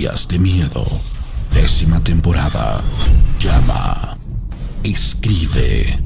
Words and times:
historias 0.00 0.28
de 0.28 0.38
miedo. 0.38 0.86
Décima 1.52 2.02
temporada. 2.02 2.82
Llama. 3.38 4.16
Escribe. 4.82 5.98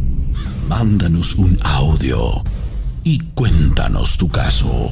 Mándanos 0.69 1.37
un 1.37 1.56
audio. 1.62 2.42
Y 3.05 3.20
cuéntanos 3.34 4.19
tu 4.19 4.28
caso. 4.28 4.91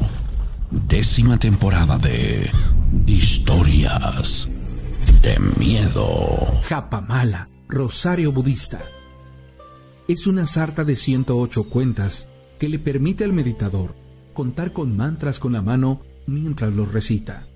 Décima 0.70 1.36
temporada 1.36 1.98
de 1.98 2.48
Historias 3.06 4.48
de 5.20 5.36
Miedo. 5.58 6.61
Japamala, 6.69 7.48
Rosario 7.69 8.30
Budista. 8.30 8.78
Es 10.06 10.28
una 10.28 10.47
sarta 10.47 10.84
de 10.84 10.95
108 10.95 11.64
cuentas 11.64 12.28
que 12.61 12.69
le 12.69 12.78
permite 12.78 13.25
al 13.25 13.33
meditador 13.33 13.97
contar 14.33 14.73
con 14.73 14.97
mantras 14.97 15.41
con 15.41 15.55
la 15.55 15.62
mano 15.62 16.03
mientras 16.27 16.73
los 16.73 16.92
recita. 16.92 17.48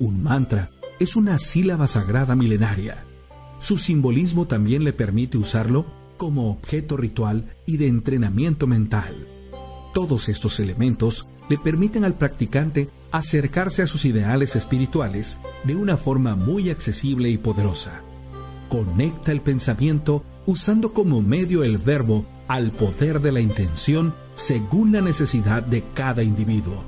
Un 0.00 0.22
mantra 0.22 0.70
es 1.00 1.16
una 1.16 1.38
sílaba 1.38 1.86
sagrada 1.86 2.36
milenaria. 2.36 3.04
Su 3.60 3.78
simbolismo 3.78 4.46
también 4.46 4.84
le 4.84 4.92
permite 4.92 5.38
usarlo 5.38 5.86
como 6.16 6.50
objeto 6.50 6.96
ritual 6.96 7.56
y 7.66 7.76
de 7.76 7.88
entrenamiento 7.88 8.66
mental. 8.66 9.26
Todos 9.94 10.28
estos 10.28 10.60
elementos 10.60 11.26
le 11.48 11.58
permiten 11.58 12.04
al 12.04 12.14
practicante 12.14 12.90
acercarse 13.10 13.82
a 13.82 13.86
sus 13.86 14.04
ideales 14.04 14.54
espirituales 14.54 15.38
de 15.64 15.74
una 15.74 15.96
forma 15.96 16.36
muy 16.36 16.70
accesible 16.70 17.30
y 17.30 17.38
poderosa. 17.38 18.02
Conecta 18.68 19.32
el 19.32 19.40
pensamiento 19.40 20.24
usando 20.46 20.92
como 20.92 21.22
medio 21.22 21.64
el 21.64 21.78
verbo 21.78 22.26
al 22.48 22.70
poder 22.70 23.20
de 23.20 23.32
la 23.32 23.40
intención 23.40 24.14
según 24.34 24.92
la 24.92 25.00
necesidad 25.00 25.62
de 25.62 25.82
cada 25.94 26.22
individuo. 26.22 26.84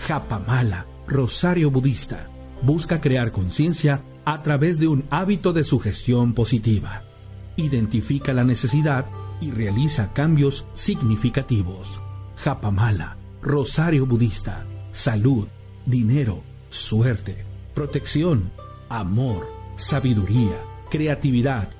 Japamala, 0.00 0.86
Rosario 1.06 1.70
Budista, 1.70 2.28
busca 2.62 3.00
crear 3.00 3.32
conciencia 3.32 4.02
a 4.24 4.42
través 4.42 4.78
de 4.78 4.88
un 4.88 5.04
hábito 5.10 5.52
de 5.52 5.64
sugestión 5.64 6.34
positiva. 6.34 7.02
Identifica 7.56 8.32
la 8.32 8.44
necesidad 8.44 9.06
y 9.40 9.50
realiza 9.50 10.12
cambios 10.12 10.66
significativos. 10.74 12.00
Japamala, 12.36 13.16
Rosario 13.42 14.06
Budista, 14.06 14.66
salud, 14.92 15.48
dinero, 15.86 16.42
suerte, 16.68 17.44
protección, 17.74 18.50
amor, 18.88 19.48
sabiduría, 19.76 20.56
creatividad. 20.90 21.70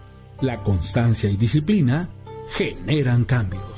La 0.41 0.63
constancia 0.63 1.29
y 1.29 1.37
disciplina 1.37 2.09
generan 2.57 3.25
cambios. 3.25 3.70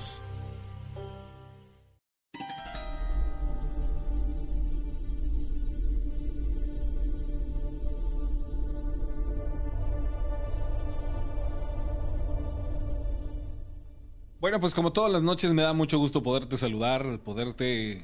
Bueno, 14.42 14.58
pues 14.58 14.74
como 14.74 14.92
todas 14.92 15.12
las 15.12 15.22
noches 15.22 15.54
me 15.54 15.62
da 15.62 15.72
mucho 15.72 15.98
gusto 15.98 16.20
poderte 16.20 16.56
saludar, 16.56 17.20
poderte 17.20 18.02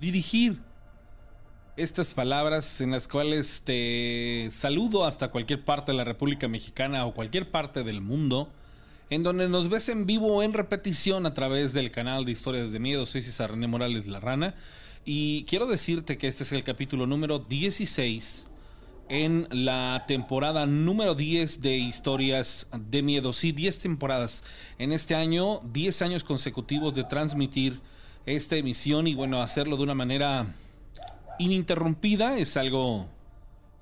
dirigir 0.00 0.60
estas 1.76 2.14
palabras 2.14 2.80
en 2.80 2.92
las 2.92 3.08
cuales 3.08 3.62
te 3.64 4.50
saludo 4.52 5.04
hasta 5.04 5.32
cualquier 5.32 5.64
parte 5.64 5.90
de 5.90 5.98
la 5.98 6.04
República 6.04 6.46
Mexicana 6.46 7.04
o 7.06 7.12
cualquier 7.12 7.50
parte 7.50 7.82
del 7.82 8.00
mundo, 8.00 8.48
en 9.10 9.24
donde 9.24 9.48
nos 9.48 9.68
ves 9.68 9.88
en 9.88 10.06
vivo 10.06 10.32
o 10.32 10.44
en 10.44 10.52
repetición 10.52 11.26
a 11.26 11.34
través 11.34 11.72
del 11.72 11.90
canal 11.90 12.24
de 12.24 12.30
Historias 12.30 12.70
de 12.70 12.78
Miedo. 12.78 13.04
Soy 13.04 13.24
César 13.24 13.56
Morales 13.56 14.06
La 14.06 14.20
Rana 14.20 14.54
y 15.04 15.42
quiero 15.46 15.66
decirte 15.66 16.18
que 16.18 16.28
este 16.28 16.44
es 16.44 16.52
el 16.52 16.62
capítulo 16.62 17.04
número 17.08 17.40
16 17.40 18.47
en 19.08 19.48
la 19.50 20.04
temporada 20.06 20.66
número 20.66 21.14
10 21.14 21.62
de 21.62 21.76
historias 21.76 22.66
de 22.72 23.02
miedo. 23.02 23.32
Sí, 23.32 23.52
10 23.52 23.78
temporadas. 23.78 24.44
En 24.78 24.92
este 24.92 25.14
año, 25.14 25.60
10 25.72 26.02
años 26.02 26.24
consecutivos 26.24 26.94
de 26.94 27.04
transmitir 27.04 27.80
esta 28.26 28.56
emisión 28.56 29.06
y 29.06 29.14
bueno, 29.14 29.40
hacerlo 29.40 29.76
de 29.76 29.82
una 29.82 29.94
manera 29.94 30.46
ininterrumpida 31.38 32.36
es 32.36 32.56
algo 32.56 33.06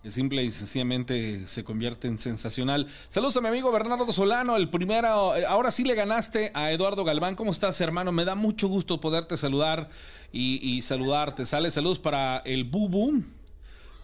que 0.02 0.10
simple 0.12 0.44
y 0.44 0.52
sencillamente 0.52 1.48
se 1.48 1.64
convierte 1.64 2.06
en 2.06 2.18
sensacional. 2.18 2.86
Saludos 3.08 3.36
a 3.38 3.40
mi 3.40 3.48
amigo 3.48 3.72
Bernardo 3.72 4.12
Solano, 4.12 4.56
el 4.56 4.68
primero, 4.68 5.32
ahora 5.48 5.72
sí 5.72 5.82
le 5.82 5.96
ganaste 5.96 6.52
a 6.54 6.70
Eduardo 6.70 7.02
Galván. 7.02 7.34
¿Cómo 7.34 7.50
estás, 7.50 7.80
hermano? 7.80 8.12
Me 8.12 8.24
da 8.24 8.36
mucho 8.36 8.68
gusto 8.68 9.00
poderte 9.00 9.36
saludar 9.36 9.88
y, 10.32 10.80
saludarte. 10.82 11.46
Sale 11.46 11.70
saludos 11.70 11.98
para 11.98 12.38
el 12.44 12.64
Bubu 12.64 13.24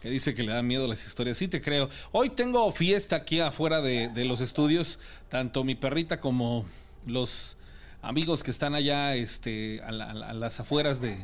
que 0.03 0.11
dice 0.11 0.35
que 0.35 0.43
le 0.43 0.51
da 0.51 0.63
miedo 0.63 0.89
las 0.89 1.07
historias. 1.07 1.39
Sí, 1.39 1.47
te 1.47 1.63
creo. 1.63 1.89
Hoy 2.11 2.31
tengo 2.31 2.71
fiesta 2.73 3.15
aquí 3.15 3.39
afuera 3.39 3.81
de, 3.81 4.25
los 4.25 4.41
estudios, 4.41 4.99
tanto 5.29 5.63
mi 5.63 5.77
perrita 5.77 6.21
como 6.21 6.67
los 7.07 7.57
amigos 8.03 8.43
que 8.43 8.51
están 8.51 8.75
allá 8.75 9.15
este, 9.15 9.81
a, 9.81 9.93
las 9.93 10.59
afueras 10.59 11.01
de, 11.01 11.17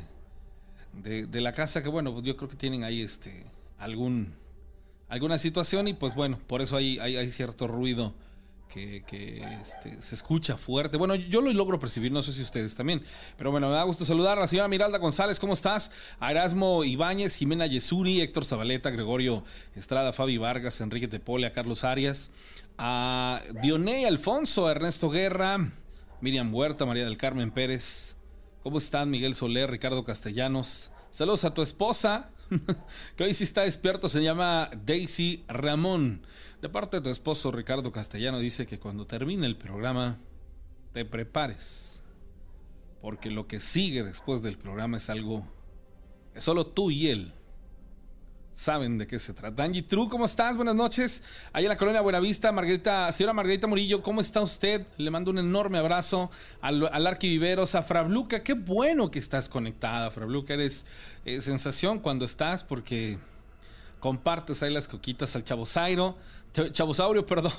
de, 0.92 1.40
la 1.40 1.52
casa, 1.52 1.82
que 1.82 1.88
bueno, 1.88 2.22
yo 2.22 2.36
creo 2.36 2.48
que 2.48 2.54
tienen 2.54 2.84
ahí 2.84 3.02
este, 3.02 3.44
algún, 3.78 4.32
alguna 5.08 5.38
situación 5.38 5.88
y 5.88 5.94
pues 5.94 6.14
bueno, 6.14 6.38
por 6.46 6.62
eso 6.62 6.76
hay, 6.76 7.00
hay 7.00 7.30
cierto 7.32 7.66
ruido 7.66 8.14
que, 8.68 9.44
este, 9.60 10.00
se 10.02 10.14
escucha 10.14 10.56
fuerte. 10.56 10.96
Bueno, 10.96 11.14
yo 11.14 11.40
lo 11.40 11.52
logro 11.52 11.80
percibir, 11.80 12.12
no 12.12 12.22
sé 12.22 12.32
si 12.32 12.42
ustedes 12.42 12.74
también. 12.74 13.02
Pero 13.36 13.50
bueno, 13.50 13.68
me 13.68 13.74
da 13.74 13.82
gusto 13.84 14.04
saludar 14.04 14.38
a 14.38 14.42
la 14.42 14.46
señora 14.46 14.68
Miralda 14.68 14.98
González, 14.98 15.40
¿cómo 15.40 15.54
estás? 15.54 15.90
A 16.20 16.30
Erasmo 16.30 16.84
Ibáñez, 16.84 17.36
Jimena 17.36 17.66
Yesuri, 17.66 18.20
Héctor 18.20 18.44
Zabaleta, 18.44 18.90
Gregorio 18.90 19.44
Estrada, 19.74 20.12
Fabi 20.12 20.38
Vargas, 20.38 20.80
Enrique 20.80 21.08
Tepole, 21.08 21.46
a 21.46 21.52
Carlos 21.52 21.84
Arias, 21.84 22.30
a 22.76 23.42
Dioney 23.62 24.04
Alfonso, 24.04 24.70
Ernesto 24.70 25.10
Guerra, 25.10 25.72
Miriam 26.20 26.54
Huerta, 26.54 26.86
María 26.86 27.04
del 27.04 27.16
Carmen 27.16 27.50
Pérez. 27.50 28.16
¿Cómo 28.62 28.78
están? 28.78 29.10
Miguel 29.10 29.34
Soler, 29.34 29.70
Ricardo 29.70 30.04
Castellanos. 30.04 30.90
Saludos 31.10 31.44
a 31.44 31.54
tu 31.54 31.62
esposa, 31.62 32.30
que 33.16 33.24
hoy 33.24 33.34
sí 33.34 33.44
está 33.44 33.62
despierto, 33.62 34.08
se 34.08 34.22
llama 34.22 34.70
Daisy 34.84 35.44
Ramón. 35.48 36.22
De 36.60 36.68
parte 36.68 36.96
de 36.96 37.02
tu 37.02 37.10
esposo 37.10 37.52
Ricardo 37.52 37.92
Castellano 37.92 38.38
dice 38.38 38.66
que 38.66 38.78
cuando 38.78 39.06
termine 39.06 39.46
el 39.46 39.56
programa 39.56 40.18
te 40.92 41.04
prepares. 41.04 42.02
Porque 43.00 43.30
lo 43.30 43.46
que 43.46 43.60
sigue 43.60 44.02
después 44.02 44.42
del 44.42 44.58
programa 44.58 44.96
es 44.96 45.08
algo 45.08 45.46
que 46.34 46.40
solo 46.40 46.66
tú 46.66 46.90
y 46.90 47.08
él 47.08 47.32
saben 48.58 48.98
de 48.98 49.06
qué 49.06 49.20
se 49.20 49.32
trata. 49.32 49.62
Angie 49.62 49.82
True, 49.82 50.08
¿cómo 50.08 50.24
estás? 50.24 50.56
Buenas 50.56 50.74
noches. 50.74 51.22
Allá 51.52 51.66
en 51.66 51.68
la 51.68 51.76
colonia 51.76 52.00
Buenavista, 52.00 52.50
Margarita, 52.50 53.10
señora 53.12 53.32
Margarita 53.32 53.68
Murillo, 53.68 54.02
¿cómo 54.02 54.20
está 54.20 54.42
usted? 54.42 54.84
Le 54.96 55.12
mando 55.12 55.30
un 55.30 55.38
enorme 55.38 55.78
abrazo 55.78 56.28
al, 56.60 56.88
al 56.92 57.06
arquiviveros, 57.06 57.76
a 57.76 57.84
Frabluca. 57.84 58.42
Qué 58.42 58.54
bueno 58.54 59.12
que 59.12 59.20
estás 59.20 59.48
conectada, 59.48 60.10
Frabluca. 60.10 60.54
Eres 60.54 60.86
eh, 61.24 61.40
sensación 61.40 62.00
cuando 62.00 62.24
estás 62.24 62.64
porque 62.64 63.18
compartes 64.00 64.60
ahí 64.64 64.72
las 64.72 64.88
coquitas 64.88 65.36
al 65.36 65.44
Chavo 65.44 65.64
Zairo. 65.64 66.16
Chavosaurio, 66.72 67.24
perdón. 67.26 67.52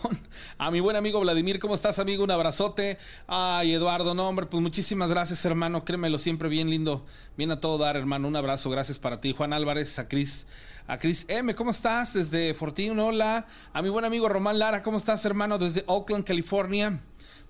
A 0.57 0.69
mi 0.69 0.81
buen 0.81 0.97
amigo 0.97 1.21
Vladimir, 1.21 1.59
¿cómo 1.59 1.75
estás, 1.75 1.99
amigo? 1.99 2.25
Un 2.25 2.31
abrazote. 2.31 2.97
Ay, 3.25 3.73
Eduardo, 3.73 4.13
no, 4.13 4.27
hombre, 4.27 4.47
pues 4.47 4.61
muchísimas 4.61 5.07
gracias, 5.07 5.45
hermano. 5.45 5.85
Créemelo, 5.85 6.19
siempre 6.19 6.49
bien 6.49 6.69
lindo. 6.69 7.05
Bien 7.37 7.51
a 7.51 7.61
todo 7.61 7.77
dar, 7.77 7.95
hermano. 7.95 8.27
Un 8.27 8.35
abrazo, 8.35 8.69
gracias 8.69 8.99
para 8.99 9.21
ti. 9.21 9.33
Juan 9.33 9.53
Álvarez, 9.53 9.97
a 9.97 10.09
Cris. 10.09 10.45
A 10.87 10.97
Cris 10.97 11.25
M, 11.27 11.53
¿cómo 11.55 11.71
estás? 11.71 12.13
Desde 12.13 12.53
Fortín, 12.53 12.99
hola. 12.99 13.45
A 13.73 13.81
mi 13.81 13.89
buen 13.89 14.05
amigo 14.05 14.27
Román 14.27 14.59
Lara, 14.59 14.81
¿cómo 14.81 14.97
estás, 14.97 15.23
hermano? 15.25 15.57
Desde 15.57 15.83
Oakland, 15.87 16.25
California. 16.25 16.99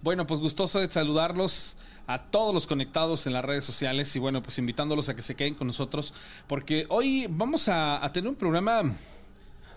Bueno, 0.02 0.28
pues 0.28 0.40
gustoso 0.40 0.80
de 0.80 0.90
saludarlos 0.90 1.78
a 2.08 2.24
todos 2.24 2.54
los 2.54 2.68
conectados 2.68 3.28
en 3.28 3.34
las 3.34 3.46
redes 3.46 3.64
sociales 3.64 4.16
y 4.16 4.20
bueno, 4.20 4.42
pues 4.42 4.58
invitándolos 4.58 5.10
a 5.10 5.16
que 5.16 5.22
se 5.22 5.36
queden 5.36 5.54
con 5.54 5.68
nosotros 5.68 6.14
porque 6.48 6.86
hoy 6.90 7.28
vamos 7.30 7.70
a, 7.70 8.04
a 8.04 8.12
tener 8.12 8.30
un 8.30 8.36
programa 8.36 8.94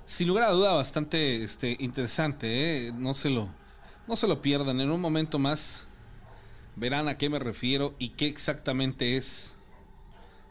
sin 0.06 0.28
lugar 0.28 0.44
a 0.44 0.50
duda 0.50 0.72
bastante 0.72 1.42
este, 1.42 1.76
interesante, 1.78 2.88
¿eh? 2.88 2.92
no, 2.92 3.14
se 3.14 3.30
lo, 3.30 3.48
no 4.08 4.16
se 4.16 4.26
lo 4.26 4.42
pierdan. 4.42 4.80
En 4.80 4.90
un 4.90 5.00
momento 5.00 5.38
más 5.38 5.86
verán 6.76 7.08
a 7.08 7.18
qué 7.18 7.28
me 7.28 7.38
refiero 7.38 7.94
y 7.98 8.10
qué 8.10 8.26
exactamente 8.26 9.16
es 9.16 9.54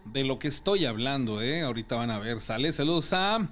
de 0.05 0.23
lo 0.23 0.39
que 0.39 0.47
estoy 0.47 0.85
hablando. 0.85 1.41
¿eh? 1.41 1.61
Ahorita 1.61 1.95
van 1.95 2.11
a 2.11 2.19
ver, 2.19 2.41
sale. 2.41 2.73
Saludos 2.73 3.13
a 3.13 3.49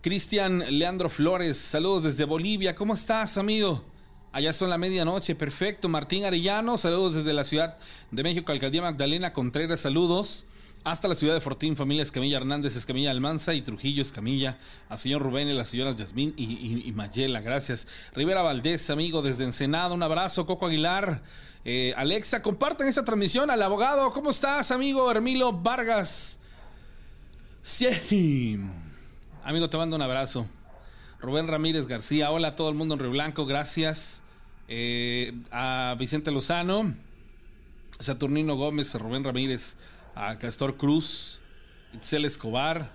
Cristian 0.00 0.78
Leandro 0.78 1.10
Flores, 1.10 1.56
saludos 1.56 2.04
desde 2.04 2.24
Bolivia. 2.24 2.74
¿Cómo 2.74 2.94
estás, 2.94 3.38
amigo? 3.38 3.84
Allá 4.32 4.52
son 4.52 4.70
la 4.70 4.78
medianoche, 4.78 5.34
perfecto. 5.34 5.88
Martín 5.88 6.24
Arellano, 6.24 6.78
saludos 6.78 7.14
desde 7.14 7.32
la 7.32 7.44
Ciudad 7.44 7.78
de 8.10 8.22
México, 8.22 8.52
Alcaldía 8.52 8.82
Magdalena 8.82 9.32
Contreras, 9.32 9.80
saludos 9.80 10.44
hasta 10.84 11.08
la 11.08 11.16
ciudad 11.16 11.34
de 11.34 11.40
Fortín, 11.40 11.76
familia 11.76 12.02
Escamilla 12.02 12.38
Hernández, 12.38 12.76
Escamilla 12.76 13.10
Almanza 13.10 13.54
y 13.54 13.62
Trujillo 13.62 14.02
Escamilla, 14.02 14.58
a 14.88 14.96
señor 14.96 15.22
Rubén 15.22 15.48
y 15.48 15.52
las 15.52 15.68
señoras 15.68 15.96
Yasmín 15.96 16.34
y, 16.36 16.90
Mayela, 16.92 17.40
gracias. 17.40 17.86
Rivera 18.14 18.42
Valdés, 18.42 18.88
amigo 18.90 19.22
desde 19.22 19.44
Ensenada, 19.44 19.94
un 19.94 20.02
abrazo. 20.02 20.46
Coco 20.46 20.66
Aguilar, 20.66 21.22
eh, 21.70 21.92
Alexa, 21.98 22.40
compartan 22.40 22.88
esta 22.88 23.04
transmisión 23.04 23.50
al 23.50 23.60
abogado. 23.60 24.10
¿Cómo 24.14 24.30
estás, 24.30 24.70
amigo 24.70 25.10
Hermilo 25.10 25.52
Vargas? 25.52 26.38
Sí. 27.62 28.58
Amigo, 29.44 29.68
te 29.68 29.76
mando 29.76 29.94
un 29.94 30.00
abrazo. 30.00 30.46
Rubén 31.20 31.46
Ramírez 31.46 31.86
García, 31.86 32.30
hola 32.30 32.48
a 32.48 32.56
todo 32.56 32.70
el 32.70 32.74
mundo 32.74 32.94
en 32.94 33.00
Río 33.00 33.10
Blanco, 33.10 33.44
gracias. 33.44 34.22
Eh, 34.66 35.34
a 35.50 35.94
Vicente 35.98 36.30
Lozano, 36.30 36.94
Saturnino 38.00 38.56
Gómez, 38.56 38.94
Rubén 38.94 39.22
Ramírez, 39.22 39.76
a 40.14 40.38
Castor 40.38 40.78
Cruz, 40.78 41.40
Itzel 41.92 42.24
Escobar, 42.24 42.92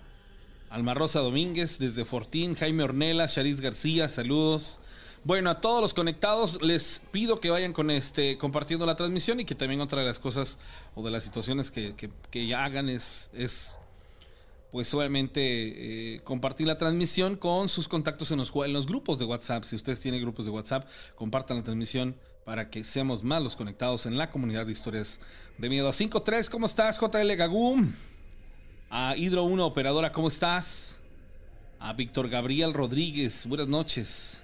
Alma 0.71 0.95
Rosa 0.95 1.19
Domínguez 1.19 1.77
desde 1.77 2.05
Fortín, 2.05 2.55
Jaime 2.55 2.81
Ornella, 2.81 3.27
Charis 3.27 3.61
García, 3.61 4.09
saludos. 4.09 4.79
Bueno, 5.25 5.49
a 5.49 5.61
todos 5.61 5.81
los 5.81 5.93
conectados 5.93 6.61
les 6.61 7.01
pido 7.11 7.39
que 7.39 7.49
vayan 7.49 7.71
con 7.71 7.89
este 7.89 8.37
compartiendo 8.37 8.85
la 8.85 8.97
transmisión 8.97 9.39
y 9.39 9.45
que 9.45 9.55
también 9.55 9.79
otra 9.79 10.01
de 10.01 10.05
las 10.05 10.19
cosas 10.19 10.57
o 10.95 11.03
de 11.03 11.11
las 11.11 11.23
situaciones 11.23 11.71
que, 11.71 11.95
que, 12.29 12.53
hagan 12.53 12.89
es, 12.89 13.29
es 13.33 13.77
pues 14.73 14.93
obviamente 14.93 16.15
eh, 16.15 16.21
compartir 16.25 16.67
la 16.67 16.77
transmisión 16.77 17.37
con 17.37 17.69
sus 17.69 17.87
contactos 17.87 18.31
en 18.31 18.39
los, 18.39 18.51
en 18.53 18.73
los 18.73 18.85
grupos 18.85 19.17
de 19.17 19.23
WhatsApp. 19.23 19.63
Si 19.63 19.77
ustedes 19.77 20.01
tienen 20.01 20.19
grupos 20.19 20.43
de 20.43 20.51
WhatsApp, 20.51 20.89
compartan 21.15 21.55
la 21.55 21.63
transmisión 21.63 22.17
para 22.43 22.69
que 22.69 22.83
seamos 22.83 23.23
más 23.23 23.41
los 23.41 23.55
conectados 23.55 24.05
en 24.05 24.17
la 24.17 24.29
comunidad 24.29 24.65
de 24.65 24.73
historias 24.73 25.21
de 25.57 25.69
miedo. 25.69 25.87
A 25.87 25.93
5-3, 25.93 26.49
¿cómo 26.49 26.65
estás? 26.65 26.99
JL 26.99 27.33
Gagú. 27.37 27.81
A 28.89 29.15
Hidro 29.15 29.45
1, 29.45 29.65
operadora, 29.65 30.11
¿cómo 30.11 30.27
estás? 30.27 30.99
A 31.79 31.93
Víctor 31.93 32.27
Gabriel 32.27 32.73
Rodríguez, 32.73 33.45
buenas 33.45 33.69
noches. 33.69 34.42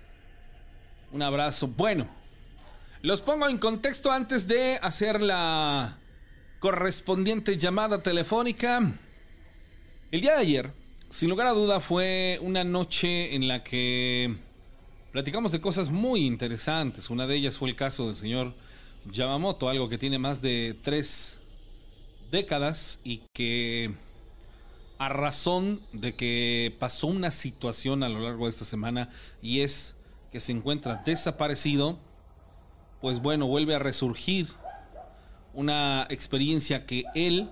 Un 1.12 1.24
abrazo. 1.24 1.68
Bueno, 1.68 2.08
los 3.02 3.22
pongo 3.22 3.50
en 3.50 3.58
contexto 3.58 4.12
antes 4.12 4.48
de 4.48 4.76
hacer 4.76 5.22
la 5.22 5.98
correspondiente 6.60 7.58
llamada 7.58 8.04
telefónica. 8.04 8.94
El 10.12 10.22
día 10.22 10.34
de 10.34 10.42
ayer, 10.42 10.72
sin 11.10 11.30
lugar 11.30 11.48
a 11.48 11.54
duda, 11.54 11.80
fue 11.80 12.38
una 12.42 12.64
noche 12.64 13.34
en 13.34 13.48
la 13.48 13.64
que 13.64 14.36
platicamos 15.12 15.52
de 15.52 15.62
cosas 15.62 15.90
muy 15.90 16.28
interesantes. 16.28 17.10
Una 17.10 17.26
de 17.26 17.38
ellas 17.38 17.58
fue 17.58 17.70
el 17.70 17.76
caso 17.76 18.06
del 18.06 18.16
señor 18.16 18.54
Yamamoto, 19.12 19.68
algo 19.68 19.90
que 19.90 19.98
tiene 19.98 20.20
más 20.20 20.44
de 20.44 20.76
tres 20.84 21.40
décadas 22.30 23.00
y 23.04 23.24
que 23.34 23.92
a 25.00 25.10
razón 25.10 25.82
de 25.92 26.14
que 26.14 26.76
pasó 26.78 27.08
una 27.08 27.32
situación 27.32 28.04
a 28.04 28.10
lo 28.10 28.20
largo 28.20 28.46
de 28.46 28.52
esta 28.52 28.66
semana 28.66 29.10
y 29.42 29.62
es 29.62 29.96
que 30.32 30.40
se 30.40 30.52
encuentra 30.52 31.02
desaparecido, 31.06 31.98
pues 33.02 33.22
bueno, 33.22 33.48
vuelve 33.48 33.76
a 33.76 33.80
resurgir 33.80 34.48
una 35.54 36.06
experiencia 36.10 36.86
que 36.86 37.06
él 37.16 37.50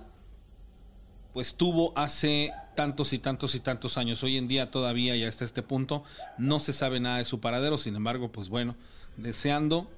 pues 1.32 1.54
tuvo 1.54 1.92
hace 1.96 2.52
tantos 2.74 3.12
y 3.12 3.18
tantos 3.18 3.54
y 3.54 3.60
tantos 3.60 3.98
años. 3.98 4.22
Hoy 4.22 4.36
en 4.36 4.48
día 4.48 4.70
todavía 4.70 5.16
y 5.16 5.24
hasta 5.24 5.44
este 5.44 5.62
punto 5.62 6.04
no 6.36 6.60
se 6.60 6.72
sabe 6.72 7.00
nada 7.00 7.18
de 7.18 7.24
su 7.24 7.40
paradero, 7.40 7.78
sin 7.78 7.96
embargo, 7.96 8.32
pues 8.32 8.48
bueno, 8.48 8.76
deseando 9.16 9.90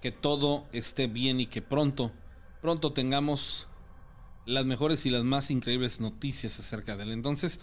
que 0.00 0.10
todo 0.10 0.64
esté 0.72 1.06
bien 1.06 1.40
y 1.40 1.46
que 1.46 1.62
pronto, 1.62 2.12
pronto 2.60 2.92
tengamos 2.92 3.68
las 4.44 4.64
mejores 4.64 5.06
y 5.06 5.10
las 5.10 5.24
más 5.24 5.50
increíbles 5.50 6.00
noticias 6.00 6.58
acerca 6.58 6.96
de 6.96 7.04
él. 7.04 7.12
Entonces, 7.12 7.60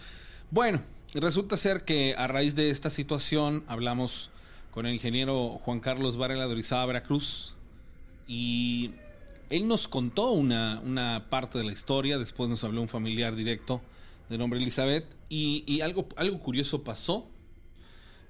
bueno, 0.50 0.82
resulta 1.14 1.56
ser 1.56 1.84
que 1.84 2.14
a 2.16 2.26
raíz 2.26 2.54
de 2.54 2.70
esta 2.70 2.90
situación 2.90 3.64
hablamos 3.66 4.30
con 4.70 4.86
el 4.86 4.94
ingeniero 4.94 5.60
Juan 5.64 5.80
Carlos 5.80 6.16
Varela 6.16 6.46
de 6.46 6.52
Orizaba, 6.52 6.86
Veracruz, 6.86 7.54
y 8.26 8.92
él 9.50 9.66
nos 9.66 9.88
contó 9.88 10.30
una, 10.30 10.80
una, 10.84 11.26
parte 11.28 11.58
de 11.58 11.64
la 11.64 11.72
historia, 11.72 12.18
después 12.18 12.48
nos 12.48 12.62
habló 12.62 12.80
un 12.80 12.88
familiar 12.88 13.34
directo 13.34 13.80
de 14.28 14.38
nombre 14.38 14.60
Elizabeth, 14.60 15.04
y, 15.28 15.80
algo, 15.80 16.08
algo 16.16 16.40
curioso 16.40 16.82
pasó. 16.82 17.28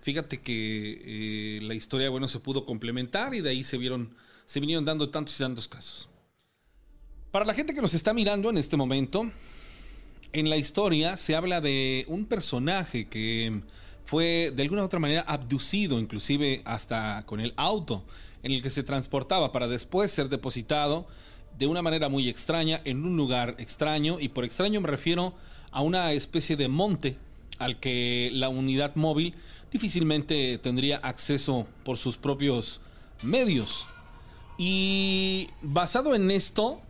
Fíjate 0.03 0.41
que 0.41 1.01
eh, 1.05 1.61
la 1.63 1.75
historia, 1.75 2.11
bueno, 2.11 2.29
se 2.29 2.41
pudo 2.41 2.65
complementar 2.67 3.35
y 3.35 3.41
de 3.41 3.51
ahí 3.51 3.65
se 3.65 3.79
vieron, 3.79 4.15
se 4.45 4.61
vinieron 4.61 4.85
dando 4.85 5.11
tantos 5.11 5.35
y 5.37 5.39
tantos 5.39 5.69
casos. 5.69 6.09
Para 7.31 7.45
la 7.45 7.55
gente 7.55 7.75
que 7.75 7.83
nos 7.83 7.95
está 7.95 8.13
mirando 8.13 8.51
en 8.51 8.59
este 8.59 8.77
momento, 8.77 9.31
en 10.33 10.51
la 10.51 10.57
historia 10.57 11.17
se 11.17 11.35
habla 11.35 11.61
de 11.61 12.05
un 12.09 12.27
personaje 12.27 13.09
que 13.09 13.63
fue 14.05 14.53
de 14.55 14.63
alguna 14.63 14.83
u 14.83 14.85
otra 14.85 14.99
manera 14.99 15.23
abducido, 15.23 15.99
inclusive 15.99 16.63
hasta 16.65 17.25
con 17.27 17.41
el 17.41 17.55
auto 17.57 18.05
en 18.43 18.53
el 18.53 18.63
que 18.63 18.71
se 18.71 18.83
transportaba 18.83 19.53
para 19.53 19.69
después 19.69 20.11
ser 20.11 20.29
depositado 20.29 21.07
de 21.59 21.67
una 21.67 21.83
manera 21.83 22.09
muy 22.09 22.29
extraña 22.29 22.81
en 22.85 23.05
un 23.05 23.17
lugar 23.17 23.55
extraño 23.59 24.19
y 24.19 24.29
por 24.29 24.45
extraño 24.45 24.81
me 24.81 24.89
refiero 24.89 25.35
a 25.71 25.83
una 25.83 26.13
especie 26.13 26.57
de 26.57 26.69
monte 26.69 27.17
al 27.59 27.79
que 27.79 28.31
la 28.33 28.49
unidad 28.49 28.97
móvil 28.97 29.35
difícilmente 29.71 30.59
tendría 30.59 30.97
acceso 30.97 31.67
por 31.85 31.97
sus 31.97 32.17
propios 32.17 32.81
medios. 33.23 33.85
Y 34.59 35.49
basado 35.63 36.15
en 36.15 36.31
esto, 36.31 36.81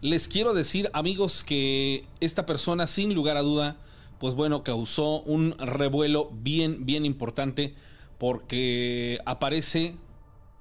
les 0.00 0.28
quiero 0.28 0.54
decir, 0.54 0.90
amigos, 0.92 1.44
que 1.44 2.04
esta 2.20 2.46
persona, 2.46 2.86
sin 2.86 3.14
lugar 3.14 3.36
a 3.36 3.42
duda, 3.42 3.76
pues 4.20 4.34
bueno, 4.34 4.62
causó 4.62 5.20
un 5.22 5.54
revuelo 5.58 6.30
bien, 6.32 6.86
bien 6.86 7.04
importante 7.04 7.74
porque 8.18 9.18
aparece 9.24 9.94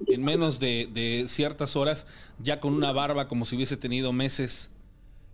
en 0.06 0.24
menos 0.24 0.60
de, 0.60 1.26
ciertas 1.28 1.76
horas 1.76 2.06
ya 2.40 2.60
con 2.60 2.74
una 2.74 2.92
barba 2.92 3.28
como 3.28 3.46
si 3.46 3.56
hubiese 3.56 3.78
tenido 3.78 4.12
meses. 4.14 4.72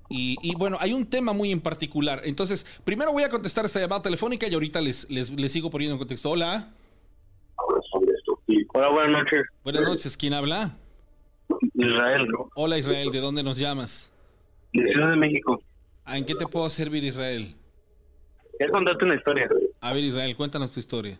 Y, 0.10 0.53
bueno, 0.55 0.77
hay 0.79 0.93
un 0.93 1.07
tema 1.07 1.33
muy 1.33 1.51
en 1.51 1.60
particular. 1.60 2.22
Entonces, 2.24 2.67
primero 2.83 3.12
voy 3.12 3.24
a 3.24 3.29
contestar 3.29 3.65
esta 3.65 3.79
llamada 3.79 4.03
telefónica 4.03 4.48
y 4.48 4.53
ahorita 4.53 4.79
les, 4.79 5.10
les, 5.10 5.31
les 5.31 5.51
sigo 5.51 5.72
poniendo 5.72 5.95
en 5.95 6.00
contexto. 6.00 6.29
Hola. 6.29 6.72
Hola, 8.75 8.89
buenas 8.89 9.24
noches. 9.24 9.45
Buenas 9.63 9.81
noches, 9.81 10.15
¿quién 10.15 10.33
habla? 10.33 10.77
Israel. 11.73 12.27
Hola 12.55 12.77
Israel, 12.77 13.12
¿de 13.12 13.19
dónde 13.19 13.43
nos 13.43 13.57
llamas? 13.57 14.12
De 14.73 14.91
Ciudad 14.91 15.12
de 15.12 15.17
México. 15.17 15.62
Ah, 16.05 16.17
¿En 16.17 16.25
qué 16.25 16.35
te 16.35 16.47
puedo 16.47 16.69
servir 16.69 17.03
Israel? 17.03 17.55
Quiero 18.57 18.73
contarte 18.73 19.05
una 19.05 19.15
historia. 19.15 19.50
A 19.81 19.93
ver 19.93 20.03
Israel, 20.03 20.35
cuéntanos 20.35 20.73
tu 20.73 20.79
historia. 20.79 21.19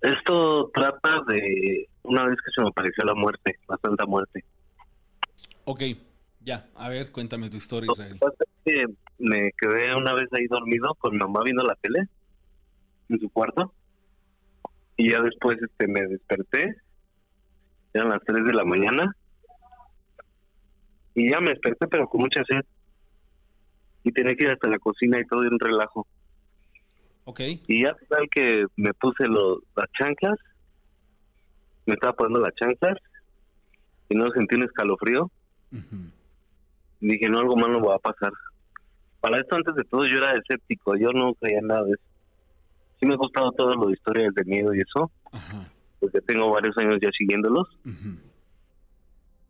Esto 0.00 0.70
trata 0.72 1.22
de 1.28 1.88
una 2.02 2.24
vez 2.26 2.36
que 2.44 2.50
se 2.54 2.62
me 2.62 2.68
apareció 2.68 3.04
la 3.04 3.14
muerte, 3.14 3.58
la 3.68 3.78
santa 3.82 4.06
muerte. 4.06 4.44
Ok, 5.64 5.82
ya, 6.40 6.66
a 6.74 6.88
ver, 6.88 7.12
cuéntame 7.12 7.50
tu 7.50 7.56
historia 7.56 7.90
Israel. 7.92 8.18
Que 8.64 8.86
me 9.18 9.50
quedé 9.58 9.94
una 9.94 10.14
vez 10.14 10.28
ahí 10.32 10.46
dormido 10.46 10.94
con 10.98 11.12
mi 11.12 11.18
mamá 11.18 11.42
viendo 11.44 11.62
la 11.62 11.74
tele 11.76 12.08
en 13.08 13.20
su 13.20 13.28
cuarto 13.30 13.72
y 14.96 15.10
ya 15.10 15.20
después 15.20 15.58
este 15.62 15.86
me 15.86 16.06
desperté 16.06 16.76
eran 17.92 18.10
las 18.10 18.22
3 18.24 18.44
de 18.44 18.52
la 18.52 18.64
mañana. 18.64 19.16
Y 21.14 21.30
ya 21.30 21.40
me 21.40 21.50
desperté, 21.50 21.86
pero 21.88 22.08
con 22.08 22.22
mucha 22.22 22.42
sed. 22.44 22.64
Y 24.04 24.12
tenía 24.12 24.34
que 24.34 24.44
ir 24.44 24.50
hasta 24.52 24.68
la 24.68 24.78
cocina 24.78 25.18
y 25.20 25.26
todo 25.26 25.42
de 25.42 25.48
un 25.48 25.58
relajo. 25.58 26.06
Ok. 27.24 27.40
Y 27.66 27.82
ya 27.82 27.94
tal 28.08 28.28
que 28.30 28.66
me 28.76 28.94
puse 28.94 29.26
los, 29.26 29.58
las 29.76 29.90
chanclas. 29.98 30.38
Me 31.86 31.94
estaba 31.94 32.14
poniendo 32.14 32.40
las 32.40 32.54
chanclas. 32.54 32.96
Y 34.08 34.14
no 34.14 34.30
sentí 34.30 34.56
un 34.56 34.64
escalofrío. 34.64 35.30
Y 37.00 37.06
dije, 37.06 37.28
no, 37.28 37.40
algo 37.40 37.56
malo 37.56 37.80
va 37.82 37.96
a 37.96 37.98
pasar. 37.98 38.32
Para 39.20 39.38
esto, 39.38 39.56
antes 39.56 39.74
de 39.74 39.84
todo, 39.84 40.06
yo 40.06 40.18
era 40.18 40.36
escéptico. 40.36 40.96
Yo 40.96 41.12
no 41.12 41.34
creía 41.34 41.60
nada 41.60 41.84
de 41.84 41.92
eso. 41.92 42.02
Sí 42.98 43.06
me 43.06 43.14
ha 43.14 43.18
gustado 43.18 43.52
todo 43.52 43.74
lo 43.74 43.86
de 43.86 43.94
historias 43.94 44.34
de 44.34 44.44
miedo 44.44 44.74
y 44.74 44.80
eso. 44.80 45.10
Ajá 45.32 45.66
porque 46.00 46.20
tengo 46.22 46.50
varios 46.50 46.76
años 46.78 46.98
ya 47.00 47.10
siguiéndolos. 47.12 47.68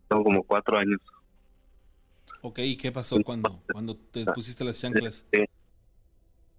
Tengo 0.07 0.23
como 0.23 0.43
cuatro 0.43 0.77
años. 0.77 0.99
Ok, 2.41 2.59
¿y 2.59 2.75
qué 2.75 2.91
pasó 2.91 3.17
cuando, 3.23 3.61
cuando 3.71 3.95
te 3.95 4.25
pusiste 4.25 4.63
las 4.63 4.79
chanclas? 4.79 5.25
Este, 5.31 5.49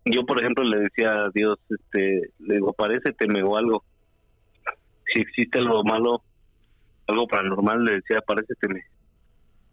yo, 0.05 0.25
por 0.25 0.41
ejemplo, 0.41 0.65
le 0.65 0.79
decía 0.81 1.25
a 1.25 1.31
Dios, 1.35 1.59
este, 1.69 2.31
le 2.39 2.55
digo, 2.55 2.73
paréceteme 2.73 3.43
o 3.43 3.57
algo. 3.57 3.85
Si 5.07 5.21
existe 5.21 5.59
algo 5.59 5.85
malo, 5.85 6.23
algo 7.07 7.27
paranormal, 7.27 7.85
le 7.85 7.95
decía, 7.97 8.21
paréceteme. 8.21 8.85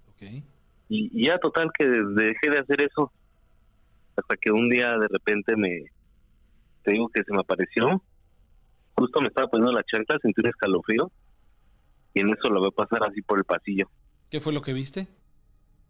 Ok. 0.10 0.44
Y, 0.90 1.26
ya 1.26 1.38
total 1.38 1.72
que 1.78 1.86
dejé 1.86 2.50
de 2.50 2.60
hacer 2.60 2.82
eso. 2.82 3.12
Hasta 4.16 4.36
que 4.36 4.52
un 4.52 4.70
día 4.70 4.98
de 4.98 5.08
repente 5.08 5.56
me, 5.56 5.86
te 6.84 6.92
digo 6.92 7.08
que 7.10 7.24
se 7.24 7.32
me 7.32 7.40
apareció 7.40 8.04
justo 9.00 9.22
me 9.22 9.28
estaba 9.28 9.48
poniendo 9.48 9.72
la 9.72 9.84
chancla, 9.84 10.18
sentí 10.22 10.42
un 10.42 10.48
escalofrío 10.48 11.12
y 12.14 12.20
en 12.20 12.30
eso 12.30 12.50
lo 12.50 12.66
a 12.66 12.72
pasar 12.72 13.04
así 13.04 13.22
por 13.22 13.40
el 13.40 13.46
pasillo. 13.46 13.90
¿Qué 14.30 14.40
fue 14.42 14.54
lo 14.54 14.62
que 14.62 14.74
viste? 14.74 15.08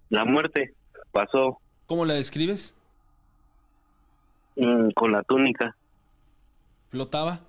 La 0.09 0.25
muerte 0.25 0.73
pasó. 1.11 1.59
¿Cómo 1.87 2.05
la 2.05 2.13
describes? 2.13 2.75
Mm, 4.55 4.91
con 4.91 5.11
la 5.11 5.23
túnica. 5.23 5.75
¿Flotaba? 6.89 7.41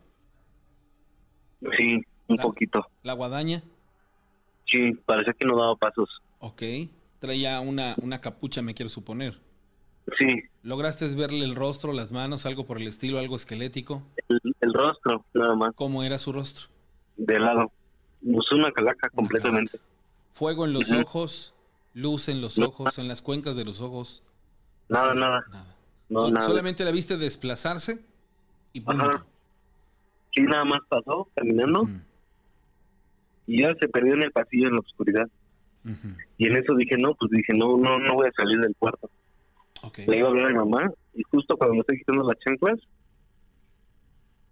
Sí, 1.77 2.01
un 2.29 2.37
poquito. 2.39 2.87
¿La 3.03 3.13
guadaña? 3.13 3.63
Sí, 4.67 4.93
parecía 5.05 5.33
que 5.35 5.47
no 5.47 5.59
daba 5.59 5.77
pasos. 5.77 6.09
Ok. 6.39 6.63
Traía 7.19 7.61
una, 7.61 7.95
una 8.03 8.21
capucha, 8.21 8.63
me 8.63 8.75
quiero 8.75 8.89
suponer. 8.89 9.39
Sí, 10.19 10.43
¿Lograste 10.63 11.09
verle 11.15 11.45
el 11.45 11.55
rostro, 11.55 11.93
las 11.93 12.11
manos, 12.13 12.45
algo 12.47 12.67
por 12.67 12.79
el 12.79 12.87
estilo, 12.89 13.19
algo 13.19 13.37
esquelético? 13.37 14.03
el, 14.29 14.41
el 14.61 14.73
rostro, 14.75 15.25
nada 15.35 15.55
más, 15.55 15.75
¿Cómo 15.75 16.03
era 16.03 16.19
su 16.19 16.33
rostro? 16.33 16.69
de 17.17 17.39
lado. 17.39 17.71
Pues 18.23 18.51
una 18.53 18.71
calaca 18.73 19.09
completamente. 19.11 19.79
Fuego 20.35 20.65
en 20.65 20.73
los 20.73 20.91
Ujú. 20.91 21.01
ojos, 21.01 21.55
luz 21.95 22.29
en 22.29 22.41
los 22.41 22.59
No. 22.59 22.67
ojos, 22.67 22.99
en 22.99 23.09
las 23.09 23.21
cuencas 23.23 23.57
de 23.57 23.65
los 23.65 23.81
ojos. 23.81 24.23
Nada, 24.89 25.15
nada. 25.15 25.45
Nada. 25.51 25.77
No, 26.09 26.31
nada. 26.31 26.47
Solamente 26.47 26.85
la 26.85 26.91
viste 26.91 27.17
desplazarse 27.17 28.01
y. 28.73 28.83
Ajá. 28.87 29.25
Sí, 30.35 30.43
nada 30.43 30.65
más 30.65 30.81
pasó 30.89 31.29
caminando 31.35 31.83
Ujú, 31.83 32.01
y 33.47 33.63
ya 33.63 33.75
se 33.81 33.89
perdió 33.89 34.15
en 34.15 34.23
el 34.23 34.33
pasillo 34.33 34.69
en 34.69 34.75
la 34.75 34.81
oscuridad. 34.81 35.29
ujú. 35.85 36.09
Y 36.39 36.47
en 36.47 36.57
eso 36.57 36.75
dije, 36.77 36.97
no, 36.99 37.15
pues 37.15 37.31
dije, 37.33 37.53
no, 37.57 37.77
no, 37.77 37.99
no 37.99 38.15
voy 38.15 38.29
a 38.29 38.33
salir 38.33 38.59
del 38.61 38.75
cuarto. 38.79 39.11
Le 40.07 40.17
iba 40.19 40.29
a 40.29 40.31
hablar 40.31 40.47
a 40.47 40.51
mi 40.51 40.55
mamá 40.57 40.93
y 41.15 41.23
justo 41.25 41.57
cuando 41.57 41.75
me 41.75 41.81
estoy 41.81 41.99
quitando 41.99 42.23
las 42.25 42.39
chanclas, 42.39 42.79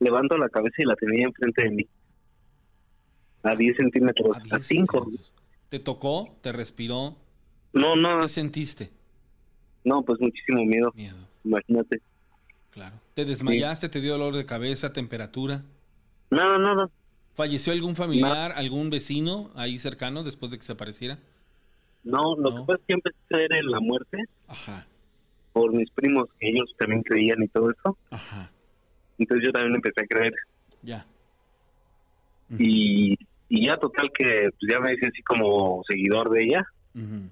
levanto 0.01 0.37
la 0.37 0.49
cabeza 0.49 0.77
y 0.79 0.85
la 0.85 0.95
tenía 0.97 1.27
enfrente 1.27 1.65
de 1.65 1.71
mí. 1.71 1.87
A 3.43 3.55
10 3.55 3.77
centímetros, 3.77 4.37
A 4.37 4.41
a 4.41 4.43
10 4.59 4.67
5. 4.67 4.93
centímetros. 4.99 5.33
¿Te 5.69 5.79
tocó? 5.79 6.37
¿Te 6.41 6.53
respiró? 6.53 7.17
No, 7.73 7.95
no, 7.97 8.21
¿Qué 8.21 8.29
sentiste? 8.29 8.91
no, 9.85 10.03
pues 10.03 10.21
muchísimo 10.21 10.65
miedo, 10.65 10.93
Miedo, 10.95 11.17
imagínate. 11.45 12.01
claro. 12.71 12.97
¿Te 13.15 13.25
desmayaste? 13.25 13.89
¿Te 13.89 14.01
dio 14.01 14.13
dolor 14.13 14.35
de 14.37 14.45
cabeza? 14.47 14.93
¿Temperatura? 14.93 15.63
Nada, 16.31 16.59
nada. 16.59 16.91
¿Falleció 17.35 17.73
algún 17.73 17.97
familiar, 17.97 18.53
algún 18.53 18.91
vecino 18.91 19.51
ahí 19.55 19.79
cercano 19.79 20.25
después 20.25 20.51
de 20.51 20.59
que 20.59 20.65
se 20.65 20.73
apareciera? 20.73 21.19
No, 22.05 22.37
lo 22.37 22.51
No. 22.51 22.57
que 22.57 22.63
pasa 22.67 22.81
es 22.81 22.87
que 22.87 22.93
empecé 22.95 23.17
a 23.17 23.29
creer 23.29 23.53
en 23.55 23.71
la 23.71 23.81
muerte 23.81 24.19
Ajá, 24.47 24.87
por 25.59 25.73
mis 25.73 25.91
primos, 25.91 26.27
que 26.39 26.49
ellos 26.51 26.71
también 26.79 27.03
creían 27.03 27.43
y 27.43 27.49
todo 27.49 27.71
eso. 27.71 27.97
ajá, 28.11 28.51
Entonces 29.19 29.47
yo 29.47 29.53
también 29.53 29.75
empecé 29.75 30.01
a 30.03 30.07
creer. 30.07 30.33
ya. 30.83 31.05
Y, 32.59 33.15
y 33.49 33.67
ya 33.67 33.77
total 33.77 34.11
que 34.17 34.49
pues, 34.59 34.73
ya 34.73 34.81
me 34.81 34.93
hice 34.95 35.07
así 35.07 35.23
como 35.23 35.83
seguidor 35.89 36.31
de 36.31 36.45
ella. 36.45 36.65
Ujú. 36.95 37.29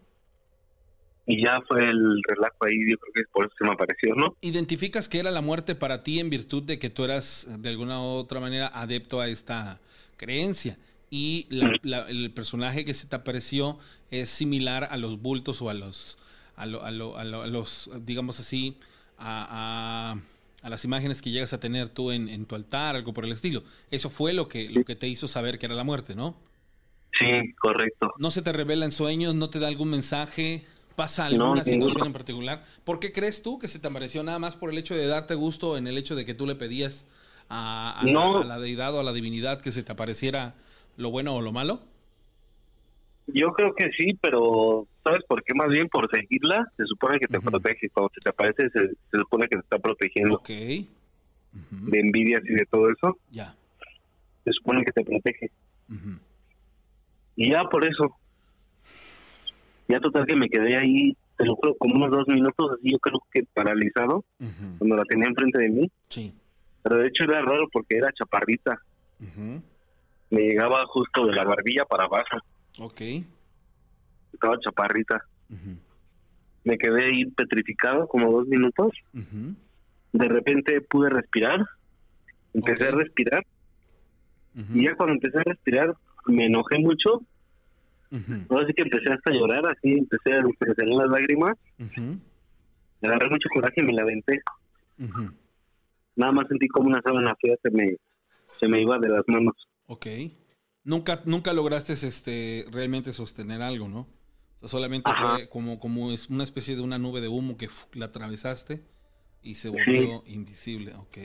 Y 1.29 1.43
ya 1.45 1.61
fue 1.67 1.83
el 1.89 2.21
relajo 2.29 2.57
ahí, 2.61 2.77
yo 2.89 2.97
creo 2.99 3.13
que 3.15 3.23
es 3.23 3.29
por 3.33 3.47
eso 3.47 3.55
se 3.59 3.65
me 3.65 3.73
apareció, 3.73 4.15
¿no? 4.15 4.37
¿Identificas 4.41 5.09
que 5.09 5.19
era 5.19 5.31
la 5.33 5.41
muerte 5.41 5.75
para 5.75 6.03
ti 6.05 6.21
en 6.21 6.31
virtud 6.31 6.63
de 6.63 6.79
que 6.79 6.91
tú 6.91 7.05
eras 7.05 7.47
de 7.61 7.69
alguna 7.69 8.01
u 8.01 8.05
otra 8.17 8.39
manera 8.41 8.69
adepto 8.69 9.21
a 9.21 9.29
esta 9.29 9.81
creencia? 10.17 10.77
Y 11.11 11.47
la- 11.51 11.73
la- 11.83 12.09
el 12.11 12.31
personaje 12.33 12.85
que 12.85 12.95
se 12.95 13.09
te 13.09 13.17
apareció 13.17 13.79
es 14.11 14.29
similar 14.29 14.85
a 14.91 14.97
los 14.97 15.21
bultos 15.21 15.63
o 15.63 15.71
a 15.71 15.75
los, 15.75 16.17
a, 16.57 16.67
lo- 16.67 16.85
a 16.85 16.91
lo- 16.91 17.17
a 17.19 17.25
lo- 17.25 17.43
a 17.43 17.47
los 17.47 17.91
digamos 18.05 18.41
así, 18.41 18.79
a, 19.19 20.17
las 20.63 20.85
imágenes 20.85 21.23
que 21.23 21.31
llegas 21.31 21.53
a 21.53 21.61
tener 21.61 21.89
tú 21.91 22.11
en, 22.11 22.29
en 22.29 22.45
tu 22.47 22.55
altar, 22.57 22.97
algo 22.97 23.13
por 23.15 23.25
el 23.25 23.33
estilo. 23.33 23.63
Eso 23.91 24.11
fue 24.11 24.33
lo 24.33 24.49
que, 24.49 24.69
lo 24.71 24.85
que 24.85 24.97
te 24.97 25.07
hizo 25.09 25.29
saber 25.29 25.59
que 25.59 25.67
era 25.67 25.75
la 25.77 25.85
muerte, 25.85 26.15
¿no? 26.15 26.37
Sí, 27.13 27.55
correcto. 27.59 28.13
¿No 28.19 28.31
se 28.31 28.43
te 28.43 28.53
revela 28.53 28.85
en 28.85 28.91
sueños? 28.91 29.35
¿No 29.35 29.49
te 29.49 29.59
da 29.59 29.69
algún 29.69 29.89
mensaje? 29.91 30.67
¿Pasa 30.97 31.27
alguna 31.27 31.57
No, 31.57 31.65
situación 31.65 32.07
en 32.07 32.13
particular? 32.13 32.65
¿Por 32.85 33.01
qué 33.01 33.13
crees 33.13 33.43
tú 33.43 33.59
que 33.59 33.69
se 33.69 33.79
te 33.79 33.87
apareció 33.89 34.23
nada 34.23 34.39
más 34.39 34.57
por 34.57 34.71
el 34.71 34.79
hecho 34.79 34.95
de 34.95 35.07
darte 35.07 35.35
gusto 35.35 35.77
en 35.77 35.87
el 35.87 35.97
hecho 35.99 36.15
de 36.15 36.25
que 36.27 36.35
tú 36.35 36.47
le 36.47 36.55
pedías 36.57 37.05
a, 37.49 38.01
a 38.01 38.05
la- 38.05 38.13
No. 38.13 38.39
a 38.39 38.45
la 38.45 38.59
deidad 38.59 38.95
o 38.95 39.01
a 39.01 39.05
la 39.05 39.13
divinidad 39.13 39.61
que 39.61 39.73
se 39.73 39.83
te 39.83 39.93
apareciera 39.93 40.55
lo 40.97 41.11
bueno 41.11 41.35
o 41.35 41.41
lo 41.43 41.53
malo? 41.53 41.81
Yo 43.29 43.53
creo 43.53 43.75
que 43.75 43.91
sí, 43.93 44.17
pero 44.21 44.87
¿sabes 45.03 45.23
por 45.27 45.43
qué? 45.43 45.55
Más 45.55 45.69
bien 45.69 45.89
por 45.89 46.09
seguirla, 46.11 46.71
se 46.77 46.85
supone 46.85 47.19
que 47.19 47.27
te 47.27 47.41
protege. 47.41 47.89
Cuando 47.91 48.11
se 48.15 48.21
te 48.21 48.31
aparece, 48.31 48.71
se, 48.71 48.89
se 48.89 49.19
supone 49.19 49.49
que 49.49 49.57
te 49.57 49.63
está 49.63 49.79
protegiendo 49.79 50.37
Ok. 50.37 50.49
De 50.49 52.01
envidias 52.01 52.43
y 52.45 52.53
de 52.53 52.67
todo 52.67 52.91
eso. 52.91 53.19
Ya. 53.31 53.55
Se 54.45 54.53
supone 54.53 54.85
que 54.85 54.93
te 54.93 55.05
protege. 55.05 55.51
Y 57.35 57.51
ya 57.51 57.65
por 57.65 57.85
eso. 57.85 58.17
Ya 59.89 60.01
total 60.01 60.27
que 60.27 60.37
me 60.37 60.49
quedé 60.49 60.77
ahí, 60.77 61.17
te 61.37 61.45
lo 61.45 61.55
juro, 61.57 61.75
como 61.77 61.95
unos 61.95 62.11
dos 62.11 62.29
minutos, 62.29 62.73
así 62.73 62.91
yo 62.91 62.99
creo 62.99 63.21
que 63.33 63.45
paralizado, 63.55 64.25
cuando 64.79 64.97
la 64.97 65.05
tenía 65.05 65.29
enfrente 65.29 65.59
de 65.59 65.69
mí. 65.69 65.91
Sí. 66.09 66.35
Pero 66.83 66.97
de 66.97 67.09
hecho 67.09 67.25
era 67.25 67.43
raro 67.43 67.69
porque 67.73 67.97
era 67.97 68.13
chaparrita. 68.13 68.81
Me 70.31 70.41
llegaba 70.43 70.85
justo 70.87 71.27
de 71.27 71.33
la 71.33 71.45
barbilla 71.45 71.85
para 71.85 72.05
abajo. 72.05 72.39
Ok. 72.79 73.01
Estaba 74.33 74.59
chaparrita. 74.61 75.25
Me 76.65 76.77
quedé 76.79 77.07
ahí 77.07 77.25
petrificado 77.27 78.09
como 78.09 78.31
dos 78.33 78.47
minutos. 78.47 78.93
De 80.13 80.29
repente 80.29 80.81
pude 80.81 81.11
respirar. 81.11 81.65
Empecé 82.53 82.89
a 82.89 82.91
respirar. 82.93 83.47
Y 84.55 84.85
ya 84.85 84.95
cuando 84.97 85.15
empecé 85.15 85.39
a 85.39 85.43
respirar, 85.45 85.95
me 86.27 86.47
enojé 86.47 86.79
mucho. 86.79 87.23
Ujú. 88.11 88.35
Ahora 88.49 88.67
sí 88.67 88.73
que 88.73 88.83
empecé 88.83 89.13
hasta 89.13 89.31
a 89.31 89.35
llorar, 89.35 89.67
así 89.69 89.93
empecé 89.93 90.35
a 90.35 90.43
crecer 90.59 90.87
las 90.87 91.09
lágrimas. 91.09 91.57
Me 91.79 93.09
agarré 93.09 93.29
mucho 93.29 93.49
coraje 93.53 93.81
y 93.81 93.85
me 93.85 93.93
la 93.93 94.03
aventé. 94.03 94.41
Nada 96.17 96.33
más 96.33 96.49
sentí 96.49 96.67
como 96.69 96.89
una 96.89 97.03
sábana 97.03 97.35
fea 97.41 97.57
se 97.63 97.71
me, 97.71 97.97
se 98.47 98.69
me 98.69 98.81
iba 98.81 98.99
de 98.99 99.09
las 99.09 99.25
manos. 99.27 99.55
Ok. 99.87 100.07
Nunca, 100.87 101.21
nunca 101.25 101.53
lograste 101.53 101.95
este, 101.95 102.65
realmente 102.71 103.13
sostener 103.13 103.61
algo, 103.61 103.89
¿no? 103.89 104.03
O 104.03 104.59
sea, 104.61 104.69
solamente 104.69 105.11
Ajá. 105.11 105.35
fue 105.35 105.49
como, 105.49 105.81
como 105.81 106.13
es 106.13 106.29
una 106.29 106.45
especie 106.45 106.77
de 106.77 106.83
una 106.83 106.97
nube 106.97 107.21
de 107.21 107.27
humo 107.27 107.57
que 107.57 107.69
la 107.95 108.07
atravesaste 108.07 108.85
y 109.43 109.57
se 109.57 109.69
volvió 109.69 110.23
invisible. 110.27 110.95
Ok. 110.95 111.19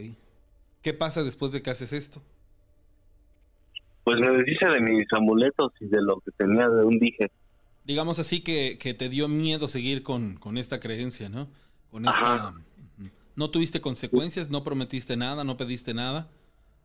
¿Qué 0.82 0.96
pasa 0.96 1.24
después 1.24 1.52
de 1.52 1.62
que 1.62 1.70
haces 1.70 1.94
esto? 1.94 2.24
Pues 4.04 4.20
me 4.20 4.30
deshice 4.30 4.66
de 4.66 4.82
mis 4.82 5.06
amuletos 5.14 5.72
y 5.80 5.86
de 5.86 6.02
lo 6.02 6.20
que 6.22 6.32
tenía 6.32 6.68
de 6.68 6.84
un 6.84 6.98
dije. 6.98 7.30
Digamos 7.86 8.18
así 8.18 8.42
que, 8.42 8.80
que 8.80 8.96
te 8.96 9.10
dio 9.10 9.28
miedo 9.28 9.68
seguir 9.68 10.02
con, 10.02 10.38
con 10.38 10.58
esta 10.58 10.80
creencia, 10.80 11.30
¿no? 11.30 11.48
Con 11.92 12.08
esta... 12.08 12.34
Ajá. 12.34 12.56
No 13.36 13.52
tuviste 13.52 13.80
consecuencias, 13.80 14.50
no 14.50 14.64
prometiste 14.64 15.18
nada, 15.18 15.44
no 15.44 15.56
pediste 15.56 15.94
nada. 15.94 16.32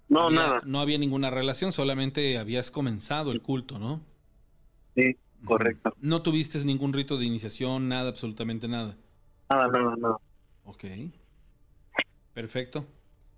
No, 0.09 0.23
Había- 0.29 0.39
nada. 0.41 0.61
No 0.65 0.81
había 0.81 0.99
ninguna 0.99 1.31
relación, 1.31 1.73
solamente 1.73 2.39
habías 2.39 2.71
comenzado 2.71 3.33
el 3.33 3.43
culto, 3.43 3.79
¿no? 3.79 4.01
Sí, 4.95 5.17
correcto. 5.45 5.95
No 6.01 6.23
tuviste 6.23 6.63
ningún 6.65 6.93
rito 6.93 7.17
de 7.19 7.27
iniciación, 7.27 7.89
nada, 7.89 8.09
absolutamente 8.11 8.69
nada. 8.69 8.97
Nada, 9.51 9.69
nada, 9.69 9.97
nada. 9.97 10.17
Ok. 10.65 10.85
Perfecto. 12.35 12.87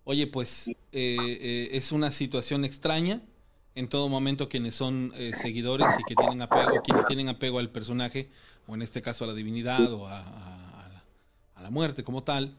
Oye, 0.05 0.27
pues 0.27 0.69
eh, 0.69 0.77
eh, 0.93 1.69
es 1.73 1.93
una 1.93 2.11
situación 2.11 2.65
extraña. 2.65 3.23
En 3.75 3.89
todo 3.89 4.09
momento 4.09 4.49
quienes 4.49 4.75
son 4.75 5.13
eh, 5.15 5.33
seguidores 5.37 5.87
y 6.01 6.05
que 6.05 6.17
tienen 6.17 6.43
apego, 6.43 6.83
quienes 6.83 7.07
tienen 7.07 7.29
apego 7.29 7.61
al 7.61 7.71
personaje, 7.71 8.29
o 8.67 8.75
en 8.75 8.83
este 8.83 9.03
caso 9.03 9.23
a 9.25 9.29
la 9.29 9.35
divinidad 9.35 9.93
o 9.93 10.09
a, 10.09 10.19
a- 10.21 10.85
a 10.85 10.89
la, 10.89 11.05
a 11.55 11.63
la 11.63 11.71
muerte 11.71 12.03
como 12.03 12.25
tal, 12.25 12.57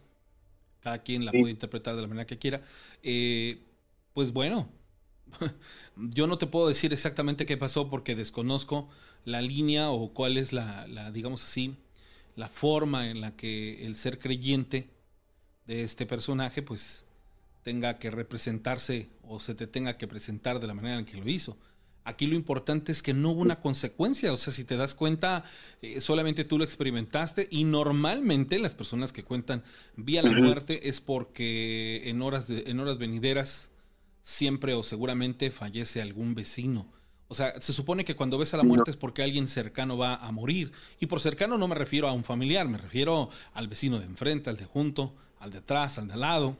cada 0.79 0.99
quien 0.99 1.25
la 1.25 1.31
puede 1.31 1.49
interpretar 1.49 1.95
de 1.97 2.01
la 2.03 2.07
manera 2.07 2.25
que 2.25 2.37
quiera, 2.37 2.61
eh, 3.03 3.59
pues 4.13 4.33
bueno, 4.33 4.69
yo 5.95 6.27
no 6.27 6.37
te 6.37 6.47
puedo 6.47 6.67
decir 6.67 6.93
exactamente 6.93 7.45
qué 7.45 7.57
pasó 7.57 7.89
porque 7.89 8.15
desconozco 8.15 8.89
la 9.25 9.41
línea 9.41 9.91
o 9.91 10.13
cuál 10.13 10.37
es 10.37 10.53
la, 10.53 10.87
la, 10.87 11.11
digamos 11.11 11.43
así, 11.43 11.75
la 12.35 12.49
forma 12.49 13.09
en 13.09 13.21
la 13.21 13.35
que 13.35 13.85
el 13.85 13.95
ser 13.95 14.19
creyente 14.19 14.89
de 15.67 15.83
este 15.83 16.05
personaje, 16.05 16.61
pues 16.61 17.05
tenga 17.63 17.99
que 17.99 18.09
representarse 18.09 19.09
o 19.23 19.39
se 19.39 19.53
te 19.53 19.67
tenga 19.67 19.97
que 19.97 20.07
presentar 20.07 20.59
de 20.59 20.67
la 20.67 20.73
manera 20.73 20.97
en 20.97 21.05
que 21.05 21.17
lo 21.17 21.29
hizo. 21.29 21.57
Aquí 22.05 22.25
lo 22.25 22.35
importante 22.35 22.91
es 22.91 23.03
que 23.03 23.13
no 23.13 23.31
hubo 23.31 23.41
una 23.41 23.59
consecuencia, 23.59 24.33
o 24.33 24.37
sea, 24.37 24.51
si 24.51 24.63
te 24.63 24.77
das 24.77 24.95
cuenta, 24.95 25.43
eh, 25.81 26.01
solamente 26.01 26.43
tú 26.43 26.57
lo 26.57 26.63
experimentaste 26.63 27.47
y 27.51 27.65
normalmente 27.65 28.57
las 28.57 28.73
personas 28.73 29.13
que 29.13 29.23
cuentan 29.23 29.63
vía 29.95 30.23
la 30.23 30.31
muerte 30.31 30.89
es 30.89 31.01
porque 31.01 32.09
en 32.09 32.23
horas, 32.23 32.47
de, 32.47 32.63
en 32.67 32.79
horas 32.79 32.97
venideras 32.97 33.68
siempre 34.29 34.75
o 34.75 34.83
seguramente 34.83 35.49
fallece 35.49 36.03
algún 36.03 36.35
vecino. 36.35 36.85
O 37.29 37.35
sea, 37.35 37.59
se 37.59 37.73
supone 37.73 38.05
que 38.05 38.15
cuando 38.15 38.37
ves 38.37 38.53
a 38.53 38.57
la 38.57 38.63
muerte 38.63 38.91
es 38.91 38.97
porque 38.97 39.23
alguien 39.23 39.47
cercano 39.47 39.97
va 39.97 40.15
a 40.15 40.31
morir. 40.31 40.71
Y 40.99 41.07
por 41.07 41.19
cercano 41.19 41.57
no 41.57 41.67
me 41.67 41.73
refiero 41.73 42.07
a 42.07 42.11
un 42.11 42.23
familiar, 42.23 42.67
me 42.67 42.77
refiero 42.77 43.31
al 43.53 43.67
vecino 43.67 43.97
de 43.99 44.05
enfrente, 44.05 44.51
al 44.51 44.57
de 44.57 44.65
junto, 44.65 45.15
al 45.39 45.51
de 45.51 45.57
atrás, 45.57 45.97
al 45.97 46.07
de 46.07 46.13
al 46.13 46.19
lado. 46.19 46.57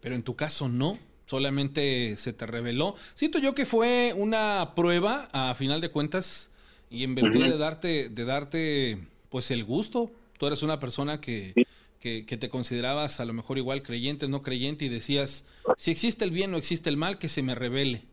Pero 0.00 0.14
en 0.14 0.22
tu 0.22 0.36
caso 0.36 0.68
no, 0.68 0.98
solamente 1.24 2.16
se 2.18 2.34
te 2.34 2.44
reveló. 2.44 2.96
Siento 3.14 3.38
yo 3.38 3.54
que 3.54 3.64
fue 3.64 4.12
una 4.14 4.72
prueba 4.76 5.30
a 5.32 5.54
final 5.54 5.80
de 5.80 5.90
cuentas 5.90 6.50
y 6.90 7.02
en 7.02 7.14
virtud 7.14 7.44
de 7.44 7.56
darte, 7.56 8.08
de 8.10 8.24
darte 8.26 8.98
pues 9.30 9.50
el 9.50 9.64
gusto. 9.64 10.10
Tú 10.38 10.46
eres 10.46 10.62
una 10.62 10.78
persona 10.78 11.20
que. 11.20 11.54
Que, 12.00 12.26
que 12.26 12.36
te 12.36 12.48
considerabas 12.48 13.20
a 13.20 13.24
lo 13.24 13.32
mejor 13.32 13.58
igual 13.58 13.82
creyente, 13.82 14.28
no 14.28 14.42
creyente 14.42 14.84
y 14.84 14.88
decías, 14.88 15.44
si 15.76 15.90
existe 15.90 16.24
el 16.24 16.30
bien 16.30 16.54
o 16.54 16.56
existe 16.56 16.88
el 16.90 16.96
mal, 16.96 17.18
que 17.18 17.28
se 17.28 17.42
me 17.42 17.54
revele. 17.54 18.04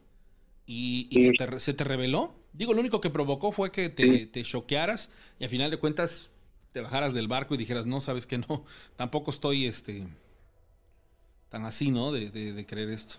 Y, 0.67 1.07
y 1.11 1.21
Sí. 1.21 1.27
se, 1.27 1.33
te, 1.33 1.45
re- 1.45 1.59
se 1.59 1.73
te 1.73 1.83
reveló. 1.83 2.33
Digo, 2.53 2.73
lo 2.73 2.79
único 2.79 3.01
que 3.01 3.09
provocó 3.09 3.51
fue 3.51 3.71
que 3.71 3.89
te, 3.89 4.43
choquearas 4.43 5.09
y 5.39 5.45
a 5.45 5.49
final 5.49 5.69
de 5.71 5.77
cuentas 5.77 6.29
te 6.71 6.81
bajaras 6.81 7.13
del 7.13 7.27
barco 7.27 7.53
y 7.55 7.57
dijeras, 7.57 7.85
no, 7.85 8.01
sabes 8.01 8.25
que 8.25 8.37
no, 8.49 8.65
tampoco 8.95 9.31
estoy 9.31 9.65
este, 9.65 10.07
tan 11.49 11.65
así, 11.65 11.91
¿no? 11.91 12.11
De, 12.11 12.29
de, 12.29 12.65
creer 12.65 12.89
esto. 12.89 13.15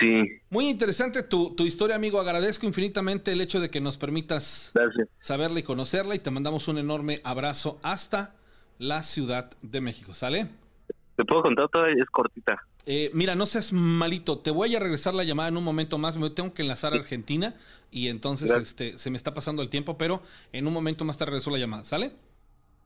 Sí. 0.00 0.24
Muy 0.50 0.68
interesante 0.68 1.22
tu, 1.22 1.54
tu, 1.54 1.64
historia, 1.66 1.96
amigo. 1.96 2.18
Agradezco 2.18 2.66
infinitamente 2.66 3.32
el 3.32 3.40
hecho 3.40 3.60
de 3.60 3.70
que 3.70 3.80
nos 3.80 3.98
permitas 3.98 4.72
saberla 5.20 5.60
y 5.60 5.62
conocerla 5.62 6.14
y 6.14 6.18
te 6.18 6.30
mandamos 6.30 6.66
un 6.68 6.78
enorme 6.78 7.20
abrazo 7.24 7.78
hasta 7.82 8.35
la 8.78 9.02
Ciudad 9.02 9.50
de 9.62 9.80
México. 9.80 10.14
¿Sale? 10.14 10.48
Te 11.16 11.24
puedo 11.24 11.42
contar, 11.42 11.68
toda 11.68 11.90
es 11.90 12.08
cortita. 12.10 12.62
Eh, 12.84 13.10
mira, 13.14 13.34
no 13.34 13.46
seas 13.46 13.72
malito. 13.72 14.38
Te 14.38 14.50
voy 14.50 14.76
a 14.76 14.78
regresar 14.78 15.14
la 15.14 15.24
llamada 15.24 15.48
en 15.48 15.56
un 15.56 15.64
momento 15.64 15.98
más. 15.98 16.16
Me 16.16 16.30
tengo 16.30 16.54
que 16.54 16.62
enlazar 16.62 16.92
a 16.92 16.96
Argentina 16.96 17.54
y 17.90 18.08
entonces 18.08 18.50
este, 18.50 18.98
se 18.98 19.10
me 19.10 19.16
está 19.16 19.34
pasando 19.34 19.62
el 19.62 19.70
tiempo, 19.70 19.98
pero 19.98 20.22
en 20.52 20.66
un 20.66 20.72
momento 20.72 21.04
más 21.04 21.18
te 21.18 21.24
regreso 21.24 21.50
la 21.50 21.58
llamada. 21.58 21.84
¿Sale? 21.84 22.12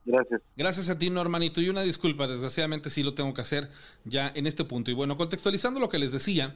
Gracias. 0.03 0.41
Gracias 0.55 0.89
a 0.89 0.97
ti, 0.97 1.11
Normanito. 1.11 1.61
Y 1.61 1.69
una 1.69 1.83
disculpa, 1.83 2.27
desgraciadamente 2.27 2.89
sí 2.89 3.03
lo 3.03 3.13
tengo 3.13 3.33
que 3.33 3.41
hacer 3.41 3.69
ya 4.03 4.31
en 4.33 4.47
este 4.47 4.63
punto. 4.63 4.89
Y 4.89 4.95
bueno, 4.95 5.17
contextualizando 5.17 5.79
lo 5.79 5.89
que 5.89 5.99
les 5.99 6.11
decía, 6.11 6.55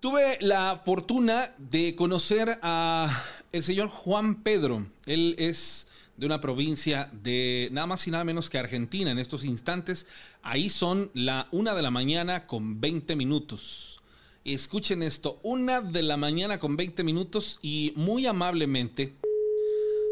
tuve 0.00 0.36
la 0.40 0.82
fortuna 0.84 1.54
de 1.56 1.96
conocer 1.96 2.58
a 2.60 3.24
el 3.52 3.62
señor 3.62 3.88
Juan 3.88 4.42
Pedro. 4.42 4.86
Él 5.06 5.34
es 5.38 5.86
de 6.22 6.26
una 6.26 6.40
provincia 6.40 7.10
de 7.12 7.68
nada 7.72 7.88
más 7.88 8.06
y 8.06 8.12
nada 8.12 8.22
menos 8.22 8.48
que 8.48 8.56
Argentina 8.56 9.10
en 9.10 9.18
estos 9.18 9.44
instantes. 9.44 10.06
Ahí 10.44 10.70
son 10.70 11.10
la 11.14 11.48
una 11.50 11.74
de 11.74 11.82
la 11.82 11.90
mañana 11.90 12.46
con 12.46 12.80
20 12.80 13.16
minutos. 13.16 14.00
Escuchen 14.44 15.02
esto, 15.02 15.40
una 15.42 15.80
de 15.80 16.04
la 16.04 16.16
mañana 16.16 16.60
con 16.60 16.76
20 16.76 17.02
minutos 17.02 17.58
y 17.60 17.92
muy 17.96 18.28
amablemente 18.28 19.16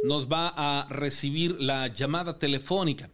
nos 0.03 0.27
va 0.27 0.53
a 0.57 0.89
recibir 0.91 1.61
la 1.61 1.87
llamada 1.87 2.41
telefónica. 2.41 3.09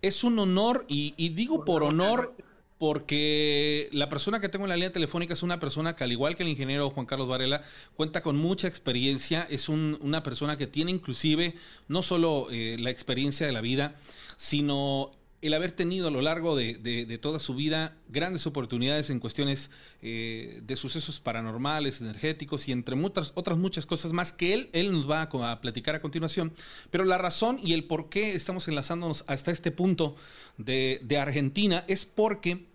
Es 0.00 0.24
un 0.24 0.38
honor 0.38 0.86
y, 0.88 1.12
y 1.18 1.28
digo 1.28 1.66
por 1.66 1.82
honor 1.82 2.34
porque 2.78 3.88
la 3.92 4.08
persona 4.08 4.40
que 4.40 4.48
tengo 4.48 4.64
en 4.64 4.70
la 4.70 4.76
línea 4.76 4.92
telefónica 4.92 5.34
es 5.34 5.42
una 5.42 5.58
persona 5.58 5.96
que, 5.96 6.04
al 6.04 6.12
igual 6.12 6.36
que 6.36 6.44
el 6.44 6.48
ingeniero 6.48 6.90
Juan 6.90 7.06
Carlos 7.06 7.28
Varela, 7.28 7.62
cuenta 7.96 8.22
con 8.22 8.36
mucha 8.36 8.68
experiencia, 8.68 9.46
es 9.50 9.68
una 9.68 10.22
persona 10.22 10.56
que 10.56 10.68
tiene 10.68 10.92
inclusive 10.92 11.54
no 11.88 12.02
solo 12.02 12.46
eh, 12.50 12.76
la 12.78 12.90
experiencia 12.90 13.46
de 13.46 13.52
la 13.52 13.60
vida, 13.60 13.96
sino 14.36 15.10
el 15.40 15.54
haber 15.54 15.72
tenido 15.72 16.08
a 16.08 16.10
lo 16.10 16.20
largo 16.20 16.56
de, 16.56 17.18
toda 17.22 17.38
su 17.38 17.54
vida 17.54 17.96
grandes 18.08 18.46
oportunidades 18.46 19.10
en 19.10 19.20
cuestiones 19.20 19.70
eh, 20.02 20.60
de 20.64 20.76
sucesos 20.76 21.20
paranormales, 21.20 22.00
energéticos 22.00 22.68
y 22.68 22.72
entre 22.72 22.96
muchas, 22.96 23.32
otras 23.34 23.56
muchas 23.58 23.86
cosas 23.86 24.12
más 24.12 24.32
que 24.32 24.54
él, 24.54 24.70
él 24.72 24.92
nos 24.92 25.08
va 25.08 25.22
a, 25.22 25.52
a, 25.52 25.60
platicar 25.60 25.94
a 25.94 26.02
continuación. 26.02 26.52
Pero 26.90 27.04
la 27.04 27.18
razón 27.18 27.60
y 27.62 27.72
el 27.72 27.84
por 27.84 28.08
qué 28.08 28.34
estamos 28.34 28.66
enlazándonos 28.68 29.24
hasta 29.26 29.52
este 29.52 29.70
punto 29.70 30.16
de, 30.56 31.18
Argentina 31.18 31.84
es 31.88 32.04
porque 32.04 32.66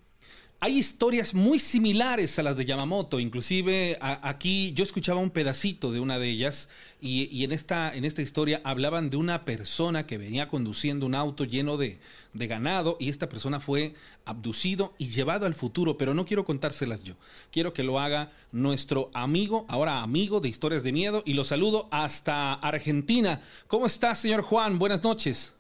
hay 0.64 0.78
historias 0.78 1.34
muy 1.34 1.60
similares 1.60 2.40
a 2.40 2.44
las 2.44 2.56
de 2.56 2.64
Yamamoto, 2.64 3.20
inclusive 3.20 3.98
aquí 4.00 4.72
yo 4.72 4.86
escuchaba 4.86 5.20
un 5.20 5.30
pedacito 5.30 5.92
de 5.92 6.00
una 6.00 6.20
de 6.20 6.30
ellas 6.30 6.70
y, 7.02 7.44
en, 7.44 7.52
esta, 7.52 7.94
en 7.94 8.06
esta 8.06 8.22
historia 8.22 8.62
hablaban 8.64 9.10
de 9.10 9.18
una 9.18 9.44
persona 9.44 10.08
que 10.08 10.18
venía 10.18 10.48
conduciendo 10.48 11.06
un 11.06 11.16
auto 11.16 11.44
lleno 11.44 11.76
de, 11.76 12.00
de, 12.32 12.48
ganado 12.48 12.96
y 12.98 13.10
esta 13.10 13.28
persona 13.28 13.60
fue 13.60 13.96
abducido 14.24 14.94
y 14.98 15.10
llevado 15.10 15.48
al 15.48 15.54
futuro, 15.54 15.98
pero 15.98 16.14
no 16.14 16.26
quiero 16.26 16.46
contárselas 16.46 17.04
yo, 17.04 17.16
quiero 17.52 17.74
que 17.74 17.84
lo 17.84 18.00
haga 18.00 18.32
nuestro 18.54 19.12
amigo, 19.14 19.66
ahora 19.68 20.02
amigo 20.02 20.40
de 20.40 20.48
historias 20.48 20.84
de 20.84 20.94
miedo 20.94 21.24
y 21.26 21.34
lo 21.34 21.44
saludo 21.44 21.90
hasta 21.92 22.54
Argentina. 22.54 23.42
¿Cómo 23.68 23.86
está, 23.86 24.16
señor 24.16 24.44
Juan? 24.44 24.80
Buenas 24.80 25.04
noches. 25.04 25.52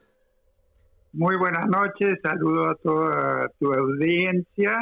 Muy 1.15 1.35
buenas 1.35 1.67
noches, 1.67 2.17
saludo 2.23 2.71
a 2.71 2.75
toda 2.75 3.47
tu 3.59 3.71
audiencia 3.71 4.79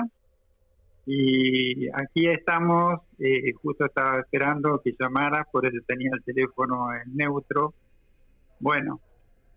y 1.05 1.89
aquí 1.89 2.25
estamos, 2.25 3.01
eh, 3.19 3.51
justo 3.61 3.83
estaba 3.83 4.21
esperando 4.21 4.79
que 4.81 4.93
llamara, 4.97 5.45
por 5.51 5.65
eso 5.65 5.75
tenía 5.85 6.09
el 6.13 6.23
teléfono 6.23 6.87
en 6.93 7.17
neutro. 7.17 7.73
Bueno, 8.61 9.01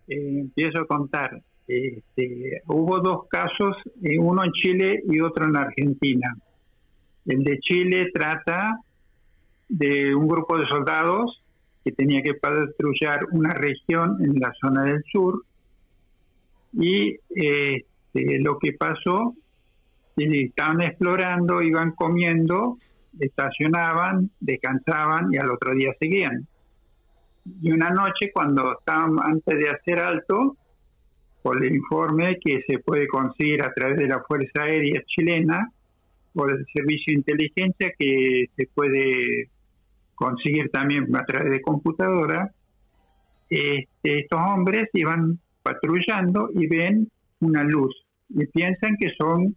eh, 0.09 0.39
empiezo 0.41 0.81
a 0.81 0.85
contar. 0.85 1.41
Este, 1.65 2.61
hubo 2.67 2.99
dos 2.99 3.29
casos, 3.29 3.77
eh, 4.03 4.19
uno 4.19 4.43
en 4.43 4.51
Chile 4.51 5.01
y 5.07 5.21
otro 5.21 5.45
en 5.45 5.55
Argentina. 5.55 6.35
El 7.25 7.41
de 7.45 7.57
Chile 7.59 8.11
trata 8.13 8.81
de 9.69 10.13
un 10.13 10.27
grupo 10.27 10.57
de 10.57 10.67
soldados 10.67 11.41
que 11.85 11.93
tenía 11.93 12.21
que 12.21 12.33
patrullar 12.33 13.27
una 13.31 13.51
región 13.51 14.17
en 14.21 14.41
la 14.41 14.51
zona 14.59 14.83
del 14.83 15.01
sur 15.09 15.41
y 16.77 17.17
este, 17.29 18.39
lo 18.39 18.57
que 18.59 18.73
pasó, 18.73 19.33
estaban 20.17 20.81
explorando, 20.81 21.61
iban 21.61 21.91
comiendo, 21.91 22.77
estacionaban, 23.19 24.29
descansaban 24.39 25.33
y 25.33 25.37
al 25.37 25.51
otro 25.51 25.73
día 25.73 25.93
seguían. 25.99 26.47
Y 27.61 27.71
una 27.71 27.89
noche 27.89 28.31
cuando 28.33 28.77
estaban 28.79 29.17
antes 29.23 29.57
de 29.57 29.69
hacer 29.69 29.99
alto, 29.99 30.57
por 31.41 31.63
el 31.63 31.75
informe 31.75 32.39
que 32.43 32.63
se 32.67 32.79
puede 32.79 33.07
conseguir 33.07 33.61
a 33.61 33.71
través 33.71 33.97
de 33.97 34.07
la 34.07 34.23
Fuerza 34.23 34.63
Aérea 34.63 35.01
Chilena, 35.05 35.69
por 36.33 36.51
el 36.51 36.65
servicio 36.73 37.13
de 37.13 37.19
inteligencia 37.19 37.93
que 37.97 38.45
se 38.57 38.67
puede 38.73 39.49
conseguir 40.15 40.69
también 40.71 41.15
a 41.15 41.23
través 41.23 41.51
de 41.51 41.61
computadora, 41.61 42.51
este, 43.49 43.87
estos 44.03 44.39
hombres 44.39 44.89
iban 44.93 45.39
patrullando 45.65 46.49
y 46.53 46.67
ven 46.67 47.09
una 47.39 47.63
luz 47.63 48.05
y 48.29 48.45
piensan 48.45 48.95
que 48.99 49.09
son 49.17 49.55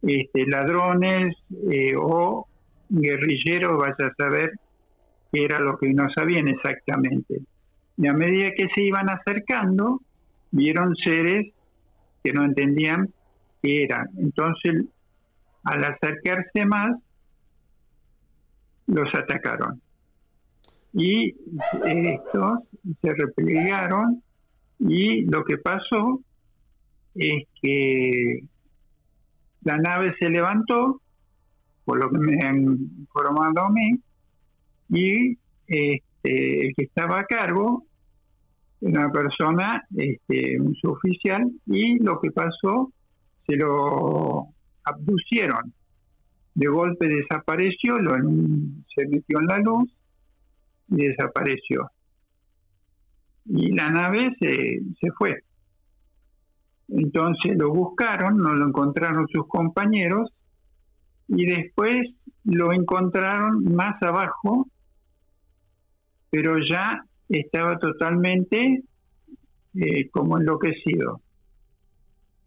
este, 0.00 0.46
ladrones 0.46 1.36
eh, 1.70 1.94
o 1.96 2.46
guerrilleros, 2.88 3.78
vaya 3.78 4.10
a 4.10 4.14
saber 4.16 4.52
qué 5.30 5.44
era 5.44 5.60
lo 5.60 5.76
que 5.78 5.92
no 5.92 6.08
sabían 6.10 6.48
exactamente. 6.48 7.40
Y 7.98 8.06
a 8.08 8.14
medida 8.14 8.50
que 8.56 8.68
se 8.74 8.82
iban 8.82 9.10
acercando, 9.10 10.00
vieron 10.50 10.94
seres 10.96 11.52
que 12.24 12.32
no 12.32 12.44
entendían 12.44 13.08
qué 13.62 13.84
eran. 13.84 14.08
Entonces, 14.18 14.86
al 15.64 15.84
acercarse 15.84 16.64
más, 16.64 16.96
los 18.86 19.08
atacaron. 19.14 19.80
Y 20.92 21.34
estos 21.84 22.60
se 23.00 23.14
replegaron 23.14 24.22
y 24.88 25.22
lo 25.26 25.44
que 25.44 25.58
pasó 25.58 26.20
es 27.14 27.44
que 27.60 28.40
la 29.62 29.76
nave 29.76 30.14
se 30.18 30.28
levantó, 30.28 31.00
por 31.84 32.02
lo 32.02 32.10
que 32.10 32.18
me 32.18 32.44
han 32.44 32.58
informado 32.98 33.60
a 33.60 33.70
mí, 33.70 34.00
y 34.88 35.38
este, 35.66 36.66
el 36.66 36.74
que 36.74 36.84
estaba 36.84 37.20
a 37.20 37.26
cargo 37.26 37.84
una 38.80 39.12
persona, 39.12 39.84
este, 39.96 40.60
un 40.60 40.74
suboficial, 40.74 41.48
y 41.66 42.02
lo 42.02 42.20
que 42.20 42.32
pasó, 42.32 42.92
se 43.46 43.54
lo 43.54 44.48
abducieron. 44.82 45.72
De 46.54 46.66
golpe 46.66 47.06
desapareció, 47.06 47.98
lo, 47.98 48.16
se 48.16 49.06
metió 49.06 49.38
en 49.38 49.46
la 49.46 49.58
luz 49.58 49.94
y 50.88 51.06
desapareció 51.06 51.88
y 53.44 53.72
la 53.72 53.90
nave 53.90 54.34
se, 54.38 54.80
se 55.00 55.10
fue. 55.18 55.42
Entonces 56.88 57.56
lo 57.56 57.72
buscaron, 57.72 58.36
no 58.36 58.54
lo 58.54 58.68
encontraron 58.68 59.26
sus 59.28 59.46
compañeros 59.48 60.30
y 61.28 61.46
después 61.46 62.10
lo 62.44 62.72
encontraron 62.72 63.64
más 63.64 64.00
abajo, 64.02 64.68
pero 66.30 66.58
ya 66.58 67.04
estaba 67.28 67.78
totalmente 67.78 68.82
eh, 69.74 70.10
como 70.10 70.38
enloquecido. 70.38 71.20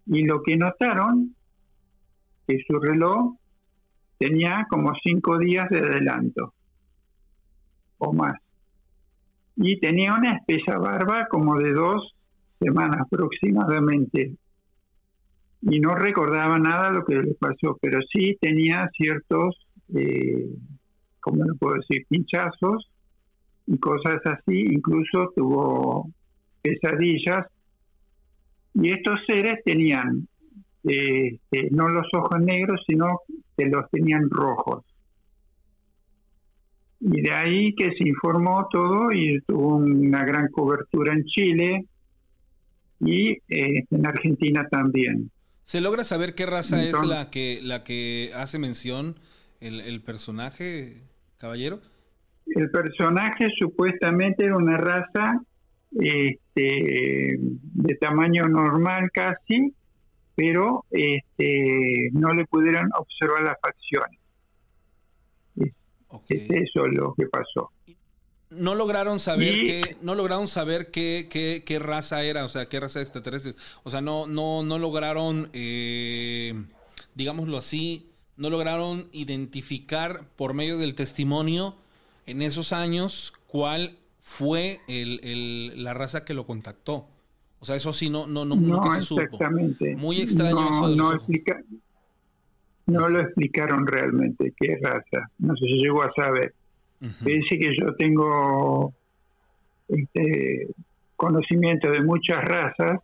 Y 0.05 0.25
lo 0.25 0.43
que 0.43 0.57
notaron, 0.57 1.35
que 2.47 2.59
su 2.67 2.79
reloj 2.79 3.35
tenía 4.19 4.67
como 4.69 4.93
cinco 5.03 5.39
días 5.39 5.67
de 5.69 5.79
adelanto 5.79 6.53
o 7.97 8.13
más 8.13 8.35
y 9.55 9.79
tenía 9.79 10.13
una 10.13 10.37
espesa 10.37 10.77
barba 10.77 11.27
como 11.29 11.57
de 11.57 11.73
dos 11.73 12.13
semanas 12.59 13.01
aproximadamente. 13.01 14.33
Y 15.61 15.79
no 15.79 15.95
recordaba 15.95 16.59
nada 16.59 16.91
lo 16.91 17.03
que 17.05 17.15
le 17.15 17.33
pasó, 17.35 17.77
pero 17.81 17.99
sí 18.13 18.37
tenía 18.39 18.89
ciertos, 18.95 19.65
eh, 19.95 20.47
como 21.19 21.43
le 21.43 21.53
puedo 21.53 21.75
decir, 21.75 22.05
pinchazos 22.07 22.89
y 23.65 23.77
cosas 23.79 24.21
así. 24.25 24.65
Incluso 24.71 25.31
tuvo 25.35 26.09
pesadillas. 26.61 27.47
Y 28.75 28.91
estos 28.91 29.21
seres 29.25 29.63
tenían 29.63 30.27
eh, 30.87 31.39
no 31.71 31.89
los 31.89 32.07
ojos 32.13 32.39
negros, 32.41 32.83
sino 32.85 33.21
que 33.57 33.65
los 33.65 33.89
tenían 33.89 34.29
rojos. 34.29 34.83
Y 36.99 37.21
de 37.21 37.31
ahí 37.31 37.75
que 37.75 37.91
se 37.91 38.07
informó 38.07 38.67
todo 38.71 39.11
y 39.11 39.39
tuvo 39.41 39.75
una 39.75 40.25
gran 40.25 40.47
cobertura 40.49 41.13
en 41.13 41.25
Chile. 41.25 41.85
y 42.99 43.31
eh, 43.49 43.85
en 43.89 44.05
Argentina 44.05 44.67
también. 44.69 45.29
¿Se 45.65 45.81
logra 45.81 46.03
saber 46.03 46.35
qué 46.35 46.45
raza 46.45 46.83
es 46.83 46.93
la 47.05 47.29
que, 47.29 47.59
la 47.61 47.83
que 47.83 48.31
hace 48.35 48.59
mención 48.59 49.15
el, 49.59 49.81
el 49.81 50.01
personaje, 50.01 51.01
caballero? 51.37 51.81
El 52.45 52.69
personaje 52.69 53.47
supuestamente 53.57 54.45
era 54.45 54.55
una 54.55 54.77
raza 54.77 55.41
este, 55.99 57.37
de 57.39 57.95
tamaño 57.95 58.43
normal 58.43 59.09
casi, 59.11 59.73
pero 60.35 60.85
este, 60.91 62.09
no 62.11 62.33
le 62.33 62.45
pudieron 62.45 62.89
observar 62.97 63.43
las 63.43 63.57
facciones. 63.61 64.19
Es, 66.29 66.49
eso 66.49 66.87
lo 66.87 67.13
que 67.15 67.27
pasó. 67.27 67.71
No 68.49 68.75
lograron 68.75 69.19
saber 69.19 69.63
qué, 69.63 69.97
no 70.01 70.15
lograron 70.15 70.47
saber 70.47 70.91
qué, 70.91 71.27
qué, 71.65 71.79
raza 71.79 72.23
era, 72.23 72.45
o 72.45 72.49
sea, 72.49 72.67
qué 72.67 72.79
raza 72.79 72.99
de 72.99 73.03
extraterrestres. 73.03 73.55
O 73.83 73.89
sea, 73.89 74.01
no, 74.01 74.27
no, 74.27 74.63
no 74.63 74.77
lograron, 74.79 75.49
eh, 75.53 76.53
digámoslo 77.15 77.57
así, 77.57 78.11
no 78.37 78.49
lograron 78.49 79.07
identificar 79.11 80.27
por 80.35 80.53
medio 80.53 80.77
del 80.77 80.95
testimonio 80.95 81.75
en 82.25 82.41
esos 82.41 82.71
años 82.71 83.33
cuál 83.47 83.97
fue 84.21 84.81
el, 84.87 85.83
la 85.83 85.93
raza 85.93 86.25
que 86.25 86.33
lo 86.33 86.45
contactó. 86.45 87.07
O 87.59 87.65
sea, 87.65 87.75
eso 87.75 87.93
sí, 87.93 88.09
no, 88.09 88.27
no, 88.27 88.45
no, 88.45 88.55
no 88.55 88.91
se 88.91 89.01
supo. 89.01 89.39
Muy 89.97 90.21
extraño 90.21 90.55
no, 90.55 90.71
eso 90.71 90.89
de 90.89 90.95
no, 90.95 91.11
no 92.87 93.09
lo 93.09 93.21
explicaron 93.21 93.87
realmente 93.87 94.53
qué 94.57 94.77
raza. 94.81 95.29
No 95.39 95.55
sé 95.55 95.65
si 95.65 95.81
llegó 95.81 96.03
a 96.03 96.11
saber. 96.13 96.53
Dice 97.21 97.59
que 97.59 97.75
yo 97.77 97.93
tengo 97.95 98.93
este, 99.87 100.67
conocimiento 101.15 101.91
de 101.91 102.01
muchas 102.01 102.43
razas 102.43 102.99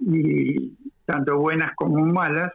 y 0.00 0.72
tanto 1.04 1.38
buenas 1.38 1.74
como 1.76 2.04
malas. 2.06 2.52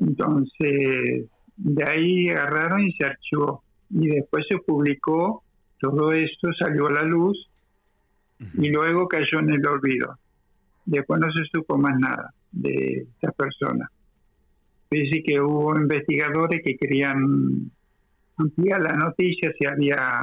Entonces, 0.00 1.26
de 1.56 1.84
ahí 1.84 2.28
agarraron 2.30 2.82
y 2.86 2.92
se 2.92 3.06
archivó. 3.06 3.62
Y 3.90 4.08
después 4.08 4.44
se 4.48 4.58
publicó, 4.58 5.42
todo 5.80 6.12
esto 6.12 6.48
salió 6.58 6.86
a 6.86 6.92
la 6.92 7.02
luz 7.02 7.48
y 8.54 8.70
luego 8.70 9.08
cayó 9.08 9.40
en 9.40 9.50
el 9.50 9.66
olvido. 9.66 10.16
Después 10.84 11.20
no 11.20 11.30
se 11.32 11.44
supo 11.52 11.76
más 11.76 11.98
nada 11.98 12.32
de 12.52 13.06
esa 13.20 13.32
persona. 13.32 13.90
Dice 14.90 15.22
que 15.24 15.40
hubo 15.40 15.76
investigadores 15.76 16.62
que 16.64 16.76
querían 16.76 17.70
ampliar 18.36 18.80
la 18.80 18.94
noticia 18.94 19.52
si 19.56 19.66
había 19.66 20.20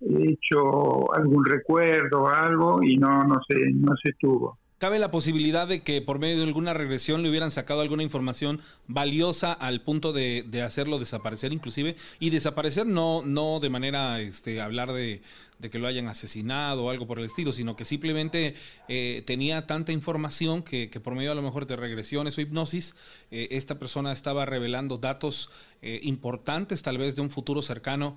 hecho 0.00 1.14
algún 1.14 1.44
recuerdo 1.44 2.22
o 2.22 2.28
algo 2.28 2.82
y 2.82 2.96
no 2.96 3.22
no 3.24 3.40
se 3.46 3.70
no 3.70 3.94
se 4.02 4.12
tuvo. 4.14 4.58
¿Cabe 4.82 4.98
la 4.98 5.12
posibilidad 5.12 5.68
de 5.68 5.84
que 5.84 6.02
por 6.02 6.18
medio 6.18 6.38
de 6.38 6.42
alguna 6.42 6.74
regresión 6.74 7.22
le 7.22 7.28
hubieran 7.28 7.52
sacado 7.52 7.82
alguna 7.82 8.02
información 8.02 8.60
valiosa 8.88 9.52
al 9.52 9.80
punto 9.82 10.12
de, 10.12 10.44
hacerlo 10.60 10.98
desaparecer 10.98 11.52
inclusive? 11.52 11.94
Y 12.18 12.30
desaparecer 12.30 12.84
no, 12.84 13.22
no 13.24 13.60
de 13.60 13.70
manera 13.70 14.20
este, 14.20 14.60
hablar 14.60 14.92
de, 14.92 15.22
que 15.70 15.78
lo 15.78 15.86
hayan 15.86 16.08
asesinado 16.08 16.82
o 16.82 16.90
algo 16.90 17.06
por 17.06 17.20
el 17.20 17.26
estilo, 17.26 17.52
sino 17.52 17.76
que 17.76 17.84
simplemente 17.84 18.56
eh, 18.88 19.22
tenía 19.24 19.68
tanta 19.68 19.92
información 19.92 20.64
que, 20.64 20.88
por 20.88 21.14
medio 21.14 21.30
a 21.30 21.36
lo 21.36 21.42
mejor 21.42 21.66
de 21.66 21.76
regresiones 21.76 22.36
o 22.36 22.40
hipnosis, 22.40 22.96
eh, 23.30 23.46
esta 23.52 23.78
persona 23.78 24.10
estaba 24.10 24.46
revelando 24.46 24.98
datos 24.98 25.48
eh, 25.80 26.00
importantes 26.02 26.82
tal 26.82 26.98
vez 26.98 27.14
de 27.14 27.20
un 27.20 27.30
futuro 27.30 27.62
cercano 27.62 28.16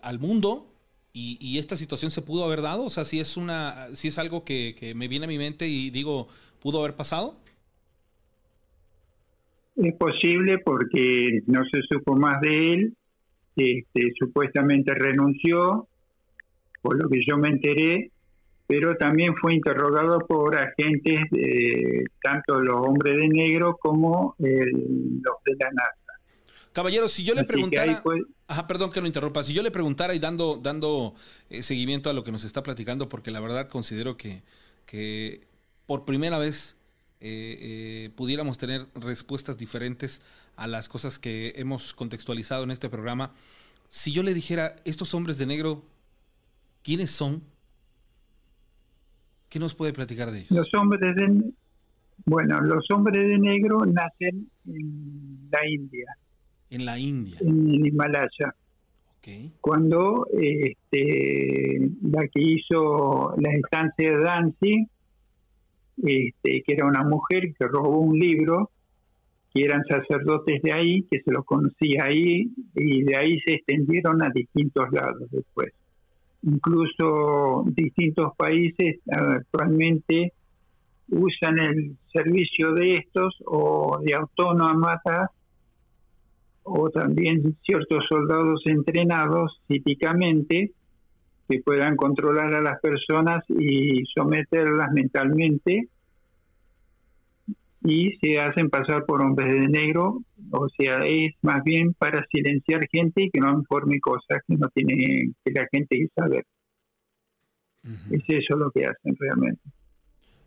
al 0.00 0.18
mundo 0.18 0.77
y, 1.40 1.58
esta 1.58 1.76
situación 1.76 2.10
se 2.10 2.22
pudo 2.22 2.44
haber 2.44 2.62
dado? 2.62 2.84
O 2.84 2.90
sea, 2.90 3.04
si 3.04 3.20
es 3.20 3.36
una, 3.36 3.88
si 3.94 4.08
es 4.08 4.18
algo 4.18 4.44
que, 4.44 4.92
me 4.94 5.08
viene 5.08 5.24
a 5.24 5.28
mi 5.28 5.38
mente 5.38 5.66
y 5.66 5.90
digo, 5.90 6.28
¿pudo 6.60 6.80
haber 6.80 6.94
pasado? 6.94 7.36
Es 9.76 9.94
posible 9.94 10.58
porque 10.58 11.40
no 11.46 11.64
se 11.70 11.82
supo 11.82 12.16
más 12.16 12.40
de 12.40 12.72
él, 12.74 12.94
este, 13.56 14.12
supuestamente 14.18 14.94
renunció, 14.94 15.88
por 16.82 17.00
lo 17.00 17.08
que 17.08 17.20
yo 17.26 17.36
me 17.36 17.48
enteré, 17.48 18.10
pero 18.66 18.96
también 18.96 19.34
fue 19.36 19.54
interrogado 19.54 20.18
por 20.20 20.56
agentes, 20.56 21.22
tanto 22.22 22.60
los 22.60 22.76
hombres 22.86 23.16
de 23.16 23.28
negro 23.28 23.76
como 23.80 24.34
los 24.38 25.36
de 25.44 25.56
la 25.58 25.70
NASA. 25.70 26.07
Caballero, 26.78 27.08
si 27.08 27.24
yo 27.24 27.34
le 27.34 27.42
preguntara... 27.42 28.04
Ajá, 28.46 28.68
perdón 28.68 28.92
que 28.92 29.00
lo 29.00 29.08
interrumpa. 29.08 29.42
Si 29.42 29.52
yo 29.52 29.64
le 29.64 29.72
preguntara 29.72 30.14
y 30.14 30.20
dando, 30.20 30.60
dando 30.62 31.16
eh, 31.50 31.64
seguimiento 31.64 32.08
a 32.08 32.12
lo 32.12 32.22
que 32.22 32.30
nos 32.30 32.44
está 32.44 32.62
platicando, 32.62 33.08
porque 33.08 33.32
la 33.32 33.40
verdad 33.40 33.68
considero 33.68 34.16
que, 34.16 34.44
que 34.86 35.48
por 35.86 36.04
primera 36.04 36.38
vez 36.38 36.76
eh, 37.20 37.58
eh, 37.60 38.10
pudiéramos 38.14 38.58
tener 38.58 38.86
respuestas 38.94 39.58
diferentes 39.58 40.22
a 40.54 40.68
las 40.68 40.88
cosas 40.88 41.18
que 41.18 41.52
hemos 41.56 41.94
contextualizado 41.94 42.62
en 42.62 42.70
este 42.70 42.88
programa. 42.88 43.32
Si 43.88 44.12
yo 44.12 44.22
le 44.22 44.32
dijera, 44.32 44.76
estos 44.84 45.14
hombres 45.14 45.36
de 45.36 45.46
negro, 45.46 45.82
¿quiénes 46.84 47.10
son? 47.10 47.42
¿Qué 49.48 49.58
nos 49.58 49.74
puede 49.74 49.92
platicar 49.92 50.30
de 50.30 50.42
ellos? 50.42 50.52
Los 50.52 50.72
hombres 50.74 51.00
de, 51.16 51.42
bueno, 52.24 52.60
los 52.60 52.88
hombres 52.92 53.26
de 53.26 53.36
negro 53.36 53.84
nacen 53.84 54.48
en 54.64 55.48
la 55.50 55.68
India 55.68 56.16
en 56.70 56.84
la 56.84 56.98
India. 56.98 57.38
En 57.40 57.84
Himalaya. 57.84 58.54
Cuando 59.60 60.26
este, 60.32 61.90
la 62.02 62.26
que 62.28 62.42
hizo 62.42 63.34
la 63.36 63.54
instancia 63.54 64.10
de 64.10 64.24
Danzig, 64.24 64.88
este, 66.02 66.62
que 66.62 66.72
era 66.72 66.86
una 66.86 67.02
mujer 67.02 67.52
que 67.58 67.66
robó 67.66 67.98
un 67.98 68.18
libro, 68.18 68.70
que 69.52 69.64
eran 69.64 69.84
sacerdotes 69.84 70.62
de 70.62 70.72
ahí, 70.72 71.02
que 71.10 71.20
se 71.20 71.30
los 71.30 71.44
conocía 71.44 72.04
ahí, 72.04 72.50
y 72.74 73.02
de 73.02 73.16
ahí 73.16 73.38
se 73.40 73.54
extendieron 73.54 74.22
a 74.22 74.30
distintos 74.30 74.90
lados 74.92 75.28
después. 75.30 75.72
Incluso 76.42 77.64
distintos 77.66 78.34
países 78.36 79.00
actualmente 79.10 80.32
usan 81.10 81.58
el 81.58 81.96
servicio 82.12 82.72
de 82.72 82.96
estos 82.96 83.34
o 83.44 83.98
de 84.02 84.14
autónomas 84.14 85.00
o 86.68 86.90
también 86.90 87.56
ciertos 87.64 88.04
soldados 88.08 88.62
entrenados 88.66 89.60
típicamente 89.66 90.72
que 91.48 91.60
puedan 91.60 91.96
controlar 91.96 92.54
a 92.54 92.60
las 92.60 92.80
personas 92.80 93.42
y 93.48 94.04
someterlas 94.14 94.92
mentalmente 94.92 95.88
y 97.84 98.12
se 98.20 98.38
hacen 98.38 98.68
pasar 98.68 99.06
por 99.06 99.22
hombres 99.22 99.52
de 99.52 99.68
negro, 99.68 100.20
o 100.50 100.68
sea, 100.76 100.98
es 101.06 101.32
más 101.42 101.62
bien 101.64 101.94
para 101.94 102.24
silenciar 102.30 102.86
gente 102.90 103.22
y 103.22 103.30
que 103.30 103.40
no 103.40 103.52
informe 103.52 104.00
cosas 104.00 104.42
que 104.46 104.56
no 104.56 104.68
tiene 104.68 105.32
que 105.44 105.52
la 105.52 105.66
gente 105.70 105.96
que 105.96 106.08
saber. 106.14 106.44
Es 108.10 108.22
eso 108.26 108.56
lo 108.56 108.70
que 108.70 108.84
hacen 108.84 109.16
realmente. 109.18 109.62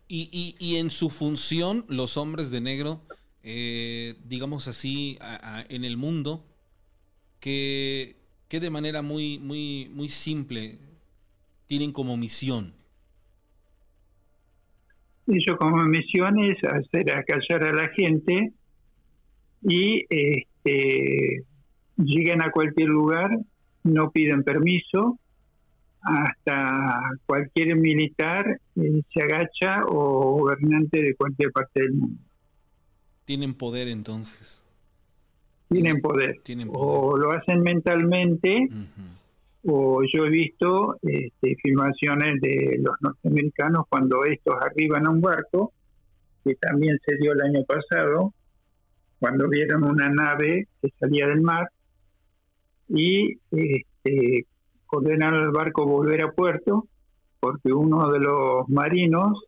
Y, 0.06 0.28
y, 0.30 0.64
y 0.64 0.76
en 0.76 0.90
su 0.90 1.10
función, 1.10 1.84
los 1.88 2.16
hombres 2.16 2.50
de 2.50 2.60
negro 2.60 3.00
eh, 3.42 4.14
digamos 4.24 4.68
así, 4.68 5.18
en 5.68 5.84
el 5.84 5.96
mundo, 5.96 6.44
que, 7.40 8.16
que 8.48 8.60
de 8.60 8.70
manera 8.70 9.02
muy, 9.02 9.38
muy, 9.38 9.88
muy 9.92 10.08
simple 10.08 10.78
tienen 11.66 11.92
como 11.92 12.16
misión. 12.16 12.74
Eso 15.26 15.56
como 15.56 15.82
misión 15.84 16.38
es 16.40 16.58
hacer 16.64 17.12
acallar 17.12 17.64
a 17.64 17.72
la 17.72 17.88
gente 17.88 18.52
y 19.62 20.04
este, 20.08 21.44
lleguen 21.96 22.42
a 22.42 22.50
cualquier 22.50 22.88
lugar, 22.88 23.30
no 23.84 24.10
piden 24.10 24.42
permiso, 24.42 25.18
hasta 26.02 26.98
cualquier 27.26 27.76
militar 27.76 28.60
eh, 28.76 29.02
se 29.12 29.22
agacha 29.22 29.84
o 29.86 30.38
gobernante 30.40 31.00
de 31.00 31.14
cualquier 31.14 31.52
parte 31.52 31.80
del 31.82 31.92
mundo. 31.92 32.20
Tienen 33.24 33.54
poder 33.54 33.88
entonces. 33.88 34.62
Tienen 35.68 36.00
poder. 36.00 36.40
O 36.68 37.16
lo 37.16 37.32
hacen 37.32 37.62
mentalmente, 37.62 38.68
o 39.64 40.02
yo 40.02 40.26
he 40.26 40.30
visto 40.30 40.96
este, 41.02 41.56
filmaciones 41.62 42.40
de 42.40 42.78
los 42.82 42.94
norteamericanos 43.00 43.86
cuando 43.88 44.24
estos 44.24 44.54
arriban 44.60 45.06
a 45.06 45.10
un 45.10 45.20
barco, 45.20 45.72
que 46.44 46.54
también 46.56 46.98
se 47.06 47.16
dio 47.16 47.32
el 47.32 47.40
año 47.40 47.64
pasado, 47.64 48.34
cuando 49.18 49.48
vieron 49.48 49.84
una 49.84 50.10
nave 50.10 50.66
que 50.80 50.88
salía 50.98 51.28
del 51.28 51.40
mar 51.40 51.68
y 52.88 53.38
este, 53.50 54.46
ordenaron 54.88 55.44
al 55.44 55.52
barco 55.52 55.86
volver 55.86 56.24
a 56.24 56.32
puerto, 56.32 56.88
porque 57.40 57.72
uno 57.72 58.10
de 58.10 58.18
los 58.18 58.68
marinos 58.68 59.44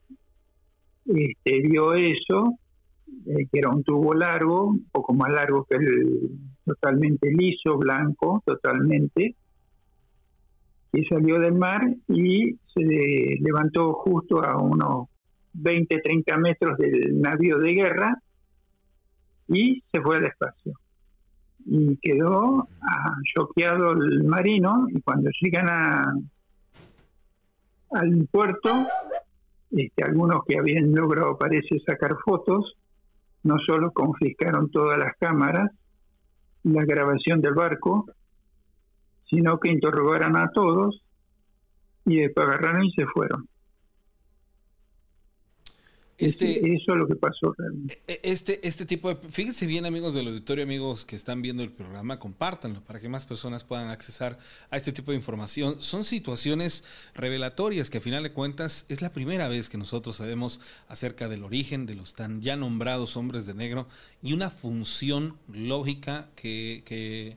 este, 1.06 1.60
vio 1.60 1.94
eso 1.94 2.58
eh, 3.26 3.46
que 3.50 3.58
era 3.58 3.70
un 3.70 3.82
tubo 3.82 4.14
largo, 4.14 4.68
un 4.68 4.86
poco 4.90 5.14
más 5.14 5.30
largo 5.30 5.64
que 5.64 5.76
el 5.76 6.30
totalmente 6.64 7.30
liso, 7.30 7.76
blanco, 7.76 8.42
totalmente, 8.44 9.34
que 10.92 11.04
salió 11.08 11.38
del 11.38 11.54
mar 11.54 11.82
y 12.08 12.56
se 12.72 13.38
levantó 13.40 13.92
justo 13.94 14.44
a 14.44 14.56
unos 14.56 15.08
20, 15.54 16.00
30 16.00 16.36
metros 16.38 16.78
del 16.78 17.20
navío 17.20 17.58
de 17.58 17.72
guerra 17.72 18.18
y 19.48 19.82
se 19.92 20.00
fue 20.00 20.16
al 20.18 20.26
espacio. 20.26 20.72
Y 21.66 21.96
quedó 21.96 22.66
ah, 22.82 23.16
choqueado 23.34 23.92
el 23.92 24.24
marino 24.24 24.86
y 24.88 25.00
cuando 25.00 25.30
llegan 25.40 25.68
a, 25.68 26.14
al 27.92 28.28
puerto, 28.30 28.70
este, 29.70 30.02
algunos 30.04 30.44
que 30.46 30.58
habían 30.58 30.94
logrado, 30.94 31.38
parece, 31.38 31.78
sacar 31.86 32.16
fotos, 32.24 32.76
no 33.44 33.57
solo 33.64 33.92
confiscaron 33.92 34.70
todas 34.70 34.98
las 34.98 35.16
cámaras, 35.18 35.70
la 36.64 36.85
grabación 36.85 37.40
del 37.40 37.54
barco, 37.54 38.07
sino 39.28 39.59
que 39.59 39.70
interrogaron 39.70 40.37
a 40.37 40.50
todos 40.50 41.02
y 42.07 42.16
después 42.20 42.48
agarraron 42.48 42.85
y 42.85 42.90
se 42.92 43.07
fueron. 43.07 43.48
Este, 46.16 46.59
eso 46.74 46.92
es 46.92 46.98
lo 46.98 47.09
que 47.09 47.16
pasó 47.16 47.53
realmente. 47.59 48.00
E, 48.07 48.20
este, 48.22 48.66
este 48.66 48.87
tipo 48.87 49.09
de... 49.09 49.16
Fíjense 49.29 49.66
bien 49.66 49.85
amigos 49.85 50.14
del 50.14 50.29
auditorio, 50.29 50.62
amigos 50.62 51.05
que 51.05 51.16
están 51.16 51.42
viendo 51.42 51.62
el 51.62 51.70
programa, 51.70 52.18
compártanlo 52.18 52.81
para 52.83 53.00
que 53.00 53.09
más 53.09 53.27
personas 53.27 53.64
puedan 53.64 53.88
accesar 53.88 54.38
a 54.70 54.77
este 54.77 54.92
tipo 54.92 55.11
de 55.11 55.16
información. 55.16 55.77
Son 55.81 56.05
situaciones 56.05 56.85
revelatorias 57.14 57.90
que 57.90 57.98
a 57.98 58.00
final 58.00 58.22
de 58.22 58.33
cuentas 58.33 58.87
es 58.88 59.03
la 59.03 59.12
primera 59.12 59.48
vez 59.48 59.68
que 59.68 59.79
nosotros 59.79 60.16
sabemos 60.16 60.61
acerca 60.88 61.29
del 61.29 61.42
origen 61.42 61.87
de 61.87 61.96
los 61.96 62.14
tan 62.14 62.40
ya 62.42 62.57
nombrados 62.57 63.16
hombres 63.16 63.46
de 63.46 63.55
negro 63.55 63.88
y 64.22 64.33
una 64.33 64.50
función 64.50 65.37
lógica 65.53 66.29
que, 66.37 66.83
que 66.85 67.37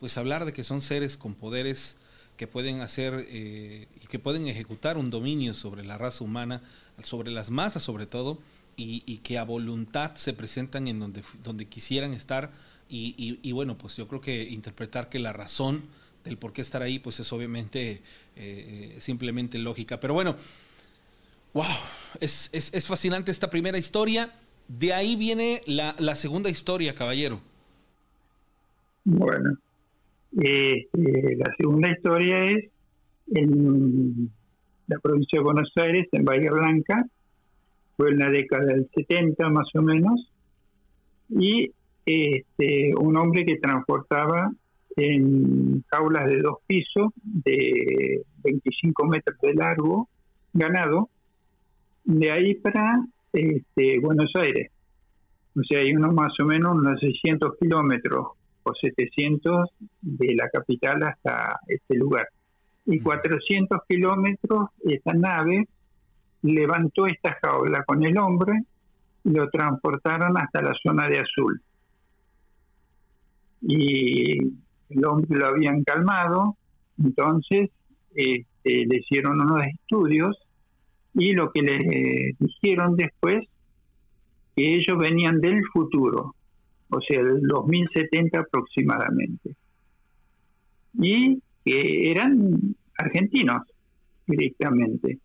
pues 0.00 0.18
hablar 0.18 0.44
de 0.44 0.52
que 0.52 0.64
son 0.64 0.82
seres 0.82 1.16
con 1.16 1.34
poderes 1.34 1.96
que 2.36 2.46
pueden 2.46 2.80
hacer 2.80 3.26
eh, 3.28 3.88
y 4.00 4.06
que 4.06 4.18
pueden 4.18 4.46
ejecutar 4.46 4.96
un 4.96 5.10
dominio 5.10 5.54
sobre 5.54 5.84
la 5.84 5.98
raza 5.98 6.24
humana, 6.24 6.62
sobre 7.02 7.30
las 7.30 7.50
masas 7.50 7.82
sobre 7.82 8.06
todo, 8.06 8.38
y, 8.76 9.18
que 9.24 9.38
a 9.38 9.42
voluntad 9.42 10.14
se 10.14 10.32
presentan 10.32 10.86
en 10.86 11.00
donde, 11.00 11.22
donde 11.42 11.66
quisieran 11.66 12.14
estar. 12.14 12.52
Y, 12.88 13.52
bueno, 13.52 13.76
pues 13.76 13.96
yo 13.96 14.06
creo 14.06 14.20
que 14.20 14.44
interpretar 14.44 15.08
que 15.08 15.18
la 15.18 15.32
razón 15.32 15.82
del 16.24 16.36
por 16.36 16.52
qué 16.52 16.62
estar 16.62 16.82
ahí, 16.82 17.00
pues 17.00 17.18
es 17.18 17.32
obviamente 17.32 17.90
eh, 17.90 18.00
eh, 18.36 18.96
simplemente 18.98 19.58
lógica. 19.58 19.98
Pero 19.98 20.14
bueno, 20.14 20.36
wow, 21.54 21.64
es, 22.20 22.50
es, 22.52 22.86
fascinante 22.86 23.32
esta 23.32 23.50
primera 23.50 23.78
historia. 23.78 24.32
De 24.68 24.92
ahí 24.92 25.16
viene 25.16 25.62
la, 25.66 25.96
la 25.98 26.14
segunda 26.14 26.48
historia, 26.48 26.94
caballero. 26.94 27.40
Bueno, 29.04 29.58
eh, 30.36 30.86
eh, 30.92 31.36
la 31.36 31.54
segunda 31.56 31.90
historia 31.90 32.44
es 32.50 32.70
la 34.88 34.98
provincia 34.98 35.38
de 35.38 35.44
Buenos 35.44 35.72
Aires, 35.76 36.08
en 36.12 36.24
Bahía 36.24 36.50
Blanca, 36.50 37.06
fue 37.96 38.10
en 38.10 38.18
la 38.18 38.30
década 38.30 38.64
del 38.64 38.88
70 38.94 39.48
más 39.50 39.68
o 39.74 39.82
menos, 39.82 40.30
y 41.28 41.70
este, 42.04 42.94
un 42.98 43.16
hombre 43.16 43.44
que 43.44 43.56
transportaba 43.56 44.50
en 44.96 45.84
jaulas 45.90 46.26
de 46.26 46.40
dos 46.40 46.58
pisos 46.66 47.12
de 47.22 48.22
25 48.42 49.06
metros 49.06 49.38
de 49.40 49.54
largo 49.54 50.08
ganado, 50.52 51.08
de 52.04 52.30
ahí 52.32 52.54
para 52.54 53.04
este, 53.32 54.00
Buenos 54.00 54.32
Aires. 54.34 54.70
O 55.54 55.62
sea, 55.62 55.80
hay 55.80 55.92
unos 55.94 56.14
más 56.14 56.32
o 56.40 56.44
menos 56.44 56.76
unos 56.76 56.98
600 57.00 57.56
kilómetros 57.60 58.38
700 58.74 59.70
de 60.00 60.34
la 60.34 60.48
capital 60.48 61.02
hasta 61.02 61.60
este 61.66 61.96
lugar. 61.96 62.28
Y 62.90 63.00
400 63.00 63.80
kilómetros, 63.86 64.70
esa 64.82 65.12
nave 65.12 65.68
levantó 66.40 67.06
esta 67.06 67.36
jaula 67.42 67.84
con 67.84 68.02
el 68.02 68.16
hombre 68.16 68.62
y 69.24 69.30
lo 69.30 69.50
transportaron 69.50 70.38
hasta 70.38 70.62
la 70.62 70.72
zona 70.82 71.06
de 71.06 71.18
Azul. 71.18 71.60
Y 73.60 74.38
el 74.38 75.04
hombre 75.04 75.38
lo 75.38 75.48
habían 75.48 75.84
calmado, 75.84 76.56
entonces 76.98 77.68
este, 78.14 78.86
le 78.86 78.96
hicieron 78.96 79.38
unos 79.38 79.66
estudios 79.66 80.38
y 81.12 81.34
lo 81.34 81.52
que 81.52 81.60
le 81.60 82.36
dijeron 82.38 82.96
después, 82.96 83.46
que 84.56 84.76
ellos 84.76 84.96
venían 84.96 85.42
del 85.42 85.62
futuro, 85.74 86.34
o 86.88 87.00
sea, 87.02 87.20
el 87.20 87.42
2070 87.42 88.40
aproximadamente. 88.40 89.54
Y 90.94 91.42
que 91.64 92.10
eran 92.10 92.74
argentinos 92.96 93.62
directamente, 94.26 95.18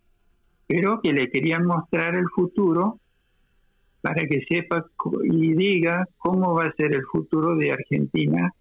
pero 0.66 1.00
que 1.00 1.12
le 1.12 1.30
querían 1.30 1.66
mostrar 1.66 2.14
el 2.14 2.28
futuro 2.28 3.00
para 4.00 4.26
que 4.26 4.44
sepa 4.48 4.84
y 5.24 5.54
diga 5.54 6.06
cómo 6.18 6.54
va 6.54 6.66
a 6.66 6.74
ser 6.74 6.94
el 6.94 7.04
futuro 7.04 7.56
de 7.56 7.72
Argentina 7.72 8.52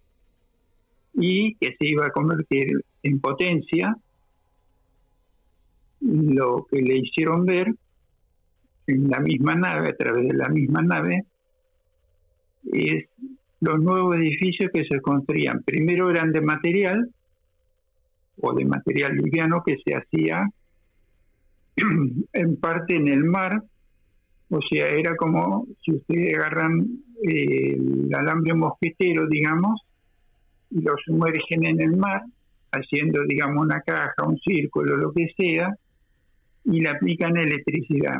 y 1.14 1.56
que 1.56 1.76
se 1.78 1.88
iba 1.88 2.08
a 2.08 2.12
convertir 2.12 2.84
en 3.04 3.20
potencia. 3.20 3.96
Lo 6.00 6.66
que 6.70 6.82
le 6.82 6.98
hicieron 6.98 7.46
ver 7.46 7.74
en 8.88 9.10
la 9.10 9.20
misma 9.20 9.56
nave, 9.56 9.90
a 9.90 9.96
través 9.96 10.28
de 10.28 10.34
la 10.34 10.50
misma 10.50 10.82
nave, 10.82 11.26
es 12.72 13.06
los 13.62 13.80
nuevos 13.82 14.16
edificios 14.18 14.72
que 14.74 14.86
se 14.86 15.02
construían. 15.02 15.64
Primero 15.64 16.10
eran 16.10 16.32
de 16.32 16.42
material 16.42 17.10
o 18.42 18.54
de 18.54 18.66
material 18.66 19.16
liviano 19.16 19.64
que 19.66 19.78
se 19.84 19.96
hacía 19.96 20.48
en 22.34 22.56
parte 22.58 22.96
en 22.96 23.08
el 23.08 23.24
mar, 23.24 23.62
o 24.50 24.60
sea, 24.62 24.88
era 24.90 25.16
como 25.16 25.66
si 25.84 25.94
ustedes 25.94 26.36
agarran 26.38 26.88
eh, 27.28 27.74
el 27.74 28.14
alambre 28.14 28.54
mosquetero, 28.54 29.28
digamos, 29.28 29.82
y 30.70 30.82
lo 30.82 30.94
sumergen 31.06 31.66
en 31.66 31.82
el 31.82 31.98
mar, 31.98 32.22
haciendo, 32.72 33.24
digamos, 33.28 33.64
una 33.64 33.82
caja, 33.82 34.28
un 34.28 34.38
círculo, 34.40 34.98
lo 34.98 35.14
que 35.14 35.28
sea, 35.38 35.76
y 36.66 36.82
le 36.82 36.90
aplican 36.90 37.38
electricidad. 37.38 38.20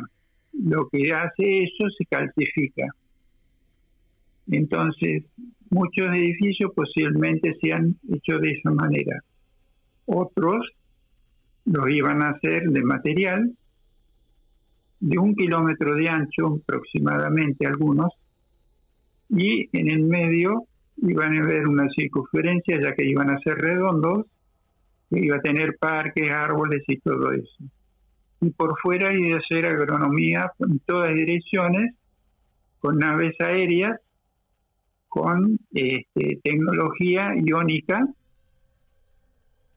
Lo 0.52 0.88
que 0.88 1.12
hace 1.12 1.64
eso 1.64 1.88
se 1.96 2.04
calcifica 2.06 2.86
entonces, 4.50 5.24
muchos 5.70 6.14
edificios 6.14 6.72
posiblemente 6.74 7.54
se 7.60 7.72
han 7.72 7.96
hecho 8.12 8.38
de 8.38 8.52
esa 8.52 8.70
manera. 8.70 9.20
Otros 10.06 10.66
los 11.64 11.90
iban 11.90 12.22
a 12.22 12.30
hacer 12.30 12.64
de 12.64 12.82
material 12.82 13.52
de 15.00 15.18
un 15.18 15.34
kilómetro 15.34 15.94
de 15.96 16.08
ancho 16.08 16.60
aproximadamente 16.62 17.66
algunos 17.66 18.12
y 19.28 19.68
en 19.76 19.90
el 19.90 20.02
medio 20.02 20.64
iban 20.98 21.36
a 21.36 21.42
haber 21.42 21.66
una 21.66 21.88
circunferencia 21.90 22.80
ya 22.80 22.94
que 22.94 23.04
iban 23.04 23.30
a 23.30 23.38
ser 23.38 23.56
redondos 23.56 24.26
que 25.10 25.20
iba 25.20 25.36
a 25.36 25.40
tener 25.40 25.76
parques, 25.78 26.30
árboles 26.30 26.82
y 26.88 26.98
todo 26.98 27.32
eso. 27.32 27.64
Y 28.40 28.50
por 28.50 28.78
fuera 28.80 29.12
iba 29.12 29.38
a 29.38 29.42
ser 29.48 29.66
agronomía 29.66 30.50
en 30.58 30.78
todas 30.80 31.14
direcciones 31.14 31.94
con 32.80 32.98
naves 32.98 33.34
aéreas 33.40 34.00
con 35.08 35.58
este, 35.72 36.40
tecnología 36.42 37.34
iónica 37.36 38.04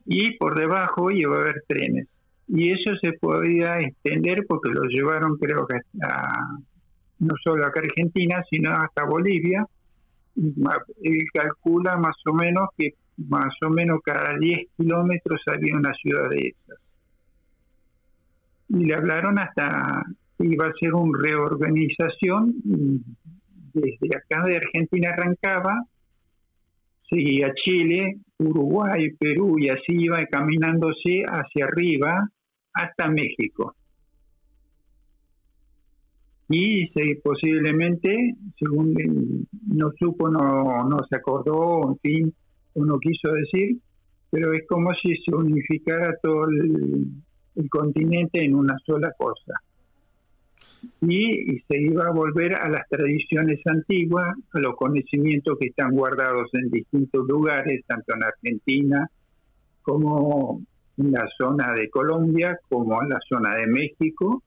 y 0.07 0.37
por 0.37 0.57
debajo 0.57 1.11
iba 1.11 1.35
a 1.37 1.41
haber 1.41 1.63
trenes. 1.67 2.07
Y 2.47 2.71
eso 2.71 2.95
se 3.01 3.11
podía 3.13 3.79
extender 3.81 4.45
porque 4.47 4.69
lo 4.69 4.83
llevaron 4.83 5.37
creo 5.37 5.67
que 5.67 5.77
hasta, 5.77 6.31
no 7.19 7.35
solo 7.43 7.65
acá 7.65 7.81
Argentina, 7.81 8.41
sino 8.49 8.71
hasta 8.71 9.03
Bolivia. 9.05 9.65
Él 10.35 11.23
calcula 11.33 11.97
más 11.97 12.15
o 12.25 12.33
menos 12.33 12.69
que 12.77 12.93
más 13.17 13.53
o 13.65 13.69
menos 13.69 13.99
cada 14.03 14.37
10 14.37 14.69
kilómetros 14.77 15.41
había 15.47 15.75
una 15.75 15.93
ciudad 15.93 16.29
de 16.29 16.53
esas. 16.53 16.79
Y 18.69 18.85
le 18.85 18.95
hablaron 18.95 19.39
hasta 19.39 20.03
que 20.37 20.45
iba 20.45 20.67
a 20.67 20.73
ser 20.79 20.93
una 20.93 21.17
reorganización 21.21 22.53
desde 23.73 24.17
acá 24.17 24.45
de 24.45 24.57
Argentina 24.57 25.09
arrancaba, 25.09 25.83
seguía 27.09 27.53
Chile, 27.63 28.17
Uruguay, 28.37 29.09
Perú 29.19 29.57
y 29.59 29.69
así 29.69 29.93
iba 29.93 30.25
caminándose 30.25 31.23
hacia 31.27 31.65
arriba 31.65 32.29
hasta 32.73 33.09
México. 33.09 33.75
Y 36.49 36.89
posiblemente, 37.23 38.35
según 38.57 38.95
no 39.67 39.91
supo, 39.99 40.29
no, 40.29 40.87
no 40.87 40.97
se 41.09 41.17
acordó, 41.17 41.89
en 41.89 41.97
fin, 41.99 42.33
o 42.73 42.85
no 42.85 42.97
quiso 42.99 43.33
decir, 43.33 43.77
pero 44.29 44.53
es 44.53 44.65
como 44.67 44.91
si 44.93 45.15
se 45.17 45.35
unificara 45.35 46.15
todo 46.21 46.45
el 46.47 47.69
continente 47.69 48.43
en 48.45 48.55
una 48.55 48.77
sola 48.85 49.11
cosa 49.17 49.61
y, 51.01 51.59
se 51.67 51.77
iba 51.79 52.07
a 52.07 52.11
volver 52.11 52.55
a 52.55 52.69
las 52.69 52.87
tradiciones 52.89 53.59
antiguas, 53.65 54.35
a 54.53 54.59
los 54.59 54.75
conocimientos 54.75 55.57
que 55.59 55.69
están 55.69 55.91
guardados 55.91 56.49
en 56.53 56.69
distintos 56.69 57.27
lugares, 57.27 57.83
tanto 57.87 58.15
en 58.15 58.23
Argentina 58.23 59.09
como 59.81 60.61
en 60.97 61.11
la 61.11 61.27
zona 61.37 61.73
de 61.73 61.89
Colombia 61.89 62.59
como 62.67 63.01
en 63.01 63.09
la 63.09 63.19
zona 63.29 63.55
de 63.55 63.67
México 63.67 64.43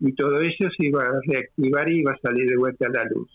y 0.00 0.12
todo 0.14 0.40
eso 0.40 0.68
se 0.76 0.86
iba 0.86 1.02
a 1.02 1.20
reactivar 1.26 1.88
y 1.88 2.00
iba 2.00 2.12
a 2.12 2.18
salir 2.18 2.48
de 2.48 2.56
vuelta 2.56 2.86
a 2.86 2.90
la 2.90 3.04
luz. 3.04 3.30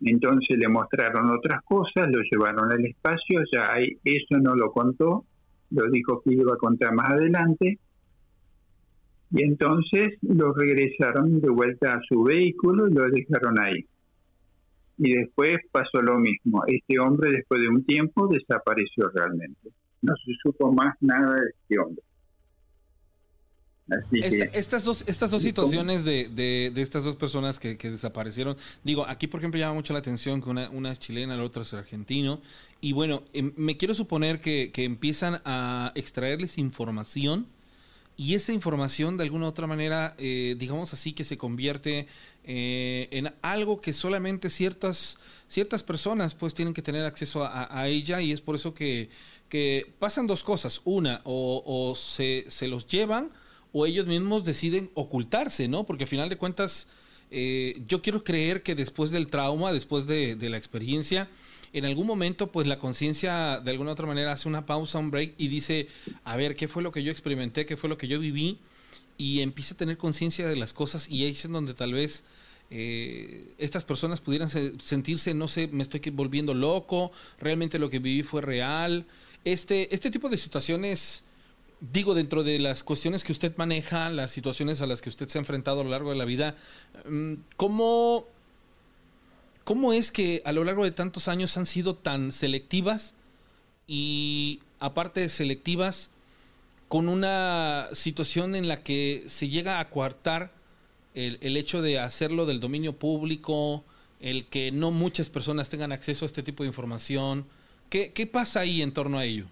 Entonces 0.00 0.58
le 0.58 0.68
mostraron 0.68 1.30
otras 1.30 1.62
cosas, 1.64 2.08
lo 2.10 2.20
llevaron 2.22 2.72
al 2.72 2.84
espacio, 2.84 3.40
ya 3.52 3.72
hay, 3.72 3.98
eso 4.02 4.38
no 4.38 4.54
lo 4.56 4.72
contó, 4.72 5.24
lo 5.70 5.90
dijo 5.90 6.20
que 6.22 6.32
iba 6.34 6.54
a 6.54 6.56
contar 6.56 6.92
más 6.94 7.10
adelante, 7.10 7.78
y 9.32 9.42
entonces 9.42 10.14
lo 10.22 10.52
regresaron 10.52 11.40
de 11.40 11.48
vuelta 11.48 11.94
a 11.94 12.00
su 12.08 12.22
vehículo 12.22 12.88
y 12.88 12.92
lo 12.92 13.10
dejaron 13.10 13.58
ahí. 13.60 13.86
Y 14.98 15.14
después 15.14 15.58
pasó 15.72 16.02
lo 16.02 16.18
mismo, 16.18 16.62
este 16.66 16.98
hombre 16.98 17.32
después 17.32 17.62
de 17.62 17.68
un 17.68 17.84
tiempo 17.84 18.28
desapareció 18.28 19.08
realmente, 19.14 19.70
no 20.02 20.14
se 20.24 20.32
supo 20.42 20.72
más 20.72 20.94
nada 21.00 21.34
de 21.34 21.50
este 21.50 21.78
hombre. 21.78 22.02
Estas 24.52 24.84
dos, 24.84 25.04
estas 25.06 25.30
dos 25.30 25.42
situaciones 25.42 26.04
de, 26.04 26.28
de, 26.28 26.72
estas 26.80 27.04
dos 27.04 27.16
personas 27.16 27.58
que, 27.58 27.74
desaparecieron, 27.74 28.56
digo, 28.84 29.06
aquí 29.06 29.26
por 29.26 29.40
ejemplo 29.40 29.58
llama 29.58 29.74
mucho 29.74 29.92
la 29.92 29.98
atención 29.98 30.40
que 30.40 30.48
una, 30.48 30.70
una 30.70 30.92
es 30.92 31.00
chilena, 31.00 31.36
la 31.36 31.42
otra 31.42 31.62
es 31.62 31.74
argentino, 31.74 32.40
y 32.80 32.92
bueno, 32.92 33.22
em, 33.32 33.52
me 33.56 33.76
quiero 33.76 33.94
suponer 33.94 34.40
que, 34.40 34.70
empiezan 34.76 35.40
a 35.44 35.92
extraerles 35.94 36.58
información 36.58 37.46
y 38.16 38.34
esa 38.34 38.52
información 38.52 39.16
de 39.16 39.24
alguna 39.24 39.46
u 39.46 39.48
otra 39.48 39.66
manera, 39.66 40.14
eh, 40.18 40.54
digamos 40.58 40.92
así, 40.92 41.12
que 41.12 41.24
se 41.24 41.38
convierte 41.38 42.06
eh, 42.44 43.08
en 43.10 43.32
algo 43.42 43.80
que 43.80 43.92
solamente 43.92 44.50
ciertas, 44.50 45.16
ciertas 45.48 45.82
personas 45.82 46.34
pues 46.34 46.54
tienen 46.54 46.74
que 46.74 46.82
tener 46.82 47.04
acceso 47.04 47.44
a, 47.44 47.88
ella 47.88 48.20
y 48.20 48.32
es 48.32 48.40
por 48.40 48.56
eso 48.56 48.74
que, 48.74 49.10
que 49.48 49.92
pasan 49.98 50.26
dos 50.26 50.42
cosas. 50.42 50.80
Una, 50.84 51.20
o, 51.24 51.94
se, 51.96 52.46
se 52.48 52.68
los 52.68 52.86
llevan 52.86 53.30
o 53.72 53.86
ellos 53.86 54.06
mismos 54.06 54.44
deciden 54.44 54.90
ocultarse, 54.94 55.68
¿no? 55.68 55.84
Porque 55.84 56.04
al 56.04 56.08
final 56.08 56.28
de 56.28 56.36
cuentas, 56.36 56.88
eh, 57.30 57.82
yo 57.86 58.02
quiero 58.02 58.22
creer 58.22 58.62
que 58.62 58.74
después 58.74 59.10
del 59.10 59.28
trauma, 59.28 59.72
después 59.72 60.06
de, 60.06 60.36
la 60.40 60.58
experiencia, 60.58 61.28
en 61.72 61.84
algún 61.84 62.06
momento, 62.06 62.52
pues 62.52 62.66
la 62.66 62.78
conciencia 62.78 63.60
de 63.60 63.70
alguna 63.70 63.92
otra 63.92 64.06
manera 64.06 64.32
hace 64.32 64.48
una 64.48 64.66
pausa, 64.66 64.98
un 64.98 65.10
break 65.10 65.34
y 65.38 65.48
dice, 65.48 65.88
a 66.24 66.36
ver, 66.36 66.56
¿qué 66.56 66.68
fue 66.68 66.82
lo 66.82 66.92
que 66.92 67.02
yo 67.02 67.10
experimenté? 67.10 67.66
¿Qué 67.66 67.76
fue 67.76 67.88
lo 67.88 67.96
que 67.96 68.08
yo 68.08 68.20
viví? 68.20 68.58
Y 69.16 69.40
empieza 69.40 69.74
a 69.74 69.76
tener 69.76 69.96
conciencia 69.96 70.46
de 70.46 70.56
las 70.56 70.72
cosas 70.72 71.08
y 71.08 71.24
ahí 71.24 71.32
es 71.32 71.44
en 71.44 71.52
donde 71.52 71.74
tal 71.74 71.92
vez 71.94 72.24
eh, 72.70 73.54
estas 73.58 73.84
personas 73.84 74.20
pudieran 74.20 74.50
sentirse, 74.50 75.34
no 75.34 75.48
sé, 75.48 75.68
me 75.68 75.82
estoy 75.82 76.00
volviendo 76.10 76.54
loco, 76.54 77.12
realmente 77.38 77.78
lo 77.78 77.90
que 77.90 77.98
viví 77.98 78.22
fue 78.22 78.42
real. 78.42 79.06
Este, 79.44 79.94
este 79.94 80.10
tipo 80.10 80.28
de 80.28 80.38
situaciones 80.38 81.24
digo, 81.92 82.14
dentro 82.14 82.44
de 82.44 82.58
las 82.60 82.84
cuestiones 82.84 83.24
que 83.24 83.32
usted 83.32 83.56
maneja, 83.56 84.08
las 84.10 84.30
situaciones 84.30 84.80
a 84.80 84.86
las 84.86 85.02
que 85.02 85.08
usted 85.08 85.28
se 85.28 85.38
ha 85.38 85.40
enfrentado 85.40 85.80
a 85.80 85.84
lo 85.84 85.90
largo 85.90 86.10
de 86.10 86.16
la 86.16 86.24
vida, 86.24 86.56
mm, 87.08 87.34
¿cómo, 87.56 88.28
cómo 89.72 89.94
es 89.94 90.10
que 90.10 90.42
a 90.44 90.52
lo 90.52 90.64
largo 90.64 90.84
de 90.84 90.90
tantos 90.90 91.28
años 91.28 91.56
han 91.56 91.64
sido 91.64 91.94
tan 91.94 92.30
selectivas 92.30 93.14
y 93.86 94.60
aparte 94.80 95.20
de 95.20 95.30
selectivas, 95.30 96.10
con 96.88 97.08
una 97.08 97.88
situación 97.94 98.54
en 98.54 98.68
la 98.68 98.82
que 98.82 99.24
se 99.28 99.48
llega 99.48 99.80
a 99.80 99.88
coartar 99.88 100.52
el, 101.14 101.38
el 101.40 101.56
hecho 101.56 101.80
de 101.80 101.98
hacerlo 101.98 102.44
del 102.44 102.60
dominio 102.60 102.98
público, 102.98 103.82
el 104.20 104.44
que 104.44 104.72
no 104.72 104.90
muchas 104.90 105.30
personas 105.30 105.70
tengan 105.70 105.90
acceso 105.90 106.26
a 106.26 106.28
este 106.28 106.42
tipo 106.42 106.64
de 106.64 106.68
información? 106.68 107.46
¿Qué, 107.88 108.12
qué 108.12 108.26
pasa 108.26 108.60
ahí 108.60 108.82
en 108.82 108.92
torno 108.92 109.18
a 109.18 109.24
ello? 109.24 109.46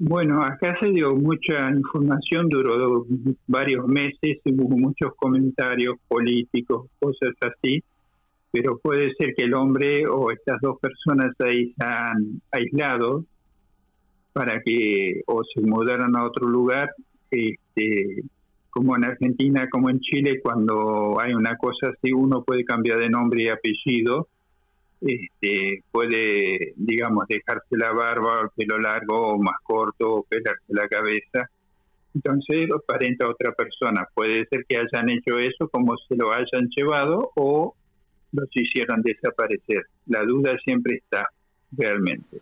Bueno, 0.00 0.44
acá 0.44 0.76
se 0.80 0.90
dio 0.90 1.16
mucha 1.16 1.70
información, 1.70 2.48
duró 2.48 3.04
varios 3.48 3.84
meses, 3.88 4.38
hubo 4.44 4.78
muchos 4.78 5.12
comentarios 5.16 5.96
políticos, 6.06 6.88
cosas 7.00 7.34
así, 7.40 7.82
pero 8.52 8.78
puede 8.78 9.12
ser 9.14 9.34
que 9.36 9.44
el 9.46 9.54
hombre 9.54 10.06
o 10.06 10.30
estas 10.30 10.60
dos 10.60 10.78
personas 10.78 11.34
se 11.36 11.74
han 11.80 12.40
aislado 12.52 13.24
para 14.32 14.62
que 14.62 15.22
o 15.26 15.42
se 15.42 15.62
mudaran 15.62 16.14
a 16.14 16.26
otro 16.26 16.46
lugar, 16.46 16.90
este, 17.32 18.22
como 18.70 18.94
en 18.96 19.04
Argentina, 19.04 19.68
como 19.68 19.90
en 19.90 19.98
Chile, 19.98 20.38
cuando 20.40 21.20
hay 21.20 21.34
una 21.34 21.56
cosa 21.56 21.88
así, 21.88 22.12
uno 22.12 22.44
puede 22.44 22.64
cambiar 22.64 23.00
de 23.00 23.08
nombre 23.08 23.42
y 23.42 23.48
apellido, 23.48 24.28
este, 25.00 25.82
puede, 25.90 26.72
digamos, 26.76 27.26
dejarse 27.28 27.76
la 27.76 27.92
barba 27.92 28.40
o 28.40 28.42
el 28.44 28.50
pelo 28.56 28.78
largo 28.78 29.34
o 29.34 29.38
más 29.38 29.56
corto 29.62 30.14
o 30.14 30.22
pelarse 30.24 30.64
la 30.68 30.88
cabeza. 30.88 31.50
Entonces 32.14 32.68
lo 32.68 32.76
aparenta 32.76 33.26
a 33.26 33.30
otra 33.30 33.52
persona. 33.52 34.06
Puede 34.14 34.46
ser 34.50 34.64
que 34.68 34.76
hayan 34.76 35.08
hecho 35.10 35.38
eso 35.38 35.68
como 35.68 35.96
se 36.08 36.16
lo 36.16 36.32
hayan 36.32 36.68
llevado 36.74 37.30
o 37.36 37.74
los 38.32 38.48
hicieron 38.54 39.02
desaparecer. 39.02 39.84
La 40.06 40.24
duda 40.24 40.56
siempre 40.64 40.96
está, 40.96 41.28
realmente. 41.72 42.40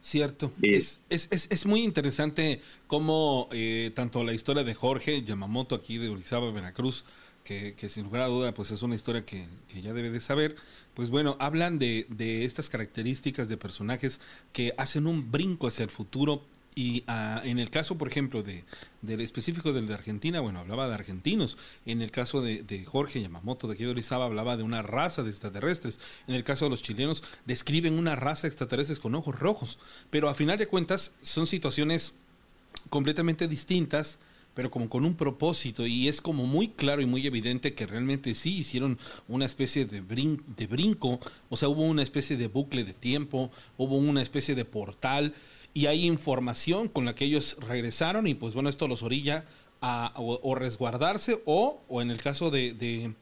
Cierto. 0.00 0.52
Es, 0.60 1.00
es, 1.08 1.28
es, 1.30 1.50
es, 1.50 1.64
muy 1.64 1.82
interesante 1.82 2.60
cómo 2.86 3.48
eh, 3.52 3.90
tanto 3.94 4.22
la 4.22 4.34
historia 4.34 4.62
de 4.62 4.74
Jorge 4.74 5.22
Yamamoto 5.22 5.74
aquí 5.74 5.96
de 5.96 6.10
Orizaba, 6.10 6.52
Veracruz, 6.52 7.06
que, 7.44 7.88
sin 7.88 8.04
lugar 8.04 8.22
a 8.22 8.26
duda 8.26 8.54
pues 8.54 8.70
es 8.70 8.82
una 8.82 8.94
historia 8.94 9.24
que, 9.24 9.46
ya 9.80 9.92
debe 9.92 10.10
de 10.10 10.20
saber, 10.20 10.56
pues 10.94 11.10
bueno, 11.10 11.36
hablan 11.38 11.78
de, 11.78 12.06
de, 12.08 12.44
estas 12.44 12.68
características 12.68 13.48
de 13.48 13.56
personajes 13.56 14.20
que 14.52 14.74
hacen 14.78 15.06
un 15.06 15.30
brinco 15.30 15.66
hacia 15.68 15.84
el 15.84 15.90
futuro 15.90 16.42
y 16.74 17.04
ah, 17.06 17.40
en 17.44 17.58
el 17.58 17.70
caso, 17.70 17.96
por 17.96 18.08
ejemplo, 18.08 18.42
de, 18.42 18.64
del 19.02 19.20
específico 19.20 19.72
del 19.72 19.86
de 19.86 19.94
Argentina, 19.94 20.40
bueno, 20.40 20.58
hablaba 20.58 20.88
de 20.88 20.94
argentinos. 20.94 21.56
En 21.86 22.02
el 22.02 22.10
caso 22.10 22.42
de, 22.42 22.62
de 22.62 22.84
Jorge 22.84 23.20
Yamamoto 23.20 23.68
de 23.68 23.74
aquí 23.74 23.84
Orizaba, 23.84 24.24
hablaba 24.24 24.56
de 24.56 24.64
una 24.64 24.82
raza 24.82 25.22
de 25.22 25.30
extraterrestres. 25.30 26.00
En 26.26 26.34
el 26.34 26.42
caso 26.42 26.64
de 26.64 26.70
los 26.70 26.82
chilenos, 26.82 27.22
describen 27.44 27.96
una 27.96 28.16
raza 28.16 28.42
de 28.42 28.48
extraterrestres 28.48 28.98
con 28.98 29.14
ojos 29.14 29.38
rojos. 29.38 29.78
Pero 30.10 30.28
a 30.28 30.34
final 30.34 30.58
de 30.58 30.66
cuentas, 30.66 31.14
son 31.22 31.46
situaciones 31.46 32.14
completamente 32.90 33.46
distintas 33.46 34.18
pero 34.54 34.70
como 34.70 34.88
con 34.88 35.04
un 35.04 35.14
propósito 35.14 35.86
y 35.86 36.08
es 36.08 36.20
como 36.20 36.46
muy 36.46 36.68
claro 36.68 37.02
y 37.02 37.06
muy 37.06 37.26
evidente 37.26 37.74
que 37.74 37.86
realmente 37.86 38.34
sí 38.34 38.58
hicieron 38.58 38.98
una 39.28 39.46
especie 39.46 39.84
de, 39.84 40.00
de 40.00 40.66
brinco, 40.66 41.20
o 41.50 41.56
sea, 41.56 41.68
hubo 41.68 41.82
una 41.82 42.02
especie 42.02 42.36
de 42.36 42.46
bucle 42.46 42.84
de 42.84 42.94
tiempo, 42.94 43.50
hubo 43.76 43.96
una 43.96 44.22
especie 44.22 44.54
de 44.54 44.64
portal 44.64 45.34
y 45.74 45.86
hay 45.86 46.06
información 46.06 46.88
con 46.88 47.04
la 47.04 47.14
que 47.14 47.24
ellos 47.24 47.56
regresaron 47.60 48.26
y 48.26 48.34
pues 48.34 48.54
bueno, 48.54 48.68
esto 48.68 48.86
los 48.86 49.02
orilla 49.02 49.44
a 49.80 50.14
o, 50.16 50.54
resguardarse 50.54 51.42
o, 51.44 51.82
o 51.88 52.00
en 52.00 52.10
el 52.10 52.18
caso 52.22 52.50
de, 52.50 52.72
de, 52.72 53.12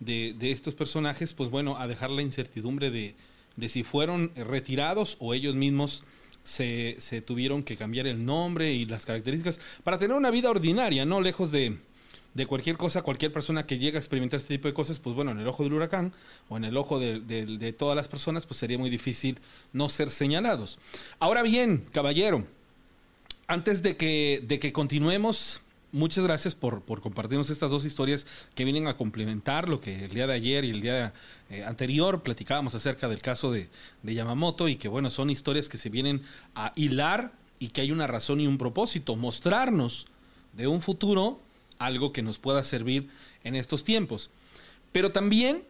de, 0.00 0.50
estos 0.50 0.74
personajes, 0.74 1.32
pues 1.32 1.48
bueno, 1.48 1.78
a 1.78 1.86
dejar 1.86 2.10
la 2.10 2.20
incertidumbre 2.20 2.90
de, 2.90 3.14
de 3.56 3.68
si 3.70 3.82
fueron 3.82 4.30
retirados 4.34 5.16
o 5.20 5.32
ellos 5.32 5.54
mismos 5.54 6.02
se, 6.44 6.96
se 6.98 7.20
tuvieron 7.22 7.62
que 7.62 7.76
cambiar 7.76 8.06
el 8.06 8.24
nombre 8.24 8.72
y 8.72 8.86
las 8.86 9.06
características 9.06 9.60
para 9.84 9.98
tener 9.98 10.16
una 10.16 10.30
vida 10.30 10.50
ordinaria, 10.50 11.04
¿no? 11.04 11.20
Lejos 11.20 11.50
de, 11.50 11.78
de 12.34 12.46
cualquier 12.46 12.76
cosa, 12.76 13.02
cualquier 13.02 13.32
persona 13.32 13.66
que 13.66 13.78
llega 13.78 13.98
a 13.98 14.00
experimentar 14.00 14.38
este 14.38 14.54
tipo 14.54 14.68
de 14.68 14.74
cosas, 14.74 14.98
pues 14.98 15.14
bueno, 15.14 15.32
en 15.32 15.38
el 15.38 15.46
ojo 15.46 15.64
del 15.64 15.74
huracán 15.74 16.12
o 16.48 16.56
en 16.56 16.64
el 16.64 16.76
ojo 16.76 16.98
de, 16.98 17.74
todas 17.78 17.96
las 17.96 18.08
personas, 18.08 18.46
pues 18.46 18.58
sería 18.58 18.78
muy 18.78 18.90
difícil 18.90 19.38
no 19.72 19.88
ser 19.88 20.10
señalados. 20.10 20.78
Ahora 21.18 21.42
bien, 21.42 21.84
caballero, 21.92 22.46
antes 23.46 23.82
de 23.82 23.96
que, 23.96 24.42
de 24.46 24.58
que 24.58 24.72
continuemos, 24.72 25.60
muchas 25.92 26.24
gracias 26.24 26.54
por, 26.54 26.82
por, 26.82 27.00
compartirnos 27.00 27.50
estas 27.50 27.70
dos 27.70 27.84
historias 27.84 28.26
que 28.54 28.64
vienen 28.64 28.88
a 28.88 28.96
complementar 28.96 29.68
lo 29.68 29.80
que 29.80 30.06
el 30.06 30.14
día 30.14 30.26
de 30.26 30.34
ayer 30.34 30.64
y 30.64 30.70
el 30.70 30.80
día 30.80 31.12
eh, 31.50 31.62
anterior 31.64 32.22
platicábamos 32.22 32.74
acerca 32.74 33.08
del 33.08 33.20
caso 33.20 33.52
de, 33.52 33.68
de, 34.02 34.14
Yamamoto 34.14 34.68
y 34.68 34.76
que 34.76 34.88
bueno, 34.88 35.10
son 35.10 35.30
historias 35.30 35.68
que 35.68 35.78
se 35.78 35.90
vienen 35.90 36.22
a 36.54 36.72
hilar 36.74 37.32
y 37.58 37.68
que 37.68 37.82
hay 37.82 37.92
una 37.92 38.06
razón 38.06 38.40
y 38.40 38.46
un 38.46 38.58
propósito, 38.58 39.14
mostrarnos 39.14 40.06
de 40.54 40.66
un 40.66 40.80
futuro 40.80 41.40
algo 41.78 42.12
que 42.12 42.22
nos 42.22 42.38
pueda 42.38 42.64
servir 42.64 43.08
en 43.44 43.54
estos 43.54 43.84
tiempos. 43.84 44.30
Pero 44.92 45.12
también 45.12 45.62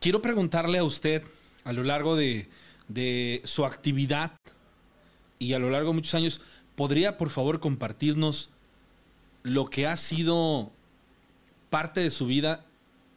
quiero 0.00 0.20
preguntarle 0.22 0.78
a 0.78 0.84
usted 0.84 1.22
a 1.64 1.72
lo 1.72 1.84
largo 1.84 2.16
de, 2.16 2.48
de 2.88 3.42
su 3.44 3.64
actividad 3.64 4.32
y 5.38 5.52
a 5.52 5.58
lo 5.58 5.70
largo 5.70 5.90
de 5.90 5.94
muchos 5.94 6.14
años, 6.14 6.40
¿podría 6.74 7.16
por 7.16 7.30
favor 7.30 7.60
compartirnos 7.60 8.50
lo 9.42 9.66
que 9.66 9.86
ha 9.86 9.96
sido 9.96 10.70
parte 11.70 12.00
de 12.00 12.10
su 12.10 12.26
vida 12.26 12.64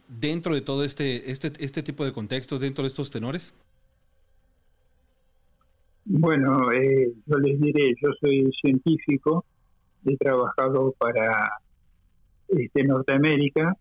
dentro 0.08 0.54
de 0.54 0.60
todo 0.60 0.84
este, 0.84 1.30
este, 1.30 1.52
este 1.58 1.82
tipo 1.82 2.04
de 2.04 2.12
contextos, 2.12 2.60
dentro 2.60 2.84
de 2.84 2.88
estos 2.88 3.10
tenores? 3.10 3.54
Bueno, 6.04 6.72
eh, 6.72 7.12
yo 7.26 7.38
les 7.38 7.60
diré, 7.60 7.94
yo 8.02 8.10
soy 8.20 8.50
científico, 8.60 9.44
he 10.04 10.16
trabajado 10.16 10.92
para 10.98 11.52
este, 12.48 12.82
Norteamérica, 12.84 13.76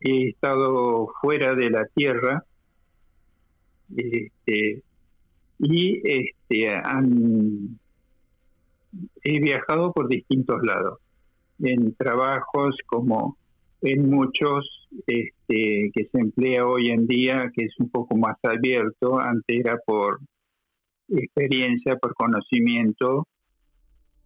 he 0.00 0.28
estado 0.28 1.08
fuera 1.20 1.54
de 1.54 1.70
la 1.70 1.84
Tierra 1.94 2.44
este, 3.96 4.82
y 5.58 6.00
este, 6.04 6.70
han 6.70 7.78
he 9.22 9.40
viajado 9.40 9.92
por 9.92 10.08
distintos 10.08 10.62
lados, 10.62 10.98
en 11.62 11.94
trabajos 11.94 12.76
como 12.86 13.36
en 13.80 14.08
muchos 14.10 14.88
este, 15.06 15.90
que 15.92 16.04
se 16.10 16.18
emplea 16.18 16.66
hoy 16.66 16.90
en 16.90 17.06
día, 17.06 17.50
que 17.54 17.64
es 17.64 17.74
un 17.78 17.90
poco 17.90 18.16
más 18.16 18.36
abierto, 18.42 19.18
antes 19.18 19.60
era 19.60 19.78
por 19.84 20.20
experiencia, 21.08 21.96
por 21.96 22.14
conocimiento 22.14 23.26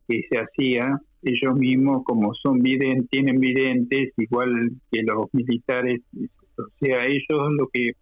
que 0.08 0.22
se 0.28 0.38
hacía. 0.38 1.00
Ellos 1.22 1.56
mismos, 1.56 2.04
como 2.04 2.34
son 2.34 2.60
videntes, 2.60 3.08
tienen 3.10 3.40
videntes, 3.40 4.12
igual 4.16 4.70
que 4.90 5.02
los 5.02 5.26
militares, 5.32 6.00
o 6.58 6.68
sea, 6.80 7.06
ellos 7.06 7.52
lo 7.56 7.68
que 7.68 7.92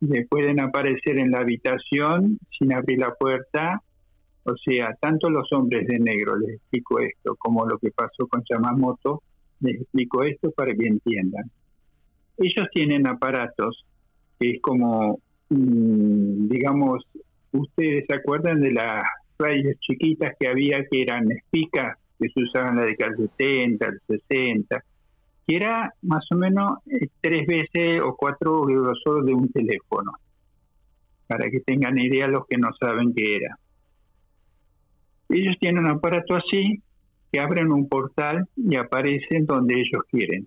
le 0.00 0.26
pueden 0.26 0.60
aparecer 0.60 1.18
en 1.18 1.30
la 1.30 1.40
habitación 1.40 2.38
sin 2.58 2.72
abrir 2.72 2.98
la 2.98 3.14
puerta, 3.14 3.82
o 4.44 4.56
sea, 4.56 4.94
tanto 5.00 5.30
los 5.30 5.50
hombres 5.52 5.86
de 5.86 5.98
negro, 5.98 6.36
les 6.36 6.56
explico 6.56 7.00
esto, 7.00 7.34
como 7.36 7.66
lo 7.66 7.78
que 7.78 7.90
pasó 7.90 8.26
con 8.28 8.42
Yamamoto, 8.48 9.22
les 9.60 9.80
explico 9.80 10.22
esto 10.22 10.50
para 10.50 10.74
que 10.74 10.86
entiendan. 10.86 11.50
Ellos 12.36 12.66
tienen 12.72 13.06
aparatos 13.06 13.84
que 14.38 14.50
es 14.50 14.60
como, 14.60 15.18
mm, 15.48 16.48
digamos, 16.48 17.04
ustedes 17.52 18.04
se 18.06 18.16
acuerdan 18.16 18.60
de 18.60 18.72
las 18.72 19.04
radios 19.38 19.76
chiquitas 19.80 20.32
que 20.38 20.48
había 20.48 20.84
que 20.90 21.02
eran 21.02 21.30
espicas, 21.30 21.96
que 22.18 22.28
se 22.28 22.42
usaban 22.42 22.76
la 22.76 22.84
década 22.84 23.12
del 23.16 23.30
70, 23.38 23.86
el 23.86 24.00
60, 24.06 24.84
que 25.46 25.56
era 25.56 25.92
más 26.02 26.24
o 26.30 26.36
menos 26.36 26.78
eh, 26.86 27.08
tres 27.20 27.46
veces 27.46 28.00
o 28.02 28.14
cuatro 28.16 28.62
grosor 28.62 29.24
de 29.24 29.34
un 29.34 29.48
teléfono, 29.50 30.12
para 31.26 31.50
que 31.50 31.60
tengan 31.60 31.98
idea 31.98 32.28
los 32.28 32.46
que 32.46 32.58
no 32.58 32.68
saben 32.78 33.14
qué 33.14 33.36
era. 33.36 33.58
Ellos 35.34 35.56
tienen 35.58 35.84
un 35.84 35.90
aparato 35.90 36.36
así, 36.36 36.80
que 37.32 37.40
abren 37.40 37.72
un 37.72 37.88
portal 37.88 38.46
y 38.56 38.76
aparecen 38.76 39.46
donde 39.46 39.74
ellos 39.80 40.04
quieren. 40.08 40.46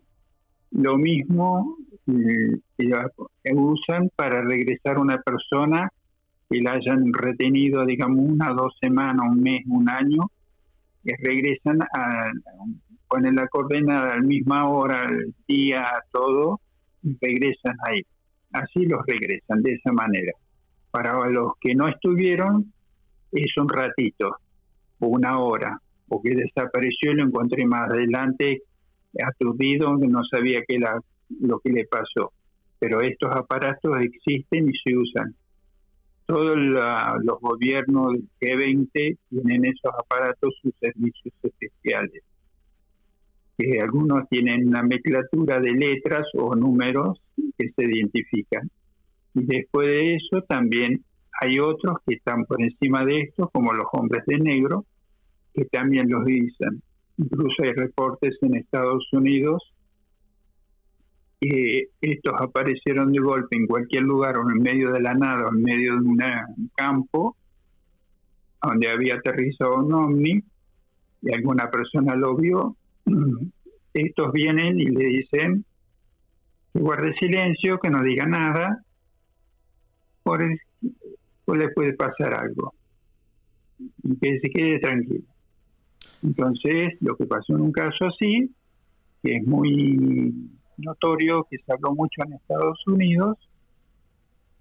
Lo 0.71 0.97
mismo 0.97 1.75
eh, 2.07 2.93
usan 3.53 4.09
para 4.15 4.41
regresar 4.43 4.97
una 4.97 5.21
persona 5.21 5.91
que 6.49 6.61
la 6.61 6.75
hayan 6.75 7.11
retenido, 7.11 7.85
digamos, 7.85 8.19
una, 8.19 8.53
dos 8.53 8.77
semanas, 8.79 9.27
un 9.29 9.41
mes, 9.41 9.63
un 9.67 9.89
año, 9.89 10.31
y 11.03 11.11
regresan 11.21 11.81
a, 11.81 12.31
ponen 13.09 13.35
la 13.35 13.49
coordenada 13.49 14.13
a 14.13 14.15
la 14.15 14.21
misma 14.21 14.69
hora, 14.69 15.05
el 15.09 15.35
día, 15.49 15.85
todo, 16.13 16.61
y 17.03 17.17
regresan 17.21 17.75
ahí. 17.85 18.05
Así 18.53 18.85
los 18.85 19.05
regresan, 19.05 19.61
de 19.63 19.73
esa 19.73 19.91
manera. 19.91 20.31
Para 20.91 21.27
los 21.27 21.57
que 21.59 21.75
no 21.75 21.89
estuvieron, 21.89 22.71
es 23.33 23.57
un 23.57 23.67
ratito, 23.67 24.37
una 24.99 25.39
hora, 25.39 25.79
porque 26.07 26.35
desapareció 26.35 27.11
y 27.11 27.15
lo 27.15 27.25
encontré 27.25 27.65
más 27.65 27.89
adelante 27.89 28.63
aturdido, 29.23 29.95
no 29.97 30.23
sabía 30.25 30.63
qué 30.67 30.75
era 30.75 30.99
lo 31.41 31.59
que 31.59 31.71
le 31.71 31.85
pasó. 31.85 32.31
Pero 32.79 33.01
estos 33.01 33.35
aparatos 33.35 33.97
existen 34.01 34.69
y 34.69 34.73
se 34.77 34.97
usan. 34.97 35.35
Todos 36.25 36.57
los 36.57 37.39
gobiernos 37.39 38.13
del 38.13 38.27
G20 38.41 39.17
tienen 39.29 39.65
esos 39.65 39.93
aparatos, 39.97 40.53
sus 40.61 40.73
servicios 40.79 41.33
especiales 41.41 42.23
que 43.57 43.79
algunos 43.81 44.29
tienen 44.29 44.67
una 44.67 44.83
mezclatura 44.83 45.59
de 45.59 45.71
letras 45.71 46.27
o 46.35 46.55
números 46.55 47.19
que 47.57 47.69
se 47.75 47.85
identifican. 47.85 48.69
Y 49.33 49.45
después 49.45 49.87
de 49.87 50.15
eso 50.15 50.43
también 50.43 51.03
hay 51.39 51.59
otros 51.59 51.97
que 52.05 52.15
están 52.15 52.45
por 52.45 52.61
encima 52.61 53.05
de 53.05 53.21
esto, 53.21 53.49
como 53.49 53.73
los 53.73 53.87
hombres 53.91 54.23
de 54.25 54.39
negro, 54.39 54.85
que 55.53 55.65
también 55.65 56.09
los 56.09 56.25
dicen. 56.25 56.81
Incluso 57.17 57.63
hay 57.63 57.73
reportes 57.73 58.37
en 58.41 58.55
Estados 58.55 59.07
Unidos 59.11 59.61
que 61.39 61.89
estos 62.01 62.33
aparecieron 62.39 63.11
de 63.11 63.19
golpe 63.19 63.57
en 63.57 63.67
cualquier 63.67 64.03
lugar 64.03 64.37
o 64.37 64.49
en 64.49 64.59
medio 64.59 64.91
de 64.91 65.01
la 65.01 65.13
nada 65.13 65.45
o 65.45 65.53
en 65.53 65.61
medio 65.61 65.93
de 65.93 65.99
un 65.99 66.19
campo 66.75 67.35
donde 68.61 68.89
había 68.89 69.15
aterrizado 69.15 69.75
un 69.75 69.93
ovni 69.93 70.41
y 71.21 71.35
alguna 71.35 71.69
persona 71.69 72.15
lo 72.15 72.35
vio 72.35 72.75
estos 73.93 74.31
vienen 74.31 74.79
y 74.79 74.85
le 74.85 75.05
dicen 75.05 75.65
que 76.73 76.79
guarde 76.79 77.13
silencio, 77.19 77.79
que 77.79 77.89
no 77.89 78.03
diga 78.03 78.25
nada, 78.25 78.83
por 80.23 80.41
pues 81.47 81.59
le 81.59 81.69
puede 81.69 81.93
pasar 81.93 82.33
algo 82.33 82.73
y 84.03 84.17
que 84.17 84.37
se 84.41 84.49
quede 84.49 84.79
tranquilo. 84.79 85.23
Entonces, 86.21 86.95
lo 86.99 87.15
que 87.15 87.25
pasó 87.25 87.55
en 87.55 87.61
un 87.61 87.71
caso 87.71 88.05
así, 88.05 88.53
que 89.23 89.37
es 89.37 89.47
muy 89.47 90.33
notorio, 90.75 91.47
que 91.49 91.57
se 91.59 91.71
habló 91.71 91.95
mucho 91.95 92.21
en 92.25 92.33
Estados 92.33 92.85
Unidos, 92.85 93.37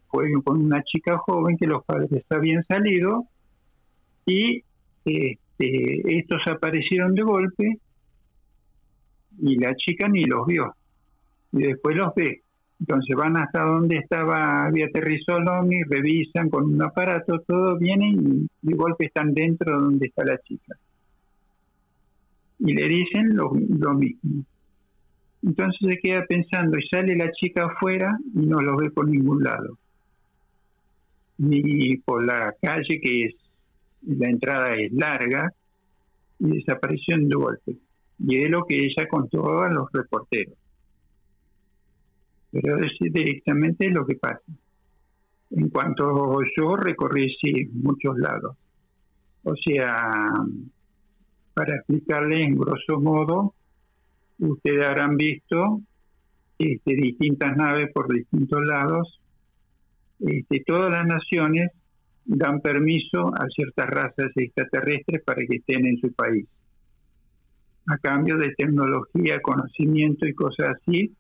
fue 0.07 0.32
con 0.45 0.64
una 0.64 0.80
chica 0.84 1.18
joven 1.18 1.57
que 1.57 1.66
los 1.66 1.84
padres 1.84 2.24
habían 2.30 2.64
salido 2.68 3.24
y 4.24 4.62
este, 5.05 6.18
estos 6.18 6.41
aparecieron 6.47 7.16
de 7.16 7.22
golpe 7.22 7.80
y 9.41 9.59
la 9.59 9.74
chica 9.74 10.07
ni 10.07 10.24
los 10.24 10.47
vio. 10.47 10.72
Y 11.51 11.64
después 11.64 11.97
los 11.97 12.14
ve. 12.14 12.43
Entonces 12.78 13.16
van 13.16 13.36
hasta 13.36 13.62
donde 13.62 13.96
estaba, 13.96 14.66
había 14.66 14.86
el 14.86 15.88
revisan 15.88 16.50
con 16.50 16.74
un 16.74 16.82
aparato, 16.82 17.40
todo, 17.46 17.78
vienen 17.78 18.48
y 18.62 18.68
de 18.68 18.76
golpe 18.76 19.06
están 19.06 19.32
dentro 19.32 19.76
de 19.76 19.84
donde 19.84 20.06
está 20.06 20.24
la 20.24 20.38
chica. 20.38 20.76
Y 22.58 22.74
le 22.74 22.88
dicen 22.88 23.34
lo, 23.34 23.52
lo 23.54 23.94
mismo. 23.94 24.44
Entonces 25.42 25.78
se 25.90 25.98
queda 25.98 26.24
pensando 26.28 26.78
y 26.78 26.86
sale 26.88 27.16
la 27.16 27.30
chica 27.32 27.66
afuera 27.66 28.16
y 28.34 28.46
no 28.46 28.58
los 28.58 28.76
ve 28.76 28.90
por 28.90 29.08
ningún 29.08 29.42
lado. 29.42 29.78
Ni 31.38 31.96
por 31.98 32.24
la 32.24 32.54
calle 32.60 33.00
que 33.00 33.24
es, 33.26 33.34
la 34.06 34.28
entrada 34.28 34.74
es 34.74 34.92
larga 34.92 35.50
y 36.38 36.58
desapareció 36.58 37.16
de 37.18 37.34
golpe 37.34 37.76
y 38.18 38.42
es 38.42 38.50
lo 38.50 38.64
que 38.64 38.86
ella 38.86 39.08
contó 39.08 39.62
a 39.62 39.70
los 39.70 39.90
reporteros. 39.92 40.54
Pero 42.61 42.78
es 42.78 42.92
directamente 43.00 43.90
lo 43.90 44.07
que 44.07 44.14
pasa. 44.14 44.42
En 45.50 45.68
cuanto 45.68 46.38
yo 46.57 46.76
recorrí 46.76 47.34
sí, 47.40 47.68
muchos 47.72 48.18
lados. 48.18 48.57
O 49.44 49.54
sea, 49.57 49.94
para 51.54 51.76
explicarle 51.76 52.44
en 52.44 52.57
grosso 52.57 53.00
modo, 53.00 53.54
ustedes 54.38 54.86
habrán 54.86 55.16
visto 55.16 55.80
este, 56.59 56.96
distintas 56.96 57.57
naves 57.57 57.92
por 57.92 58.12
distintos 58.12 58.66
lados. 58.66 59.20
Este, 60.20 60.64
todas 60.66 60.90
las 60.90 61.07
naciones 61.07 61.70
dan 62.24 62.61
permiso 62.61 63.32
a 63.34 63.46
ciertas 63.54 63.86
razas 63.86 64.32
extraterrestres 64.34 65.22
para 65.22 65.42
que 65.46 65.57
estén 65.57 65.86
en 65.86 65.98
su 65.98 66.12
país 66.12 66.46
a 67.88 67.98
cambio 67.98 68.36
de 68.36 68.52
tecnología, 68.54 69.40
conocimiento 69.40 70.26
y 70.26 70.34
cosas 70.34 70.76
así. 70.76 71.14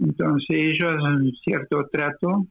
Entonces 0.00 0.48
ellos 0.50 0.94
hacen 0.96 1.32
cierto 1.44 1.88
trato 1.90 2.46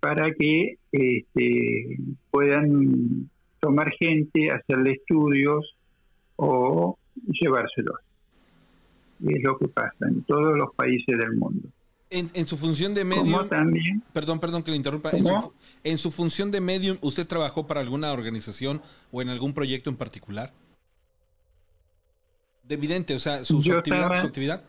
para 0.00 0.32
que 0.34 0.78
este, 0.92 1.98
puedan 2.30 3.30
tomar 3.60 3.90
gente, 3.98 4.50
hacerle 4.50 4.92
estudios 4.92 5.74
o 6.36 6.98
llevárselos. 7.26 7.96
es 9.26 9.42
lo 9.42 9.58
que 9.58 9.68
pasa 9.68 10.06
en 10.08 10.22
todos 10.24 10.56
los 10.56 10.74
países 10.74 11.18
del 11.18 11.32
mundo. 11.32 11.68
En, 12.10 12.46
su 12.46 12.56
función 12.56 12.94
de 12.94 13.04
medium, 13.04 13.48
también, 13.48 14.00
perdón, 14.12 14.38
perdón 14.38 14.62
que 14.62 14.70
le 14.70 14.76
interrumpa. 14.76 15.10
En 15.10 15.26
su, 15.26 15.52
en 15.82 15.98
su 15.98 16.12
función 16.12 16.52
de 16.52 16.60
medium, 16.60 16.96
¿usted 17.00 17.26
trabajó 17.26 17.66
para 17.66 17.80
alguna 17.80 18.12
organización 18.12 18.80
o 19.10 19.20
en 19.20 19.30
algún 19.30 19.52
proyecto 19.52 19.90
en 19.90 19.96
particular? 19.96 20.52
de 22.64 22.74
evidente, 22.74 23.14
o 23.14 23.20
sea, 23.20 23.44
su, 23.44 23.58
actividad, 23.58 24.62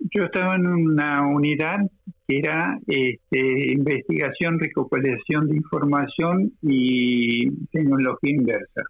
Yo 0.00 0.24
estaba 0.24 0.56
en 0.56 0.66
una 0.66 1.26
unidad 1.26 1.78
que 2.26 2.38
era 2.38 2.78
este, 2.86 3.72
investigación, 3.72 4.58
recopilación 4.58 5.48
de 5.48 5.56
información 5.56 6.52
y 6.62 7.50
tecnología 7.66 8.30
inversa. 8.30 8.82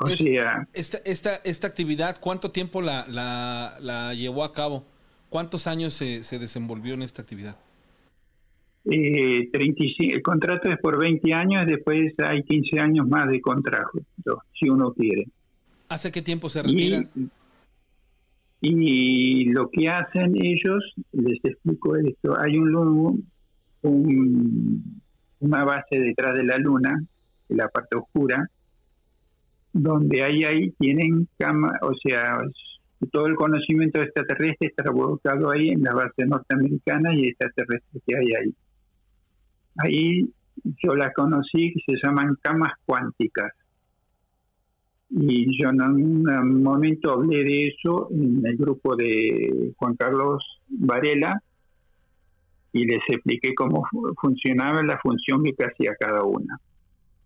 O 0.00 0.08
sea, 0.08 0.66
esta, 0.72 0.98
esta, 1.04 1.36
esta 1.44 1.66
actividad, 1.66 2.18
¿cuánto 2.20 2.50
tiempo 2.50 2.82
la, 2.82 3.06
la, 3.08 3.76
la 3.80 4.12
llevó 4.14 4.44
a 4.44 4.52
cabo? 4.52 4.84
¿Cuántos 5.28 5.66
años 5.66 5.94
se, 5.94 6.24
se 6.24 6.38
desenvolvió 6.38 6.94
en 6.94 7.02
esta 7.02 7.22
actividad? 7.22 7.56
Eh, 8.86 9.48
35, 9.50 10.14
el 10.14 10.22
contrato 10.22 10.70
es 10.70 10.78
por 10.78 10.98
20 10.98 11.32
años, 11.32 11.66
después 11.66 12.12
hay 12.18 12.42
15 12.42 12.80
años 12.80 13.08
más 13.08 13.28
de 13.28 13.40
contrato, 13.40 14.00
si 14.52 14.68
uno 14.68 14.92
quiere. 14.92 15.26
¿Hace 15.94 16.10
qué 16.10 16.22
tiempo 16.22 16.48
se 16.50 16.60
retira? 16.60 17.04
Y, 18.60 19.44
lo 19.50 19.70
que 19.70 19.88
hacen 19.88 20.34
ellos, 20.42 20.82
les 21.12 21.38
explico 21.44 21.94
esto, 21.94 22.36
hay 22.36 22.58
un, 22.58 23.24
un 23.82 25.00
una 25.38 25.64
base 25.64 26.00
detrás 26.00 26.34
de 26.34 26.42
la 26.42 26.58
luna, 26.58 27.00
en 27.48 27.56
la 27.56 27.68
parte 27.68 27.96
oscura, 27.96 28.44
donde 29.72 30.24
ahí 30.24 30.42
ahí 30.42 30.70
tienen 30.80 31.28
cama, 31.38 31.78
o 31.82 31.92
sea, 32.02 32.38
todo 33.12 33.26
el 33.26 33.36
conocimiento 33.36 34.02
extraterrestre 34.02 34.72
está 34.76 34.90
volcado 34.90 35.52
ahí 35.52 35.68
en 35.68 35.82
la 35.82 35.94
base 35.94 36.26
norteamericana 36.26 37.14
y 37.14 37.28
extraterrestre 37.28 38.00
que 38.04 38.16
hay 38.16 38.26
ahí. 38.34 38.54
Ahí 39.76 40.34
yo 40.82 40.96
la 40.96 41.12
conocí, 41.12 41.72
se 41.86 41.94
llaman 42.02 42.36
camas 42.42 42.72
cuánticas. 42.84 43.52
Y 45.10 45.60
yo 45.60 45.70
en 45.70 45.80
un 45.82 46.62
momento 46.62 47.12
hablé 47.12 47.44
de 47.44 47.68
eso 47.68 48.08
en 48.10 48.44
el 48.44 48.56
grupo 48.56 48.96
de 48.96 49.72
Juan 49.76 49.94
Carlos 49.96 50.42
Varela 50.68 51.40
y 52.72 52.84
les 52.84 53.02
expliqué 53.08 53.54
cómo 53.54 53.86
funcionaba 54.20 54.82
la 54.82 54.98
función 54.98 55.44
que 55.44 55.64
hacía 55.64 55.94
cada 55.98 56.24
una. 56.24 56.58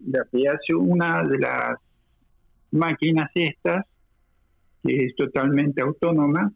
La 0.06 0.24
que 0.30 0.46
hace 0.48 0.74
una 0.74 1.22
de 1.24 1.38
las 1.38 1.78
máquinas 2.72 3.30
estas, 3.34 3.86
que 4.82 5.06
es 5.06 5.16
totalmente 5.16 5.82
autónoma, 5.82 6.52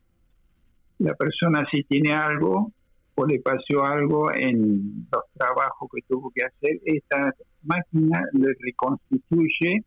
la 0.98 1.14
persona 1.14 1.66
si 1.70 1.82
tiene 1.84 2.12
algo 2.12 2.70
o 3.14 3.26
le 3.26 3.40
pasó 3.40 3.84
algo 3.84 4.32
en 4.34 5.06
los 5.10 5.24
trabajos 5.34 5.88
que 5.94 6.02
tuvo 6.06 6.30
que 6.34 6.44
hacer, 6.44 6.78
esta 6.84 7.32
máquina 7.62 8.22
le 8.32 8.54
reconstituye 8.60 9.84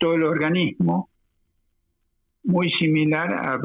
todo 0.00 0.14
el 0.14 0.24
organismo, 0.24 1.10
muy 2.42 2.70
similar 2.70 3.32
a 3.34 3.60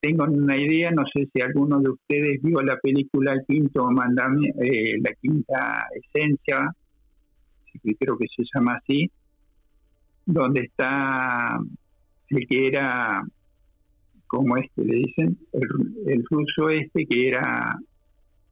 tengo 0.00 0.24
una 0.24 0.56
idea, 0.56 0.90
no 0.90 1.04
sé 1.12 1.28
si 1.32 1.40
alguno 1.40 1.80
de 1.80 1.90
ustedes 1.90 2.42
vio 2.42 2.60
la 2.60 2.76
película 2.76 3.32
El 3.32 3.44
Quinto 3.46 3.90
Mandamiento, 3.90 4.60
eh, 4.62 4.98
la 5.00 5.12
Quinta 5.20 5.86
Esencia, 5.94 6.72
creo 7.98 8.18
que 8.18 8.26
se 8.36 8.42
llama 8.54 8.74
así, 8.74 9.10
donde 10.26 10.62
está 10.62 11.58
el 12.30 12.46
que 12.46 12.66
era 12.68 13.22
como 14.26 14.58
este 14.58 14.84
le 14.84 14.96
dicen, 14.96 15.38
el, 15.52 16.24
ruso 16.30 16.68
este 16.68 17.06
que 17.06 17.28
era 17.28 17.76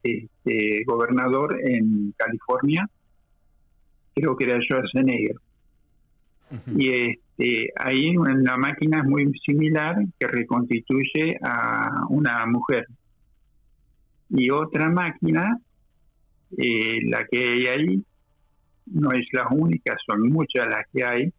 este, 0.01 0.83
gobernador 0.85 1.55
en 1.63 2.13
California, 2.17 2.89
creo 4.15 4.35
que 4.35 4.45
era 4.45 4.59
Schwarzenegger. 4.59 5.35
Y 6.75 6.89
este, 6.89 7.71
ahí 7.75 8.13
la 8.13 8.57
máquina 8.57 8.99
es 8.99 9.05
muy 9.05 9.31
similar 9.45 9.97
que 10.19 10.27
reconstituye 10.27 11.37
a 11.41 12.05
una 12.09 12.45
mujer. 12.45 12.85
Y 14.29 14.49
otra 14.49 14.89
máquina, 14.89 15.59
eh, 16.57 16.99
la 17.09 17.25
que 17.25 17.37
hay 17.37 17.67
ahí, 17.67 18.03
no 18.87 19.11
es 19.11 19.25
la 19.33 19.47
única, 19.49 19.95
son 20.05 20.29
muchas 20.29 20.67
las 20.67 20.85
que 20.93 21.03
hay, 21.03 21.33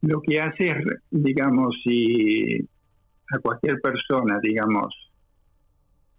lo 0.00 0.20
que 0.20 0.40
hace 0.40 0.70
es, 0.70 0.84
digamos, 1.10 1.76
si 1.82 2.68
a 3.30 3.38
cualquier 3.40 3.80
persona, 3.80 4.38
digamos, 4.42 4.94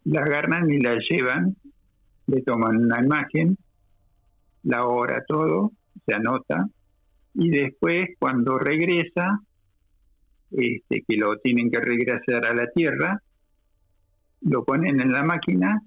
la 0.03 0.21
agarran 0.21 0.69
y 0.69 0.79
la 0.79 0.97
llevan, 1.09 1.55
le 2.27 2.41
toman 2.41 2.77
una 2.77 3.03
imagen, 3.03 3.57
la 4.63 4.85
hora, 4.85 5.23
todo, 5.27 5.71
se 6.05 6.15
anota, 6.15 6.67
y 7.33 7.49
después 7.49 8.09
cuando 8.19 8.57
regresa, 8.57 9.39
este, 10.51 11.03
que 11.07 11.17
lo 11.17 11.37
tienen 11.37 11.69
que 11.69 11.79
regresar 11.79 12.45
a 12.47 12.53
la 12.53 12.67
Tierra, 12.71 13.21
lo 14.41 14.63
ponen 14.63 14.99
en 14.99 15.11
la 15.11 15.23
máquina 15.23 15.81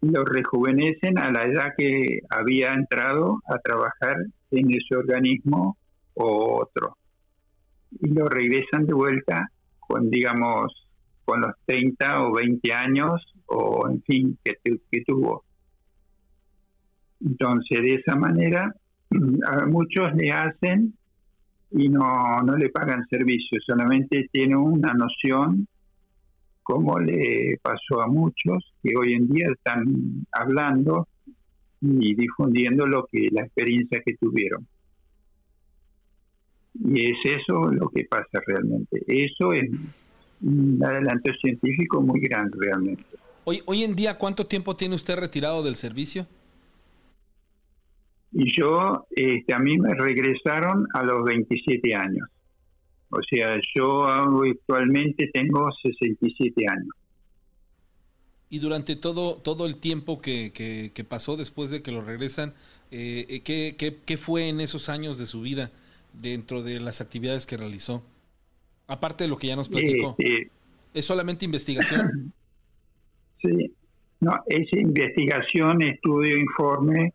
y 0.00 0.10
lo 0.10 0.24
rejuvenecen 0.24 1.18
a 1.18 1.30
la 1.30 1.44
edad 1.44 1.72
que 1.76 2.20
había 2.30 2.72
entrado 2.72 3.40
a 3.48 3.58
trabajar 3.58 4.16
en 4.50 4.70
ese 4.70 4.96
organismo 4.96 5.76
o 6.14 6.62
otro 6.62 6.96
y 8.00 8.08
lo 8.08 8.26
regresan 8.26 8.86
de 8.86 8.94
vuelta 8.94 9.50
con, 9.80 10.10
digamos, 10.10 10.72
con 11.24 11.40
los 11.40 11.52
30 11.66 12.22
o 12.22 12.34
20 12.34 12.72
años 12.72 13.22
o, 13.46 13.88
en 13.88 14.02
fin, 14.02 14.38
que, 14.44 14.54
que 14.62 15.02
tuvo. 15.06 15.44
Entonces, 17.20 17.80
de 17.82 17.94
esa 17.94 18.16
manera, 18.16 18.74
muchos 19.10 20.14
le 20.14 20.30
hacen 20.32 20.94
y 21.70 21.88
no, 21.88 22.38
no 22.42 22.56
le 22.56 22.70
pagan 22.70 23.06
servicio, 23.08 23.60
solamente 23.64 24.28
tienen 24.32 24.56
una 24.56 24.92
noción, 24.94 25.66
como 26.62 26.98
le 26.98 27.58
pasó 27.62 28.00
a 28.00 28.06
muchos, 28.06 28.72
que 28.82 28.94
hoy 28.96 29.14
en 29.14 29.28
día 29.28 29.48
están 29.52 30.26
hablando 30.32 31.08
y 31.80 32.14
difundiendo 32.14 32.86
lo 32.86 33.06
que 33.10 33.28
la 33.30 33.42
experiencia 33.42 34.00
que 34.04 34.16
tuvieron. 34.16 34.66
Y 36.84 37.10
es 37.10 37.18
eso 37.40 37.70
lo 37.70 37.88
que 37.88 38.04
pasa 38.04 38.40
realmente. 38.46 39.02
Eso 39.06 39.52
es 39.52 39.70
un 40.42 40.82
adelanto 40.84 41.32
científico 41.40 42.00
muy 42.00 42.20
grande 42.20 42.56
realmente. 42.60 43.04
Hoy, 43.44 43.62
hoy 43.66 43.84
en 43.84 43.94
día, 43.94 44.18
¿cuánto 44.18 44.46
tiempo 44.46 44.76
tiene 44.76 44.94
usted 44.94 45.16
retirado 45.16 45.62
del 45.62 45.76
servicio? 45.76 46.26
Y 48.32 48.52
yo, 48.58 49.06
este, 49.10 49.54
a 49.54 49.58
mí 49.58 49.78
me 49.78 49.94
regresaron 49.94 50.86
a 50.94 51.02
los 51.02 51.24
27 51.24 51.94
años. 51.94 52.28
O 53.10 53.20
sea, 53.30 53.58
yo 53.74 54.04
actualmente 54.04 55.30
tengo 55.32 55.70
67 55.82 56.64
años. 56.68 56.94
Y 58.50 58.58
durante 58.58 58.94
todo, 58.96 59.36
todo 59.36 59.66
el 59.66 59.78
tiempo 59.78 60.20
que, 60.20 60.52
que, 60.52 61.04
pasó 61.04 61.36
después 61.36 61.70
de 61.70 61.82
que 61.82 61.92
lo 61.92 62.02
regresan, 62.02 62.54
eh, 62.90 63.26
eh, 63.28 63.40
¿qué, 63.42 63.74
qué, 63.78 63.96
qué 64.04 64.16
fue 64.16 64.48
en 64.48 64.60
esos 64.60 64.88
años 64.88 65.18
de 65.18 65.26
su 65.26 65.40
vida? 65.40 65.70
dentro 66.20 66.62
de 66.62 66.80
las 66.80 67.00
actividades 67.00 67.46
que 67.46 67.56
realizó? 67.56 68.02
Aparte 68.86 69.24
de 69.24 69.28
lo 69.28 69.36
que 69.36 69.48
ya 69.48 69.56
nos 69.56 69.68
platicó. 69.68 70.16
¿Es 70.94 71.04
solamente 71.04 71.44
investigación? 71.44 72.32
Sí, 73.42 73.70
no, 74.20 74.32
es 74.46 74.72
investigación, 74.72 75.82
estudio, 75.82 76.38
informe. 76.38 77.12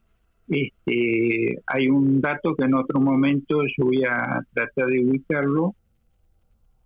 Este, 0.48 1.62
hay 1.66 1.88
un 1.88 2.20
dato 2.20 2.56
que 2.56 2.66
en 2.66 2.74
otro 2.74 3.00
momento 3.00 3.62
yo 3.78 3.86
voy 3.86 4.04
a 4.04 4.42
tratar 4.54 4.88
de 4.88 5.06
ubicarlo 5.06 5.76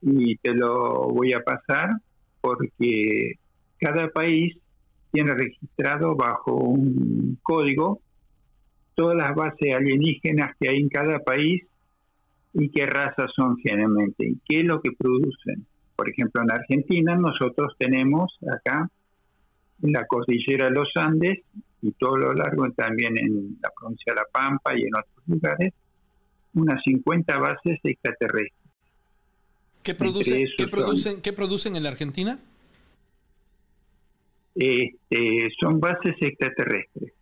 y 0.02 0.36
te 0.38 0.54
lo 0.54 1.08
voy 1.10 1.34
a 1.34 1.42
pasar 1.42 1.90
porque 2.42 3.34
cada 3.80 4.10
país 4.10 4.56
tiene 5.12 5.34
registrado 5.34 6.16
bajo 6.16 6.54
un 6.54 7.40
código 7.42 8.02
todas 8.96 9.18
las 9.18 9.36
bases 9.36 9.76
alienígenas 9.76 10.56
que 10.60 10.70
hay 10.70 10.78
en 10.78 10.90
cada 10.90 11.20
país 11.20 11.64
y 12.54 12.70
qué 12.70 12.86
razas 12.86 13.32
son 13.36 13.58
generalmente 13.58 14.28
y 14.28 14.38
qué 14.48 14.62
es 14.62 14.66
lo 14.66 14.82
que 14.82 14.92
producen. 14.92 15.66
Por 15.96 16.10
ejemplo, 16.10 16.42
en 16.44 16.52
Argentina 16.52 17.16
nosotros 17.16 17.74
tenemos 17.78 18.38
acá 18.52 18.90
en 19.84 19.92
la 19.92 20.06
cordillera 20.06 20.70
de 20.70 20.72
los 20.72 20.90
Andes 20.96 21.40
y 21.86 21.92
todo 21.94 22.18
lo 22.18 22.34
largo 22.34 22.70
también 22.72 23.18
en 23.18 23.58
la 23.62 23.70
provincia 23.70 24.14
de 24.14 24.16
La 24.16 24.26
Pampa 24.32 24.76
y 24.76 24.82
en 24.82 24.96
otros 24.96 25.28
lugares, 25.28 25.74
unas 26.56 26.82
50 26.84 27.38
bases 27.38 27.80
extraterrestres. 27.84 28.72
¿Qué, 29.84 29.94
produce, 29.94 30.48
¿qué 30.58 30.68
producen, 30.68 31.22
¿Qué 31.22 31.32
producen 31.32 31.76
en 31.76 31.84
la 31.84 31.90
Argentina? 31.90 32.40
Este, 34.56 35.50
son 35.60 35.80
bases 35.80 36.16
extraterrestres 36.20 37.14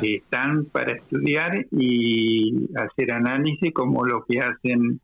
que 0.00 0.14
están 0.14 0.64
para 0.66 0.92
estudiar 0.92 1.66
y 1.72 2.70
hacer 2.74 3.12
análisis 3.12 3.70
como 3.74 4.02
lo 4.06 4.24
que 4.24 4.38
hacen 4.38 4.98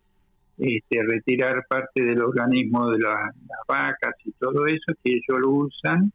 este, 0.57 1.03
retirar 1.03 1.67
parte 1.69 2.03
del 2.03 2.23
organismo 2.23 2.91
de 2.91 3.01
las 3.01 3.35
vacas 3.69 4.15
y 4.25 4.33
todo 4.33 4.67
eso 4.67 4.95
que 5.05 5.13
ellos 5.13 5.39
lo 5.39 5.51
usan 5.51 6.11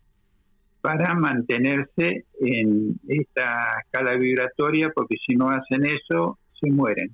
para 0.86 1.16
mantenerse 1.16 2.26
en 2.40 3.00
esta 3.08 3.80
escala 3.84 4.16
vibratoria 4.18 4.92
porque 4.94 5.16
si 5.26 5.34
no 5.34 5.50
hacen 5.50 5.84
eso 5.84 6.38
se 6.60 6.70
mueren. 6.70 7.10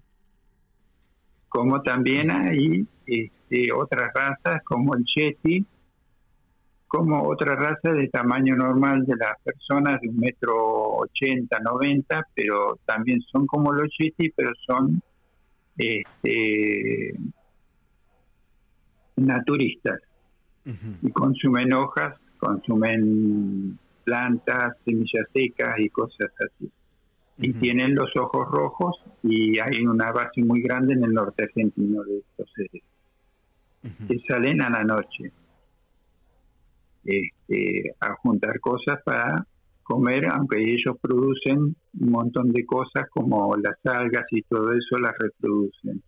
Como 1.48 1.82
también 1.82 2.32
hay 2.32 2.86
este, 3.06 3.72
otras 3.72 4.12
razas 4.14 4.62
como 4.66 4.94
el 4.96 5.06
Yeti 5.16 5.66
como 6.86 7.24
otra 7.30 7.56
raza 7.56 7.94
de 7.94 8.10
tamaño 8.10 8.58
normal 8.58 9.06
de 9.06 9.16
las 9.16 9.40
personas 9.42 10.02
de 10.02 10.10
un 10.10 10.18
metro 10.18 10.54
ochenta, 10.98 11.58
noventa, 11.62 12.28
pero 12.36 12.78
también 12.86 13.22
son 13.32 13.48
como 13.48 13.72
los 13.72 13.88
chiti, 13.88 14.30
pero 14.36 14.52
son 14.68 15.02
este, 15.78 17.14
naturistas. 19.16 20.02
Y 20.66 21.10
consumen 21.12 21.74
hojas, 21.74 22.21
consumen 22.42 23.78
plantas, 24.04 24.76
semillas 24.84 25.28
secas 25.34 25.76
y 25.80 25.90
cosas 25.90 26.32
así. 26.40 26.70
Y 27.38 27.54
tienen 27.54 27.96
los 27.96 28.16
ojos 28.18 28.48
rojos 28.52 28.96
y 29.24 29.60
hay 29.60 29.86
una 29.86 30.12
base 30.12 30.44
muy 30.44 30.62
grande 30.62 30.94
en 30.94 31.04
el 31.04 31.14
norte 31.14 31.46
argentino 31.46 32.04
de 32.04 32.20
estos 32.20 32.52
seres 32.56 32.84
que 34.08 34.20
salen 34.28 34.62
a 34.62 34.70
la 34.70 34.84
noche 34.84 35.32
este, 37.04 37.96
a 38.00 38.14
juntar 38.16 38.60
cosas 38.60 39.02
para 39.04 39.46
comer, 39.82 40.28
aunque 40.32 40.62
ellos 40.62 40.96
producen 41.02 41.76
un 42.00 42.12
montón 42.12 42.52
de 42.52 42.66
cosas 42.66 43.10
como 43.10 43.56
las 43.58 43.78
algas 43.84 44.26
y 44.32 44.44
todo 44.44 44.72
eso 44.72 44.98
las 45.00 45.14
reproducen. 45.18 46.02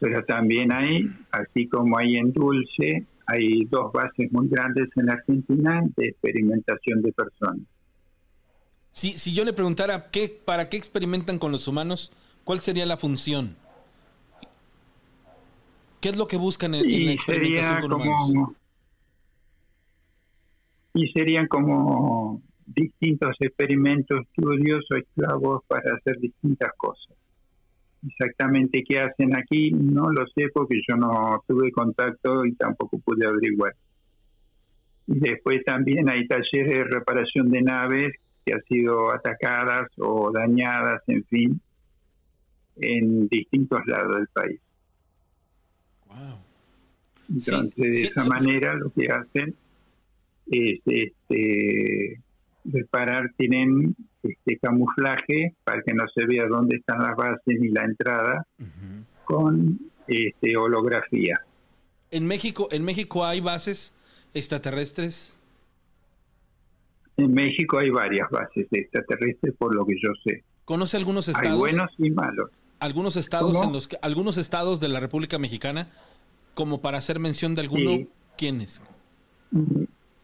Pero 0.00 0.24
también 0.24 0.72
hay, 0.72 1.06
así 1.30 1.68
como 1.68 1.98
hay 1.98 2.16
en 2.16 2.32
dulce, 2.32 3.06
hay 3.30 3.64
dos 3.66 3.92
bases 3.92 4.30
muy 4.32 4.48
grandes 4.48 4.88
en 4.96 5.10
Argentina 5.10 5.82
de 5.96 6.08
experimentación 6.08 7.02
de 7.02 7.12
personas. 7.12 7.66
Si, 8.92 9.12
si 9.12 9.32
yo 9.34 9.44
le 9.44 9.52
preguntara 9.52 10.10
qué, 10.10 10.28
para 10.44 10.68
qué 10.68 10.76
experimentan 10.76 11.38
con 11.38 11.52
los 11.52 11.68
humanos, 11.68 12.12
¿cuál 12.44 12.58
sería 12.58 12.86
la 12.86 12.96
función? 12.96 13.56
¿Qué 16.00 16.08
es 16.08 16.16
lo 16.16 16.26
que 16.26 16.38
buscan 16.38 16.74
en, 16.74 17.06
la 17.06 17.12
experimentación 17.12 17.80
con 17.82 17.92
humanos? 17.92 18.56
Y 20.94 21.06
serían 21.12 21.46
como 21.46 22.42
distintos 22.66 23.36
experimentos, 23.38 24.22
estudios 24.22 24.84
o 24.92 24.96
esclavos 24.96 25.62
para 25.68 25.94
hacer 25.94 26.18
distintas 26.18 26.72
cosas. 26.76 27.19
Exactamente 28.06 28.82
qué 28.86 28.98
hacen 28.98 29.36
aquí 29.36 29.72
no 29.72 30.10
lo 30.10 30.26
sé 30.28 30.48
porque 30.54 30.80
yo 30.88 30.96
no 30.96 31.42
tuve 31.46 31.70
contacto 31.70 32.46
y 32.46 32.54
tampoco 32.54 32.98
pude 32.98 33.26
averiguar. 33.26 33.74
Y 35.06 35.18
después 35.18 35.62
también 35.64 36.08
hay 36.08 36.26
talleres 36.26 36.68
de 36.68 36.84
reparación 36.84 37.50
de 37.50 37.62
naves 37.62 38.12
que 38.44 38.54
han 38.54 38.62
sido 38.64 39.12
atacadas 39.12 39.88
o 39.98 40.30
dañadas, 40.32 41.02
en 41.08 41.24
fin, 41.24 41.60
en 42.76 43.28
distintos 43.28 43.80
lados 43.86 44.16
del 44.16 44.28
país. 44.28 44.60
Entonces, 47.28 47.74
de 47.76 48.02
esa 48.02 48.24
manera 48.24 48.74
lo 48.74 48.90
que 48.90 49.08
hacen 49.08 49.54
es 50.50 50.80
este, 50.86 52.20
reparar, 52.72 53.32
tienen 53.36 53.94
este 54.22 54.58
camuflaje 54.58 55.54
para 55.64 55.82
que 55.82 55.94
no 55.94 56.04
se 56.14 56.26
vea 56.26 56.46
dónde 56.46 56.76
están 56.76 57.02
las 57.02 57.16
bases 57.16 57.60
ni 57.60 57.68
la 57.68 57.84
entrada 57.84 58.46
con 59.24 59.78
este, 60.06 60.56
holografía. 60.56 61.40
¿En 62.10 62.26
México, 62.26 62.68
¿En 62.72 62.84
México 62.84 63.24
hay 63.24 63.40
bases 63.40 63.94
extraterrestres? 64.34 65.36
En 67.16 67.32
México 67.32 67.78
hay 67.78 67.90
varias 67.90 68.28
bases 68.30 68.66
extraterrestres, 68.70 69.54
por 69.56 69.74
lo 69.74 69.84
que 69.84 69.94
yo 70.02 70.10
sé. 70.24 70.42
¿Conoce 70.64 70.96
algunos 70.96 71.28
estados? 71.28 71.52
Hay 71.52 71.58
buenos 71.58 71.90
y 71.98 72.10
malos. 72.10 72.50
Algunos 72.80 73.16
estados 73.16 73.62
en 73.62 73.72
los 73.72 73.88
que, 73.88 73.98
algunos 74.00 74.38
estados 74.38 74.80
de 74.80 74.88
la 74.88 75.00
República 75.00 75.38
Mexicana, 75.38 75.88
como 76.54 76.80
para 76.80 76.98
hacer 76.98 77.18
mención 77.18 77.54
de 77.54 77.60
alguno, 77.60 78.06
¿quiénes? 78.38 78.80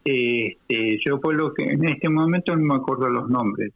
Este, 0.09 0.99
yo 1.05 1.19
por 1.19 1.35
lo 1.35 1.53
que 1.53 1.63
en 1.63 1.83
este 1.83 2.07
momento 2.07 2.55
no 2.55 2.63
me 2.63 2.75
acuerdo 2.75 3.09
los 3.09 3.29
nombres. 3.29 3.73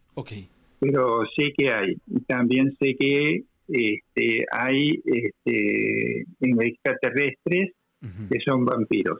Pero 0.79 1.25
sé 1.35 1.51
que 1.57 1.73
hay. 1.73 1.97
Y 2.07 2.21
también 2.21 2.71
sé 2.79 2.95
que 2.97 3.43
este, 3.67 4.45
hay 4.49 5.01
este, 5.03 6.25
extraterrestres 6.39 7.71
que 7.99 8.39
son 8.45 8.63
vampiros. 8.63 9.19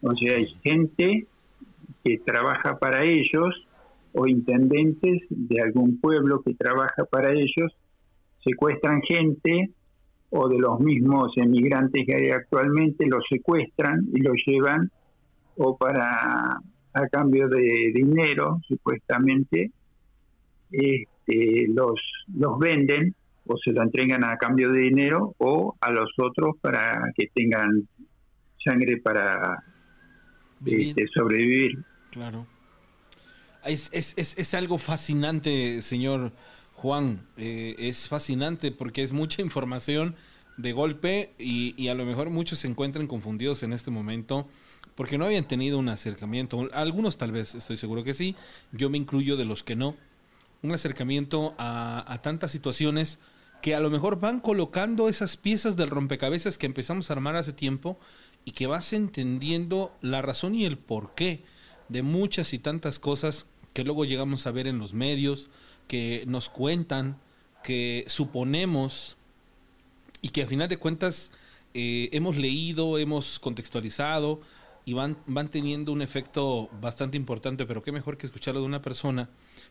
O 0.00 0.12
sea, 0.16 0.36
hay 0.38 0.46
gente 0.64 1.26
que 2.02 2.18
trabaja 2.18 2.80
para 2.80 3.04
ellos 3.04 3.68
o 4.12 4.26
intendentes 4.26 5.22
de 5.30 5.62
algún 5.62 6.00
pueblo 6.00 6.42
que 6.42 6.54
trabaja 6.54 7.04
para 7.04 7.32
ellos 7.32 7.72
secuestran 8.42 9.02
gente 9.02 9.70
o 10.30 10.48
de 10.48 10.58
los 10.58 10.80
mismos 10.80 11.32
emigrantes 11.36 12.04
que 12.04 12.16
hay 12.16 12.30
actualmente, 12.30 13.06
los 13.06 13.24
secuestran 13.28 14.08
y 14.12 14.20
los 14.20 14.34
llevan 14.44 14.90
o 15.56 15.76
para 15.76 16.60
a 16.94 17.08
cambio 17.08 17.48
de 17.48 17.92
dinero, 17.94 18.60
supuestamente, 18.68 19.70
este, 20.70 21.66
los, 21.68 22.00
los 22.34 22.58
venden 22.58 23.14
o 23.46 23.56
se 23.56 23.72
lo 23.72 23.82
entregan 23.82 24.24
a 24.24 24.36
cambio 24.36 24.70
de 24.70 24.80
dinero 24.80 25.34
o 25.38 25.76
a 25.80 25.90
los 25.90 26.10
otros 26.18 26.56
para 26.60 27.12
que 27.16 27.28
tengan 27.34 27.88
sangre 28.62 28.98
para 28.98 29.64
este, 30.64 31.06
sobrevivir. 31.08 31.78
Claro. 32.10 32.46
Es, 33.64 33.90
es, 33.92 34.14
es, 34.16 34.38
es, 34.38 34.54
algo 34.54 34.76
fascinante, 34.78 35.82
señor 35.82 36.32
Juan, 36.74 37.20
eh, 37.36 37.76
es 37.78 38.08
fascinante 38.08 38.72
porque 38.72 39.02
es 39.02 39.12
mucha 39.12 39.40
información 39.40 40.16
de 40.56 40.72
golpe 40.72 41.32
y, 41.38 41.88
a 41.88 41.94
lo 41.94 42.04
mejor 42.04 42.30
muchos 42.30 42.60
se 42.60 42.68
encuentran 42.68 43.06
confundidos 43.06 43.62
en 43.62 43.72
este 43.72 43.90
momento 43.90 44.48
porque 44.94 45.18
no 45.18 45.24
habían 45.24 45.44
tenido 45.44 45.78
un 45.78 45.88
acercamiento. 45.88 46.68
Algunos 46.72 47.16
tal 47.16 47.32
vez, 47.32 47.54
estoy 47.54 47.76
seguro 47.76 48.04
que 48.04 48.14
sí, 48.14 48.36
yo 48.72 48.90
me 48.90 48.98
incluyo 48.98 49.36
de 49.36 49.44
los 49.44 49.62
que 49.62 49.76
no. 49.76 49.96
Un 50.62 50.72
acercamiento 50.72 51.54
a, 51.58 52.20
tantas 52.22 52.52
situaciones 52.52 53.18
que 53.62 53.74
a 53.74 53.80
lo 53.80 53.90
mejor 53.90 54.20
van 54.20 54.40
colocando 54.40 55.08
esas 55.08 55.36
piezas 55.36 55.76
del 55.76 55.88
rompecabezas 55.88 56.58
que 56.58 56.66
empezamos 56.66 57.10
a 57.10 57.14
armar 57.14 57.36
hace 57.36 57.52
tiempo 57.52 57.98
y 58.44 58.52
que 58.52 58.66
vas 58.66 58.92
entendiendo 58.92 59.96
la 60.00 60.20
razón 60.20 60.54
y 60.54 60.64
el 60.64 60.78
porqué 60.78 61.42
de 61.88 62.02
muchas 62.02 62.52
y 62.54 62.58
tantas 62.58 62.98
cosas 62.98 63.46
que 63.72 63.84
luego 63.84 64.04
llegamos 64.04 64.46
a 64.46 64.50
ver 64.50 64.66
en 64.66 64.78
los 64.78 64.94
medios, 64.94 65.48
que 65.88 66.24
nos 66.26 66.48
cuentan, 66.48 67.18
que 67.62 68.04
suponemos 68.08 69.16
y 70.20 70.30
que 70.30 70.42
a 70.42 70.46
final 70.46 70.68
de 70.68 70.76
cuentas 70.76 71.30
eh, 71.74 72.08
hemos 72.12 72.36
leído, 72.36 72.98
hemos 72.98 73.38
contextualizado 73.38 74.40
y 74.84 74.94
van, 74.94 75.16
van 75.26 75.48
teniendo 75.48 75.92
un 75.92 76.02
efecto 76.02 76.68
bastante 76.80 77.16
importante, 77.16 77.66
pero 77.66 77.82
qué 77.82 77.92
mejor 77.92 78.18
que 78.18 78.26
escucharlo 78.26 78.60
de 78.60 78.66
una 78.66 78.82
persona 78.82 79.28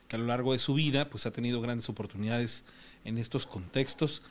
que 0.08 0.16
a 0.16 0.20
lo 0.20 0.26
largo 0.26 0.54
de 0.54 0.60
su 0.60 0.74
vida 0.74 1.10
pues 1.10 1.26
ha 1.26 1.32
tenido 1.32 1.62
grandes 1.62 1.90
oportunidades 1.90 2.64
en 3.04 3.18
estos 3.18 3.46
contextos, 3.46 4.22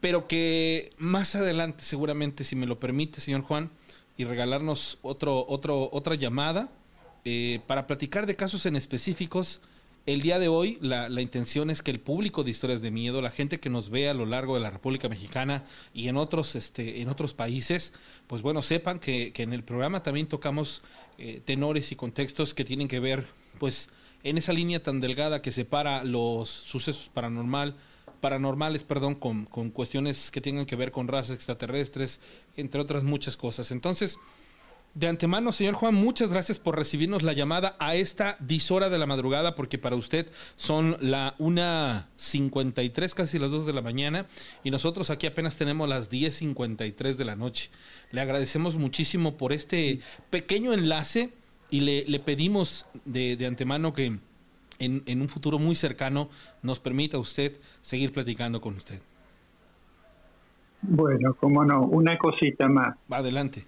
pero 0.00 0.26
que 0.26 0.92
más 0.98 1.34
adelante 1.34 1.84
seguramente, 1.84 2.44
si 2.44 2.56
me 2.56 2.66
lo 2.66 2.80
permite, 2.80 3.20
señor 3.20 3.42
Juan, 3.42 3.70
y 4.16 4.24
regalarnos 4.24 4.98
otro, 5.02 5.46
otro, 5.48 5.90
otra 5.92 6.14
llamada 6.14 6.70
eh, 7.24 7.60
para 7.66 7.86
platicar 7.86 8.26
de 8.26 8.36
casos 8.36 8.66
en 8.66 8.76
específicos, 8.76 9.60
el 10.06 10.22
día 10.22 10.38
de 10.38 10.46
hoy 10.46 10.78
la, 10.80 11.08
intención 11.20 11.68
es 11.68 11.82
que 11.82 11.90
el 11.90 11.98
público 11.98 12.44
de 12.44 12.52
historias 12.52 12.80
de 12.80 12.92
miedo, 12.92 13.20
la 13.20 13.32
gente 13.32 13.58
que 13.58 13.68
nos 13.68 13.90
ve 13.90 14.08
a 14.08 14.14
lo 14.14 14.24
largo 14.24 14.54
de 14.54 14.60
la 14.60 14.70
República 14.70 15.08
Mexicana 15.08 15.64
y 15.92 16.06
en 16.06 16.16
otros, 16.16 16.54
este, 16.54 17.00
en 17.02 17.08
otros 17.08 17.34
países, 17.34 17.92
pues 18.28 18.40
bueno, 18.40 18.62
sepan 18.62 19.00
que, 19.00 19.32
en 19.36 19.52
el 19.52 19.64
programa 19.64 20.04
también 20.04 20.28
tocamos 20.28 20.82
eh, 21.18 21.42
tenores 21.44 21.90
y 21.90 21.96
contextos 21.96 22.54
que 22.54 22.64
tienen 22.64 22.86
que 22.86 23.00
ver, 23.00 23.26
pues, 23.58 23.88
en 24.22 24.38
esa 24.38 24.52
línea 24.52 24.80
tan 24.80 25.00
delgada 25.00 25.42
que 25.42 25.50
separa 25.50 26.04
los 26.04 26.50
sucesos 26.50 27.10
paranormal, 27.12 27.74
paranormales, 28.20 28.84
perdón, 28.84 29.16
con, 29.16 29.44
con 29.44 29.70
cuestiones 29.70 30.30
que 30.30 30.40
tengan 30.40 30.66
que 30.66 30.76
ver 30.76 30.92
con 30.92 31.08
razas 31.08 31.34
extraterrestres, 31.34 32.20
entre 32.56 32.80
otras 32.80 33.02
muchas 33.02 33.36
cosas. 33.36 33.72
Entonces, 33.72 34.18
de 34.96 35.08
antemano, 35.08 35.52
señor 35.52 35.74
Juan, 35.74 35.94
muchas 35.94 36.30
gracias 36.30 36.58
por 36.58 36.74
recibirnos 36.74 37.22
la 37.22 37.34
llamada 37.34 37.76
a 37.78 37.94
esta 37.94 38.38
dishora 38.40 38.88
de 38.88 38.98
la 38.98 39.04
madrugada, 39.04 39.54
porque 39.54 39.76
para 39.76 39.94
usted 39.94 40.26
son 40.56 40.96
la 41.00 41.36
1.53, 41.36 43.12
casi 43.12 43.38
las 43.38 43.50
2 43.50 43.66
de 43.66 43.74
la 43.74 43.82
mañana, 43.82 44.24
y 44.64 44.70
nosotros 44.70 45.10
aquí 45.10 45.26
apenas 45.26 45.58
tenemos 45.58 45.86
las 45.86 46.10
10.53 46.10 47.14
de 47.14 47.24
la 47.26 47.36
noche. 47.36 47.68
Le 48.10 48.22
agradecemos 48.22 48.76
muchísimo 48.76 49.36
por 49.36 49.52
este 49.52 50.00
pequeño 50.30 50.72
enlace 50.72 51.30
y 51.68 51.80
le, 51.80 52.18
pedimos 52.20 52.86
de, 53.04 53.36
antemano 53.46 53.92
que 53.92 54.06
en, 54.06 54.22
en, 54.78 55.20
un 55.20 55.28
futuro 55.28 55.58
muy 55.58 55.76
cercano 55.76 56.30
nos 56.62 56.80
permita 56.80 57.18
usted 57.18 57.58
seguir 57.82 58.14
platicando 58.14 58.62
con 58.62 58.76
usted. 58.76 59.02
Bueno, 60.80 61.34
cómo 61.34 61.66
no, 61.66 61.82
una 61.82 62.16
cosita 62.16 62.66
más. 62.66 62.96
Adelante. 63.10 63.66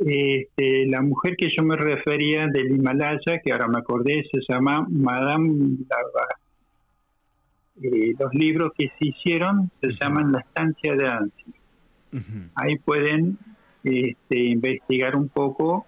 Este, 0.00 0.86
la 0.86 1.02
mujer 1.02 1.36
que 1.36 1.50
yo 1.50 1.62
me 1.62 1.76
refería 1.76 2.46
del 2.46 2.70
Himalaya, 2.70 3.38
que 3.44 3.52
ahora 3.52 3.68
me 3.68 3.78
acordé, 3.78 4.24
se 4.32 4.40
llama 4.48 4.86
Madame. 4.88 5.76
Eh, 7.82 8.14
los 8.18 8.32
libros 8.34 8.72
que 8.76 8.88
se 8.98 9.08
hicieron 9.08 9.70
se 9.80 9.92
llaman 9.92 10.32
La 10.32 10.40
estancia 10.40 10.94
de 10.94 11.06
Ansi. 11.06 11.44
Ahí 12.54 12.78
pueden 12.78 13.38
este, 13.84 14.38
investigar 14.38 15.16
un 15.16 15.28
poco. 15.28 15.86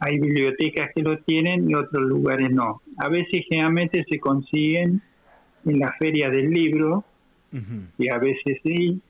Hay 0.00 0.18
bibliotecas 0.18 0.90
que 0.92 1.02
lo 1.02 1.16
tienen 1.18 1.70
y 1.70 1.74
otros 1.74 2.02
lugares 2.02 2.50
no. 2.50 2.82
A 2.98 3.08
veces 3.08 3.44
generalmente 3.48 4.04
se 4.10 4.18
consiguen 4.18 5.00
en 5.64 5.78
la 5.78 5.92
feria 5.98 6.30
del 6.30 6.50
libro 6.50 7.04
y 7.96 8.08
a 8.08 8.18
veces 8.18 8.58
sí. 8.64 9.00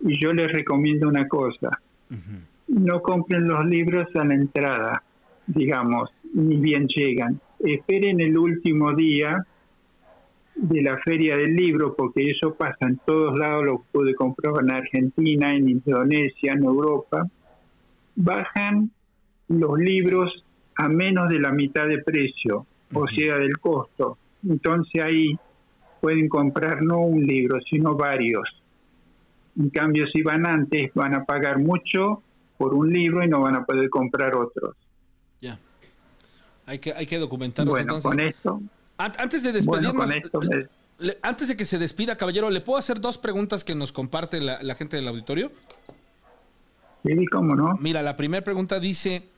Y 0.00 0.20
yo 0.20 0.34
les 0.34 0.52
recomiendo 0.52 1.08
una 1.08 1.26
cosa 1.26 1.80
no 2.68 3.00
compren 3.02 3.46
los 3.46 3.64
libros 3.66 4.08
a 4.14 4.24
la 4.24 4.34
entrada, 4.34 5.02
digamos, 5.46 6.10
ni 6.32 6.56
bien 6.56 6.86
llegan. 6.88 7.40
Esperen 7.60 8.20
el 8.20 8.36
último 8.36 8.94
día 8.94 9.46
de 10.54 10.82
la 10.82 10.98
feria 10.98 11.36
del 11.36 11.54
libro, 11.54 11.94
porque 11.94 12.30
eso 12.30 12.54
pasa 12.54 12.86
en 12.86 12.98
todos 13.04 13.38
lados, 13.38 13.64
lo 13.64 13.84
pude 13.92 14.14
comprobar 14.14 14.64
en 14.64 14.72
Argentina, 14.72 15.54
en 15.54 15.68
Indonesia, 15.68 16.52
en 16.52 16.64
Europa. 16.64 17.28
Bajan 18.16 18.90
los 19.48 19.78
libros 19.78 20.44
a 20.76 20.88
menos 20.88 21.28
de 21.28 21.38
la 21.38 21.52
mitad 21.52 21.86
de 21.86 21.98
precio, 21.98 22.66
o 22.92 23.06
sea, 23.08 23.38
del 23.38 23.58
costo. 23.58 24.18
Entonces 24.48 25.02
ahí 25.02 25.38
pueden 26.00 26.28
comprar 26.28 26.82
no 26.82 27.00
un 27.00 27.26
libro, 27.26 27.60
sino 27.68 27.94
varios. 27.96 28.48
En 29.58 29.70
cambio, 29.70 30.06
si 30.08 30.22
van 30.22 30.46
antes, 30.46 30.92
van 30.94 31.14
a 31.14 31.24
pagar 31.24 31.58
mucho 31.58 32.22
por 32.56 32.74
un 32.74 32.92
libro 32.92 33.24
y 33.24 33.28
no 33.28 33.40
van 33.40 33.56
a 33.56 33.64
poder 33.64 33.88
comprar 33.90 34.34
otros. 34.34 34.76
Ya. 35.40 35.58
Hay 36.66 36.78
que, 36.78 36.92
hay 36.92 37.06
que 37.06 37.18
documentarlo. 37.18 37.72
Bueno, 37.72 38.00
con 38.00 38.20
esto. 38.20 38.60
Antes 38.96 39.42
de 39.42 39.52
despedirnos, 39.52 40.10
antes 41.22 41.48
de 41.48 41.56
que 41.56 41.64
se 41.64 41.78
despida, 41.78 42.16
caballero, 42.16 42.48
¿le 42.50 42.60
puedo 42.60 42.78
hacer 42.78 43.00
dos 43.00 43.18
preguntas 43.18 43.64
que 43.64 43.74
nos 43.74 43.92
comparte 43.92 44.40
la, 44.40 44.74
gente 44.76 44.96
del 44.96 45.08
auditorio? 45.08 45.50
Sí, 47.02 47.26
cómo 47.26 47.54
no. 47.56 47.76
Mira, 47.80 48.02
la 48.02 48.16
primera 48.16 48.44
pregunta 48.44 48.78
dice: 48.78 49.28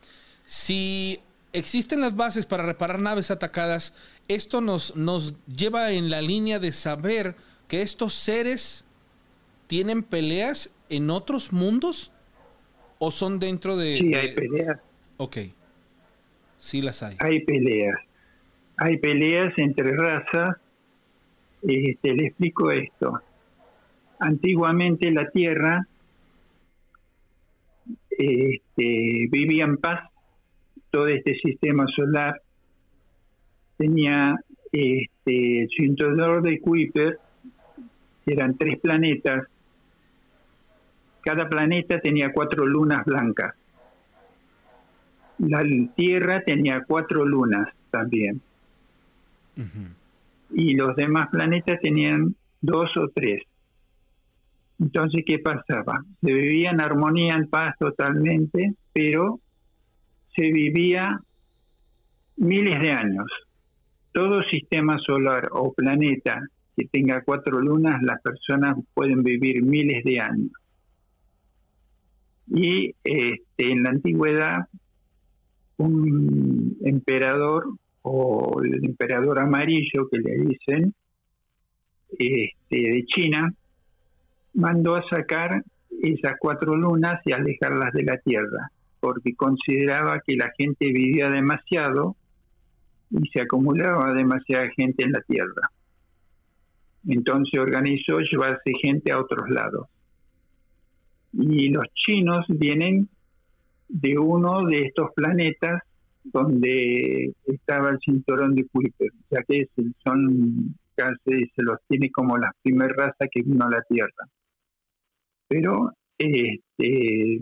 si 0.45 1.21
existen 1.53 2.03
las 2.03 2.15
bases 2.15 2.45
para 2.45 2.65
reparar 2.65 3.01
naves 3.01 3.31
atacadas, 3.31 3.95
esto 4.29 4.61
nos, 4.61 4.95
nos 4.95 5.35
lleva 5.47 5.93
en 5.93 6.11
la 6.11 6.21
línea 6.21 6.59
de 6.59 6.73
saber 6.73 7.35
que 7.67 7.81
estos 7.81 8.15
seres 8.15 8.85
tienen 9.67 10.03
peleas 10.03 10.71
en 10.91 11.11
otros 11.11 11.53
mundos 11.53 12.13
o 12.99 13.11
son 13.11 13.39
dentro 13.39 13.77
de... 13.77 13.99
Sí, 13.99 14.15
hay 14.15 14.35
peleas. 14.35 14.81
Ok, 15.17 15.37
sí 16.59 16.83
las 16.83 17.03
hay. 17.03 17.17
Hay 17.19 17.45
peleas. 17.45 17.99
Hay 18.77 18.99
peleas 18.99 19.55
entre 19.57 19.97
razas. 19.97 20.57
Este, 21.63 22.15
le 22.15 22.27
explico 22.27 22.71
esto. 22.71 23.21
Antiguamente 24.19 25.11
la 25.11 25.31
Tierra 25.31 25.87
este, 28.11 29.29
vivía 29.31 29.65
en 29.65 29.77
paz, 29.77 30.11
todo 30.91 31.07
este 31.09 31.35
sistema 31.37 31.87
solar 31.95 32.41
tenía 33.77 34.37
este, 34.73 35.69
cinturón 35.77 36.43
de 36.43 36.61
Kuiper, 36.61 37.19
eran 38.25 38.57
tres 38.57 38.81
planetas 38.81 39.47
cada 41.27 41.49
planeta 41.49 41.99
tenía 41.99 42.31
cuatro 42.33 42.65
lunas 42.65 43.05
blancas. 43.05 43.57
La 45.39 45.65
Tierra 45.97 46.41
tenía 46.43 46.85
cuatro 46.87 47.25
lunas 47.27 47.69
también. 47.91 48.41
Y 50.53 50.77
los 50.77 50.95
demás 50.95 51.27
planetas 51.33 51.81
tenían 51.81 52.37
dos 52.61 52.97
o 52.97 53.09
tres. 53.09 53.43
Entonces, 54.79 55.25
¿qué 55.27 55.41
pasaba? 55.41 56.05
Se 56.21 56.33
vivía 56.33 56.71
en 56.71 56.81
armonía, 56.81 57.35
en 57.35 57.49
paz 57.49 57.75
totalmente, 57.77 58.75
pero 58.93 59.41
se 60.37 60.43
vivía 60.53 61.19
miles 62.37 62.81
de 62.81 62.93
años. 62.93 63.27
Todo 64.13 64.45
sistema 64.45 64.97
solar 65.05 65.49
o 65.51 65.73
planeta 65.73 66.41
que 66.77 66.85
tenga 66.85 67.23
cuatro 67.23 67.61
lunas, 67.61 68.01
las 68.03 68.23
personas 68.23 68.77
pueden 68.95 69.25
vivir 69.25 69.65
miles 69.65 70.05
de 70.05 70.21
años. 70.21 70.53
Y 72.49 72.95
este, 73.03 73.41
en 73.59 73.83
la 73.83 73.91
antigüedad, 73.91 74.69
un 75.79 76.77
emperador 76.85 77.67
o 78.03 78.63
el 78.63 78.85
emperador 78.85 79.39
amarillo 79.39 80.09
que 80.11 80.19
le 80.19 80.37
dicen 80.47 80.95
este, 82.11 82.51
de 82.71 83.05
China 83.07 83.53
mandó 84.55 84.95
a 84.95 85.03
sacar 85.09 85.63
esas 86.03 86.35
cuatro 86.39 86.77
lunas 86.77 87.21
y 87.25 87.33
alejarlas 87.33 87.93
de 87.93 88.05
la 88.05 88.17
tierra 88.19 88.71
porque 89.01 89.35
consideraba 89.35 90.21
que 90.27 90.37
la 90.37 90.51
gente 90.57 90.87
vivía 90.87 91.29
demasiado 91.29 92.17
y 93.11 93.29
se 93.29 93.43
acumulaba 93.43 94.13
demasiada 94.15 94.69
gente 94.77 95.05
en 95.05 95.13
la 95.13 95.21
tierra. 95.21 95.71
Entonces 97.09 97.61
organizó 97.61 98.19
llevarse 98.19 98.73
gente 98.83 99.13
a 99.13 99.21
otros 99.21 99.49
lados 99.49 99.87
y 101.39 101.69
los 101.69 101.85
chinos 101.95 102.47
vienen 102.49 103.09
de 103.89 104.19
uno 104.19 104.65
de 104.67 104.83
estos 104.83 105.11
planetas 105.15 105.83
donde 106.25 107.33
estaba 107.45 107.91
el 107.91 107.99
cinturón 108.01 108.55
de 108.55 108.67
Kuiper, 108.67 109.11
ya 109.31 109.43
que 109.43 109.69
son 110.05 110.75
casi 110.95 111.47
se 111.55 111.63
los 111.63 111.79
tiene 111.89 112.11
como 112.11 112.39
la 112.39 112.53
primera 112.63 112.93
raza 112.97 113.29
que 113.31 113.43
vino 113.43 113.67
a 113.67 113.71
la 113.71 113.83
Tierra. 113.83 114.29
Pero 115.49 115.93
este, 116.19 117.41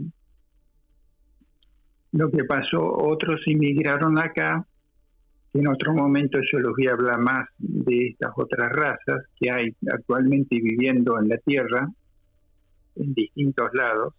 lo 2.12 2.30
que 2.30 2.44
pasó, 2.44 2.82
otros 2.82 3.40
inmigraron 3.46 4.18
acá, 4.18 4.66
en 5.54 5.68
otro 5.68 5.94
momento 5.94 6.38
yo 6.50 6.58
les 6.58 6.72
voy 6.76 6.88
a 6.88 6.92
hablar 6.92 7.18
más 7.20 7.48
de 7.58 8.08
estas 8.08 8.32
otras 8.36 8.70
razas 8.72 9.24
que 9.38 9.50
hay 9.50 9.74
actualmente 9.90 10.60
viviendo 10.60 11.18
en 11.20 11.28
la 11.28 11.38
Tierra, 11.38 11.88
en 12.96 13.14
distintos 13.14 13.70
lados, 13.74 14.14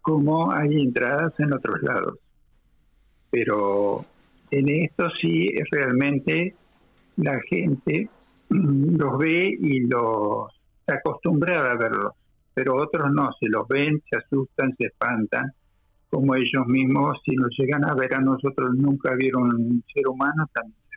como 0.00 0.52
hay 0.52 0.80
entradas 0.80 1.32
en 1.38 1.52
otros 1.52 1.82
lados. 1.82 2.18
Pero 3.30 4.04
en 4.50 4.68
esto 4.68 5.10
sí 5.20 5.48
es 5.54 5.68
realmente 5.70 6.54
la 7.16 7.38
gente 7.48 8.08
los 8.48 9.18
ve 9.18 9.56
y 9.60 9.80
los 9.80 10.48
está 10.80 10.94
acostumbrada 10.94 11.72
a 11.72 11.76
verlos, 11.76 12.14
pero 12.54 12.76
otros 12.76 13.12
no, 13.12 13.30
se 13.38 13.48
los 13.48 13.68
ven, 13.68 14.02
se 14.10 14.18
asustan, 14.18 14.74
se 14.78 14.86
espantan, 14.86 15.52
como 16.08 16.34
ellos 16.34 16.66
mismos, 16.66 17.18
si 17.24 17.36
nos 17.36 17.50
llegan 17.58 17.84
a 17.84 17.94
ver 17.94 18.14
a 18.14 18.20
nosotros, 18.20 18.74
nunca 18.74 19.14
vieron 19.14 19.54
un 19.54 19.84
ser 19.92 20.08
humano, 20.08 20.48
también. 20.52 20.87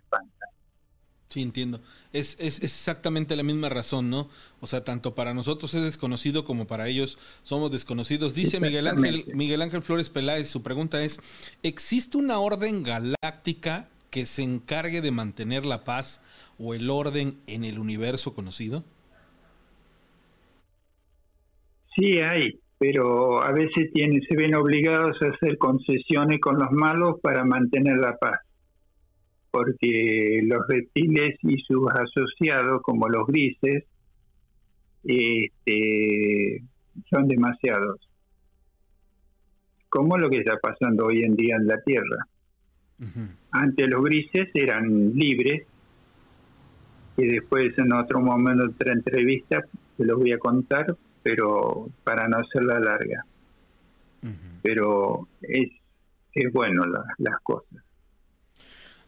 Sí, 1.31 1.41
entiendo. 1.41 1.79
Es, 2.11 2.35
es, 2.41 2.61
exactamente 2.61 3.37
la 3.37 3.43
misma 3.43 3.69
razón, 3.69 4.09
¿no? 4.09 4.27
O 4.59 4.67
sea, 4.67 4.83
tanto 4.83 5.15
para 5.15 5.33
nosotros 5.33 5.73
es 5.73 5.81
desconocido 5.81 6.43
como 6.43 6.67
para 6.67 6.89
ellos 6.89 7.17
somos 7.43 7.71
desconocidos. 7.71 8.33
Dice 8.33 8.59
Miguel 8.59 8.85
Ángel, 8.85 9.23
Miguel 9.33 9.61
Ángel 9.61 9.81
Flores 9.81 10.09
Peláez, 10.09 10.49
su 10.49 10.61
pregunta 10.61 11.01
es, 11.01 11.21
¿existe 11.63 12.17
una 12.17 12.39
orden 12.39 12.83
galáctica 12.83 13.87
que 14.09 14.25
se 14.25 14.43
encargue 14.43 14.99
de 14.99 15.11
mantener 15.11 15.65
la 15.65 15.85
paz 15.85 16.21
o 16.59 16.73
el 16.73 16.89
orden 16.89 17.37
en 17.47 17.63
el 17.63 17.79
universo 17.79 18.33
conocido? 18.33 18.83
Sí, 21.95 22.19
hay, 22.19 22.59
pero 22.77 23.41
a 23.41 23.53
veces 23.53 23.89
tienen, 23.93 24.21
se 24.23 24.35
ven 24.35 24.53
obligados 24.53 25.15
a 25.21 25.27
hacer 25.27 25.57
concesiones 25.57 26.41
con 26.41 26.59
los 26.59 26.71
malos 26.71 27.21
para 27.21 27.45
mantener 27.45 27.95
la 27.99 28.17
paz 28.17 28.41
porque 29.51 30.41
los 30.43 30.65
reptiles 30.67 31.37
y 31.43 31.57
sus 31.59 31.87
asociados, 31.91 32.81
como 32.81 33.07
los 33.09 33.27
grises, 33.27 33.83
este, 35.03 36.63
son 37.09 37.27
demasiados. 37.27 37.99
Como 39.89 40.17
lo 40.17 40.29
que 40.29 40.37
está 40.37 40.57
pasando 40.57 41.07
hoy 41.07 41.23
en 41.23 41.35
día 41.35 41.57
en 41.57 41.67
la 41.67 41.81
Tierra. 41.81 42.27
Antes 43.51 43.89
los 43.89 44.03
grises 44.03 44.49
eran 44.53 45.13
libres, 45.13 45.63
y 47.17 47.25
después 47.25 47.77
en 47.77 47.91
otro 47.93 48.21
momento, 48.21 48.65
otra 48.69 48.93
entrevista, 48.93 49.65
se 49.97 50.05
los 50.05 50.17
voy 50.17 50.31
a 50.31 50.37
contar, 50.37 50.95
pero 51.23 51.89
para 52.03 52.27
no 52.27 52.37
hacerla 52.37 52.79
larga. 52.79 53.25
Pero 54.61 55.27
es, 55.41 55.71
es 56.33 56.53
bueno 56.53 56.83
las 57.17 57.39
cosas. 57.41 57.83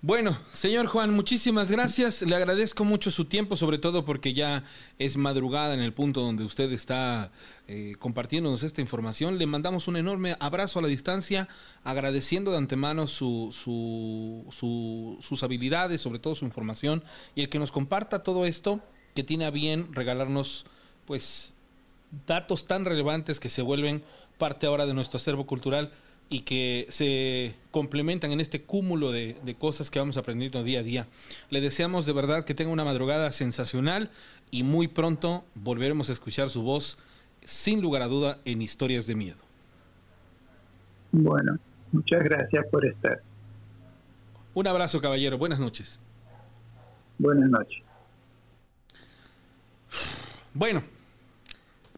Bueno, 0.05 0.37
señor 0.51 0.87
Juan, 0.87 1.13
muchísimas 1.13 1.71
gracias. 1.71 2.23
Le 2.23 2.35
agradezco 2.35 2.83
mucho 2.83 3.09
su 3.09 3.23
tiempo, 3.23 3.55
sobre 3.55 3.77
todo 3.77 4.03
porque 4.03 4.33
ya 4.33 4.65
es 4.99 5.15
madrugada 5.15 5.73
en 5.73 5.79
el 5.79 5.93
punto 5.93 6.19
donde 6.19 6.43
usted 6.43 6.69
está 6.73 7.31
eh, 7.69 7.95
compartiéndonos 7.99 8.63
esta 8.63 8.81
información. 8.81 9.37
Le 9.37 9.45
mandamos 9.45 9.87
un 9.87 9.95
enorme 9.95 10.35
abrazo 10.41 10.79
a 10.79 10.81
la 10.81 10.89
distancia, 10.89 11.47
agradeciendo 11.85 12.51
de 12.51 12.57
antemano 12.57 13.07
su, 13.07 13.55
su, 13.57 15.17
sus 15.21 15.41
habilidades, 15.41 16.01
sobre 16.01 16.19
todo 16.19 16.35
su 16.35 16.43
información, 16.43 17.01
y 17.33 17.39
el 17.39 17.47
que 17.47 17.59
nos 17.59 17.71
comparta 17.71 18.23
todo 18.23 18.45
esto, 18.45 18.81
que 19.15 19.23
tiene 19.23 19.45
a 19.45 19.51
bien 19.51 19.93
regalarnos, 19.93 20.65
pues, 21.05 21.53
datos 22.27 22.67
tan 22.67 22.83
relevantes 22.83 23.39
que 23.39 23.47
se 23.47 23.61
vuelven 23.61 24.03
parte 24.37 24.65
ahora 24.65 24.85
de 24.85 24.93
nuestro 24.93 25.15
acervo 25.15 25.45
cultural 25.45 25.93
y 26.29 26.41
que 26.41 26.87
se 26.89 27.55
complementan 27.71 28.31
en 28.31 28.39
este 28.39 28.61
cúmulo 28.61 29.11
de, 29.11 29.55
cosas 29.59 29.89
que 29.89 29.99
vamos 29.99 30.17
aprendiendo 30.17 30.63
día 30.63 30.79
a 30.79 30.83
día. 30.83 31.07
Le 31.49 31.61
deseamos 31.61 32.05
de 32.05 32.13
verdad 32.13 32.45
que 32.45 32.53
tenga 32.53 32.71
una 32.71 32.85
madrugada 32.85 33.31
sensacional 33.31 34.09
y 34.51 34.63
muy 34.63 34.87
pronto 34.87 35.45
volveremos 35.55 36.09
a 36.09 36.13
escuchar 36.13 36.49
su 36.49 36.63
voz, 36.63 36.97
sin 37.43 37.81
lugar 37.81 38.01
a 38.01 38.07
duda, 38.07 38.39
en 38.45 38.61
Historias 38.61 39.05
de 39.07 39.15
Miedo. 39.15 39.37
Bueno, 41.11 41.57
muchas 41.91 42.23
gracias 42.23 42.65
por 42.71 42.85
estar. 42.85 43.21
Un 44.53 44.67
abrazo, 44.67 45.01
caballero. 45.01 45.37
Buenas 45.37 45.59
noches. 45.59 45.99
Buenas 47.17 47.49
noches. 47.49 47.83
Bueno, 50.53 50.83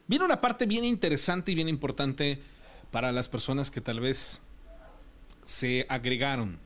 viene 0.08 0.26
una 0.26 0.40
parte 0.40 0.66
bien 0.66 0.86
interesante 0.86 1.52
y 1.52 1.56
bien 1.56 1.68
importante 1.68 2.42
para 2.92 3.12
las 3.12 3.30
personas 3.30 3.72
que 3.72 3.82
tal 3.82 4.00
vez 4.00 4.42
se 5.46 5.86
agregaron 5.90 6.60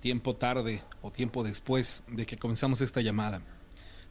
tiempo 0.00 0.36
tarde 0.36 0.82
o 1.02 1.10
tiempo 1.10 1.42
después 1.42 2.02
de 2.08 2.26
que 2.26 2.36
comenzamos 2.36 2.80
esta 2.80 3.00
llamada. 3.00 3.42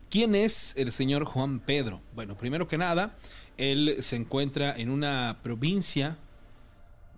¿Quién 0.10 0.36
es 0.36 0.74
el 0.78 0.92
señor 0.92 1.26
Juan 1.26 1.60
Pedro? 1.60 2.02
Bueno, 2.14 2.38
primero 2.38 2.68
que 2.68 2.78
nada, 2.78 3.18
él 3.58 3.98
se 4.02 4.16
encuentra 4.16 4.76
en 4.78 4.90
una 4.90 5.40
provincia 5.42 6.18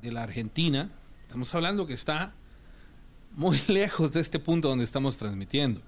de 0.02 0.12
la 0.12 0.24
Argentina. 0.24 0.90
Estamos 1.24 1.54
hablando 1.54 1.86
que 1.86 1.94
está 1.94 2.34
muy 3.32 3.62
lejos 3.68 4.12
de 4.12 4.22
este 4.22 4.40
punto 4.40 4.70
donde 4.70 4.86
estamos 4.86 5.18
transmitiendo. 5.18 5.82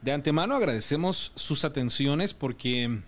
De 0.00 0.12
antemano 0.12 0.56
agradecemos 0.56 1.32
sus 1.36 1.64
atenciones 1.64 2.34
porque 2.34 3.02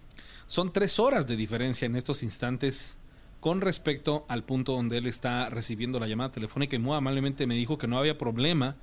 son 0.47 0.73
tres 0.73 0.99
horas 0.99 1.27
de 1.27 1.37
diferencia 1.37 1.87
en 1.87 1.97
estos 1.97 2.23
instantes 2.23 2.97
con 3.45 3.61
respecto 3.61 4.25
al 4.29 4.43
punto 4.43 4.73
donde 4.73 4.97
él 4.97 5.05
está 5.05 5.51
recibiendo 5.51 6.01
la 6.01 6.07
llamada 6.07 6.33
telefónica 6.33 6.77
y 6.77 6.79
muy 6.79 6.97
amablemente 6.97 7.47
me 7.47 7.55
dijo 7.55 7.77
que 7.77 7.87
no 7.87 7.99
había 7.99 8.17
problema 8.17 8.77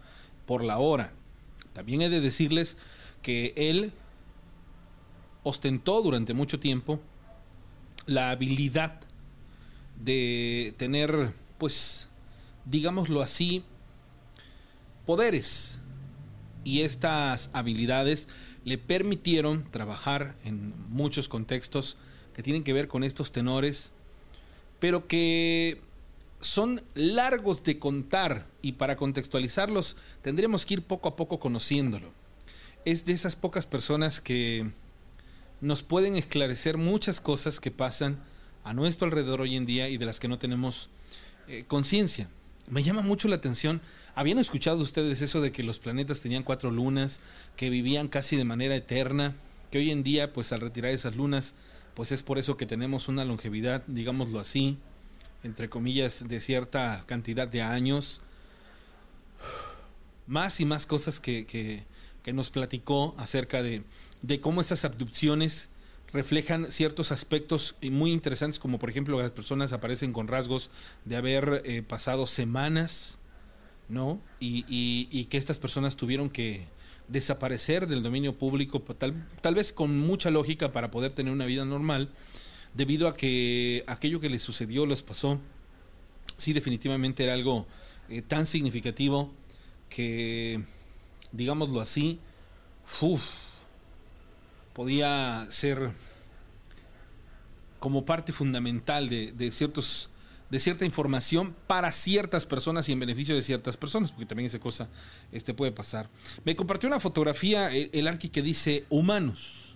por 0.46 0.64
la 0.64 0.78
hora. 0.78 1.14
También 1.74 2.04
he 2.04 2.10
de 2.10 2.22
decirles 2.22 2.78
que 3.24 3.56
él 3.56 3.92
ostentó 5.42 6.04
durante 6.04 6.36
mucho 6.36 6.60
tiempo 6.60 7.00
la 8.06 8.30
habilidad 8.30 9.00
de 10.00 10.76
tener, 10.78 11.32
pues, 11.58 12.08
digámoslo 12.66 13.24
así, 13.24 13.64
poderes. 15.08 15.80
Y 16.64 16.82
estas 16.82 17.50
habilidades 17.52 18.28
le 18.64 18.78
permitieron 18.78 19.64
trabajar 19.72 20.36
en 20.44 20.76
muchos 20.88 21.28
contextos 21.28 21.98
que 22.36 22.44
tienen 22.44 22.64
que 22.64 22.74
ver 22.74 22.88
con 22.88 23.04
estos 23.04 23.32
tenores, 23.32 23.92
pero 24.82 25.08
que 25.08 25.80
son 26.42 26.82
largos 26.96 27.64
de 27.64 27.78
contar 27.78 28.48
y 28.64 28.74
para 28.74 28.98
contextualizarlos 28.98 29.96
tendremos 30.24 30.66
que 30.66 30.74
ir 30.74 30.82
poco 30.82 31.08
a 31.08 31.16
poco 31.16 31.40
conociéndolo. 31.40 32.12
Es 32.84 33.06
de 33.06 33.14
esas 33.14 33.36
pocas 33.36 33.68
personas 33.68 34.20
que 34.20 34.72
nos 35.62 35.84
pueden 35.84 36.16
esclarecer 36.16 36.78
muchas 36.78 37.22
cosas 37.22 37.60
que 37.60 37.70
pasan 37.70 38.18
a 38.64 38.74
nuestro 38.74 39.06
alrededor 39.06 39.42
hoy 39.42 39.56
en 39.56 39.68
día 39.68 39.88
y 39.88 39.98
de 39.98 40.06
las 40.08 40.20
que 40.20 40.28
no 40.28 40.40
tenemos 40.40 40.90
eh, 41.48 41.64
conciencia. 41.68 42.28
Me 42.68 42.82
llama 42.82 43.04
mucho 43.04 43.28
la 43.28 43.36
atención. 43.36 43.82
¿Habían 44.16 44.40
escuchado 44.40 44.82
ustedes 44.82 45.22
eso 45.22 45.42
de 45.42 45.52
que 45.52 45.62
los 45.62 45.78
planetas 45.78 46.22
tenían 46.22 46.42
cuatro 46.42 46.72
lunas, 46.72 47.20
que 47.56 47.70
vivían 47.70 48.08
casi 48.08 48.36
de 48.36 48.46
manera 48.46 48.76
eterna? 48.76 49.36
Que 49.70 49.78
hoy 49.78 49.92
en 49.92 50.02
día, 50.02 50.34
pues 50.34 50.52
al 50.52 50.62
retirar 50.62 50.92
esas 50.92 51.16
lunas, 51.16 51.54
pues 51.96 52.12
es 52.12 52.24
por 52.24 52.38
eso 52.38 52.58
que 52.58 52.66
tenemos 52.66 53.08
una 53.08 53.26
longevidad, 53.26 53.84
digámoslo 53.88 54.40
así, 54.40 54.78
entre 55.44 55.70
comillas, 55.70 56.28
de 56.28 56.42
cierta 56.42 57.04
cantidad 57.08 57.48
de 57.48 57.62
años. 57.62 58.22
Más 60.28 60.60
y 60.60 60.66
más 60.66 60.86
cosas 60.86 61.20
que, 61.20 61.46
que, 61.46 61.86
nos 62.34 62.50
platicó 62.50 63.16
acerca 63.18 63.62
de, 63.62 63.84
de 64.22 64.40
cómo 64.40 64.62
estas 64.62 64.86
abducciones 64.86 65.70
reflejan 66.14 66.72
ciertos 66.72 67.12
aspectos 67.12 67.76
muy 67.82 68.12
interesantes, 68.12 68.60
como 68.60 68.80
por 68.80 68.90
ejemplo 68.90 69.20
las 69.22 69.32
personas 69.32 69.74
aparecen 69.74 70.14
con 70.14 70.28
rasgos 70.28 70.70
de 71.06 71.16
haber 71.16 71.62
eh, 71.66 71.82
pasado 71.82 72.28
semanas, 72.28 73.18
¿no? 73.90 74.22
Y, 74.40 74.66
y, 74.70 75.26
que 75.26 75.38
estas 75.38 75.58
personas 75.58 75.96
tuvieron 75.96 76.30
que 76.30 76.66
desaparecer 77.12 77.88
del 77.88 78.04
dominio 78.04 78.38
público, 78.38 78.80
tal, 78.82 79.14
tal 79.42 79.56
vez 79.56 79.74
con 79.74 79.98
mucha 79.98 80.32
lógica 80.32 80.72
para 80.72 80.92
poder 80.92 81.12
tener 81.12 81.34
una 81.34 81.46
vida 81.46 81.66
normal, 81.66 82.10
debido 82.74 83.08
a 83.08 83.16
que 83.16 83.84
aquello 83.88 84.20
que 84.20 84.30
les 84.30 84.42
sucedió, 84.42 84.86
les 84.86 85.02
pasó, 85.02 85.40
sí 86.38 86.54
definitivamente 86.54 87.24
era 87.24 87.34
algo 87.34 87.68
eh, 88.10 88.22
tan 88.22 88.46
significativo 88.46 89.32
que, 89.90 90.64
digámoslo 91.32 91.82
así, 91.82 92.20
uff, 93.02 93.24
podía 94.74 95.46
ser 95.50 95.92
como 97.80 98.06
parte 98.06 98.32
fundamental 98.32 99.10
de, 99.10 99.52
ciertos 99.52 100.10
de 100.52 100.60
cierta 100.60 100.84
información 100.84 101.56
para 101.66 101.94
ciertas 101.94 102.46
personas 102.46 102.88
y 102.90 102.92
en 102.92 103.00
beneficio 103.00 103.34
de 103.34 103.42
ciertas 103.42 103.78
personas, 103.78 104.12
porque 104.12 104.26
también 104.26 104.48
esa 104.48 104.60
cosa 104.60 104.90
este, 105.32 105.54
puede 105.54 105.72
pasar. 105.72 106.10
Me 106.44 106.58
compartió 106.58 106.88
una 106.88 107.00
fotografía 107.00 107.74
el, 107.74 107.90
el 107.94 108.06
Arqui 108.06 108.28
que 108.28 108.42
dice 108.42 108.86
humanos. 108.90 109.76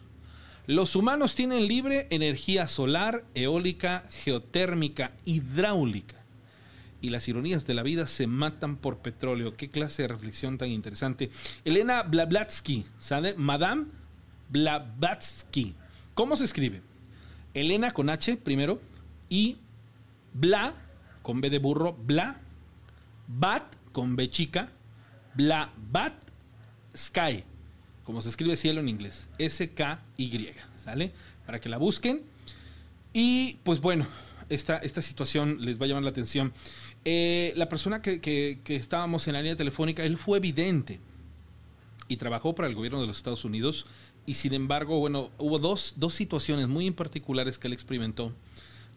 Los 0.68 0.98
humanos 0.98 1.34
tienen 1.34 1.68
libre 1.68 2.08
energía 2.10 2.68
solar, 2.68 3.24
eólica, 3.36 4.10
geotérmica, 4.24 5.14
hidráulica. 5.24 6.18
Y 7.00 7.10
las 7.10 7.28
ironías 7.30 7.66
de 7.66 7.74
la 7.74 7.84
vida 7.84 8.06
se 8.06 8.28
matan 8.28 8.76
por 8.76 8.98
petróleo. 8.98 9.56
Qué 9.56 9.70
clase 9.70 10.02
de 10.02 10.08
reflexión 10.10 10.58
tan 10.58 10.72
interesante. 10.72 11.30
Elena 11.64 12.04
Blablatsky, 12.04 12.86
¿sabe? 13.00 13.34
Madame 13.38 13.86
Blavatsky. 14.50 15.74
¿Cómo 16.16 16.36
se 16.36 16.44
escribe? 16.44 16.82
Elena 17.54 17.92
con 17.92 18.10
H 18.10 18.36
primero 18.38 18.82
y 19.30 19.58
Bla 20.36 20.76
con 21.22 21.40
B 21.40 21.50
de 21.50 21.60
burro, 21.60 21.94
Bla, 21.94 22.42
Bat 23.28 23.64
con 23.94 24.18
B 24.18 24.30
chica, 24.30 24.70
Bla 25.34 25.72
Bat 25.92 26.14
Sky. 26.96 27.46
Como 28.04 28.22
se 28.22 28.30
escribe 28.30 28.58
cielo 28.58 28.82
en 28.82 28.90
inglés, 28.90 29.28
S-K-Y, 29.40 30.50
¿sale? 30.76 31.14
Para 31.46 31.60
que 31.62 31.70
la 31.70 31.78
busquen. 31.78 32.22
Y 33.14 33.60
pues 33.64 33.80
bueno, 33.80 34.06
esta, 34.50 34.78
esta 34.78 35.02
situación 35.02 35.58
les 35.62 35.80
va 35.80 35.86
a 35.86 35.88
llamar 35.88 36.04
la 36.04 36.10
atención. 36.10 36.52
Eh, 37.06 37.54
la 37.56 37.70
persona 37.70 38.02
que, 38.02 38.20
que, 38.20 38.76
estábamos 38.76 39.28
en 39.28 39.34
la 39.34 39.42
línea 39.42 39.56
telefónica, 39.56 40.04
él 40.04 40.18
fue 40.18 40.40
evidente 40.40 41.00
y 42.10 42.18
trabajó 42.18 42.54
para 42.54 42.68
el 42.68 42.76
gobierno 42.76 43.00
de 43.00 43.08
los 43.08 43.18
Estados 43.18 43.46
Unidos 43.46 43.86
y 44.26 44.34
sin 44.34 44.54
embargo, 44.54 45.00
bueno, 45.00 45.32
hubo 45.38 45.60
dos, 45.60 45.94
dos 45.96 46.14
situaciones 46.14 46.68
muy 46.68 46.92
particulares 46.92 47.58
que 47.58 47.68
él 47.68 47.74
experimentó 47.74 48.34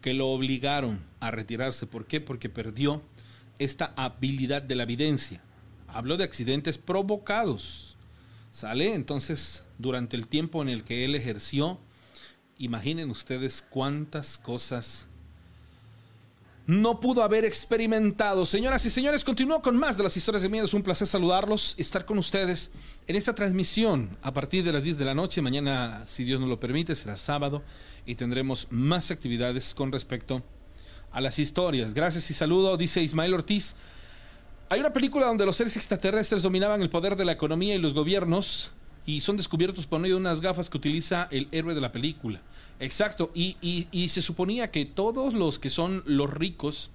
que 0.01 0.13
lo 0.13 0.29
obligaron 0.29 0.99
a 1.19 1.31
retirarse. 1.31 1.87
¿Por 1.87 2.05
qué? 2.05 2.21
Porque 2.21 2.49
perdió 2.49 3.01
esta 3.57 3.93
habilidad 3.95 4.61
de 4.61 4.75
la 4.75 4.83
evidencia. 4.83 5.41
Habló 5.87 6.17
de 6.17 6.23
accidentes 6.23 6.77
provocados. 6.77 7.95
¿Sale? 8.51 8.95
Entonces, 8.95 9.63
durante 9.77 10.15
el 10.15 10.27
tiempo 10.27 10.61
en 10.61 10.69
el 10.69 10.83
que 10.83 11.05
él 11.05 11.15
ejerció, 11.15 11.79
imaginen 12.57 13.09
ustedes 13.09 13.63
cuántas 13.69 14.37
cosas 14.37 15.05
no 16.65 16.99
pudo 16.99 17.23
haber 17.23 17.45
experimentado. 17.45 18.45
Señoras 18.45 18.85
y 18.85 18.91
señores, 18.91 19.23
continúo 19.23 19.61
con 19.61 19.75
más 19.75 19.97
de 19.97 20.03
las 20.03 20.15
historias 20.15 20.43
de 20.43 20.49
miedo. 20.49 20.65
Es 20.65 20.73
un 20.73 20.83
placer 20.83 21.07
saludarlos, 21.07 21.73
estar 21.77 22.05
con 22.05 22.19
ustedes 22.19 22.71
en 23.07 23.15
esta 23.15 23.33
transmisión 23.33 24.17
a 24.21 24.31
partir 24.33 24.63
de 24.63 24.71
las 24.71 24.83
10 24.83 24.99
de 24.99 25.05
la 25.05 25.15
noche. 25.15 25.41
Mañana, 25.41 26.03
si 26.05 26.23
Dios 26.23 26.39
nos 26.39 26.47
lo 26.47 26.59
permite, 26.59 26.95
será 26.95 27.17
sábado 27.17 27.63
y 28.09 28.15
tendremos 28.15 28.65
más 28.71 29.11
actividades 29.11 29.75
con 29.75 29.91
respecto 29.91 30.43
a 31.11 31.21
las 31.21 31.37
historias. 31.37 31.93
Gracias 31.93 32.31
y 32.31 32.33
saludo, 32.33 32.75
dice 32.75 33.03
Ismael 33.03 33.35
Ortiz. 33.35 33.75
Hay 34.67 34.79
una 34.79 34.91
película 34.91 35.27
donde 35.27 35.45
los 35.45 35.55
seres 35.55 35.77
extraterrestres 35.77 36.41
dominaban 36.41 36.81
el 36.81 36.89
poder 36.89 37.15
de 37.15 37.23
la 37.25 37.33
economía 37.33 37.75
y 37.75 37.77
los 37.77 37.93
gobiernos 37.93 38.71
y 39.05 39.21
son 39.21 39.37
descubiertos 39.37 39.85
por 39.85 39.99
medio 39.99 40.15
de 40.15 40.21
unas 40.21 40.41
gafas 40.41 40.71
que 40.71 40.77
utiliza 40.77 41.27
el 41.29 41.47
héroe 41.51 41.75
de 41.75 41.81
la 41.81 41.91
película. 41.91 42.41
Exacto, 42.79 43.29
y, 43.35 43.57
y, 43.61 44.09
se 44.09 44.23
suponía 44.23 44.71
que 44.71 44.85
todos 44.85 45.35
los 45.35 45.59
que 45.59 45.69
son 45.69 46.01
los 46.07 46.31
ricos 46.33 46.89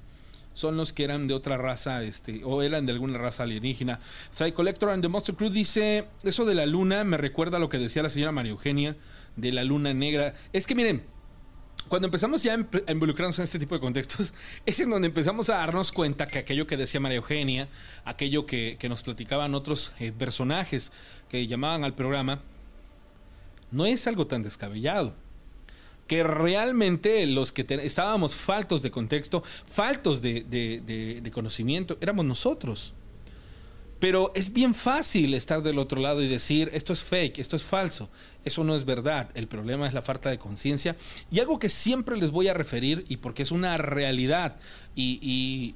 son 0.53 0.77
los 0.77 0.93
que 0.93 1.05
eran 1.05 1.29
de 1.29 1.35
otra 1.35 1.59
raza, 1.59 2.03
este, 2.03 2.43
o 2.43 2.63
eran 2.63 2.87
de 2.87 2.93
alguna 2.93 3.19
raza 3.19 3.45
alienígena. 3.45 4.01
Psy 4.33 4.51
Collector 4.51 4.91
and 4.91 5.03
the 5.03 5.09
Monster 5.09 5.35
Crew 5.35 5.51
dice, 5.51 6.09
eso 6.25 6.45
de 6.45 6.55
la 6.55 6.67
luna 6.67 7.05
me 7.05 7.19
recuerda 7.19 7.59
a 7.59 7.61
lo 7.61 7.69
que 7.69 7.79
decía 7.79 8.03
la 8.03 8.09
señora 8.09 8.33
María 8.33 8.53
Eugenia 8.53 8.97
de 9.37 9.53
la 9.53 9.65
luna 9.65 9.95
negra. 9.95 10.35
Es 10.53 10.67
que 10.67 10.75
miren, 10.75 11.03
cuando 11.89 12.07
empezamos 12.07 12.43
ya 12.43 12.55
a 12.55 12.93
involucrarnos 12.93 13.39
en 13.39 13.45
este 13.45 13.59
tipo 13.59 13.75
de 13.75 13.81
contextos, 13.81 14.33
es 14.67 14.81
en 14.81 14.91
donde 14.91 15.09
empezamos 15.09 15.49
a 15.51 15.57
darnos 15.57 15.93
cuenta 15.93 16.27
que 16.27 16.39
aquello 16.39 16.67
que 16.67 16.77
decía 16.77 17.01
María 17.01 17.19
Eugenia, 17.19 17.69
aquello 18.05 18.47
que, 18.47 18.79
nos 18.89 19.03
platicaban 19.03 19.55
otros 19.55 19.93
eh, 19.99 20.13
personajes 20.13 20.93
que 21.29 21.47
llamaban 21.47 21.85
al 21.85 21.95
programa, 21.95 22.41
no 23.71 23.87
es 23.87 24.07
algo 24.07 24.27
tan 24.27 24.43
descabellado 24.43 25.15
que 26.07 26.23
realmente 26.23 27.27
los 27.27 27.53
que 27.53 27.67
estábamos 27.83 28.35
faltos 28.35 28.83
de 28.83 28.91
contexto, 28.91 29.43
faltos 29.67 30.21
de, 30.21 31.31
conocimiento, 31.33 31.97
éramos 32.01 32.25
nosotros. 32.25 32.93
Pero 34.01 34.33
es 34.35 34.53
bien 34.53 34.75
fácil 34.75 35.33
estar 35.35 35.63
del 35.63 35.79
otro 35.79 36.01
lado 36.01 36.23
y 36.23 36.29
decir, 36.29 36.71
esto 36.75 36.93
es 36.93 37.03
fake, 37.03 37.39
esto 37.39 37.57
es 37.57 37.63
falso, 37.63 38.11
eso 38.45 38.65
no 38.65 38.77
es 38.77 38.85
verdad, 38.85 39.31
el 39.35 39.49
problema 39.49 39.87
es 39.87 39.95
la 39.95 40.03
falta 40.03 40.31
de 40.31 40.39
conciencia. 40.39 40.97
Y 41.31 41.41
algo 41.41 41.59
que 41.59 41.69
siempre 41.69 42.17
les 42.17 42.31
voy 42.31 42.49
a 42.49 42.55
referir, 42.55 43.05
y 43.09 43.19
porque 43.19 43.43
es 43.43 43.51
una 43.51 43.77
realidad, 43.77 44.57
y, 44.95 45.19
y, 45.23 45.75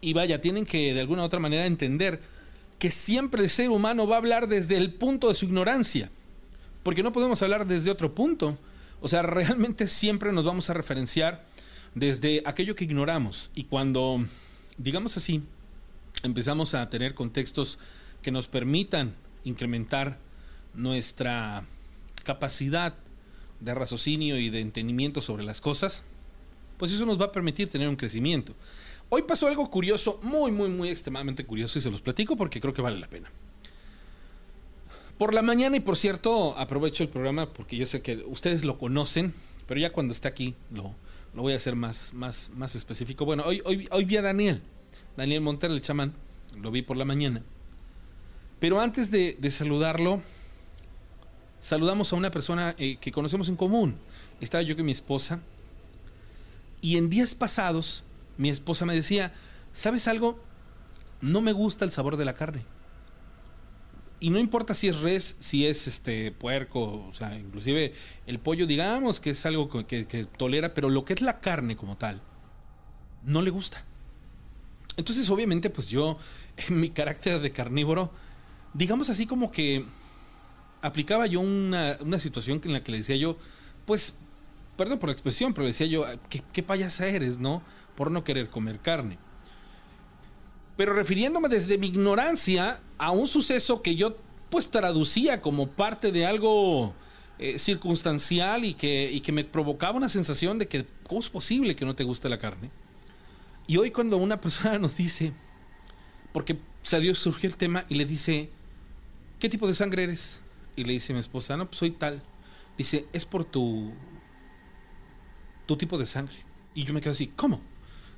y 0.00 0.12
vaya, 0.12 0.40
tienen 0.40 0.66
que 0.66 0.92
de 0.94 1.00
alguna 1.00 1.22
u 1.22 1.24
otra 1.26 1.40
manera 1.40 1.66
entender 1.66 2.20
que 2.78 2.90
siempre 2.90 3.42
el 3.42 3.50
ser 3.50 3.70
humano 3.70 4.06
va 4.06 4.16
a 4.16 4.18
hablar 4.18 4.48
desde 4.48 4.76
el 4.76 4.92
punto 4.92 5.28
de 5.28 5.34
su 5.34 5.46
ignorancia, 5.46 6.10
porque 6.82 7.02
no 7.02 7.12
podemos 7.12 7.42
hablar 7.42 7.66
desde 7.66 7.90
otro 7.90 8.14
punto. 8.14 8.58
O 9.00 9.08
sea, 9.08 9.22
realmente 9.22 9.88
siempre 9.88 10.32
nos 10.32 10.44
vamos 10.44 10.70
a 10.70 10.74
referenciar 10.74 11.44
desde 11.94 12.42
aquello 12.44 12.76
que 12.76 12.84
ignoramos. 12.84 13.50
Y 13.54 13.64
cuando, 13.64 14.24
digamos 14.78 15.16
así, 15.16 15.42
empezamos 16.22 16.74
a 16.74 16.88
tener 16.90 17.14
contextos 17.14 17.78
que 18.22 18.30
nos 18.30 18.48
permitan 18.48 19.14
incrementar 19.44 20.18
nuestra 20.76 21.64
capacidad 22.24 22.94
de 23.60 23.74
raciocinio 23.74 24.38
y 24.38 24.50
de 24.50 24.60
entendimiento 24.60 25.22
sobre 25.22 25.44
las 25.44 25.60
cosas, 25.60 26.02
pues 26.76 26.92
eso 26.92 27.06
nos 27.06 27.20
va 27.20 27.26
a 27.26 27.32
permitir 27.32 27.70
tener 27.70 27.88
un 27.88 27.96
crecimiento. 27.96 28.54
Hoy 29.08 29.22
pasó 29.22 29.48
algo 29.48 29.70
curioso, 29.70 30.20
muy, 30.22 30.52
muy, 30.52 30.68
muy 30.68 30.88
extremadamente 30.88 31.44
curioso 31.44 31.78
y 31.78 31.82
se 31.82 31.90
los 31.90 32.00
platico 32.00 32.36
porque 32.36 32.60
creo 32.60 32.74
que 32.74 32.82
vale 32.82 32.98
la 32.98 33.08
pena. 33.08 33.30
Por 35.16 35.32
la 35.32 35.40
mañana, 35.40 35.76
y 35.76 35.80
por 35.80 35.96
cierto, 35.96 36.56
aprovecho 36.58 37.02
el 37.02 37.08
programa 37.08 37.52
porque 37.52 37.76
yo 37.76 37.86
sé 37.86 38.02
que 38.02 38.16
ustedes 38.26 38.64
lo 38.64 38.76
conocen, 38.76 39.32
pero 39.66 39.80
ya 39.80 39.92
cuando 39.92 40.12
esté 40.12 40.28
aquí 40.28 40.54
lo, 40.70 40.94
lo 41.34 41.42
voy 41.42 41.54
a 41.54 41.56
hacer 41.56 41.74
más, 41.74 42.12
más, 42.12 42.50
más 42.54 42.74
específico. 42.74 43.24
Bueno, 43.24 43.44
hoy, 43.46 43.62
hoy, 43.64 43.88
hoy 43.90 44.04
vi 44.04 44.18
a 44.18 44.22
Daniel, 44.22 44.60
Daniel 45.16 45.40
Montero, 45.40 45.72
el 45.72 45.80
chamán, 45.80 46.12
lo 46.60 46.70
vi 46.70 46.82
por 46.82 46.98
la 46.98 47.06
mañana. 47.06 47.42
Pero 48.58 48.80
antes 48.80 49.10
de 49.10 49.50
saludarlo, 49.50 50.22
saludamos 51.66 52.12
a 52.12 52.16
una 52.16 52.30
persona 52.30 52.76
eh, 52.78 52.96
que 53.00 53.10
conocemos 53.10 53.48
en 53.48 53.56
común. 53.56 53.96
Estaba 54.40 54.62
yo 54.62 54.76
con 54.76 54.86
mi 54.86 54.92
esposa. 54.92 55.40
Y 56.80 56.96
en 56.96 57.10
días 57.10 57.34
pasados, 57.34 58.04
mi 58.36 58.50
esposa 58.50 58.86
me 58.86 58.94
decía, 58.94 59.34
¿sabes 59.72 60.06
algo? 60.06 60.38
No 61.20 61.40
me 61.40 61.50
gusta 61.52 61.84
el 61.84 61.90
sabor 61.90 62.16
de 62.16 62.24
la 62.24 62.34
carne 62.34 62.62
y 64.20 64.30
no 64.30 64.38
importa 64.38 64.74
si 64.74 64.88
es 64.88 65.00
res, 65.00 65.36
si 65.40 65.66
es 65.66 65.86
este 65.86 66.32
puerco, 66.32 67.06
o 67.08 67.12
sea, 67.12 67.36
inclusive 67.36 67.94
el 68.26 68.38
pollo, 68.38 68.66
digamos 68.66 69.20
que 69.20 69.30
es 69.30 69.44
algo 69.44 69.68
que, 69.68 70.06
que, 70.06 70.24
tolera, 70.24 70.72
pero 70.72 70.88
lo 70.88 71.04
que 71.04 71.14
es 71.14 71.20
la 71.20 71.40
carne 71.40 71.76
como 71.76 71.96
tal, 71.96 72.22
no 73.24 73.42
le 73.42 73.50
gusta. 73.50 73.84
Entonces, 74.96 75.28
obviamente, 75.28 75.68
pues 75.68 75.88
yo, 75.88 76.16
en 76.68 76.80
mi 76.80 76.90
carácter 76.90 77.40
de 77.40 77.50
carnívoro, 77.50 78.10
digamos 78.72 79.10
así 79.10 79.26
como 79.26 79.50
que 79.50 79.84
aplicaba 80.82 81.26
yo 81.26 81.40
una, 81.40 81.98
una 82.00 82.18
situación 82.18 82.60
en 82.64 82.72
la 82.72 82.82
que 82.82 82.92
le 82.92 82.98
decía 82.98 83.16
yo, 83.16 83.36
pues, 83.84 84.14
perdón 84.76 84.98
por 84.98 85.08
la 85.08 85.12
expresión, 85.12 85.54
pero 85.54 85.62
le 85.62 85.68
decía 85.68 85.86
yo, 85.86 86.04
¿qué, 86.28 86.42
qué 86.52 86.62
payasa 86.62 87.06
eres, 87.06 87.38
no? 87.38 87.62
Por 87.96 88.10
no 88.10 88.24
querer 88.24 88.50
comer 88.50 88.78
carne 88.80 89.18
pero 90.76 90.92
refiriéndome 90.92 91.48
desde 91.48 91.78
mi 91.78 91.88
ignorancia 91.88 92.80
a 92.98 93.10
un 93.10 93.28
suceso 93.28 93.82
que 93.82 93.96
yo 93.96 94.16
pues 94.50 94.70
traducía 94.70 95.40
como 95.40 95.68
parte 95.68 96.12
de 96.12 96.26
algo 96.26 96.94
eh, 97.38 97.58
circunstancial 97.58 98.64
y 98.64 98.74
que, 98.74 99.10
y 99.10 99.20
que 99.20 99.32
me 99.32 99.44
provocaba 99.44 99.96
una 99.96 100.08
sensación 100.08 100.58
de 100.58 100.68
que 100.68 100.86
¿cómo 101.06 101.20
es 101.20 101.28
posible 101.28 101.74
que 101.74 101.84
no 101.84 101.96
te 101.96 102.04
guste 102.04 102.28
la 102.28 102.38
carne? 102.38 102.70
Y 103.66 103.78
hoy 103.78 103.90
cuando 103.90 104.18
una 104.18 104.40
persona 104.40 104.78
nos 104.78 104.96
dice, 104.96 105.32
porque 106.32 106.58
salió, 106.82 107.14
surgió 107.14 107.48
el 107.48 107.56
tema 107.56 107.84
y 107.88 107.94
le 107.94 108.04
dice, 108.04 108.50
¿qué 109.40 109.48
tipo 109.48 109.66
de 109.66 109.74
sangre 109.74 110.04
eres? 110.04 110.40
Y 110.76 110.84
le 110.84 110.92
dice 110.92 111.12
mi 111.14 111.20
esposa, 111.20 111.56
no, 111.56 111.66
pues 111.66 111.78
soy 111.78 111.90
tal. 111.90 112.22
Dice, 112.76 113.06
es 113.12 113.24
por 113.24 113.44
tu, 113.44 113.92
tu 115.66 115.76
tipo 115.76 115.98
de 115.98 116.06
sangre. 116.06 116.36
Y 116.74 116.84
yo 116.84 116.92
me 116.92 117.00
quedo 117.00 117.12
así, 117.12 117.28
¿cómo? 117.28 117.62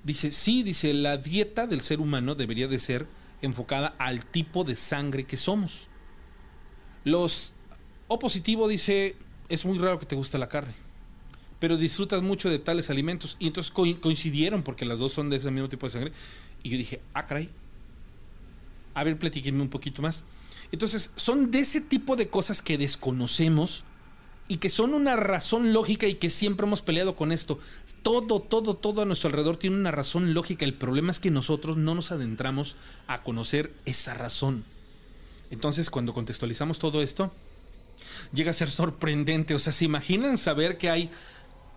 Dice, 0.03 0.33
sí, 0.33 0.63
dice, 0.63 0.93
la 0.93 1.17
dieta 1.17 1.67
del 1.67 1.81
ser 1.81 2.01
humano 2.01 2.35
debería 2.35 2.67
de 2.67 2.79
ser 2.79 3.07
enfocada 3.41 3.95
al 3.99 4.25
tipo 4.27 4.65
de 4.65 4.77
sangre 4.77 5.25
que 5.25 5.37
somos. 5.37 5.87
Los 7.05 7.53
O 8.09 8.19
positivo 8.19 8.69
dice, 8.69 9.17
es 9.49 9.65
muy 9.65 9.79
raro 9.79 9.99
que 9.99 10.07
te 10.07 10.17
guste 10.17 10.39
la 10.39 10.49
carne, 10.49 10.75
pero 11.61 11.77
disfrutas 11.77 12.23
mucho 12.23 12.51
de 12.51 12.59
tales 12.59 12.91
alimentos. 12.91 13.37
Y 13.39 13.47
entonces 13.47 13.73
coincidieron 13.73 14.63
porque 14.63 14.85
las 14.85 14.99
dos 14.99 15.13
son 15.13 15.31
de 15.31 15.37
ese 15.37 15.51
mismo 15.51 15.69
tipo 15.69 15.87
de 15.87 15.93
sangre. 15.93 16.13
Y 16.63 16.71
yo 16.71 16.79
dije, 16.79 17.01
ah, 17.15 17.27
caray. 17.27 17.51
A 18.95 19.05
ver, 19.05 19.19
platíquenme 19.19 19.63
un 19.63 19.69
poquito 19.69 20.03
más. 20.03 20.25
Entonces, 20.73 21.13
son 21.17 21.51
de 21.51 21.61
ese 21.61 21.81
tipo 21.81 22.17
de 22.17 22.29
cosas 22.29 22.63
que 22.63 22.79
desconocemos 22.79 23.85
y 24.49 24.59
que 24.59 24.71
son 24.71 24.95
una 24.95 25.17
razón 25.17 25.73
lógica 25.73 26.07
y 26.07 26.15
que 26.15 26.31
siempre 26.31 26.67
hemos 26.67 26.83
peleado 26.83 27.15
con 27.15 27.33
esto. 27.33 27.59
Todo, 28.03 28.41
todo, 28.41 28.75
todo 28.75 29.03
a 29.03 29.05
nuestro 29.05 29.29
alrededor 29.29 29.59
tiene 29.59 29.77
una 29.77 29.91
razón 29.91 30.33
lógica. 30.33 30.65
El 30.65 30.75
problema 30.75 31.11
es 31.11 31.21
que 31.21 31.31
nosotros 31.31 31.77
no 31.77 31.95
nos 31.95 32.13
adentramos 32.13 32.77
a 33.07 33.23
conocer 33.23 33.73
esa 33.85 34.15
razón. 34.15 34.65
Entonces, 35.51 35.91
cuando 35.91 36.15
contextualizamos 36.15 36.79
todo 36.79 37.03
esto, 37.03 37.33
llega 38.33 38.51
a 38.51 38.55
ser 38.55 38.71
sorprendente. 38.71 39.55
O 39.55 39.59
sea, 39.59 39.73
¿se 39.73 39.85
imaginan 39.85 40.39
saber 40.39 40.79
que 40.79 40.91
hay 40.91 41.11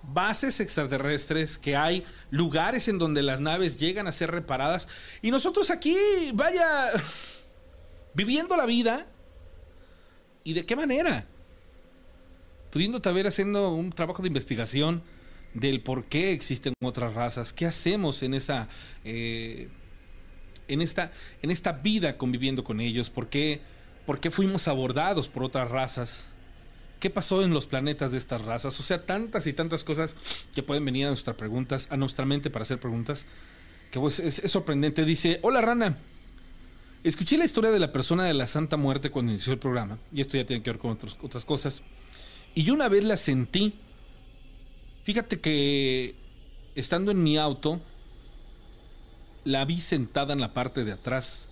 bases 0.04 0.60
extraterrestres, 0.60 1.58
que 1.58 1.76
hay 1.76 2.04
lugares 2.30 2.88
en 2.88 2.98
donde 2.98 3.22
las 3.22 3.40
naves 3.40 3.78
llegan 3.78 4.08
a 4.08 4.12
ser 4.12 4.32
reparadas 4.32 4.88
y 5.22 5.30
nosotros 5.32 5.70
aquí, 5.70 5.96
vaya, 6.34 6.92
viviendo 8.14 8.56
la 8.58 8.66
vida? 8.66 9.08
¿Y 10.44 10.54
de 10.54 10.66
qué 10.66 10.76
manera? 10.76 11.28
pudiendo 12.72 13.02
haber 13.04 13.28
haciendo 13.28 13.74
un 13.74 13.92
trabajo 13.92 14.22
de 14.22 14.30
investigación 14.30 15.04
del 15.54 15.82
por 15.82 16.06
qué 16.06 16.32
existen 16.32 16.74
otras 16.82 17.14
razas, 17.14 17.52
qué 17.52 17.66
hacemos 17.66 18.24
en 18.24 18.34
esa, 18.34 18.70
eh, 19.04 19.68
en 20.70 20.82
esta, 20.82 21.12
en 21.42 21.52
esta 21.52 21.74
vida 21.74 22.18
conviviendo 22.18 22.64
con 22.64 22.80
ellos, 22.80 23.10
por 23.10 23.28
qué, 23.28 23.62
por 24.06 24.20
qué 24.22 24.32
fuimos 24.32 24.70
abordados 24.70 25.28
por 25.28 25.44
otras 25.44 25.70
razas, 25.70 26.28
qué 27.02 27.10
pasó 27.10 27.44
en 27.44 27.54
los 27.54 27.66
planetas 27.66 28.14
de 28.14 28.18
estas 28.18 28.42
razas, 28.44 28.80
o 28.80 28.84
sea, 28.84 29.06
tantas 29.06 29.46
y 29.48 29.54
tantas 29.54 29.84
cosas 29.84 30.16
que 30.56 30.64
pueden 30.64 30.86
venir 30.86 31.08
a 31.08 31.10
nuestras 31.10 31.36
preguntas, 31.36 31.88
a 31.92 31.98
nuestra 31.98 32.26
mente 32.26 32.50
para 32.50 32.64
hacer 32.64 32.80
preguntas, 32.80 33.26
que 33.92 34.00
pues, 34.00 34.20
es, 34.20 34.50
sorprendente. 34.50 35.04
Dice, 35.04 35.40
hola 35.42 35.60
rana, 35.60 35.98
escuché 37.04 37.38
la 37.38 37.46
historia 37.46 37.72
de 37.72 37.80
la 37.80 37.92
persona 37.92 38.24
de 38.24 38.34
la 38.34 38.48
Santa 38.48 38.78
Muerte 38.78 39.10
cuando 39.10 39.32
inició 39.32 39.54
el 39.54 39.60
programa, 39.60 39.98
y 40.12 40.22
esto 40.22 40.38
ya 40.38 40.46
tiene 40.46 40.64
que 40.64 40.72
ver 40.72 40.80
con 40.80 40.98
otras 41.22 41.46
cosas. 41.46 41.82
Y 42.54 42.64
yo 42.64 42.74
una 42.74 42.90
vez 42.90 43.04
la 43.04 43.18
sentí. 43.18 43.74
Fíjate 45.04 45.40
que 45.40 46.16
estando 46.76 47.12
en 47.12 47.24
mi 47.24 47.38
auto, 47.38 47.82
la 49.44 49.66
vi 49.66 49.82
sentada 49.82 50.34
en 50.34 50.42
la 50.42 50.54
parte 50.54 50.84
de 50.84 50.92
atrás. 50.92 51.48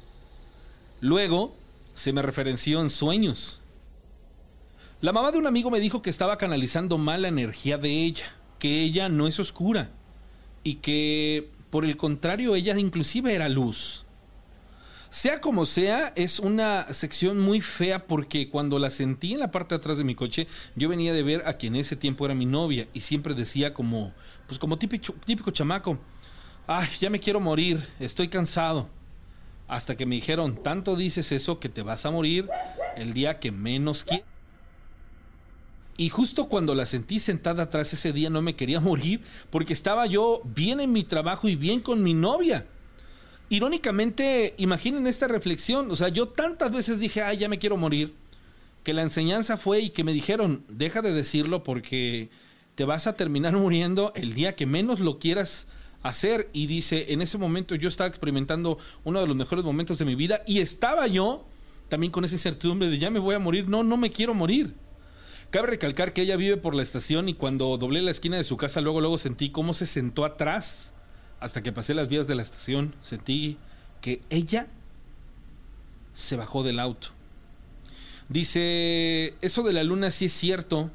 Luego 1.02 1.56
se 1.96 2.14
me 2.14 2.22
referenció 2.22 2.82
en 2.82 2.90
sueños. 2.90 3.62
La 5.02 5.14
mamá 5.14 5.32
de 5.32 5.38
un 5.38 5.48
amigo 5.48 5.72
me 5.72 5.80
dijo 5.80 6.02
que 6.02 6.10
estaba 6.10 6.38
canalizando 6.38 6.98
mal 6.98 7.22
la 7.22 7.30
energía 7.30 7.78
de 7.78 7.90
ella, 7.90 8.36
que 8.60 8.82
ella 8.82 9.08
no 9.08 9.28
es 9.28 9.40
oscura 9.40 9.90
y 10.64 10.76
que 10.76 11.50
por 11.72 11.86
el 11.86 11.96
contrario 11.96 12.56
ella 12.56 12.78
inclusive 12.78 13.34
era 13.34 13.48
luz. 13.48 14.04
Sea 15.12 15.42
como 15.42 15.66
sea, 15.66 16.14
es 16.16 16.38
una 16.38 16.94
sección 16.94 17.40
muy 17.40 17.62
fea 17.62 18.06
porque 18.06 18.48
cuando 18.50 18.78
la 18.78 18.92
sentí 18.92 19.34
en 19.34 19.40
la 19.40 19.50
parte 19.50 19.74
de 19.74 19.80
atrás 19.80 19.98
de 19.98 20.04
mi 20.04 20.14
coche, 20.14 20.48
yo 20.76 20.88
venía 20.88 21.14
de 21.14 21.24
ver 21.24 21.42
a 21.48 21.54
quien 21.54 21.76
en 21.76 21.82
ese 21.82 21.96
tiempo 21.96 22.26
era 22.26 22.36
mi 22.36 22.46
novia 22.46 22.88
y 22.94 23.02
siempre 23.02 23.34
decía 23.34 23.74
como, 23.74 24.14
pues 24.46 24.60
como 24.60 24.78
típico, 24.78 25.14
típico 25.26 25.50
chamaco, 25.50 25.98
ay, 26.68 26.88
ya 27.00 27.10
me 27.10 27.20
quiero 27.20 27.40
morir, 27.40 27.84
estoy 28.00 28.28
cansado. 28.28 28.88
Hasta 29.68 29.98
que 29.98 30.06
me 30.06 30.16
dijeron, 30.16 30.62
tanto 30.62 30.96
dices 30.96 31.32
eso 31.32 31.60
que 31.60 31.70
te 31.70 31.82
vas 31.82 32.06
a 32.06 32.12
morir 32.12 32.48
el 32.96 33.14
día 33.14 33.40
que 33.40 33.52
menos 33.52 34.04
quieres. 34.04 34.26
Y 35.98 36.10
justo 36.10 36.48
cuando 36.48 36.76
la 36.76 36.86
sentí 36.86 37.20
sentada 37.20 37.64
atrás 37.64 37.94
ese 37.94 38.14
día 38.14 38.30
no 38.30 38.44
me 38.44 38.56
quería 38.56 38.80
morir 38.80 39.22
porque 39.50 39.74
estaba 39.74 40.06
yo 40.06 40.44
bien 40.46 40.80
en 40.80 40.92
mi 40.92 41.04
trabajo 41.04 41.48
y 41.48 41.56
bien 41.56 41.82
con 41.82 42.04
mi 42.04 42.14
novia 42.14 42.68
irónicamente, 43.50 44.54
imaginen 44.58 45.08
esta 45.08 45.28
reflexión. 45.28 45.92
O 45.92 45.96
sea, 45.96 46.10
yo 46.10 46.30
tantas 46.30 46.72
veces 46.72 47.00
dije, 47.00 47.22
ay, 47.22 47.38
ya 47.38 47.50
me 47.50 47.60
quiero 47.60 47.78
morir, 47.78 48.14
que 48.84 48.94
la 48.94 49.02
enseñanza 49.02 49.58
fue 49.58 49.82
y 49.82 49.90
que 49.90 50.04
me 50.04 50.14
dijeron, 50.14 50.64
deja 50.70 51.02
de 51.02 51.14
decirlo 51.14 51.64
porque 51.64 52.30
te 52.76 52.86
vas 52.86 53.08
a 53.08 53.14
terminar 53.14 53.54
muriendo 53.58 54.14
el 54.16 54.34
día 54.34 54.56
que 54.56 54.66
menos 54.66 55.00
lo 55.00 55.20
quieras 55.20 55.68
hacer. 56.04 56.50
Y 56.54 56.68
dice, 56.68 57.12
en 57.12 57.22
ese 57.22 57.38
momento 57.38 57.76
yo 57.76 57.90
estaba 57.90 58.08
experimentando 58.08 58.78
uno 59.04 59.20
de 59.20 59.28
los 59.28 59.36
mejores 59.36 59.66
momentos 59.66 59.98
de 59.98 60.06
mi 60.06 60.16
vida 60.16 60.44
y 60.46 60.60
estaba 60.60 61.08
yo 61.08 61.46
también 61.90 62.12
con 62.12 62.24
esa 62.24 62.36
incertidumbre 62.36 62.88
de 62.88 63.00
ya 63.00 63.10
me 63.10 63.20
voy 63.20 63.36
a 63.36 63.40
morir. 63.40 63.68
No, 63.68 63.84
no 63.84 63.98
me 63.98 64.12
quiero 64.12 64.34
morir. 64.34 64.76
Cabe 65.50 65.68
recalcar 65.68 66.14
que 66.14 66.22
ella 66.22 66.36
vive 66.36 66.58
por 66.58 66.76
la 66.76 66.84
estación 66.84 67.28
y 67.28 67.34
cuando 67.34 67.76
doblé 67.78 68.04
la 68.04 68.12
esquina 68.12 68.38
de 68.38 68.44
su 68.44 68.56
casa, 68.56 68.82
luego, 68.82 69.02
luego 69.02 69.18
sentí 69.18 69.50
cómo 69.50 69.74
se 69.74 69.88
sentó 69.88 70.24
atrás 70.24 70.94
hasta 71.40 71.64
que 71.64 71.72
pasé 71.72 71.94
las 71.94 72.10
vías 72.10 72.28
de 72.28 72.36
la 72.36 72.42
estación, 72.42 72.94
sentí 73.02 73.58
que 74.02 74.22
ella 74.30 74.68
se 76.14 76.36
bajó 76.36 76.64
del 76.64 76.80
auto. 76.80 77.10
Dice, 78.28 79.36
eso 79.42 79.64
de 79.64 79.74
la 79.74 79.84
luna 79.84 80.12
sí 80.12 80.26
es 80.26 80.34
cierto. 80.34 80.92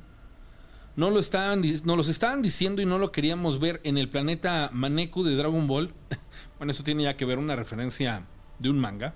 No 0.97 1.11
lo 1.11 1.19
estaban, 1.19 1.63
no 1.85 1.97
los 1.97 2.09
estaban 2.09 2.43
diciendo 2.43 2.81
y 2.81 2.87
no 2.87 2.99
lo 2.99 3.11
queríamos 3.11 3.59
ver 3.59 3.81
en 3.83 3.99
el 3.99 4.09
planeta 4.09 4.71
Maneku 4.73 5.25
de 5.25 5.35
Dragon 5.35 5.67
Ball. 5.67 5.93
bueno, 6.59 6.73
eso 6.73 6.85
tiene 6.85 7.03
ya 7.03 7.17
que 7.17 7.25
ver 7.25 7.39
una 7.39 7.57
referencia 7.57 8.25
de 8.61 8.71
un 8.71 8.79
manga. 8.79 9.15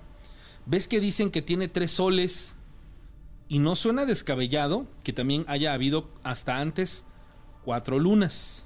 ¿Ves 0.65 0.87
que 0.87 0.99
dicen 0.99 1.31
que 1.31 1.41
tiene 1.41 1.69
tres 1.69 1.91
soles? 1.91 2.55
Y 3.47 3.59
no 3.59 3.75
suena 3.75 4.05
descabellado 4.05 4.85
que 5.03 5.13
también 5.13 5.45
haya 5.47 5.73
habido 5.73 6.09
hasta 6.21 6.59
antes 6.59 7.05
cuatro 7.63 7.97
lunas. 7.97 8.65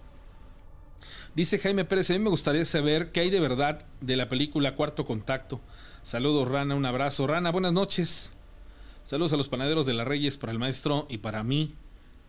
Dice 1.36 1.58
Jaime 1.58 1.84
Pérez, 1.84 2.12
a 2.12 2.14
mí 2.14 2.20
me 2.20 2.30
gustaría 2.30 2.64
saber 2.64 3.12
qué 3.12 3.22
hay 3.22 3.32
de 3.32 3.40
verdad 3.40 3.88
de 4.02 4.16
la 4.16 4.30
película 4.30 4.76
Cuarto 4.76 5.08
Contacto. 5.08 5.62
Saludos, 6.04 6.48
Rana, 6.48 6.76
un 6.76 6.86
abrazo. 6.86 7.26
Rana, 7.26 7.52
buenas 7.52 7.74
noches. 7.74 8.30
Saludos 9.04 9.34
a 9.34 9.38
los 9.38 9.48
panaderos 9.48 9.88
de 9.88 9.96
la 9.96 10.06
Reyes 10.06 10.38
para 10.38 10.52
el 10.52 10.60
maestro 10.60 11.08
y 11.10 11.18
para 11.18 11.42
mí, 11.42 11.74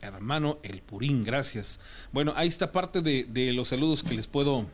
hermano 0.00 0.58
El 0.62 0.80
Purín, 0.80 1.22
gracias. 1.22 1.80
Bueno, 2.12 2.32
ahí 2.34 2.48
está 2.48 2.72
parte 2.72 3.02
de, 3.02 3.52
los 3.52 3.68
saludos 3.68 4.02
que 4.02 4.14
les 4.14 4.26
puedo 4.26 4.64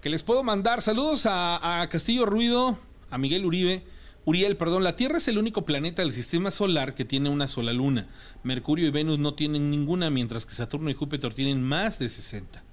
que 0.00 0.08
les 0.08 0.22
puedo 0.22 0.42
mandar. 0.42 0.80
Saludos 0.80 1.26
a, 1.26 1.82
a 1.82 1.88
Castillo 1.90 2.24
Ruido, 2.24 2.78
a 3.10 3.18
Miguel 3.18 3.44
Uribe. 3.44 3.84
Uriel, 4.24 4.56
perdón, 4.56 4.84
la 4.84 4.96
Tierra 4.96 5.18
es 5.18 5.28
el 5.28 5.36
único 5.36 5.66
planeta 5.66 6.00
del 6.00 6.12
sistema 6.12 6.50
solar 6.50 6.94
que 6.94 7.04
tiene 7.04 7.28
una 7.28 7.46
sola 7.46 7.74
luna. 7.74 8.08
Mercurio 8.42 8.86
y 8.86 8.90
Venus 8.90 9.18
no 9.18 9.34
tienen 9.34 9.70
ninguna, 9.70 10.08
mientras 10.08 10.46
que 10.46 10.54
Saturno 10.54 10.88
y 10.88 10.94
Júpiter 10.94 11.34
tienen 11.34 11.62
más 11.62 11.98
de 11.98 12.08
60. 12.08 12.64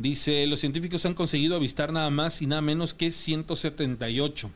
Dice, 0.00 0.46
los 0.46 0.60
científicos 0.60 1.04
han 1.04 1.12
conseguido 1.12 1.54
avistar 1.56 1.92
nada 1.92 2.08
más 2.08 2.40
y 2.40 2.46
nada 2.46 2.62
menos 2.62 2.94
que 2.94 3.12
178. 3.12 4.50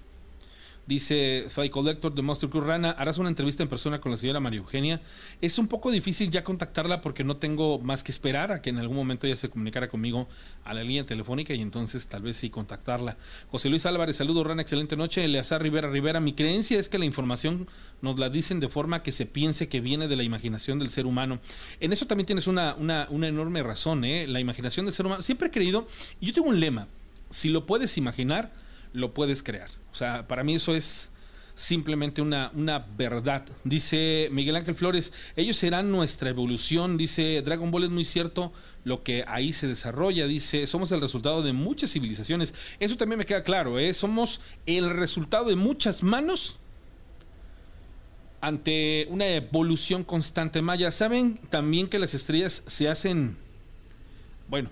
Dice 0.86 1.46
Fight 1.48 1.72
Collector 1.72 2.14
de 2.14 2.20
Monster 2.20 2.50
Crew 2.50 2.62
Rana, 2.62 2.90
harás 2.90 3.16
una 3.16 3.30
entrevista 3.30 3.62
en 3.62 3.70
persona 3.70 4.02
con 4.02 4.12
la 4.12 4.18
señora 4.18 4.38
María 4.38 4.58
Eugenia. 4.58 5.00
Es 5.40 5.58
un 5.58 5.66
poco 5.66 5.90
difícil 5.90 6.30
ya 6.30 6.44
contactarla 6.44 7.00
porque 7.00 7.24
no 7.24 7.38
tengo 7.38 7.78
más 7.78 8.04
que 8.04 8.12
esperar 8.12 8.52
a 8.52 8.60
que 8.60 8.68
en 8.68 8.78
algún 8.78 8.96
momento 8.96 9.26
ella 9.26 9.36
se 9.36 9.48
comunicara 9.48 9.88
conmigo 9.88 10.28
a 10.62 10.74
la 10.74 10.82
línea 10.84 11.06
telefónica 11.06 11.54
y 11.54 11.62
entonces 11.62 12.06
tal 12.06 12.20
vez 12.20 12.36
sí 12.36 12.50
contactarla. 12.50 13.16
José 13.50 13.70
Luis 13.70 13.86
Álvarez, 13.86 14.16
saludo 14.16 14.44
Rana, 14.44 14.60
excelente 14.60 14.94
noche. 14.94 15.24
Eleazar 15.24 15.62
Rivera 15.62 15.88
Rivera, 15.88 16.20
mi 16.20 16.34
creencia 16.34 16.78
es 16.78 16.90
que 16.90 16.98
la 16.98 17.06
información 17.06 17.66
nos 18.02 18.18
la 18.18 18.28
dicen 18.28 18.60
de 18.60 18.68
forma 18.68 19.02
que 19.02 19.12
se 19.12 19.24
piense 19.24 19.68
que 19.68 19.80
viene 19.80 20.06
de 20.06 20.16
la 20.16 20.22
imaginación 20.22 20.78
del 20.78 20.90
ser 20.90 21.06
humano. 21.06 21.40
En 21.80 21.94
eso 21.94 22.06
también 22.06 22.26
tienes 22.26 22.46
una, 22.46 22.74
una, 22.74 23.06
una 23.08 23.28
enorme 23.28 23.62
razón, 23.62 24.04
¿eh? 24.04 24.26
La 24.26 24.40
imaginación 24.40 24.84
del 24.84 24.94
ser 24.94 25.06
humano. 25.06 25.22
Siempre 25.22 25.48
he 25.48 25.50
creído, 25.50 25.88
y 26.20 26.26
yo 26.26 26.34
tengo 26.34 26.48
un 26.48 26.60
lema, 26.60 26.88
si 27.30 27.48
lo 27.48 27.64
puedes 27.64 27.96
imaginar, 27.96 28.52
lo 28.92 29.14
puedes 29.14 29.42
crear. 29.42 29.70
O 29.94 29.96
sea, 29.96 30.26
para 30.26 30.42
mí 30.42 30.56
eso 30.56 30.74
es 30.74 31.12
simplemente 31.54 32.20
una, 32.20 32.50
una 32.52 32.80
verdad. 32.80 33.44
Dice 33.62 34.28
Miguel 34.32 34.56
Ángel 34.56 34.74
Flores, 34.74 35.12
ellos 35.36 35.56
serán 35.56 35.92
nuestra 35.92 36.30
evolución. 36.30 36.96
Dice 36.96 37.42
Dragon 37.42 37.70
Ball 37.70 37.84
es 37.84 37.90
muy 37.90 38.04
cierto 38.04 38.52
lo 38.82 39.04
que 39.04 39.24
ahí 39.28 39.52
se 39.52 39.68
desarrolla. 39.68 40.26
Dice, 40.26 40.66
somos 40.66 40.90
el 40.90 41.00
resultado 41.00 41.44
de 41.44 41.52
muchas 41.52 41.92
civilizaciones. 41.92 42.54
Eso 42.80 42.96
también 42.96 43.20
me 43.20 43.24
queda 43.24 43.44
claro, 43.44 43.78
¿eh? 43.78 43.94
Somos 43.94 44.40
el 44.66 44.90
resultado 44.90 45.44
de 45.44 45.54
muchas 45.54 46.02
manos 46.02 46.56
ante 48.40 49.06
una 49.10 49.28
evolución 49.28 50.02
constante 50.02 50.60
maya. 50.60 50.90
¿Saben 50.90 51.38
también 51.50 51.86
que 51.86 52.00
las 52.00 52.14
estrellas 52.14 52.64
se 52.66 52.88
hacen, 52.88 53.36
bueno, 54.48 54.70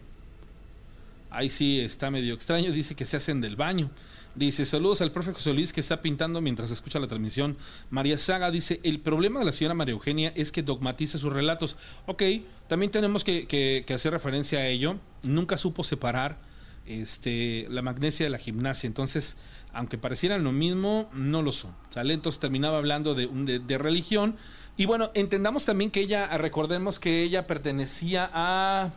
ahí 1.30 1.48
sí 1.48 1.78
está 1.78 2.10
medio 2.10 2.34
extraño, 2.34 2.72
dice 2.72 2.96
que 2.96 3.06
se 3.06 3.16
hacen 3.16 3.40
del 3.40 3.54
baño. 3.54 3.88
Dice, 4.34 4.64
saludos 4.64 5.02
al 5.02 5.12
profe 5.12 5.32
José 5.32 5.52
Luis 5.52 5.74
que 5.74 5.80
está 5.82 6.00
pintando 6.00 6.40
mientras 6.40 6.70
escucha 6.70 6.98
la 6.98 7.06
transmisión. 7.06 7.58
María 7.90 8.16
Saga 8.16 8.50
dice, 8.50 8.80
el 8.82 8.98
problema 9.00 9.40
de 9.40 9.46
la 9.46 9.52
señora 9.52 9.74
María 9.74 9.92
Eugenia 9.92 10.32
es 10.34 10.52
que 10.52 10.62
dogmatiza 10.62 11.18
sus 11.18 11.30
relatos. 11.30 11.76
Ok, 12.06 12.22
también 12.66 12.90
tenemos 12.90 13.24
que, 13.24 13.84
hacer 13.94 14.12
referencia 14.12 14.60
a 14.60 14.66
ello. 14.66 14.96
Nunca 15.22 15.58
supo 15.58 15.84
separar 15.84 16.38
este, 16.86 17.66
la 17.68 17.82
magnesia 17.82 18.24
de 18.24 18.30
la 18.30 18.38
gimnasia. 18.38 18.86
Entonces, 18.86 19.36
aunque 19.74 19.98
parecieran 19.98 20.44
lo 20.44 20.52
mismo, 20.52 21.10
no 21.12 21.42
lo 21.42 21.52
son. 21.52 21.72
¿sale? 21.90 22.16
Terminaba 22.16 22.78
hablando 22.78 23.14
de, 23.14 23.26
de, 23.26 23.58
de 23.58 23.78
religión. 23.78 24.36
Y 24.78 24.86
bueno, 24.86 25.10
entendamos 25.12 25.66
también 25.66 25.90
que 25.90 26.00
ella, 26.00 26.34
recordemos 26.38 26.98
que 26.98 27.22
ella 27.22 27.46
pertenecía 27.46 28.30
a 28.32 28.92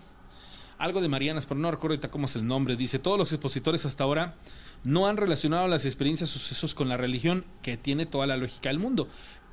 algo 0.78 1.02
de 1.02 1.10
Marianas, 1.10 1.46
pero 1.46 1.60
no 1.60 1.72
recuerdo 1.72 1.96
ahorita 1.96 2.10
cómo 2.10 2.28
es 2.28 2.36
el 2.38 2.48
nombre. 2.48 2.78
Dice, 2.78 3.00
todos 3.00 3.18
los 3.18 3.34
expositores 3.34 3.86
hasta 3.86 4.06
ahora 4.06 4.36
no 4.86 5.08
han 5.08 5.18
relacionado 5.18 5.68
las 5.68 5.84
experiencias 5.84 6.30
sucesos 6.30 6.76
con 6.76 6.88
la 6.88 6.96
religión, 6.96 7.44
que 7.62 7.76
tiene 7.76 8.06
toda 8.06 8.28
la 8.28 8.38
lógica 8.38 8.70
del 8.70 8.80
mundo. 8.80 9.10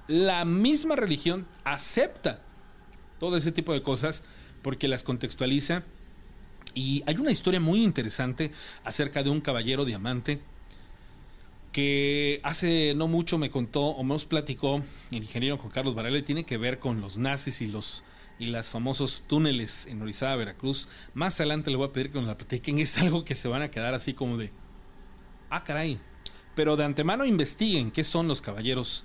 La 0.07 0.45
misma 0.45 0.95
religión 0.95 1.47
acepta 1.65 2.43
todo 3.19 3.37
ese 3.37 3.51
tipo 3.51 3.73
de 3.73 3.83
cosas 3.83 4.23
porque 4.63 4.89
las 4.89 5.03
contextualiza. 5.03 5.85
Y 6.75 7.03
hay 7.07 7.17
una 7.17 7.33
historia 7.33 7.61
muy 7.61 7.83
interesante 7.83 8.53
acerca 8.85 9.23
de 9.23 9.31
un 9.31 9.41
caballero 9.41 9.85
diamante 9.85 10.41
que 11.73 12.41
hace 12.43 12.93
no 12.95 13.09
mucho 13.09 13.39
me 13.39 13.51
contó 13.51 13.87
o 13.87 14.05
nos 14.05 14.27
platicó 14.27 14.83
el 15.11 15.23
ingeniero 15.23 15.57
Juan 15.57 15.73
Carlos 15.73 15.95
Varela 15.95 16.23
tiene 16.23 16.45
que 16.45 16.59
ver 16.59 16.79
con 16.79 17.01
los 17.01 17.17
nazis 17.17 17.63
y 17.63 17.67
los 17.67 18.05
y 18.39 18.47
los 18.47 18.69
famosos 18.69 19.23
túneles 19.27 19.87
en 19.87 20.03
Orizaba, 20.03 20.37
Veracruz. 20.37 20.89
Más 21.15 21.39
adelante 21.39 21.71
le 21.71 21.77
voy 21.77 21.89
a 21.89 21.93
pedir 21.93 22.11
que 22.11 22.19
nos 22.19 22.27
la 22.27 22.37
platiquen. 22.37 22.79
Es 22.79 22.99
algo 22.99 23.25
que 23.25 23.35
se 23.35 23.47
van 23.47 23.63
a 23.63 23.71
quedar 23.71 23.95
así 23.95 24.15
como 24.15 24.37
de 24.37 24.51
Ah, 25.55 25.63
caray. 25.63 25.99
Pero 26.55 26.79
de 26.79 26.85
antemano 26.85 27.27
investiguen 27.27 27.91
qué 27.91 28.05
son 28.05 28.27
los 28.27 28.41
caballeros. 28.41 29.05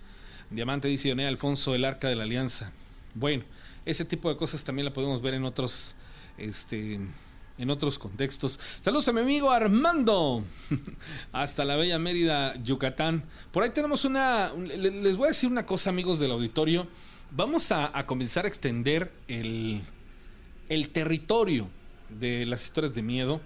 Diamante 0.50 0.88
dice 0.88 1.10
Ionea 1.10 1.28
Alfonso, 1.28 1.76
el 1.76 1.84
arca 1.84 2.08
de 2.08 2.16
la 2.16 2.24
alianza. 2.24 2.72
Bueno, 3.16 3.44
ese 3.86 4.06
tipo 4.06 4.30
de 4.30 4.38
cosas 4.38 4.64
también 4.64 4.86
la 4.86 4.94
podemos 4.94 5.22
ver 5.22 5.34
en 5.34 5.44
otros, 5.44 5.94
este, 6.38 7.02
en 7.58 7.70
otros 7.70 8.00
contextos. 8.00 8.62
Saludos 8.80 9.10
a 9.10 9.12
mi 9.12 9.20
amigo 9.20 9.52
Armando. 9.52 10.42
Hasta 11.34 11.66
la 11.66 11.76
bella 11.76 12.00
Mérida, 12.00 12.56
Yucatán. 12.64 13.26
Por 13.52 13.64
ahí 13.64 13.72
tenemos 13.72 14.06
una. 14.06 14.54
Les 14.54 15.18
voy 15.18 15.26
a 15.26 15.32
decir 15.32 15.52
una 15.52 15.66
cosa, 15.66 15.90
amigos 15.90 16.18
del 16.18 16.32
auditorio. 16.32 16.88
Vamos 17.30 17.74
a, 17.74 17.92
a 17.94 18.06
comenzar 18.06 18.46
a 18.46 18.48
extender 18.48 19.12
el, 19.28 19.82
el 20.70 20.90
territorio 20.92 21.68
de 22.08 22.46
las 22.46 22.64
historias 22.64 22.94
de 22.94 23.02
miedo 23.02 23.42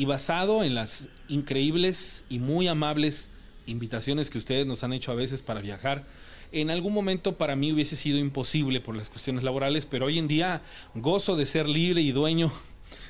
y 0.00 0.06
basado 0.06 0.64
en 0.64 0.74
las 0.74 1.08
increíbles 1.28 2.24
y 2.30 2.38
muy 2.38 2.68
amables 2.68 3.28
invitaciones 3.66 4.30
que 4.30 4.38
ustedes 4.38 4.64
nos 4.66 4.82
han 4.82 4.94
hecho 4.94 5.12
a 5.12 5.14
veces 5.14 5.42
para 5.42 5.60
viajar. 5.60 6.06
En 6.52 6.70
algún 6.70 6.94
momento 6.94 7.36
para 7.36 7.54
mí 7.54 7.70
hubiese 7.70 7.96
sido 7.96 8.16
imposible 8.16 8.80
por 8.80 8.96
las 8.96 9.10
cuestiones 9.10 9.44
laborales, 9.44 9.84
pero 9.84 10.06
hoy 10.06 10.18
en 10.18 10.26
día 10.26 10.62
gozo 10.94 11.36
de 11.36 11.44
ser 11.44 11.68
libre 11.68 12.00
y 12.00 12.12
dueño 12.12 12.50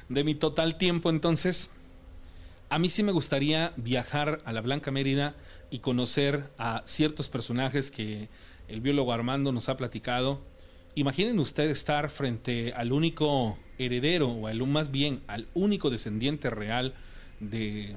de 0.09 0.25
mi 0.25 0.35
total 0.35 0.79
tiempo, 0.79 1.11
entonces 1.11 1.71
a 2.71 2.81
mí 2.81 2.91
sí 2.91 3.05
me 3.05 3.13
gustaría 3.13 3.73
viajar 3.77 4.41
a 4.45 4.53
la 4.53 4.61
Blanca 4.61 4.91
Mérida 4.91 5.37
y 5.71 5.79
conocer 5.79 6.51
a 6.59 6.83
ciertos 6.87 7.29
personajes 7.29 7.93
que 7.93 8.29
el 8.67 8.81
biólogo 8.81 9.13
Armando 9.13 9.53
nos 9.53 9.69
ha 9.69 9.77
platicado. 9.77 10.41
Imaginen 10.95 11.39
ustedes 11.39 11.79
estar 11.79 12.11
frente 12.11 12.73
al 12.75 12.93
único 12.93 13.59
heredero, 13.79 14.29
o 14.29 14.47
al, 14.47 14.67
más 14.67 14.91
bien 14.91 15.21
al 15.27 15.47
único 15.55 15.89
descendiente 15.89 16.51
real 16.51 16.95
de, 17.39 17.97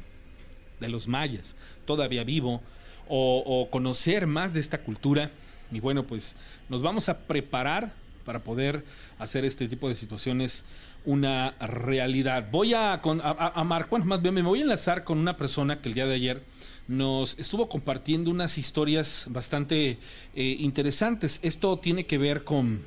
de 0.79 0.89
los 0.89 1.07
mayas, 1.07 1.55
todavía 1.85 2.23
vivo, 2.23 2.61
o, 3.07 3.67
conocer 3.69 4.27
más 4.27 4.53
de 4.53 4.59
esta 4.59 4.79
cultura. 4.79 5.31
Y 5.71 5.79
bueno, 5.79 6.03
pues 6.03 6.35
nos 6.69 6.81
vamos 6.81 7.09
a 7.09 7.19
preparar 7.19 7.93
para 8.25 8.43
poder 8.43 8.85
hacer 9.19 9.43
este 9.43 9.67
tipo 9.67 9.89
de 9.89 9.95
situaciones 9.95 10.63
una 11.05 11.55
realidad. 11.59 12.47
Voy 12.51 12.73
a, 12.73 13.01
con, 13.01 13.19
a, 13.23 13.63
más 13.63 14.21
bien 14.21 14.33
me 14.33 14.41
voy 14.41 14.59
a 14.59 14.61
enlazar 14.63 15.03
con 15.03 15.17
una 15.17 15.35
persona 15.35 15.81
que 15.81 15.89
el 15.89 15.95
día 15.95 16.05
de 16.05 16.15
ayer 16.15 16.43
nos 16.88 17.38
estuvo 17.39 17.69
compartiendo 17.69 18.30
unas 18.30 18.57
historias 18.57 19.26
bastante 19.30 19.97
eh, 20.35 20.57
interesantes. 20.60 21.39
Esto 21.43 21.77
tiene 21.77 22.05
que 22.05 22.18
ver 22.18 22.43
con 22.43 22.81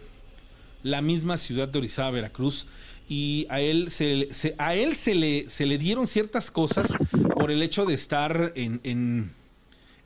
la 0.83 1.03
misma 1.03 1.39
ciudad 1.39 1.69
de 1.69 1.79
Orizaba, 1.79 2.11
Veracruz, 2.11 2.67
y 3.09 3.47
a 3.51 3.61
él 3.61 3.91
se, 3.91 4.29
a 4.59 4.75
él 4.75 4.95
se 4.95 5.15
le, 5.15 5.49
se 5.49 5.67
le 5.67 5.79
dieron 5.79 6.07
ciertas 6.07 6.51
cosas 6.51 6.93
por 7.35 7.51
el 7.51 7.63
hecho 7.63 7.87
de 7.87 7.95
estar 7.95 8.53
en, 8.57 8.81
en, 8.83 9.33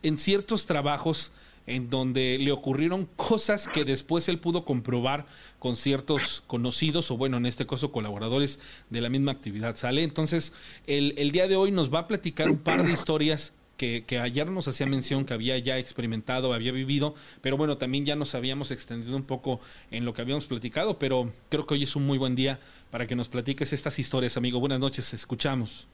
en 0.03 0.19
ciertos 0.19 0.67
trabajos 0.67 1.33
en 1.67 1.89
donde 1.89 2.39
le 2.39 2.53
ocurrieron 2.53 3.07
cosas 3.17 3.69
que 3.69 3.85
después 3.85 4.29
él 4.29 4.39
pudo 4.39 4.65
comprobar 4.65 5.27
con 5.59 5.77
ciertos 5.77 6.43
conocidos 6.47 7.11
o 7.11 7.17
bueno, 7.17 7.37
en 7.37 7.47
este 7.47 7.67
caso 7.67 7.93
colaboradores 7.93 8.59
de 8.91 9.01
la 9.01 9.09
misma 9.09 9.33
actividad. 9.33 9.77
¿Sale? 9.77 10.03
Entonces, 10.03 10.53
el, 10.87 11.15
el 11.17 11.31
día 11.31 11.49
de 11.49 11.57
hoy 11.57 11.71
nos 11.71 11.93
va 11.93 12.01
a 12.01 12.09
platicar 12.09 12.51
un 12.51 12.59
par 12.59 12.85
de 12.85 12.93
historias 12.93 13.53
que, 13.81 14.19
ayer 14.19 14.47
nos 14.51 14.69
hacía 14.69 14.87
mención 14.87 15.25
que 15.25 15.33
había 15.33 15.57
ya 15.59 15.79
experimentado, 15.79 16.53
había 16.53 16.71
vivido, 16.71 17.15
pero 17.41 17.57
bueno, 17.57 17.79
también 17.79 18.05
ya 18.05 18.15
nos 18.15 18.35
habíamos 18.35 18.71
extendido 18.71 19.17
un 19.17 19.23
poco 19.23 19.61
en 19.91 20.05
lo 20.05 20.13
que 20.13 20.21
habíamos 20.21 20.45
platicado, 20.45 20.99
pero 20.99 21.33
creo 21.49 21.67
que 21.67 21.75
hoy 21.75 21.85
es 21.85 21.97
un 21.97 22.07
muy 22.07 22.19
buen 22.19 22.35
día 22.35 22.59
para 22.91 23.07
que 23.07 23.17
nos 23.17 23.29
platiques 23.29 23.73
estas 23.73 23.99
historias, 23.99 24.37
amigo. 24.37 24.61
Buenas 24.61 24.81
noches, 24.81 25.15
escuchamos. 25.15 25.89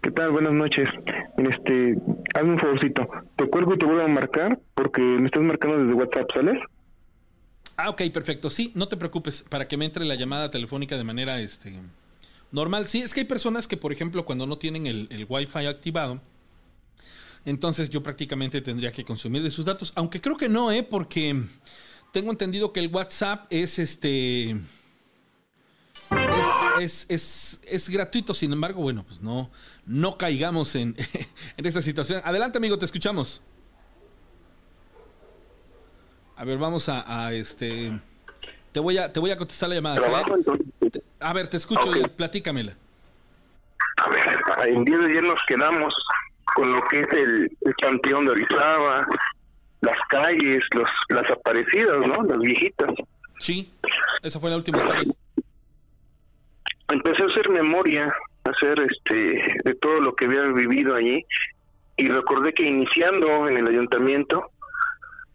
¿Qué 0.00 0.10
tal? 0.10 0.32
Buenas 0.32 0.54
noches. 0.54 0.88
Este, 1.36 1.96
hazme 2.34 2.52
un 2.52 2.58
favorcito. 2.58 3.08
Te 3.36 3.46
cuelgo 3.46 3.74
y 3.74 3.78
te 3.78 3.86
vuelvo 3.86 4.02
a 4.02 4.08
marcar 4.08 4.58
porque 4.74 5.00
me 5.00 5.26
estás 5.26 5.42
marcando 5.42 5.78
desde 5.78 5.94
WhatsApp, 5.94 6.30
¿sales? 6.34 6.58
Ah, 7.76 7.90
ok, 7.90 8.02
perfecto. 8.12 8.50
Sí, 8.50 8.72
no 8.74 8.88
te 8.88 8.96
preocupes 8.96 9.44
para 9.48 9.68
que 9.68 9.76
me 9.76 9.84
entre 9.84 10.04
la 10.04 10.16
llamada 10.16 10.50
telefónica 10.50 10.96
de 10.96 11.04
manera 11.04 11.38
este 11.40 11.74
normal. 12.50 12.86
Sí, 12.86 13.02
es 13.02 13.14
que 13.14 13.20
hay 13.20 13.26
personas 13.26 13.68
que, 13.68 13.76
por 13.76 13.92
ejemplo, 13.92 14.24
cuando 14.24 14.46
no 14.46 14.58
tienen 14.58 14.86
el, 14.86 15.08
el 15.10 15.26
Wi-Fi 15.28 15.66
activado, 15.66 16.20
entonces 17.46 17.88
yo 17.88 18.02
prácticamente 18.02 18.60
tendría 18.60 18.92
que 18.92 19.04
consumir 19.04 19.42
de 19.42 19.50
sus 19.50 19.64
datos, 19.64 19.92
aunque 19.94 20.20
creo 20.20 20.36
que 20.36 20.48
no, 20.48 20.70
¿eh? 20.70 20.82
Porque 20.82 21.42
tengo 22.12 22.30
entendido 22.30 22.72
que 22.72 22.80
el 22.80 22.88
WhatsApp 22.88 23.46
es 23.50 23.78
este... 23.78 24.50
Es 26.10 26.66
es, 26.78 27.06
es, 27.08 27.60
es, 27.66 27.88
gratuito, 27.88 28.34
sin 28.34 28.52
embargo, 28.52 28.82
bueno, 28.82 29.04
pues 29.06 29.20
no, 29.20 29.50
no 29.86 30.18
caigamos 30.18 30.74
en, 30.74 30.94
en 31.56 31.66
esta 31.66 31.82
situación. 31.82 32.20
Adelante, 32.24 32.58
amigo, 32.58 32.78
te 32.78 32.84
escuchamos. 32.84 33.42
A 36.36 36.44
ver, 36.44 36.58
vamos 36.58 36.88
a, 36.88 37.26
a 37.26 37.32
este. 37.32 37.98
Te 38.72 38.80
voy 38.80 38.98
a, 38.98 39.10
te 39.10 39.20
voy 39.20 39.30
a 39.30 39.38
contestar 39.38 39.70
la 39.70 39.76
llamada. 39.76 40.00
A 41.20 41.32
ver, 41.32 41.48
te 41.48 41.56
escucho 41.56 41.96
y 41.96 42.06
platícamela. 42.08 42.74
A 43.96 44.10
ver, 44.10 44.68
en 44.68 44.84
10 44.84 45.08
días 45.08 45.24
nos 45.24 45.40
quedamos 45.48 45.94
con 46.56 46.72
lo 46.72 46.82
que 46.88 47.00
es 47.00 47.12
el, 47.12 47.50
el 47.60 47.76
campeón 47.76 48.24
de 48.24 48.30
Orizaba, 48.30 49.06
las 49.82 49.98
calles, 50.08 50.64
los, 50.74 50.88
las 51.10 51.30
aparecidas, 51.30 51.98
¿no? 52.06 52.22
Las 52.24 52.38
viejitas. 52.38 52.94
Sí, 53.38 53.70
esa 54.22 54.40
fue 54.40 54.48
la 54.48 54.56
última 54.56 54.78
historia. 54.78 55.12
Empecé 56.88 57.24
a 57.24 57.26
hacer 57.26 57.50
memoria, 57.50 58.10
a 58.44 58.50
hacer 58.50 58.80
este, 58.90 59.58
de 59.64 59.74
todo 59.74 60.00
lo 60.00 60.14
que 60.14 60.24
había 60.24 60.44
vivido 60.44 60.94
allí 60.94 61.22
y 61.98 62.08
recordé 62.08 62.54
que 62.54 62.62
iniciando 62.62 63.48
en 63.48 63.58
el 63.58 63.68
ayuntamiento, 63.68 64.50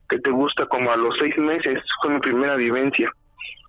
que 0.09 0.17
te 0.17 0.31
gusta 0.31 0.65
como 0.65 0.91
a 0.91 0.97
los 0.97 1.15
seis 1.19 1.37
meses, 1.37 1.83
fue 2.01 2.15
mi 2.15 2.19
primera 2.19 2.55
vivencia. 2.55 3.11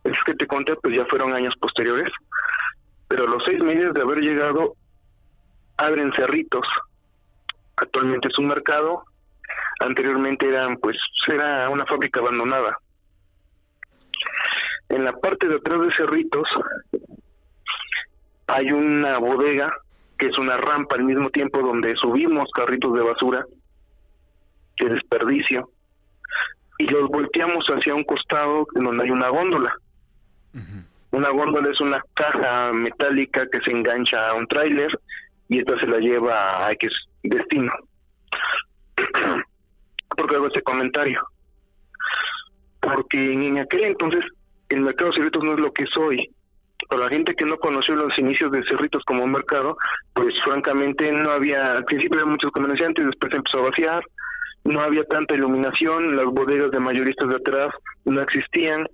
Es 0.04 0.16
que 0.24 0.32
te 0.32 0.46
conté, 0.46 0.74
pues 0.76 0.96
ya 0.96 1.04
fueron 1.04 1.34
años 1.34 1.54
posteriores, 1.60 2.08
pero 3.08 3.26
a 3.26 3.30
los 3.30 3.44
seis 3.44 3.62
meses 3.62 3.92
de 3.92 4.00
haber 4.00 4.20
llegado, 4.20 4.74
abren 5.76 6.14
cerritos. 6.14 6.66
Actualmente 7.82 8.28
es 8.28 8.38
un 8.38 8.46
mercado, 8.46 9.02
anteriormente 9.80 10.46
eran, 10.46 10.76
pues, 10.76 10.96
era 11.26 11.68
una 11.68 11.84
fábrica 11.84 12.20
abandonada. 12.20 12.78
En 14.88 15.04
la 15.04 15.12
parte 15.12 15.48
de 15.48 15.56
atrás 15.56 15.80
de 15.80 15.92
Cerritos 15.92 16.48
hay 18.46 18.70
una 18.70 19.18
bodega 19.18 19.74
que 20.16 20.26
es 20.26 20.38
una 20.38 20.56
rampa 20.56 20.94
al 20.94 21.02
mismo 21.02 21.30
tiempo 21.30 21.60
donde 21.60 21.96
subimos 21.96 22.48
carritos 22.52 22.94
de 22.94 23.02
basura 23.02 23.44
de 24.78 24.88
desperdicio 24.88 25.70
y 26.78 26.86
los 26.86 27.08
volteamos 27.08 27.66
hacia 27.66 27.96
un 27.96 28.04
costado 28.04 28.64
donde 28.74 29.02
hay 29.02 29.10
una 29.10 29.28
góndola. 29.28 29.74
Una 31.10 31.30
góndola 31.30 31.72
es 31.72 31.80
una 31.80 32.00
caja 32.14 32.72
metálica 32.72 33.48
que 33.50 33.60
se 33.60 33.72
engancha 33.72 34.28
a 34.28 34.34
un 34.34 34.46
tráiler 34.46 34.96
y 35.48 35.58
esta 35.58 35.80
se 35.80 35.88
la 35.88 35.98
lleva 35.98 36.64
a 36.64 36.70
X 36.72 37.08
destino. 37.22 37.72
porque 40.16 40.36
hago 40.36 40.46
este 40.46 40.62
comentario? 40.62 41.20
Porque 42.80 43.32
en 43.32 43.58
aquel 43.58 43.84
entonces 43.84 44.24
el 44.68 44.80
mercado 44.80 45.10
de 45.10 45.16
Cerritos 45.16 45.44
no 45.44 45.54
es 45.54 45.60
lo 45.60 45.72
que 45.72 45.84
es 45.84 45.96
hoy. 45.96 46.30
Para 46.88 47.04
la 47.04 47.10
gente 47.10 47.34
que 47.34 47.44
no 47.44 47.56
conoció 47.58 47.94
los 47.94 48.16
inicios 48.18 48.50
de 48.50 48.64
Cerritos 48.64 49.02
como 49.04 49.24
un 49.24 49.32
mercado, 49.32 49.76
pues 50.14 50.34
francamente 50.42 51.10
no 51.12 51.30
había, 51.30 51.72
al 51.72 51.84
principio 51.84 52.18
había 52.20 52.30
muchos 52.30 52.50
comerciantes, 52.50 53.06
después 53.06 53.32
empezó 53.32 53.58
a 53.58 53.70
vaciar, 53.70 54.02
no 54.64 54.80
había 54.80 55.04
tanta 55.04 55.34
iluminación, 55.34 56.16
las 56.16 56.26
bodegas 56.26 56.70
de 56.70 56.80
mayoristas 56.80 57.28
de 57.28 57.36
atrás 57.36 57.74
no 58.04 58.20
existían. 58.20 58.86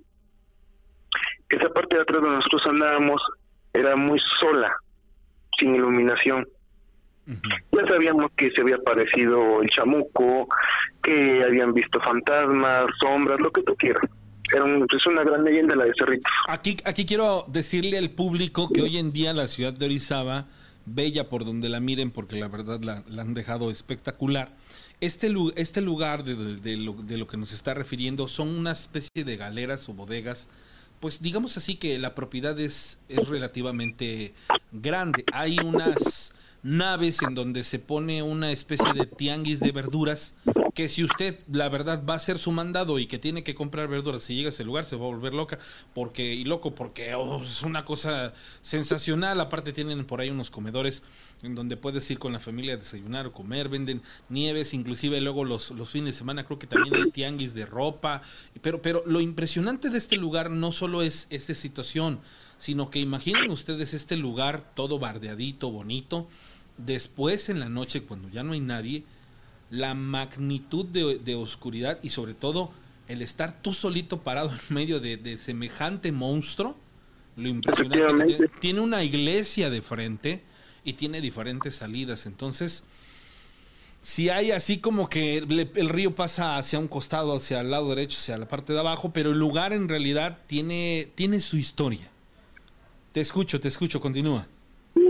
Esa 1.49 1.69
parte 1.69 1.95
de 1.95 2.03
atrás 2.03 2.21
donde 2.21 2.37
nosotros 2.37 2.61
andábamos 2.67 3.21
era 3.73 3.95
muy 3.95 4.19
sola, 4.39 4.71
sin 5.57 5.75
iluminación. 5.75 6.45
Ya 7.71 7.87
sabíamos 7.87 8.31
que 8.35 8.51
se 8.51 8.61
había 8.61 8.77
aparecido 8.77 9.61
el 9.61 9.69
chamuco, 9.69 10.47
que 11.03 11.43
habían 11.43 11.73
visto 11.73 11.99
fantasmas, 12.01 12.85
sombras, 12.99 13.39
lo 13.39 13.51
que 13.51 13.61
tú 13.63 13.75
quieras. 13.75 14.03
Era 14.51 14.65
es 14.65 15.05
una 15.05 15.23
gran 15.23 15.43
leyenda 15.43 15.75
la 15.75 15.85
de 15.85 15.93
Cerritos. 15.97 16.31
Aquí, 16.47 16.77
aquí 16.83 17.05
quiero 17.05 17.45
decirle 17.47 17.99
al 17.99 18.09
público 18.09 18.69
que 18.69 18.81
hoy 18.81 18.97
en 18.97 19.11
día 19.13 19.31
la 19.33 19.47
ciudad 19.47 19.73
de 19.73 19.85
Orizaba, 19.85 20.47
bella 20.85 21.29
por 21.29 21.45
donde 21.45 21.69
la 21.69 21.79
miren, 21.79 22.09
porque 22.09 22.39
la 22.39 22.47
verdad 22.47 22.79
la, 22.81 23.03
han 23.21 23.33
dejado 23.35 23.69
espectacular. 23.69 24.49
Este, 25.01 25.31
este 25.55 25.81
lugar 25.81 26.23
de, 26.23 26.35
de, 26.35 26.77
lo, 26.77 26.93
de 26.93 27.17
lo 27.17 27.27
que 27.27 27.37
nos 27.37 27.53
está 27.53 27.75
refiriendo 27.75 28.27
son 28.27 28.49
una 28.49 28.71
especie 28.71 29.23
de 29.23 29.37
galeras 29.37 29.87
o 29.87 29.93
bodegas 29.93 30.49
pues 30.99 31.21
digamos 31.21 31.55
así 31.55 31.75
que 31.75 31.97
la 31.97 32.13
propiedad 32.13 32.59
es, 32.59 32.99
es 33.07 33.27
relativamente 33.27 34.33
grande. 34.73 35.23
Hay 35.31 35.57
unas 35.59 36.33
naves 36.63 37.21
en 37.21 37.35
donde 37.35 37.63
se 37.63 37.79
pone 37.79 38.21
una 38.23 38.51
especie 38.51 38.93
de 38.93 39.05
tianguis 39.05 39.59
de 39.59 39.71
verduras 39.71 40.35
que 40.73 40.89
si 40.89 41.03
usted 41.03 41.39
la 41.51 41.67
verdad 41.69 42.03
va 42.07 42.13
a 42.13 42.17
hacer 42.17 42.37
su 42.37 42.51
mandado 42.51 42.99
y 42.99 43.07
que 43.07 43.17
tiene 43.17 43.43
que 43.43 43.55
comprar 43.55 43.87
verduras 43.87 44.23
si 44.23 44.35
llega 44.35 44.47
a 44.47 44.49
ese 44.49 44.63
lugar 44.63 44.85
se 44.85 44.95
va 44.95 45.05
a 45.05 45.09
volver 45.09 45.33
loca 45.33 45.59
porque 45.93 46.33
y 46.33 46.43
loco 46.45 46.75
porque 46.75 47.13
oh, 47.15 47.41
es 47.41 47.63
una 47.63 47.85
cosa 47.85 48.33
sensacional. 48.61 49.39
Aparte 49.39 49.73
tienen 49.73 50.05
por 50.05 50.21
ahí 50.21 50.29
unos 50.29 50.49
comedores 50.49 51.03
en 51.43 51.55
donde 51.55 51.77
puedes 51.77 52.09
ir 52.11 52.19
con 52.19 52.33
la 52.33 52.39
familia 52.39 52.73
a 52.73 52.77
desayunar 52.77 53.27
o 53.27 53.33
comer 53.33 53.69
venden 53.69 54.01
nieves 54.29 54.73
inclusive 54.73 55.19
luego 55.21 55.45
los, 55.45 55.71
los 55.71 55.89
fines 55.89 56.13
de 56.13 56.17
semana 56.19 56.45
creo 56.45 56.59
que 56.59 56.67
también 56.67 56.95
hay 56.95 57.11
tianguis 57.11 57.53
de 57.53 57.65
ropa 57.65 58.21
pero 58.61 58.81
pero 58.81 59.03
lo 59.05 59.21
impresionante 59.21 59.89
de 59.89 59.97
este 59.97 60.17
lugar 60.17 60.49
no 60.49 60.71
solo 60.71 61.01
es 61.01 61.27
esta 61.29 61.55
situación 61.55 62.19
sino 62.59 62.91
que 62.91 62.99
imaginen 62.99 63.49
ustedes 63.49 63.93
este 63.93 64.17
lugar 64.17 64.73
todo 64.75 64.99
bardeadito, 64.99 65.71
bonito, 65.71 66.27
después 66.77 67.49
en 67.49 67.59
la 67.59 67.69
noche 67.69 68.03
cuando 68.03 68.29
ya 68.29 68.43
no 68.43 68.53
hay 68.53 68.59
nadie, 68.59 69.03
la 69.71 69.93
magnitud 69.93 70.85
de, 70.85 71.35
oscuridad 71.35 71.99
y 72.03 72.09
sobre 72.09 72.33
todo 72.33 72.71
el 73.07 73.21
estar 73.21 73.61
tú 73.61 73.73
solito 73.73 74.21
parado 74.21 74.51
en 74.69 74.75
medio 74.75 74.99
de, 74.99 75.37
semejante 75.37 76.11
monstruo, 76.11 76.77
lo 77.37 77.47
impresionante 77.47 78.37
que 78.37 78.47
tiene, 78.59 78.81
una 78.81 79.03
iglesia 79.03 79.69
de 79.69 79.81
frente 79.81 80.43
y 80.83 80.93
tiene 80.93 81.21
diferentes 81.21 81.75
salidas, 81.75 82.25
entonces 82.25 82.83
si 84.01 84.29
hay 84.29 84.51
así 84.51 84.79
como 84.79 85.09
que 85.09 85.37
el 85.37 85.89
río 85.89 86.15
pasa 86.15 86.57
hacia 86.57 86.79
un 86.79 86.87
costado, 86.87 87.35
hacia 87.35 87.61
el 87.61 87.71
lado 87.71 87.89
derecho, 87.89 88.17
hacia 88.17 88.37
la 88.37 88.47
parte 88.47 88.73
de 88.73 88.79
abajo, 88.79 89.11
pero 89.11 89.31
el 89.31 89.39
lugar 89.39 89.73
en 89.73 89.89
realidad 89.89 90.39
tiene, 90.47 91.11
tiene 91.15 91.41
su 91.41 91.57
historia. 91.57 92.08
Te 93.11 93.21
escucho, 93.21 93.59
te 93.59 93.67
escucho, 93.67 93.99
continúa. 93.99 94.45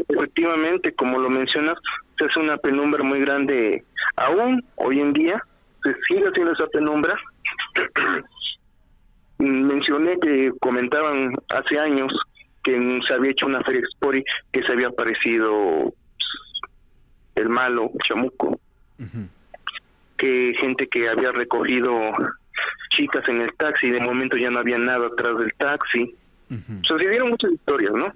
efectivamente, 0.08 0.94
como 0.94 1.20
lo 1.20 1.30
mencionas, 1.30 1.78
es 2.18 2.38
una 2.38 2.58
penumbra 2.58 3.04
muy 3.04 3.20
grande 3.22 3.84
aún 4.16 4.64
hoy 4.76 5.00
en 5.00 5.14
día, 5.14 5.44
se 5.84 5.94
sigue 6.08 6.28
haciendo 6.28 6.54
esa 6.54 6.68
penumbra. 6.68 7.18
Mencioné 9.38 10.18
que 10.20 10.52
comentaban 10.60 11.34
hace 11.50 11.80
años 11.80 12.14
que 12.64 13.00
se 13.08 13.14
había 13.14 13.32
hecho 13.32 13.46
una 13.46 13.62
feria 13.62 13.80
Expori 13.80 14.24
que 14.52 14.64
se 14.64 14.72
había 14.74 14.88
aparecido 14.88 15.94
el 17.36 17.50
malo, 17.50 17.92
Chamuco, 18.06 18.60
que 20.18 20.54
gente 20.60 20.88
que 20.88 21.08
había 21.08 21.32
recogido 21.32 22.12
chicas 22.90 23.26
en 23.30 23.42
el 23.42 23.54
taxi, 23.54 23.90
de 23.90 24.02
momento 24.02 24.36
ya 24.36 24.50
no 24.50 24.60
había 24.60 24.78
nada 24.78 25.08
atrás 25.08 25.38
del 25.38 25.54
taxi 25.54 26.14
Sucedieron 26.82 27.30
muchas 27.30 27.52
historias, 27.52 27.94
¿no? 27.94 28.14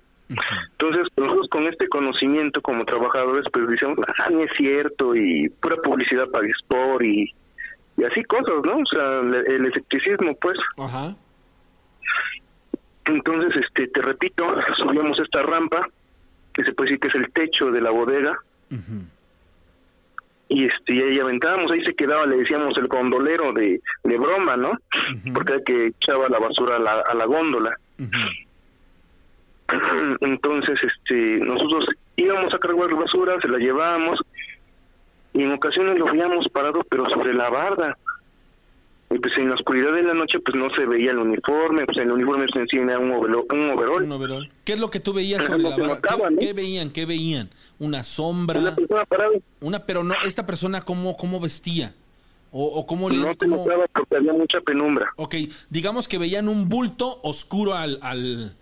Entonces, 0.72 1.08
nosotros 1.18 1.48
con 1.50 1.68
este 1.68 1.88
conocimiento 1.88 2.62
como 2.62 2.86
trabajadores, 2.86 3.46
pues 3.52 3.68
decimos, 3.68 3.98
ah, 4.08 4.30
no 4.32 4.44
es 4.44 4.52
cierto, 4.56 5.16
y 5.16 5.50
pura 5.50 5.76
publicidad 5.78 6.28
para 6.30 6.48
Sport 6.48 7.04
y, 7.04 7.34
y 7.98 8.04
así 8.04 8.24
cosas, 8.24 8.56
¿no? 8.64 8.78
O 8.78 8.86
sea, 8.86 9.20
el, 9.20 9.66
escepticismo, 9.66 10.36
pues. 10.36 10.58
Ajá. 10.78 11.16
Entonces, 13.06 13.64
este, 13.66 13.88
te 13.88 14.02
repito, 14.02 14.46
subíamos 14.78 15.20
esta 15.20 15.42
rampa, 15.44 15.88
que 16.54 16.64
se 16.64 16.74
puede 16.74 16.92
decir 16.92 17.00
que 17.02 17.08
es 17.10 17.16
el 17.16 17.32
techo 17.32 17.72
de 17.72 17.82
la 17.82 17.92
bodega, 17.92 18.38
y 20.50 20.66
este, 20.66 20.96
y 20.96 21.02
ahí 21.02 21.20
aventábamos, 21.20 21.72
ahí 21.72 21.84
se 21.84 21.96
quedaba, 21.96 22.26
le 22.26 22.38
decíamos 22.38 22.78
el 22.78 22.88
gondolero 22.88 23.54
de, 23.54 23.82
de 24.04 24.18
broma, 24.18 24.56
¿no? 24.56 24.78
Porque 25.34 25.54
era 25.54 25.64
que 25.64 25.88
echaba 25.88 26.30
la 26.30 26.40
basura 26.40 26.78
a 26.78 26.80
la, 26.80 27.02
a 27.02 27.14
la 27.14 27.26
góndola. 27.26 27.78
Entonces, 30.22 30.80
este, 30.84 31.40
nosotros 31.40 31.86
íbamos 32.16 32.54
a 32.54 32.60
cargar 32.60 32.96
basura, 32.96 33.40
se 33.42 33.48
la 33.48 33.58
llevábamos 33.58 34.20
y 35.34 35.44
en 35.44 35.52
ocasiones 35.52 35.98
lo 35.98 36.06
veíamos 36.06 36.48
parado, 36.50 36.82
pero 36.90 37.10
sobre 37.10 37.34
la 37.34 37.50
barda. 37.50 37.98
Y 39.10 39.20
pues 39.20 39.38
en 39.38 39.50
la 39.50 39.56
oscuridad 39.56 39.94
de 39.94 40.02
la 40.02 40.14
noche 40.16 40.40
pues 40.40 40.56
no 40.56 40.72
se 40.72 40.86
veía 40.86 41.12
el 41.12 41.20
uniforme, 41.20 41.86
pues 41.86 41.98
el 42.00 42.12
uniforme 42.12 42.48
se 42.52 42.60
encima 42.60 42.98
un, 42.98 43.12
un 43.12 43.70
overol. 43.70 44.50
¿Qué 44.64 44.74
es 44.74 44.80
lo 44.80 44.90
que 44.90 45.00
tú 45.00 45.14
veías 45.14 45.44
sobre 45.44 45.64
la 45.64 45.78
barda? 45.78 46.30
¿Qué, 46.40 46.54
veían? 46.54 46.90
¿Qué 46.90 47.06
veían? 47.06 47.50
¿Una 47.78 48.04
sombra? 48.04 48.60
Una 48.60 48.76
persona 48.76 49.06
parada. 49.06 49.32
Una, 49.60 49.86
pero 49.86 50.04
no, 50.04 50.16
esta 50.26 50.46
persona 50.46 50.82
cómo, 50.82 51.16
cómo 51.16 51.40
vestía? 51.40 51.94
¿O, 52.56 52.66
o 52.66 52.86
cómo 52.86 53.10
No 53.10 53.36
porque 53.94 54.16
había 54.16 54.32
mucha 54.32 54.62
penumbra. 54.62 55.12
Ok, 55.18 55.36
digamos 55.70 56.08
que 56.08 56.20
veían 56.20 56.48
un 56.48 56.70
bulto 56.70 57.20
oscuro 57.24 57.74
al, 57.74 57.98
al 58.02 58.56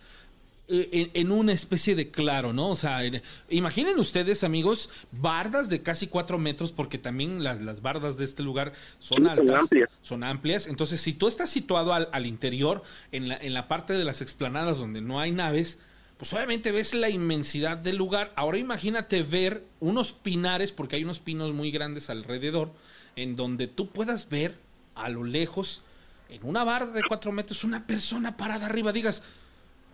eh, 0.74 1.12
en, 1.16 1.32
una 1.32 1.52
especie 1.52 1.96
de 1.96 2.10
claro, 2.10 2.54
¿no? 2.54 2.70
O 2.70 2.78
sea, 2.78 3.02
imaginen 3.50 4.00
ustedes, 4.00 4.46
amigos, 4.46 4.90
bardas 5.12 5.68
de 5.68 5.84
casi 5.84 6.08
cuatro 6.08 6.38
metros, 6.38 6.72
porque 6.72 6.98
también 6.98 7.44
las, 7.44 7.60
las 7.60 7.82
bardas 7.82 8.16
de 8.16 8.24
este 8.24 8.42
lugar 8.42 8.72
son 9.00 9.28
altas, 9.28 9.46
son 9.46 9.56
amplias. 9.60 9.90
son 10.02 10.24
amplias. 10.24 10.68
Entonces, 10.68 11.02
si 11.02 11.12
tú 11.12 11.28
estás 11.28 11.50
situado 11.50 11.94
al, 11.94 12.08
al 12.14 12.26
interior, 12.26 12.84
en 13.12 13.28
la, 13.28 13.36
en 13.36 13.54
la 13.54 13.68
parte 13.68 13.92
de 13.92 14.06
las 14.06 14.22
explanadas 14.22 14.78
donde 14.78 15.02
no 15.02 15.20
hay 15.20 15.34
naves, 15.34 15.80
pues 16.16 16.32
obviamente 16.32 16.72
ves 16.72 16.94
la 16.94 17.10
inmensidad 17.10 17.76
del 17.76 17.98
lugar. 17.98 18.32
Ahora 18.38 18.58
imagínate 18.58 19.24
ver 19.24 19.66
unos 19.82 20.14
pinares, 20.14 20.72
porque 20.72 20.96
hay 20.96 21.04
unos 21.04 21.20
pinos 21.20 21.52
muy 21.52 21.72
grandes 21.72 22.10
alrededor, 22.10 22.72
en 23.16 23.36
donde 23.36 23.68
tú 23.68 23.90
puedas 23.90 24.30
ver 24.30 24.58
a 24.96 25.10
lo 25.10 25.24
lejos, 25.24 25.82
en 26.30 26.42
una 26.44 26.64
barda 26.64 26.94
de 26.94 27.04
cuatro 27.08 27.32
metros, 27.32 27.64
una 27.64 27.86
persona 27.86 28.38
parada 28.38 28.66
arriba. 28.68 28.92
Digas, 28.92 29.24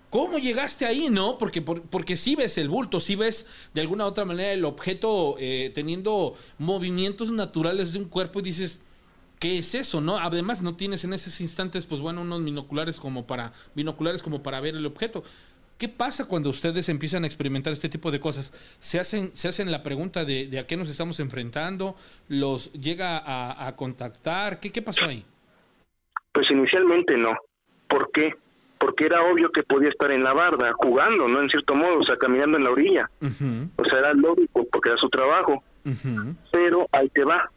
¿Cómo 0.09 0.37
llegaste 0.37 0.85
ahí, 0.85 1.09
no? 1.09 1.37
Porque, 1.37 1.61
porque 1.61 2.17
ves 2.37 2.57
el 2.57 2.69
bulto, 2.69 3.01
sí 3.01 3.15
ves 3.15 3.45
de 3.73 3.81
alguna 3.81 4.05
u 4.05 4.07
otra 4.07 4.23
manera 4.23 4.53
el 4.53 4.63
objeto 4.63 5.35
eh, 5.37 5.71
teniendo 5.75 6.35
movimientos 6.57 7.29
naturales 7.29 7.91
de 7.91 7.99
un 7.99 8.05
cuerpo 8.05 8.39
y 8.39 8.43
dices, 8.43 8.79
¿qué 9.37 9.57
es 9.57 9.75
eso, 9.75 9.99
no? 9.99 10.17
Además 10.17 10.61
no 10.61 10.77
tienes 10.77 11.03
en 11.03 11.11
esos 11.11 11.41
instantes, 11.41 11.85
pues 11.85 11.99
bueno, 11.99 12.21
unos 12.21 12.41
binoculares 12.41 12.99
como 12.99 13.27
para, 13.27 13.51
binoculares 13.75 14.21
como 14.21 14.41
para 14.41 14.61
ver 14.61 14.75
el 14.75 14.85
objeto. 14.85 15.25
¿Qué 15.77 15.87
pasa 15.87 16.27
cuando 16.27 16.49
ustedes 16.49 16.89
empiezan 16.89 17.23
a 17.23 17.27
experimentar 17.27 17.71
este 17.71 17.87
tipo 17.87 18.09
de 18.09 18.19
cosas? 18.19 18.51
¿Se 18.79 18.99
hacen, 18.99 19.35
se 19.35 19.47
hacen 19.47 19.71
la 19.71 19.83
pregunta 19.83 20.25
de, 20.25 20.57
a 20.59 20.65
qué 20.65 20.75
nos 20.75 20.89
estamos 20.89 21.19
enfrentando? 21.19 21.95
¿Los 22.29 22.71
llega 22.73 23.21
a, 23.23 23.75
contactar? 23.75 24.59
¿Qué, 24.59 24.71
¿Qué 24.71 24.81
pasó 24.81 25.05
ahí? 25.05 25.23
Pues 26.31 26.49
inicialmente 26.49 27.15
no. 27.15 27.35
¿Por 27.87 28.11
qué? 28.11 28.33
Porque 28.79 29.05
era 29.05 29.21
obvio 29.23 29.51
que 29.51 29.61
podía 29.61 29.89
estar 29.89 30.11
en 30.11 30.23
la 30.23 30.33
barda, 30.33 30.73
jugando, 30.73 31.27
¿no? 31.27 31.41
En 31.41 31.49
cierto 31.49 31.75
modo, 31.75 31.99
o 31.99 32.05
sea, 32.05 32.17
caminando 32.17 32.57
en 32.57 32.63
la 32.63 32.71
orilla. 32.71 33.09
O 33.75 33.85
sea, 33.85 33.99
era 33.99 34.13
lógico, 34.13 34.65
porque 34.71 34.89
era 34.89 34.97
su 34.97 35.09
trabajo. 35.09 35.63
Pero 36.51 36.87
ahí 36.91 37.09
te 37.09 37.23
va. 37.23 37.49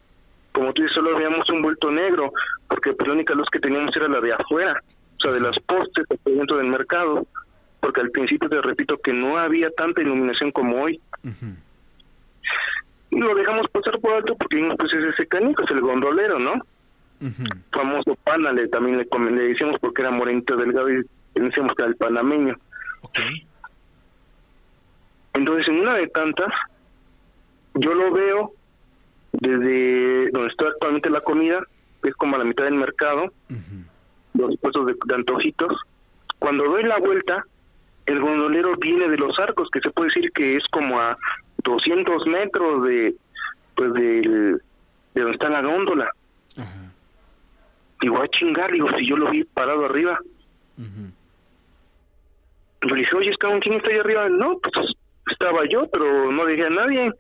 Como 0.53 0.75
tú 0.75 0.83
dices, 0.83 0.95
solo 0.95 1.17
veíamos 1.17 1.49
un 1.49 1.63
vuelto 1.63 1.91
negro, 1.91 2.33
porque 2.69 2.93
pues, 2.93 3.09
la 3.09 3.15
única 3.15 3.35
luz 3.35 3.49
que 3.51 3.61
teníamos 3.61 3.97
era 3.97 4.09
la 4.09 4.21
de 4.21 4.33
afuera, 4.33 4.83
o 5.17 5.21
sea, 5.21 5.33
de 5.33 5.41
las 5.41 5.59
postes 5.61 6.05
dentro 6.25 6.59
del 6.59 6.67
mercado 6.67 7.27
porque 7.81 8.01
al 8.01 8.11
principio 8.11 8.49
te 8.49 8.61
repito 8.61 8.99
que 8.99 9.13
no 9.13 9.39
había 9.39 9.71
tanta 9.71 10.03
iluminación 10.03 10.53
como 10.53 10.83
hoy. 10.83 11.01
Y 13.11 13.19
lo 13.19 13.35
dejamos 13.35 13.69
pasar 13.69 13.99
por 14.01 14.15
alto 14.15 14.37
porque 14.37 14.69
pues 14.79 14.95
es 14.95 15.09
ese 15.09 15.27
canico, 15.27 15.65
es 15.65 15.71
el 15.71 15.81
gondolero, 15.81 16.39
¿no? 16.39 16.55
Famoso 17.73 18.15
Panale, 18.25 18.69
también 18.69 18.99
le, 18.99 19.31
le 19.31 19.43
decíamos 19.49 19.79
porque 19.81 20.03
era 20.03 20.11
morenito 20.11 20.57
delgado 20.57 20.91
y 20.91 21.05
decíamos 21.35 21.75
que 21.75 21.83
era 21.83 21.91
el 21.91 21.97
panameño. 21.97 22.57
Entonces, 25.35 25.69
en 25.69 25.81
una 25.81 25.95
de 25.95 26.09
tantas, 26.09 26.53
yo 27.75 27.95
lo 27.95 28.13
veo 28.13 28.53
desde 29.33 30.31
donde 30.31 30.49
está 30.49 30.69
actualmente 30.69 31.11
la 31.11 31.21
comida, 31.21 31.61
que 32.03 32.09
es 32.09 32.15
como 32.17 32.37
a 32.37 32.39
la 32.39 32.45
mitad 32.45 32.65
del 32.65 32.75
mercado, 32.75 33.33
los 34.35 34.57
puestos 34.59 34.87
de, 34.87 34.97
de 35.05 35.15
antojitos. 35.15 35.73
Cuando 36.39 36.65
doy 36.65 36.85
la 36.85 36.99
vuelta, 36.99 37.45
el 38.07 38.21
gondolero 38.21 38.77
viene 38.77 39.09
de 39.09 39.19
los 39.19 39.39
arcos, 39.39 39.69
que 39.71 39.81
se 39.81 39.91
puede 39.91 40.09
decir 40.09 40.33
que 40.33 40.57
es 40.57 40.65
como 40.71 41.01
a 41.01 41.17
200 41.63 42.27
metros 42.27 42.85
de 42.85 43.15
pues 43.75 43.93
de, 43.95 44.59
donde 45.15 45.33
está 45.33 45.49
la 45.49 45.63
góndola. 45.63 46.11
Y 48.03 48.09
voy 48.09 48.23
a 48.23 48.29
chingar, 48.29 48.73
digo, 48.73 48.89
si 48.99 49.07
yo 49.07 49.17
lo 49.17 49.31
vi 49.31 49.45
parado 49.45 49.85
arriba. 49.85 50.19
Yo 50.77 52.95
le 52.95 52.97
dije, 52.97 53.17
oye, 53.17 53.33
¿quién 53.61 53.75
está 53.75 53.91
ahí 53.91 53.99
arriba? 53.99 54.29
No, 54.29 54.59
pues 54.59 54.75
estaba 55.31 55.67
yo, 55.69 55.89
pero 55.91 56.33
no 56.33 56.47
dije 56.47 56.67
a 56.67 56.71
nadie. 56.71 57.13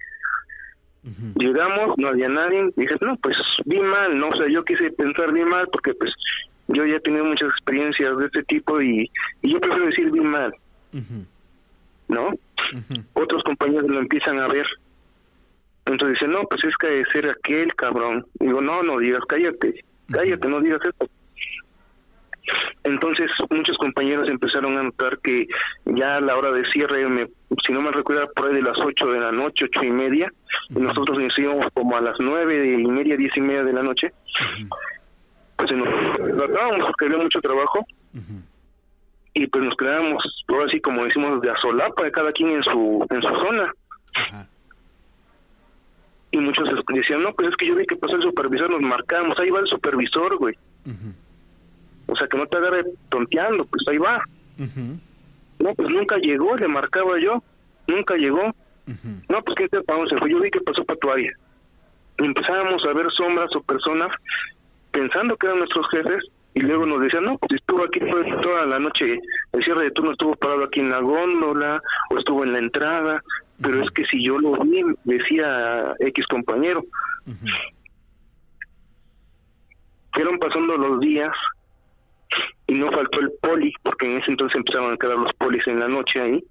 Llegamos, 1.36 1.96
no 1.98 2.08
había 2.08 2.28
nadie. 2.28 2.70
Dije, 2.76 2.96
no, 3.00 3.16
pues 3.16 3.36
vi 3.64 3.80
mal, 3.80 4.18
¿no? 4.18 4.28
O 4.28 4.36
sea, 4.36 4.48
yo 4.48 4.64
quise 4.64 4.90
pensar 4.92 5.32
bien 5.32 5.48
mal 5.48 5.68
porque 5.72 5.94
pues 5.94 6.12
yo 6.68 6.84
ya 6.84 6.96
he 6.96 7.00
tenido 7.00 7.24
muchas 7.24 7.50
experiencias 7.50 8.16
de 8.18 8.26
este 8.26 8.42
tipo 8.44 8.80
y, 8.80 9.10
y 9.42 9.52
yo 9.52 9.60
prefiero 9.60 9.86
decir 9.86 10.10
bien 10.10 10.26
mal. 10.26 10.54
¿No? 12.08 12.30
Otros 13.14 13.42
compañeros 13.44 13.88
lo 13.88 14.00
empiezan 14.00 14.38
a 14.38 14.48
ver. 14.48 14.66
Entonces 15.86 16.20
dicen, 16.20 16.32
no, 16.32 16.44
pues 16.44 16.62
es 16.64 16.76
que 16.76 16.86
debe 16.86 17.04
ser 17.06 17.30
aquel 17.30 17.74
cabrón. 17.74 18.26
Digo, 18.38 18.60
no, 18.60 18.82
no 18.82 18.98
digas, 18.98 19.22
cállate, 19.28 19.84
cállate, 20.10 20.48
no 20.48 20.60
digas 20.60 20.80
eso. 20.82 21.10
Entonces 22.84 23.30
muchos 23.50 23.76
compañeros 23.78 24.28
empezaron 24.28 24.76
a 24.78 24.82
notar 24.82 25.18
que 25.18 25.46
ya 25.84 26.16
a 26.16 26.20
la 26.20 26.36
hora 26.36 26.50
de 26.52 26.64
cierre, 26.66 27.06
me, 27.08 27.28
si 27.64 27.72
no 27.72 27.80
me 27.80 27.90
recuerdo, 27.90 28.30
por 28.32 28.48
ahí 28.48 28.54
de 28.54 28.62
las 28.62 28.78
8 28.78 29.06
de 29.06 29.20
la 29.20 29.32
noche, 29.32 29.66
ocho 29.66 29.84
y 29.84 29.90
media, 29.90 30.32
nosotros 30.70 31.18
nos 31.18 31.38
íbamos 31.38 31.66
como 31.74 31.96
a 31.96 32.00
las 32.00 32.16
nueve 32.18 32.78
y 32.78 32.86
media, 32.86 33.16
diez 33.16 33.36
y 33.36 33.40
media 33.40 33.64
de 33.64 33.72
la 33.72 33.82
noche, 33.82 34.12
pues 35.56 35.70
nos 35.72 35.88
tratábamos 36.36 36.86
porque 36.86 37.04
había 37.04 37.18
mucho 37.18 37.40
trabajo 37.40 37.86
y 39.34 39.46
pues 39.46 39.64
nos 39.64 39.76
quedamos, 39.76 40.22
ahora 40.48 40.66
así 40.66 40.80
como 40.80 41.04
decimos, 41.04 41.40
de 41.42 41.50
asolapa, 41.50 42.10
cada 42.10 42.32
quien 42.32 42.50
en 42.50 42.62
su, 42.62 43.06
en 43.10 43.22
su 43.22 43.28
zona. 43.28 43.72
Y 46.32 46.38
muchos 46.38 46.68
decían, 46.88 47.22
no, 47.22 47.32
pues 47.34 47.48
es 47.48 47.56
que 47.56 47.66
yo 47.66 47.74
vi 47.74 47.86
que 47.86 47.96
pasó 47.96 48.16
el 48.16 48.22
supervisor, 48.22 48.70
nos 48.70 48.82
marcamos, 48.82 49.38
ahí 49.38 49.50
va 49.50 49.60
el 49.60 49.66
supervisor, 49.66 50.36
güey. 50.36 50.56
O 52.06 52.16
sea, 52.16 52.26
que 52.26 52.36
no 52.36 52.46
te 52.46 52.56
agarre 52.56 52.84
tonteando, 53.08 53.64
pues 53.64 53.82
ahí 53.88 53.98
va. 53.98 54.20
No, 55.58 55.74
pues 55.74 55.92
nunca 55.92 56.16
llegó, 56.16 56.56
le 56.56 56.68
marcaba 56.68 57.18
yo, 57.20 57.42
nunca 57.86 58.16
llegó. 58.16 58.54
No, 59.28 59.42
pues 59.42 59.56
quién 59.56 59.68
para 59.84 59.98
dónde 59.98 60.14
se 60.14 60.20
fue, 60.20 60.30
yo 60.30 60.40
vi 60.40 60.50
que 60.50 60.60
pasó 60.60 60.84
para 60.84 60.98
tu 60.98 61.10
área. 61.10 61.32
Y 62.18 62.24
empezábamos 62.24 62.84
a 62.84 62.92
ver 62.92 63.06
sombras 63.12 63.54
o 63.54 63.62
personas 63.62 64.10
pensando 64.90 65.36
que 65.36 65.46
eran 65.46 65.58
nuestros 65.58 65.88
jefes 65.90 66.24
y 66.54 66.60
luego 66.60 66.84
nos 66.84 67.00
decían, 67.00 67.24
no, 67.24 67.38
pues 67.38 67.60
estuvo 67.60 67.84
aquí 67.84 68.00
toda 68.42 68.66
la 68.66 68.78
noche, 68.78 69.20
el 69.52 69.64
cierre 69.64 69.84
de 69.84 69.90
turno 69.92 70.12
estuvo 70.12 70.34
parado 70.34 70.64
aquí 70.64 70.80
en 70.80 70.90
la 70.90 70.98
góndola 70.98 71.80
o 72.10 72.18
estuvo 72.18 72.44
en 72.44 72.52
la 72.52 72.58
entrada, 72.58 73.22
pero 73.60 73.82
es 73.82 73.90
que 73.92 74.04
si 74.06 74.24
yo 74.24 74.38
lo 74.38 74.52
vi, 74.64 74.82
decía 75.04 75.94
X 76.00 76.26
compañero. 76.26 76.84
Fueron 80.12 80.38
pasando 80.38 80.76
los 80.76 80.98
días 81.00 81.32
y 82.66 82.74
no 82.74 82.90
faltó 82.90 83.20
el 83.20 83.30
poli, 83.40 83.72
porque 83.82 84.06
en 84.06 84.18
ese 84.18 84.32
entonces 84.32 84.56
empezaban 84.56 84.94
a 84.94 84.96
quedar 84.96 85.16
los 85.16 85.32
polis 85.34 85.66
en 85.66 85.78
la 85.78 85.88
noche 85.88 86.20
ahí, 86.20 86.44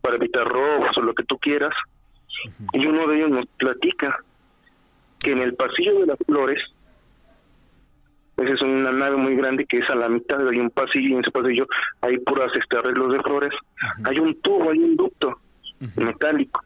para 0.00 0.16
evitar 0.16 0.46
robos 0.46 0.96
o 0.96 1.02
lo 1.02 1.14
que 1.14 1.24
tú 1.24 1.38
quieras. 1.38 1.74
Y 2.72 2.86
uno 2.86 3.06
de 3.08 3.16
ellos 3.16 3.30
nos 3.30 3.46
platica 3.58 4.16
que 5.18 5.32
en 5.32 5.38
el 5.40 5.54
pasillo 5.54 6.00
de 6.00 6.06
las 6.06 6.18
flores 6.24 6.62
esa 8.40 8.54
es 8.54 8.62
una 8.62 8.90
nave 8.92 9.16
muy 9.16 9.36
grande 9.36 9.66
que 9.66 9.78
es 9.78 9.90
a 9.90 9.94
la 9.94 10.08
mitad, 10.08 10.48
hay 10.48 10.58
un 10.58 10.70
pasillo 10.70 11.08
y 11.08 11.12
en 11.12 11.20
ese 11.20 11.30
pasillo 11.30 11.66
hay 12.00 12.18
puras 12.18 12.50
este, 12.54 12.78
arreglos 12.78 13.12
de 13.12 13.20
flores. 13.20 13.52
Hay 14.04 14.18
un 14.18 14.40
tubo, 14.40 14.70
hay 14.70 14.78
un 14.78 14.96
ducto 14.96 15.38
metálico. 15.96 16.62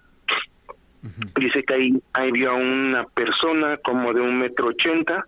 Dice 1.37 1.63
que 1.65 1.75
ahí, 1.75 2.03
ahí 2.13 2.31
vio 2.33 2.51
a 2.51 2.55
una 2.55 3.05
persona 3.05 3.77
como 3.79 4.13
de 4.13 4.21
un 4.21 4.39
metro 4.39 4.69
ochenta, 4.69 5.27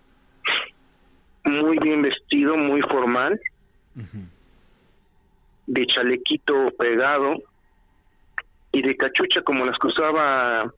muy 1.43 1.77
bien 1.79 2.01
vestido, 2.01 2.57
muy 2.57 2.81
formal, 2.81 3.39
de 5.67 5.85
chalequito 5.85 6.71
pegado 6.79 7.35
y 8.71 8.81
de 8.81 8.95
cachucha 8.95 9.41
como 9.41 9.65
las 9.65 9.77
que 9.77 9.87
usaba 9.87 10.73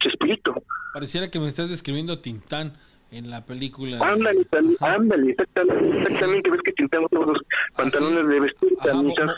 Chespirito. 0.00 0.54
Pareciera 0.94 1.30
que 1.30 1.38
me 1.38 1.48
estás 1.48 1.68
describiendo 1.70 2.18
Tintán 2.20 2.76
en 3.12 3.30
la 3.30 3.44
película. 3.44 3.98
Ándale, 4.00 4.46
ándale, 4.80 5.30
exactamente, 5.30 5.98
exactamente, 5.98 6.50
ves 6.50 6.62
que 6.62 6.72
pintamos 6.72 7.10
todos 7.10 7.26
los 7.26 7.42
pantalones 7.76 8.26
de 8.26 8.40
vestir, 8.40 8.76
camisas, 8.82 9.36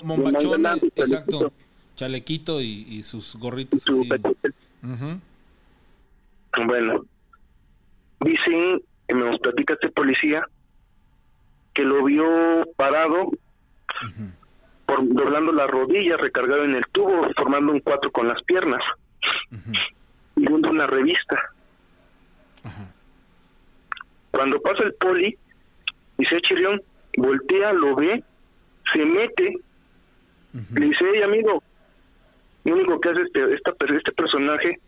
exacto, 0.94 1.52
chalequito 1.96 2.60
y, 2.60 2.86
y, 2.88 3.02
sus 3.02 3.34
gorritos 3.36 3.82
así. 3.82 4.08
Bueno, 6.66 7.04
dicen, 8.20 8.80
que 9.08 9.14
nos 9.16 9.40
platica 9.40 9.74
este 9.74 9.90
policía, 9.90 10.46
que 11.72 11.82
lo 11.82 12.04
vio 12.04 12.24
parado, 12.76 13.32
por, 14.86 15.08
doblando 15.14 15.50
la 15.50 15.66
rodilla, 15.66 16.16
recargado 16.16 16.62
en 16.62 16.76
el 16.76 16.86
tubo, 16.92 17.28
formando 17.36 17.72
un 17.72 17.80
cuatro 17.80 18.12
con 18.12 18.28
las 18.28 18.40
piernas, 18.44 18.82
y 20.36 20.46
viendo 20.46 20.70
una 20.70 20.86
revista. 20.86 21.50
Ajá 22.62 22.93
cuando 24.34 24.60
pasa 24.60 24.82
el 24.82 24.94
poli, 24.94 25.38
dice 26.18 26.40
Chirión, 26.40 26.82
voltea, 27.16 27.72
lo 27.72 27.94
ve, 27.94 28.22
se 28.92 29.04
mete, 29.04 29.54
le 30.52 30.86
dice, 30.86 31.04
hey 31.14 31.22
amigo, 31.22 31.62
lo 32.64 32.74
único 32.74 33.00
que 33.00 33.10
hace 33.10 33.22
este, 33.22 33.54
esta, 33.54 33.72
este 33.96 34.12
personaje, 34.12 34.80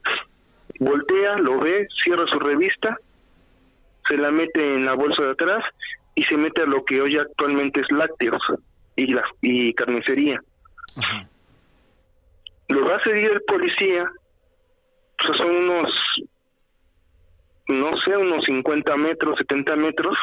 voltea, 0.80 1.36
lo 1.36 1.60
ve, 1.60 1.86
cierra 2.02 2.26
su 2.26 2.40
revista, 2.40 2.96
se 4.08 4.16
la 4.16 4.32
mete 4.32 4.74
en 4.74 4.84
la 4.84 4.94
bolsa 4.94 5.22
de 5.22 5.30
atrás 5.30 5.64
y 6.16 6.24
se 6.24 6.36
mete 6.36 6.62
a 6.62 6.66
lo 6.66 6.84
que 6.84 7.00
hoy 7.00 7.16
actualmente 7.16 7.80
es 7.80 7.92
lácteos 7.92 8.42
y, 8.96 9.06
la, 9.12 9.22
y 9.42 9.72
carnicería. 9.74 10.40
Lo 12.68 12.84
va 12.84 12.96
a 12.96 13.02
seguir 13.04 13.30
el 13.30 13.42
policía, 13.42 14.10
pues 15.18 15.38
son 15.38 15.50
unos 15.54 15.92
no 17.68 17.96
sé, 17.98 18.16
unos 18.16 18.44
50 18.44 18.96
metros, 18.96 19.38
70 19.38 19.76
metros. 19.76 20.18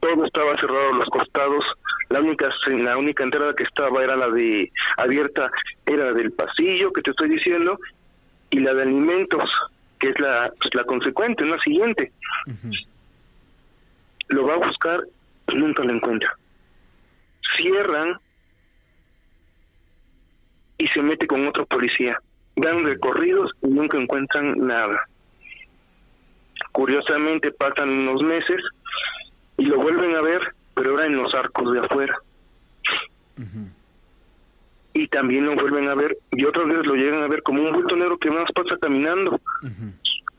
Todo 0.00 0.24
estaba 0.24 0.54
cerrado 0.56 0.88
a 0.92 0.96
los 0.96 1.08
costados, 1.10 1.64
La 2.08 2.20
única, 2.20 2.48
la 2.66 2.96
única 2.96 3.22
entrada 3.22 3.54
que 3.54 3.62
estaba 3.62 4.02
era 4.02 4.16
la 4.16 4.28
de 4.28 4.70
abierta, 4.96 5.50
era 5.86 6.06
la 6.06 6.12
del 6.12 6.32
pasillo 6.32 6.92
que 6.92 7.02
te 7.02 7.10
estoy 7.10 7.30
diciendo, 7.30 7.78
y 8.50 8.60
la 8.60 8.74
de 8.74 8.82
alimentos, 8.82 9.50
que 9.98 10.08
es 10.10 10.20
la, 10.20 10.52
pues, 10.60 10.74
la 10.74 10.84
consecuente, 10.84 11.44
la 11.44 11.58
siguiente. 11.60 12.12
Lo 14.28 14.46
va 14.46 14.54
a 14.54 14.66
buscar 14.66 15.00
y 15.48 15.54
nunca 15.54 15.84
lo 15.84 15.92
encuentra. 15.92 16.36
Cierran 17.56 18.18
y 20.78 20.86
se 20.88 21.00
mete 21.00 21.26
con 21.26 21.46
otro 21.46 21.64
policía. 21.66 22.18
Dan 22.56 22.84
recorridos 22.84 23.52
y 23.62 23.68
nunca 23.68 23.96
encuentran 23.98 24.58
nada. 24.58 25.08
Curiosamente 26.72 27.52
pasan 27.52 27.88
unos 27.88 28.22
meses 28.22 28.60
y 29.58 29.66
lo 29.66 29.78
vuelven 29.78 30.16
a 30.16 30.22
ver, 30.22 30.40
pero 30.74 30.90
ahora 30.90 31.06
en 31.06 31.16
los 31.16 31.34
arcos 31.34 31.72
de 31.72 31.80
afuera. 31.80 32.16
Y 34.94 35.08
también 35.08 35.46
lo 35.46 35.54
vuelven 35.54 35.88
a 35.88 35.94
ver 35.94 36.16
y 36.32 36.44
otras 36.44 36.66
veces 36.66 36.86
lo 36.86 36.94
llegan 36.94 37.22
a 37.22 37.28
ver 37.28 37.42
como 37.42 37.62
un 37.62 37.72
bulto 37.72 37.96
negro 37.96 38.18
que 38.18 38.30
más 38.30 38.50
pasa 38.52 38.76
caminando 38.80 39.40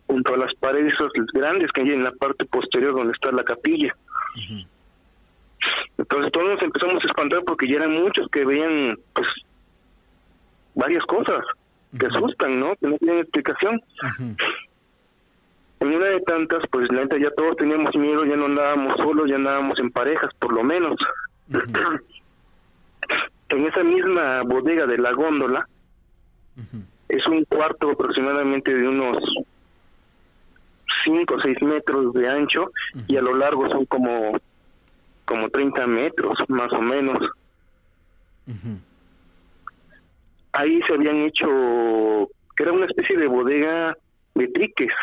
junto 0.08 0.34
a 0.34 0.38
las 0.38 0.54
paredes 0.56 0.94
grandes 1.34 1.72
que 1.72 1.82
hay 1.82 1.92
en 1.92 2.04
la 2.04 2.12
parte 2.12 2.46
posterior 2.46 2.94
donde 2.94 3.14
está 3.14 3.32
la 3.32 3.44
capilla. 3.44 3.96
Entonces 5.98 6.32
todos 6.32 6.50
nos 6.50 6.62
empezamos 6.62 7.04
a 7.04 7.08
espantar 7.08 7.44
porque 7.46 7.68
ya 7.68 7.78
eran 7.78 7.94
muchos 7.94 8.28
que 8.30 8.46
veían 8.46 8.98
pues 9.14 9.28
varias 10.76 11.04
cosas 11.06 11.44
que 11.98 12.08
asustan, 12.08 12.60
¿no? 12.60 12.76
Que 12.76 12.88
no 12.88 12.98
tienen 12.98 13.20
explicación. 13.20 13.82
En 15.84 15.94
una 15.94 16.06
de 16.06 16.22
tantas, 16.22 16.64
pues 16.72 16.90
la 16.94 17.04
ya 17.18 17.30
todos 17.32 17.58
teníamos 17.58 17.94
miedo, 17.98 18.24
ya 18.24 18.38
no 18.38 18.46
andábamos 18.46 18.96
solos, 18.96 19.30
ya 19.30 19.36
andábamos 19.36 19.78
en 19.80 19.92
parejas, 19.92 20.34
por 20.40 20.54
lo 20.54 20.64
menos. 20.64 20.96
en 23.50 23.66
esa 23.66 23.84
misma 23.84 24.44
bodega 24.44 24.88
de 24.88 24.98
la 24.98 25.12
góndola, 25.12 25.68
es 27.10 27.28
un 27.28 27.44
cuarto 27.44 27.92
aproximadamente 27.92 28.74
de 28.74 28.88
unos 28.88 29.18
5 31.04 31.34
o 31.34 31.42
6 31.42 31.62
metros 31.64 32.14
de 32.14 32.30
ancho 32.30 32.72
y 33.10 33.18
a 33.18 33.22
lo 33.22 33.36
largo 33.36 33.68
son 33.68 33.86
como, 33.86 34.40
como 35.26 35.50
30 35.50 35.86
metros, 35.86 36.40
más 36.48 36.72
o 36.72 36.82
menos. 36.82 37.18
Ahí 40.54 40.82
se 40.88 40.94
habían 40.94 41.18
hecho, 41.18 42.30
que 42.56 42.64
era 42.64 42.72
una 42.72 42.86
especie 42.86 43.18
de 43.18 43.28
bodega 43.28 43.98
de 44.34 44.48
triques 44.48 44.94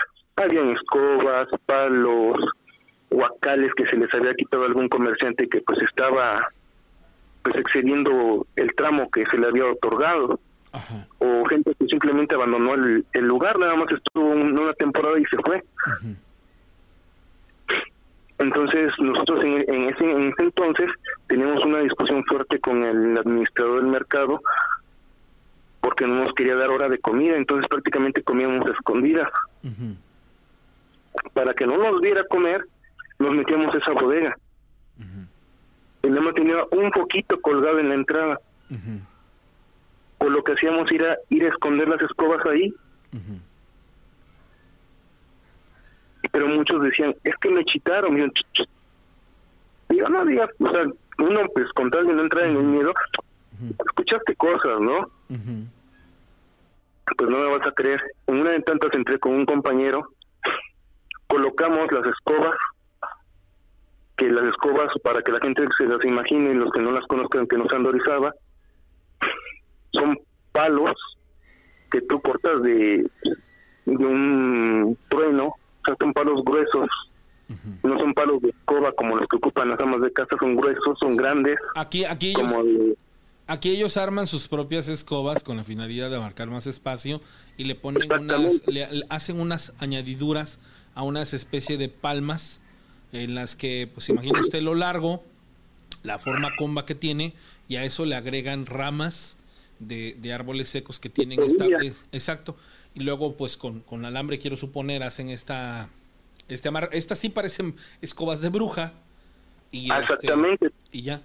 habían 0.43 0.71
escobas, 0.71 1.49
palos, 1.67 2.39
guacales 3.11 3.73
que 3.75 3.87
se 3.87 3.97
les 3.97 4.13
había 4.15 4.35
quitado 4.35 4.63
a 4.63 4.67
algún 4.67 4.89
comerciante 4.89 5.49
que 5.49 5.61
pues 5.61 5.81
estaba 5.83 6.49
pues 7.43 7.57
excediendo 7.57 8.47
el 8.57 8.75
tramo 8.75 9.11
que 9.11 9.27
se 9.27 9.39
le 9.39 9.49
había 9.49 9.67
otorgado. 9.67 10.39
O 11.19 11.45
gente 11.47 11.75
que 11.75 11.87
simplemente 11.87 12.37
abandonó 12.37 12.75
el, 12.75 13.05
lugar, 13.15 13.59
nada 13.59 13.75
más 13.75 13.89
estuvo 13.93 14.31
una 14.31 14.73
temporada 14.75 15.19
y 15.19 15.25
se 15.25 15.37
fue. 15.39 15.65
Entonces 18.39 18.93
nosotros 19.01 19.43
en, 19.45 19.89
ese, 19.89 20.11
en 20.11 20.29
ese 20.29 20.43
entonces 20.43 20.91
teníamos 21.27 21.65
una 21.65 21.81
discusión 21.81 22.25
fuerte 22.25 22.61
con 22.61 22.85
el 22.85 23.19
administrador 23.19 23.83
del 23.83 23.91
mercado 23.91 24.41
porque 25.81 26.07
no 26.07 26.25
nos 26.25 26.33
quería 26.35 26.55
dar 26.55 26.71
hora 26.71 26.89
de 26.89 26.99
comida, 26.99 27.37
entonces 27.37 27.67
prácticamente 27.69 28.23
comíamos 28.23 28.65
escondidas 28.71 29.29
para 31.41 31.55
que 31.55 31.67
no 31.67 31.79
nos 31.79 32.03
diera 32.03 32.23
comer, 32.25 32.67
nos 33.19 33.35
metíamos 33.35 33.75
a 33.75 33.79
esa 33.79 33.93
bodega. 33.93 34.37
Y 36.03 36.09
nada 36.09 36.35
tenía 36.35 36.65
un 36.71 36.91
poquito 36.91 37.41
colgado 37.41 37.79
en 37.79 37.89
la 37.89 37.95
entrada. 37.95 38.39
O 40.19 40.29
lo 40.29 40.45
que 40.45 40.53
hacíamos 40.53 40.93
era 40.93 41.17
ir 41.31 41.47
a 41.47 41.49
esconder 41.49 41.89
las 41.89 42.03
escobas 42.03 42.45
ahí. 42.45 42.75
Pero 46.31 46.47
muchos 46.49 46.83
decían, 46.83 47.17
es 47.25 47.35
que 47.37 47.49
me 47.49 47.65
chitaron. 47.65 48.19
Y 49.89 49.97
yo 49.97 50.07
no 50.11 50.27
digas, 50.27 50.51
o 50.59 50.71
sea, 50.71 50.85
uno 51.21 51.41
pues 51.55 51.73
con 51.73 51.91
tal 51.91 52.07
de 52.07 52.13
no 52.13 52.21
entrar 52.21 52.45
en 52.45 52.57
el 52.59 52.65
miedo, 52.65 52.93
escuchaste 53.87 54.37
cosas, 54.37 54.79
¿no? 54.79 55.11
Pues 57.17 57.31
no 57.31 57.39
me 57.39 57.57
vas 57.57 57.67
a 57.67 57.73
creer. 57.73 58.03
En 58.27 58.41
una 58.41 58.51
de 58.51 58.61
tantas 58.61 58.93
entré 58.93 59.19
con 59.19 59.33
un 59.33 59.47
compañero 59.47 60.07
colocamos 61.31 61.91
las 61.93 62.07
escobas, 62.07 62.57
que 64.17 64.29
las 64.29 64.45
escobas, 64.49 64.89
para 65.03 65.23
que 65.23 65.33
la 65.33 65.41
gente 65.41 65.65
se 65.79 65.87
las 65.87 66.05
imagine, 66.05 66.55
los 66.55 66.71
que 66.73 66.83
no 66.83 66.91
las 66.91 67.07
conozcan, 67.07 67.47
que 67.47 67.57
no 67.57 67.67
sean 67.71 67.85
Dorizaba, 67.85 68.35
son 69.93 70.19
palos 70.53 70.95
que 71.91 72.03
tú 72.03 72.21
cortas 72.21 72.63
de, 72.63 73.09
de 73.87 74.07
un 74.07 74.99
trueno, 75.09 75.47
o 75.47 75.85
sea, 75.85 75.97
son 75.99 76.13
palos 76.13 76.45
gruesos, 76.45 76.89
no 77.83 77.99
son 77.99 78.13
palos 78.13 78.43
de 78.43 78.51
escoba 78.51 78.93
como 78.93 79.17
los 79.17 79.27
que 79.29 79.37
ocupan 79.37 79.71
las 79.71 79.81
amas 79.81 80.03
de 80.03 80.13
casa, 80.13 80.37
son 80.39 80.57
gruesos, 80.57 80.99
son 81.01 81.17
grandes. 81.17 81.57
Aquí, 81.75 82.05
aquí 82.05 82.31
ellos, 82.31 82.55
aquí 83.47 83.71
ellos 83.71 83.97
arman 83.97 84.27
sus 84.27 84.49
propias 84.49 84.89
escobas 84.89 85.43
con 85.43 85.57
la 85.57 85.65
finalidad 85.65 86.11
de 86.11 86.19
marcar 86.19 86.49
más 86.49 86.67
espacio 86.67 87.21
y 87.57 87.65
le 87.65 87.75
ponen 87.75 88.13
unas, 88.13 88.63
le 88.67 89.05
hacen 89.09 89.41
unas 89.41 89.75
añadiduras 89.81 90.61
a 90.95 91.03
unas 91.03 91.33
especie 91.35 91.79
de 91.79 91.89
palmas 91.89 92.61
en 93.13 93.35
las 93.35 93.57
que, 93.57 93.89
pues 93.93 94.09
imagina 94.09 94.41
usted 94.41 94.63
lo 94.63 94.75
largo, 94.75 95.23
la 96.03 96.19
forma 96.19 96.51
comba 96.57 96.87
que 96.87 96.95
tiene, 96.95 97.35
y 97.69 97.77
a 97.77 97.85
eso 97.85 98.05
le 98.05 98.15
agregan 98.15 98.67
ramas 98.67 99.37
de, 99.79 100.33
árboles 100.33 100.69
secos 100.69 101.01
que 101.01 101.09
tienen 101.09 101.43
esta... 101.43 101.67
Eh, 101.67 101.95
exacto. 102.13 102.57
Y 102.95 103.01
luego, 103.01 103.37
pues 103.37 103.57
con, 103.57 103.81
con, 103.81 104.05
alambre, 104.05 104.39
quiero 104.39 104.57
suponer, 104.57 105.03
hacen 105.03 105.31
esta... 105.31 105.89
Este 106.49 106.69
amar, 106.69 106.91
estas 106.93 107.19
sí 107.19 107.29
parecen 107.29 107.77
escobas 108.01 108.41
de 108.41 108.49
bruja. 108.49 108.93
Y 109.71 109.91
este, 109.91 110.01
Exactamente. 110.01 110.71
y 110.91 111.03
ya. 111.03 111.23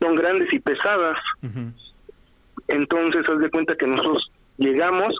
Son 0.00 0.14
grandes 0.14 0.52
y 0.52 0.58
pesadas. 0.58 1.18
Entonces, 2.68 3.28
haz 3.28 3.38
de 3.38 3.50
cuenta 3.50 3.76
que 3.76 3.86
nosotros 3.86 4.30
llegamos 4.56 5.14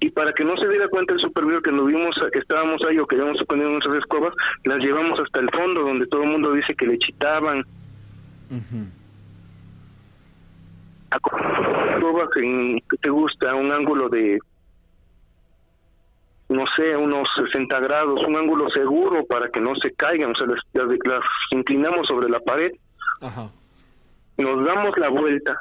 y 0.00 0.10
para 0.10 0.32
que 0.32 0.44
no 0.44 0.56
se 0.56 0.68
diera 0.68 0.88
cuenta 0.88 1.14
el 1.14 1.20
supervisor 1.20 1.62
que 1.62 1.72
nos 1.72 1.86
vimos 1.86 2.14
que 2.32 2.38
estábamos 2.38 2.80
ahí 2.88 2.98
o 2.98 3.06
que 3.06 3.16
a 3.16 3.44
poner 3.44 3.68
nuestras 3.68 3.96
escobas, 3.96 4.32
las 4.64 4.78
llevamos 4.78 5.20
hasta 5.20 5.40
el 5.40 5.50
fondo 5.50 5.82
donde 5.82 6.06
todo 6.06 6.22
el 6.22 6.30
mundo 6.30 6.52
dice 6.52 6.74
que 6.74 6.86
le 6.86 6.98
chitaban. 6.98 7.64
Escobas 11.10 12.28
en, 12.36 12.80
¿qué 12.88 12.96
te 12.98 13.10
gusta? 13.10 13.54
Un 13.56 13.72
ángulo 13.72 14.08
de, 14.08 14.38
no 16.48 16.64
sé, 16.76 16.96
unos 16.96 17.28
60 17.36 17.80
grados, 17.80 18.20
un 18.24 18.36
ángulo 18.36 18.70
seguro 18.70 19.24
para 19.26 19.48
que 19.48 19.60
no 19.60 19.74
se 19.76 19.92
caigan, 19.94 20.30
o 20.30 20.34
sea, 20.36 20.46
las, 20.46 20.60
las, 20.74 21.24
inclinamos 21.50 22.06
sobre 22.06 22.28
la 22.28 22.38
pared, 22.40 22.70
nos 24.36 24.64
damos 24.64 24.96
la 24.96 25.08
vuelta, 25.08 25.60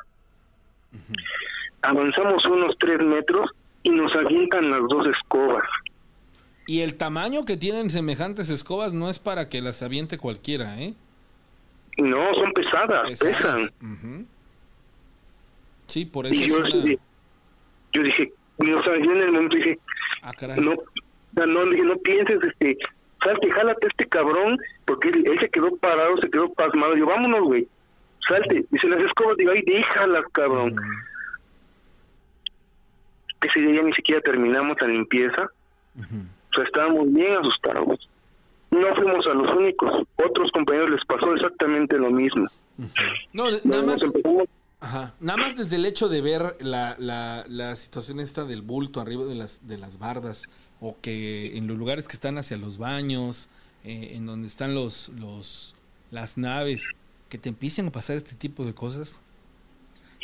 avanzamos 1.81 2.45
unos 2.45 2.77
3 2.77 3.03
metros 3.03 3.49
y 3.88 3.91
nos 3.91 4.14
avientan 4.15 4.69
las 4.69 4.81
dos 4.89 5.07
escobas. 5.07 5.64
Y 6.65 6.81
el 6.81 6.95
tamaño 6.95 7.45
que 7.45 7.55
tienen 7.55 7.89
semejantes 7.89 8.49
escobas 8.49 8.91
no 8.91 9.09
es 9.09 9.19
para 9.19 9.47
que 9.47 9.61
las 9.61 9.81
aviente 9.81 10.18
cualquiera, 10.18 10.80
¿eh? 10.81 10.93
No, 11.97 12.34
son 12.34 12.51
pesadas, 12.51 13.19
pesan. 13.19 13.69
Sí, 15.88 16.05
por 16.05 16.27
eso. 16.27 16.45
yo, 16.45 16.61
dije, 16.64 16.99
yo 17.93 18.03
dije, 18.03 18.31
o 18.59 18.84
sea, 18.84 18.97
yo 18.97 19.11
en 19.11 19.22
el 19.22 19.31
momento 19.31 19.55
dije, 19.55 19.80
ah, 20.22 20.34
no, 20.57 20.76
no, 21.45 21.65
no 21.65 21.97
pienses, 21.99 22.39
este, 22.43 22.77
salte, 23.23 23.49
jálate 23.49 23.88
este 23.88 24.05
cabrón, 24.07 24.59
porque 24.84 25.07
él, 25.07 25.38
se 25.39 25.49
quedó 25.49 25.76
parado, 25.77 26.18
se 26.18 26.30
quedó 26.30 26.51
pasmado. 26.53 26.95
Yo, 26.97 27.05
vámonos, 27.05 27.43
güey, 27.43 27.68
salte. 28.27 28.65
Dice 28.69 28.89
las 28.89 29.01
escobas, 29.01 29.38
digo, 29.38 29.51
ay, 29.51 29.64
déjalas, 29.65 30.26
cabrón 30.34 30.76
ese 33.41 33.59
día 33.59 33.81
ni 33.81 33.93
siquiera 33.93 34.22
terminamos 34.22 34.77
la 34.81 34.88
limpieza. 34.88 35.49
O 35.95 36.53
sea, 36.53 36.64
estábamos 36.64 37.11
bien 37.11 37.34
asustados. 37.34 38.09
No 38.72 38.95
fuimos 38.95 39.26
a 39.27 39.34
los 39.34 39.55
únicos. 39.55 40.07
Otros 40.15 40.51
compañeros 40.51 40.89
les 40.91 41.05
pasó 41.05 41.34
exactamente 41.34 41.97
lo 41.97 42.11
mismo. 42.11 42.47
No, 43.34 43.45
nada 43.64 43.84
más... 43.84 44.01
Nada 45.19 45.38
más 45.38 45.57
desde 45.57 45.76
el 45.77 45.85
hecho 45.85 46.07
de 46.07 46.22
ver 46.22 46.55
la, 46.59 46.95
la, 46.99 47.45
la, 47.47 47.76
situación 47.76 48.19
esta 48.19 48.45
del 48.45 48.61
bulto 48.61 49.01
arriba 49.01 49.26
de 49.26 49.34
las, 49.34 49.68
de 49.68 49.77
las 49.77 49.97
bardas, 49.97 50.49
o 50.80 50.95
que 51.01 51.57
en 51.57 51.65
los 51.65 51.77
lugares 51.77 52.07
que 52.07 52.14
están 52.14 52.38
hacia 52.38 52.57
los 52.57 52.77
baños, 52.77 53.49
eh, 53.84 54.11
en 54.14 54.27
donde 54.27 54.47
están 54.47 54.76
los, 54.76 55.09
los, 55.09 55.73
las 56.11 56.38
naves, 56.38 56.91
que 57.27 57.39
te 57.39 57.49
empiecen 57.49 57.88
a 57.88 57.91
pasar 57.91 58.18
este 58.18 58.35
tipo 58.35 58.65
de 58.65 58.76
cosas, 58.76 59.19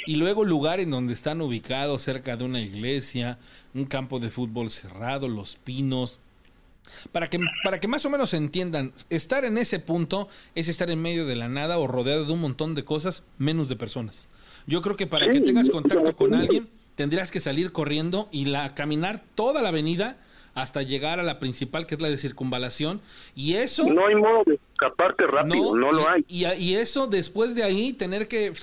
y 0.05 0.15
luego 0.15 0.43
lugar 0.43 0.79
en 0.79 0.91
donde 0.91 1.13
están 1.13 1.41
ubicados 1.41 2.01
cerca 2.01 2.37
de 2.37 2.43
una 2.43 2.61
iglesia, 2.61 3.37
un 3.73 3.85
campo 3.85 4.19
de 4.19 4.29
fútbol 4.29 4.69
cerrado, 4.69 5.27
los 5.27 5.55
pinos. 5.55 6.19
Para 7.11 7.29
que, 7.29 7.39
para 7.63 7.79
que 7.79 7.87
más 7.87 8.05
o 8.05 8.09
menos 8.09 8.33
entiendan, 8.33 8.93
estar 9.09 9.45
en 9.45 9.57
ese 9.57 9.79
punto 9.79 10.27
es 10.53 10.67
estar 10.67 10.89
en 10.89 11.01
medio 11.01 11.25
de 11.25 11.35
la 11.35 11.49
nada 11.49 11.79
o 11.79 11.87
rodeado 11.87 12.25
de 12.25 12.33
un 12.33 12.41
montón 12.41 12.75
de 12.75 12.83
cosas, 12.83 13.23
menos 13.37 13.69
de 13.69 13.75
personas. 13.75 14.27
Yo 14.67 14.81
creo 14.81 14.95
que 14.95 15.07
para 15.07 15.29
que 15.29 15.41
tengas 15.41 15.69
contacto 15.69 16.15
con 16.15 16.33
alguien, 16.33 16.69
tendrías 16.95 17.31
que 17.31 17.39
salir 17.39 17.71
corriendo 17.71 18.29
y 18.31 18.45
la, 18.45 18.75
caminar 18.75 19.23
toda 19.35 19.61
la 19.61 19.69
avenida 19.69 20.17
hasta 20.55 20.83
llegar 20.83 21.19
a 21.19 21.23
la 21.23 21.39
principal, 21.39 21.87
que 21.87 21.95
es 21.95 22.01
la 22.01 22.09
de 22.09 22.17
circunvalación. 22.17 23.01
Y 23.35 23.55
eso... 23.55 23.85
No 23.91 24.05
hay 24.05 24.15
modo 24.15 24.43
de 24.45 24.59
escaparte 24.71 25.25
rápido, 25.25 25.75
no, 25.75 25.91
lo 25.91 26.07
hay. 26.07 26.23
Y, 26.27 26.45
y, 26.45 26.75
eso 26.75 27.07
después 27.07 27.55
de 27.55 27.63
ahí, 27.63 27.93
tener 27.93 28.27
que 28.27 28.53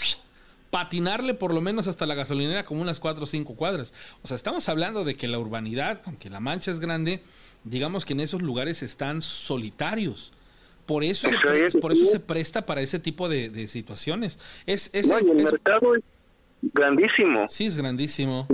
patinarle 0.70 1.34
por 1.34 1.52
lo 1.52 1.60
menos 1.60 1.88
hasta 1.88 2.06
la 2.06 2.14
gasolinera 2.14 2.64
como 2.64 2.80
unas 2.80 3.00
cuatro 3.00 3.24
o 3.24 3.26
cinco 3.26 3.54
cuadras. 3.54 3.92
O 4.22 4.28
sea, 4.28 4.36
estamos 4.36 4.68
hablando 4.68 5.04
de 5.04 5.16
que 5.16 5.28
la 5.28 5.38
urbanidad, 5.38 6.00
aunque 6.06 6.30
la 6.30 6.40
mancha 6.40 6.70
es 6.70 6.80
grande, 6.80 7.22
digamos 7.64 8.04
que 8.04 8.12
en 8.12 8.20
esos 8.20 8.42
lugares 8.42 8.82
están 8.82 9.22
solitarios. 9.22 10.32
Por 10.86 11.04
eso, 11.04 11.28
se, 11.28 11.78
por 11.78 11.92
eso 11.92 12.06
se 12.06 12.18
presta 12.18 12.66
para 12.66 12.80
ese 12.80 12.98
tipo 12.98 13.28
de, 13.28 13.68
situaciones. 13.68 14.38
Es, 14.66 14.90
es, 14.92 15.08
el 15.10 15.34
mercado 15.34 15.94
es 15.94 16.02
grandísimo. 16.62 17.46
Sí, 17.46 17.66
es 17.66 17.76
grandísimo. 17.76 18.48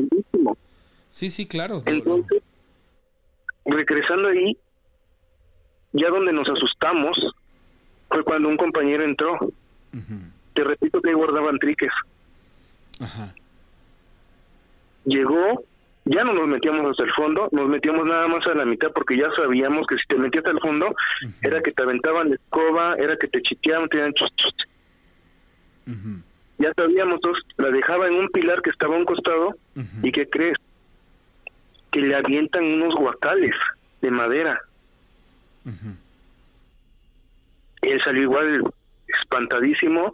Sí, 1.08 1.30
sí, 1.30 1.46
claro. 1.46 1.82
Entonces, 1.86 2.42
regresando 3.64 4.28
ahí, 4.28 4.56
ya 5.92 6.10
donde 6.10 6.32
nos 6.32 6.48
asustamos 6.48 7.16
fue 8.10 8.22
cuando 8.22 8.48
un 8.48 8.56
compañero 8.56 9.02
entró. 9.04 9.38
Te 10.52 10.62
repito 10.64 11.00
que 11.00 11.14
guardaban 11.14 11.58
triques. 11.58 11.92
Ajá. 13.00 13.34
Llegó 15.04 15.64
ya 16.08 16.22
no 16.22 16.32
nos 16.34 16.46
metíamos 16.46 16.88
hasta 16.88 17.02
el 17.02 17.12
fondo, 17.14 17.48
nos 17.50 17.68
metíamos 17.68 18.06
nada 18.06 18.28
más 18.28 18.46
a 18.46 18.54
la 18.54 18.64
mitad 18.64 18.92
porque 18.92 19.16
ya 19.16 19.28
sabíamos 19.34 19.88
que 19.88 19.96
si 19.96 20.06
te 20.06 20.16
metías 20.16 20.46
al 20.46 20.60
fondo 20.60 20.94
era 21.42 21.60
que 21.60 21.72
te 21.72 21.82
aventaban 21.82 22.28
la 22.28 22.36
escoba, 22.36 22.94
era 22.94 23.16
que 23.16 23.26
te 23.26 23.42
chiteaban, 23.42 23.88
te 23.88 23.98
Ya 26.58 26.72
sabíamos, 26.76 27.14
entonces 27.16 27.44
la 27.56 27.70
dejaba 27.70 28.06
en 28.06 28.14
un 28.14 28.28
pilar 28.28 28.62
que 28.62 28.70
estaba 28.70 28.94
a 28.94 28.98
un 28.98 29.04
costado 29.04 29.56
y 30.00 30.12
¿qué 30.12 30.28
crees? 30.28 30.56
Que 31.90 32.00
le 32.00 32.14
avientan 32.14 32.64
unos 32.64 32.94
guacales 32.94 33.56
de 34.00 34.10
madera. 34.12 34.60
Él 37.82 38.00
salió 38.04 38.22
igual 38.22 38.62
espantadísimo, 39.08 40.12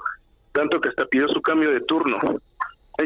tanto 0.53 0.81
que 0.81 0.89
hasta 0.89 1.05
pidió 1.05 1.29
su 1.29 1.43
cambio 1.43 1.71
de 1.71 1.83
turno. 1.83 2.19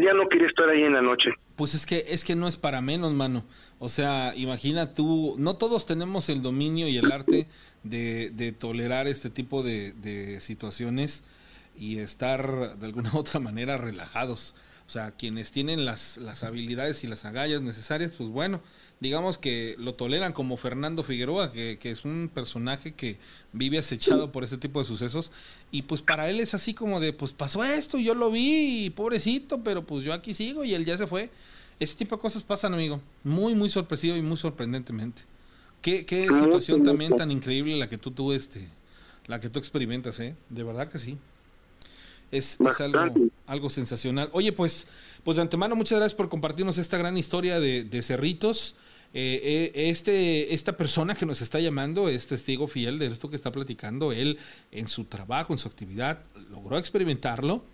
Ya 0.03 0.13
no 0.13 0.29
quiere 0.29 0.47
estar 0.47 0.69
ahí 0.69 0.83
en 0.83 0.95
la 0.95 1.03
noche. 1.03 1.31
Pues 1.57 1.75
es 1.75 1.87
que 1.87 2.05
es 2.09 2.25
que 2.25 2.37
no 2.37 2.49
es 2.49 2.57
para 2.57 2.81
menos, 2.81 3.13
mano. 3.13 3.45
O 3.79 3.89
sea, 3.89 4.33
imagina 4.37 4.95
tú, 4.95 5.37
no 5.39 5.57
todos 5.57 5.87
tenemos 5.87 6.29
el 6.29 6.43
dominio 6.43 6.89
y 6.89 6.97
el 6.97 7.11
arte 7.13 7.47
de, 7.83 8.31
de 8.31 8.53
tolerar 8.53 9.07
este 9.07 9.31
tipo 9.31 9.63
de, 9.63 9.93
de, 9.93 10.41
situaciones 10.41 11.25
y 11.77 11.99
estar 11.99 12.79
de 12.79 12.87
alguna 12.87 13.11
u 13.15 13.19
otra 13.19 13.41
manera 13.41 13.77
relajados. 13.77 14.55
O 14.87 14.91
sea, 14.91 15.11
quienes 15.13 15.51
tienen 15.51 15.85
las, 15.85 16.17
las 16.19 16.45
habilidades 16.45 17.03
y 17.03 17.09
las 17.09 17.25
agallas 17.25 17.61
necesarias, 17.61 18.13
pues 18.17 18.29
bueno, 18.29 18.61
digamos 19.01 19.37
que 19.37 19.75
lo 19.79 19.95
toleran 19.95 20.33
como 20.33 20.57
Fernando 20.57 21.03
Figueroa, 21.03 21.53
que, 21.53 21.79
que, 21.79 21.91
es 21.91 22.05
un 22.05 22.31
personaje 22.33 22.95
que 22.95 23.17
vive 23.53 23.79
acechado 23.79 24.31
por 24.31 24.45
ese 24.45 24.59
tipo 24.59 24.79
de 24.79 24.87
sucesos. 24.87 25.33
Y 25.73 25.83
pues 25.83 26.03
para 26.03 26.31
él 26.31 26.39
es 26.39 26.55
así 26.55 26.73
como 26.73 27.01
de, 27.01 27.13
pues 27.13 27.33
pasó 27.33 27.65
esto, 27.65 27.99
yo 27.99 28.15
lo 28.15 28.31
vi, 28.31 28.91
pobrecito, 28.91 29.63
pero 29.65 29.85
pues 29.85 30.05
yo 30.05 30.13
aquí 30.13 30.35
sigo 30.35 30.65
y 30.65 30.75
él 30.75 30.85
ya 30.85 30.97
se 30.97 31.07
fue. 31.07 31.31
Ese 31.79 31.97
tipo 31.97 32.17
de 32.17 32.23
cosas 32.23 32.43
pasan, 32.43 32.73
amigo. 32.73 33.01
Muy, 33.25 33.55
muy 33.55 33.69
sorpresivo 33.69 34.17
y 34.17 34.23
muy 34.23 34.37
sorprendentemente. 34.37 35.23
Qué, 35.83 36.07
qué 36.07 36.27
situación 36.29 36.83
también 36.83 37.15
tan 37.17 37.31
increíble 37.31 37.77
la 37.77 37.89
que 37.89 37.99
tú, 37.99 38.11
tú, 38.13 38.33
este, 38.33 38.69
la 39.27 39.41
que 39.41 39.51
tú 39.51 39.59
experimentas, 39.59 40.19
¿eh? 40.21 40.35
De 40.49 40.63
verdad 40.63 40.89
que 40.89 40.99
sí. 40.99 41.19
Es, 42.31 42.59
es 42.61 42.81
algo, 42.81 43.31
algo 43.47 43.71
sensacional. 43.71 44.31
Oye, 44.33 44.53
pues, 44.53 44.89
pues 45.23 45.37
de 45.37 45.43
antemano, 45.43 45.77
muchas 45.77 45.99
gracias 45.99 46.17
por 46.17 46.29
compartirnos 46.29 46.79
esta 46.79 46.99
gran 46.99 47.17
historia 47.17 47.61
de, 47.61 47.85
de 47.85 48.03
Cerritos. 48.03 48.77
Eh, 49.15 49.73
eh, 49.75 49.89
este, 49.89 50.53
esta 50.53 50.77
persona 50.77 51.15
que 51.15 51.25
nos 51.25 51.41
está 51.41 51.59
llamando 51.61 52.09
es 52.09 52.27
testigo 52.27 52.69
fiel 52.69 52.99
de 52.99 53.07
esto 53.07 53.31
que 53.31 53.37
está 53.37 53.51
platicando. 53.53 54.13
Él 54.13 54.39
en 54.73 54.89
su 54.89 55.05
trabajo, 55.05 55.53
en 55.53 55.59
su 55.59 55.69
actividad, 55.69 56.21
logró 56.51 56.79
experimentarlo. 56.79 57.65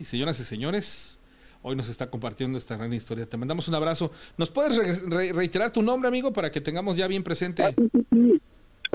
Y 0.00 0.04
señoras 0.04 0.40
y 0.40 0.44
señores, 0.44 1.18
hoy 1.62 1.76
nos 1.76 1.88
está 1.88 2.10
compartiendo 2.10 2.58
esta 2.58 2.76
gran 2.76 2.92
historia. 2.92 3.26
Te 3.26 3.36
mandamos 3.36 3.68
un 3.68 3.74
abrazo. 3.74 4.10
¿Nos 4.36 4.50
puedes 4.50 5.04
reiterar 5.08 5.72
tu 5.72 5.82
nombre, 5.82 6.08
amigo, 6.08 6.32
para 6.32 6.50
que 6.50 6.60
tengamos 6.60 6.96
ya 6.96 7.06
bien 7.06 7.22
presente? 7.22 7.74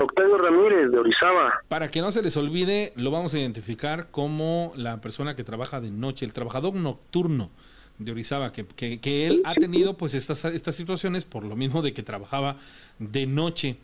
Octavio 0.02 0.38
Ramírez, 0.38 0.90
de 0.90 0.98
Orizaba. 0.98 1.60
Para 1.68 1.90
que 1.90 2.00
no 2.00 2.10
se 2.10 2.22
les 2.22 2.36
olvide, 2.36 2.92
lo 2.96 3.10
vamos 3.10 3.34
a 3.34 3.38
identificar 3.38 4.08
como 4.10 4.72
la 4.76 5.00
persona 5.00 5.36
que 5.36 5.44
trabaja 5.44 5.80
de 5.80 5.90
noche, 5.90 6.24
el 6.24 6.32
trabajador 6.32 6.74
nocturno 6.74 7.50
de 7.98 8.12
Orizaba, 8.12 8.50
que, 8.52 8.66
que, 8.66 9.26
él 9.26 9.42
ha 9.44 9.54
tenido 9.54 9.96
pues 9.96 10.14
estas, 10.14 10.44
estas 10.46 10.74
situaciones 10.74 11.24
por 11.24 11.44
lo 11.44 11.54
mismo 11.54 11.82
de 11.82 11.92
que 11.92 12.02
trabajaba 12.02 12.56
de 12.98 13.26
noche 13.26 13.76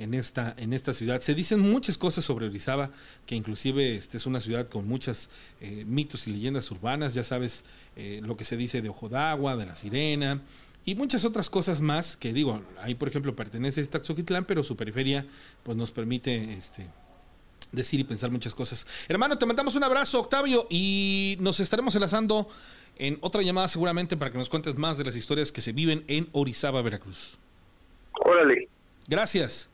en 0.00 0.14
esta, 0.14 0.54
en 0.56 0.72
esta 0.72 0.92
ciudad. 0.92 1.20
Se 1.20 1.34
dicen 1.34 1.60
muchas 1.60 1.96
cosas 1.96 2.24
sobre 2.24 2.46
Orizaba, 2.46 2.90
que 3.26 3.36
inclusive 3.36 3.94
este 3.94 4.16
es 4.16 4.26
una 4.26 4.40
ciudad 4.40 4.68
con 4.68 4.88
muchas 4.88 5.30
eh, 5.60 5.84
mitos 5.86 6.26
y 6.26 6.32
leyendas 6.32 6.68
urbanas, 6.70 7.14
ya 7.14 7.22
sabes 7.22 7.64
eh, 7.96 8.20
lo 8.24 8.36
que 8.36 8.44
se 8.44 8.56
dice 8.56 8.82
de 8.82 8.88
Ojo 8.88 9.08
d'Agua, 9.08 9.56
de 9.56 9.66
la 9.66 9.76
Sirena, 9.76 10.40
y 10.84 10.94
muchas 10.94 11.24
otras 11.24 11.50
cosas 11.50 11.80
más 11.80 12.16
que 12.16 12.32
digo, 12.32 12.62
ahí 12.80 12.94
por 12.94 13.08
ejemplo 13.08 13.36
pertenece 13.36 13.80
a 13.80 13.86
Taxoquitlán, 13.86 14.44
pero 14.44 14.64
su 14.64 14.76
periferia 14.76 15.26
pues 15.62 15.76
nos 15.76 15.90
permite 15.90 16.54
este, 16.54 16.86
decir 17.72 18.00
y 18.00 18.04
pensar 18.04 18.30
muchas 18.30 18.54
cosas. 18.54 18.86
Hermano, 19.08 19.38
te 19.38 19.46
mandamos 19.46 19.74
un 19.76 19.84
abrazo, 19.84 20.20
Octavio, 20.20 20.66
y 20.70 21.36
nos 21.40 21.60
estaremos 21.60 21.94
enlazando 21.94 22.48
en 22.96 23.18
otra 23.20 23.42
llamada 23.42 23.68
seguramente 23.68 24.16
para 24.16 24.30
que 24.30 24.38
nos 24.38 24.50
cuentes 24.50 24.76
más 24.76 24.98
de 24.98 25.04
las 25.04 25.16
historias 25.16 25.52
que 25.52 25.60
se 25.60 25.72
viven 25.72 26.04
en 26.06 26.28
Orizaba, 26.32 26.82
Veracruz. 26.82 27.38
Órale. 28.12 28.68
Gracias. 29.08 29.69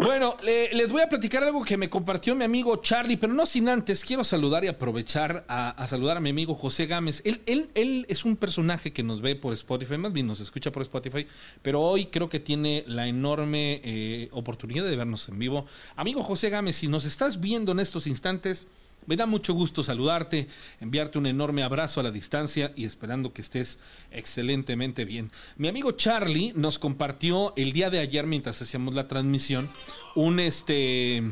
Bueno, 0.00 0.36
les 0.44 0.90
voy 0.92 1.02
a 1.02 1.08
platicar 1.08 1.42
algo 1.42 1.64
que 1.64 1.76
me 1.76 1.90
compartió 1.90 2.36
mi 2.36 2.44
amigo 2.44 2.76
Charlie, 2.76 3.16
pero 3.16 3.32
no 3.32 3.46
sin 3.46 3.68
antes, 3.68 4.04
quiero 4.04 4.22
saludar 4.22 4.62
y 4.62 4.68
aprovechar 4.68 5.44
a, 5.48 5.84
saludar 5.88 6.16
a 6.16 6.20
mi 6.20 6.30
amigo 6.30 6.54
José 6.54 6.86
Gámez. 6.86 7.20
Él, 7.24 7.42
él, 7.46 7.68
él, 7.74 8.06
es 8.08 8.24
un 8.24 8.36
personaje 8.36 8.92
que 8.92 9.02
nos 9.02 9.20
ve 9.20 9.34
por 9.34 9.52
Spotify, 9.54 9.98
más 9.98 10.12
bien 10.12 10.28
nos 10.28 10.38
escucha 10.38 10.70
por 10.70 10.82
Spotify, 10.82 11.26
pero 11.62 11.82
hoy 11.82 12.06
creo 12.06 12.28
que 12.28 12.38
tiene 12.38 12.84
la 12.86 13.08
enorme 13.08 13.80
eh, 13.82 14.28
oportunidad 14.30 14.84
de 14.84 14.94
vernos 14.94 15.28
en 15.28 15.38
vivo. 15.40 15.66
Amigo 15.96 16.22
José 16.22 16.48
Gámez, 16.48 16.76
si 16.76 16.86
nos 16.86 17.04
estás 17.04 17.40
viendo 17.40 17.72
en 17.72 17.80
estos 17.80 18.06
instantes, 18.06 18.68
me 19.08 19.16
da 19.16 19.24
mucho 19.24 19.54
gusto 19.54 19.82
saludarte, 19.82 20.48
enviarte 20.80 21.16
un 21.16 21.26
enorme 21.26 21.62
abrazo 21.62 21.98
a 21.98 22.02
la 22.02 22.10
distancia 22.10 22.72
y 22.76 22.84
esperando 22.84 23.32
que 23.32 23.40
estés 23.40 23.78
excelentemente 24.10 25.06
bien. 25.06 25.32
Mi 25.56 25.66
amigo 25.66 25.92
Charlie 25.92 26.52
nos 26.54 26.78
compartió 26.78 27.54
el 27.56 27.72
día 27.72 27.88
de 27.88 28.00
ayer 28.00 28.26
mientras 28.26 28.60
hacíamos 28.60 28.92
la 28.92 29.08
transmisión 29.08 29.66
un 30.14 30.40
este 30.40 31.22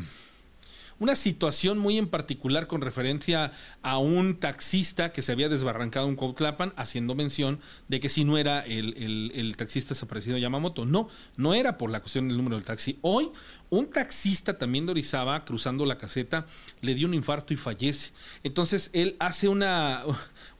una 0.98 1.14
situación 1.14 1.78
muy 1.78 1.98
en 1.98 2.08
particular 2.08 2.66
con 2.66 2.80
referencia 2.80 3.52
a 3.82 3.98
un 3.98 4.36
taxista 4.38 5.12
que 5.12 5.22
se 5.22 5.32
había 5.32 5.48
desbarrancado 5.48 6.08
en 6.08 6.16
Cuautlapan, 6.16 6.72
haciendo 6.76 7.14
mención 7.14 7.60
de 7.88 8.00
que 8.00 8.08
si 8.08 8.24
no 8.24 8.38
era 8.38 8.60
el, 8.60 9.32
el, 9.34 9.56
taxista 9.56 9.94
desaparecido 9.94 10.38
Yamamoto. 10.38 10.86
No, 10.86 11.08
no 11.36 11.54
era 11.54 11.76
por 11.76 11.90
la 11.90 12.00
cuestión 12.00 12.28
del 12.28 12.36
número 12.36 12.56
del 12.56 12.64
taxi. 12.64 12.98
Hoy, 13.02 13.30
un 13.68 13.90
taxista 13.90 14.58
también 14.58 14.86
de 14.86 14.92
Orizaba, 14.92 15.44
cruzando 15.44 15.84
la 15.84 15.98
caseta, 15.98 16.46
le 16.80 16.94
dio 16.94 17.06
un 17.06 17.14
infarto 17.14 17.52
y 17.52 17.56
fallece. 17.56 18.12
Entonces, 18.42 18.90
él 18.92 19.16
hace 19.18 19.48
una... 19.48 20.02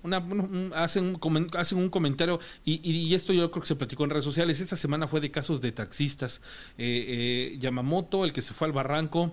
Una, 0.03 0.25
hace, 0.77 1.01
un, 1.01 1.19
un 1.21 1.91
comentario 1.91 2.39
y, 2.65 2.89
y, 2.89 3.13
esto 3.13 3.33
yo 3.33 3.51
creo 3.51 3.63
que 3.63 3.67
se 3.67 3.75
platicó 3.75 4.05
en 4.05 4.11
redes 4.11 4.25
sociales. 4.25 4.61
Esta 4.61 4.77
semana 4.77 5.09
fue 5.09 5.21
de 5.21 5.33
casos 5.33 5.61
de 5.61 5.73
taxistas. 5.73 6.41
Eh, 6.79 7.55
eh, 7.55 7.59
Yamamoto, 7.59 8.25
el 8.25 8.33
que 8.33 8.41
se 8.41 8.55
fue 8.55 8.69
al 8.69 8.73
barranco, 8.73 9.33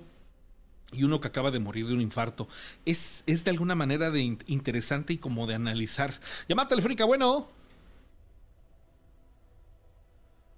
y 0.94 1.04
uno 1.04 1.20
que 1.22 1.28
acaba 1.28 1.52
de 1.52 1.60
morir 1.60 1.88
de 1.88 1.94
un 1.94 2.02
infarto. 2.02 2.48
Es, 2.86 3.24
es 3.26 3.44
de 3.44 3.52
alguna 3.52 3.76
manera 3.76 4.12
de 4.12 4.38
interesante 4.48 5.14
y 5.14 5.18
como 5.18 5.48
de 5.48 5.56
analizar. 5.56 6.14
Llamada 6.48 6.70
telefónica, 6.70 7.06
bueno. 7.06 7.48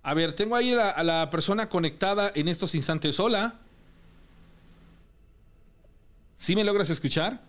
A 0.03 0.14
ver, 0.14 0.36
tengo 0.36 0.56
ahí 0.56 0.74
a 0.74 1.03
la 1.03 1.30
persona 1.30 1.68
conectada 1.68 2.32
en 2.36 2.48
estos 2.48 2.76
instantes. 2.76 3.20
Hola. 3.20 3.56
¿Sí 6.36 6.56
me 6.56 6.64
logras 6.64 6.90
escuchar? 6.90 7.41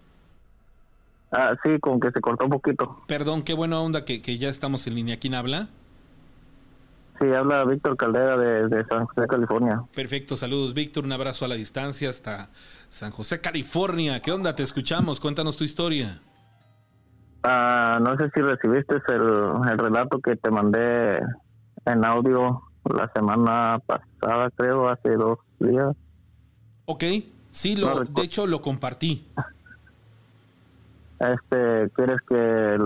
Ah, 1.33 1.55
sí, 1.63 1.79
como 1.81 2.01
que 2.01 2.11
se 2.13 2.21
cortó 2.21 2.45
un 2.45 2.51
poquito. 2.53 3.03
Perdón, 3.07 3.43
qué 3.43 3.53
buena 3.53 3.81
onda 3.81 4.05
que, 4.05 4.23
que 4.23 4.39
ya 4.39 4.49
estamos 4.49 4.87
en 4.87 4.95
línea. 4.95 5.19
¿Quién 5.19 5.35
habla? 5.35 5.69
Sí, 7.19 7.33
habla 7.33 7.65
Víctor 7.65 7.97
Caldera 7.97 8.37
de, 8.37 8.85
San 8.89 9.07
José, 9.07 9.27
California. 9.27 9.83
Perfecto, 9.95 10.37
saludos 10.37 10.75
Víctor, 10.75 11.05
un 11.05 11.13
abrazo 11.13 11.45
a 11.45 11.49
la 11.49 11.55
distancia 11.55 12.11
hasta 12.11 12.51
San 12.91 13.11
José, 13.11 13.41
California. 13.41 14.21
¿Qué 14.21 14.33
onda? 14.33 14.55
Te 14.55 14.63
escuchamos, 14.63 15.19
cuéntanos 15.21 15.57
tu 15.57 15.65
historia. 15.65 16.21
Ah, 17.43 17.99
no 18.03 18.17
sé 18.17 18.31
si 18.35 18.41
recibiste 18.41 18.97
el, 19.09 19.79
relato 19.79 20.19
que 20.19 20.37
te 20.37 20.51
mandé 20.51 21.19
en 21.87 22.05
audio 22.05 22.63
la 22.85 23.11
semana 23.15 23.79
pasada, 23.87 24.51
creo, 24.57 24.89
hace 24.89 25.11
dos 25.11 25.39
días. 25.59 25.97
Ok, 26.85 27.05
sí, 27.51 27.77
lo, 27.77 28.05
de 28.05 28.23
hecho 28.23 28.47
lo 28.47 28.61
compartí. 28.61 29.27
Este, 31.19 31.89
¿quieres 31.95 32.21
que 32.29 32.79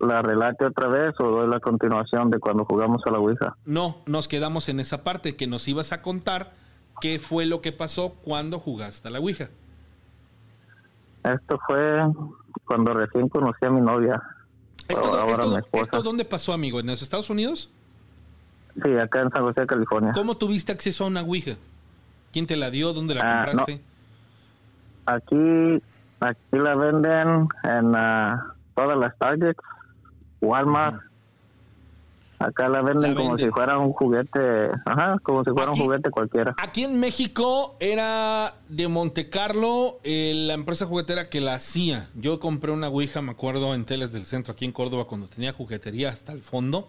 la 0.00 0.22
relate 0.22 0.64
otra 0.64 0.88
vez 0.88 1.14
o 1.18 1.24
doy 1.24 1.48
la 1.48 1.60
continuación 1.60 2.30
de 2.30 2.38
cuando 2.38 2.64
jugamos 2.64 3.02
a 3.06 3.10
la 3.10 3.18
Ouija? 3.18 3.56
No, 3.64 3.98
nos 4.06 4.28
quedamos 4.28 4.68
en 4.68 4.80
esa 4.80 5.04
parte 5.04 5.36
que 5.36 5.46
nos 5.46 5.68
ibas 5.68 5.92
a 5.92 6.02
contar 6.02 6.52
qué 7.00 7.18
fue 7.18 7.46
lo 7.46 7.60
que 7.60 7.72
pasó 7.72 8.14
cuando 8.22 8.58
jugaste 8.58 9.08
a 9.08 9.10
la 9.10 9.20
Ouija. 9.20 9.48
Esto 11.24 11.58
fue 11.66 12.02
cuando 12.66 12.92
recién 12.92 13.28
conocí 13.28 13.64
a 13.64 13.70
mi 13.70 13.80
novia. 13.80 14.22
¿Esto, 14.88 16.02
dónde 16.02 16.24
pasó, 16.24 16.52
amigo? 16.52 16.80
¿En 16.80 16.86
los 16.86 17.00
Estados 17.00 17.30
Unidos? 17.30 17.70
Sí, 18.82 18.90
acá 18.98 19.22
en 19.22 19.30
San 19.30 19.42
José, 19.42 19.66
California. 19.66 20.12
¿Cómo 20.12 20.36
tuviste 20.36 20.72
acceso 20.72 21.04
a 21.04 21.06
una 21.06 21.22
Ouija? 21.22 21.56
¿Quién 22.32 22.46
te 22.46 22.56
la 22.56 22.70
dio? 22.70 22.92
¿Dónde 22.92 23.14
la 23.14 23.22
ah, 23.22 23.44
compraste? 23.46 23.80
Aquí, 25.06 25.82
aquí 26.20 26.58
la 26.58 26.74
venden 26.74 27.48
en 27.62 27.94
ah, 27.94 28.54
todas 28.74 28.98
las 28.98 29.16
Targets, 29.18 29.58
Walmart. 30.44 31.00
Acá 32.38 32.68
la 32.68 32.82
venden, 32.82 33.14
como 33.14 33.38
si 33.38 33.48
fuera 33.50 33.78
un 33.78 33.92
juguete, 33.92 34.70
ajá, 34.84 35.18
como 35.22 35.44
si 35.44 35.50
fuera 35.50 35.70
un 35.70 35.78
juguete 35.78 36.10
cualquiera. 36.10 36.54
Aquí 36.58 36.84
en 36.84 36.98
México 37.00 37.76
era 37.80 38.54
de 38.68 38.88
Monte 38.88 39.30
Carlo 39.30 39.98
la 40.04 40.52
empresa 40.52 40.84
juguetera 40.86 41.30
que 41.30 41.40
la 41.40 41.54
hacía. 41.54 42.08
Yo 42.14 42.40
compré 42.40 42.72
una 42.72 42.88
Ouija, 42.88 43.22
me 43.22 43.30
acuerdo, 43.30 43.74
en 43.74 43.84
Teles 43.84 44.12
del 44.12 44.24
Centro, 44.24 44.52
aquí 44.52 44.64
en 44.64 44.72
Córdoba, 44.72 45.04
cuando 45.04 45.26
tenía 45.28 45.52
juguetería 45.52 46.10
hasta 46.10 46.32
el 46.32 46.42
fondo. 46.42 46.88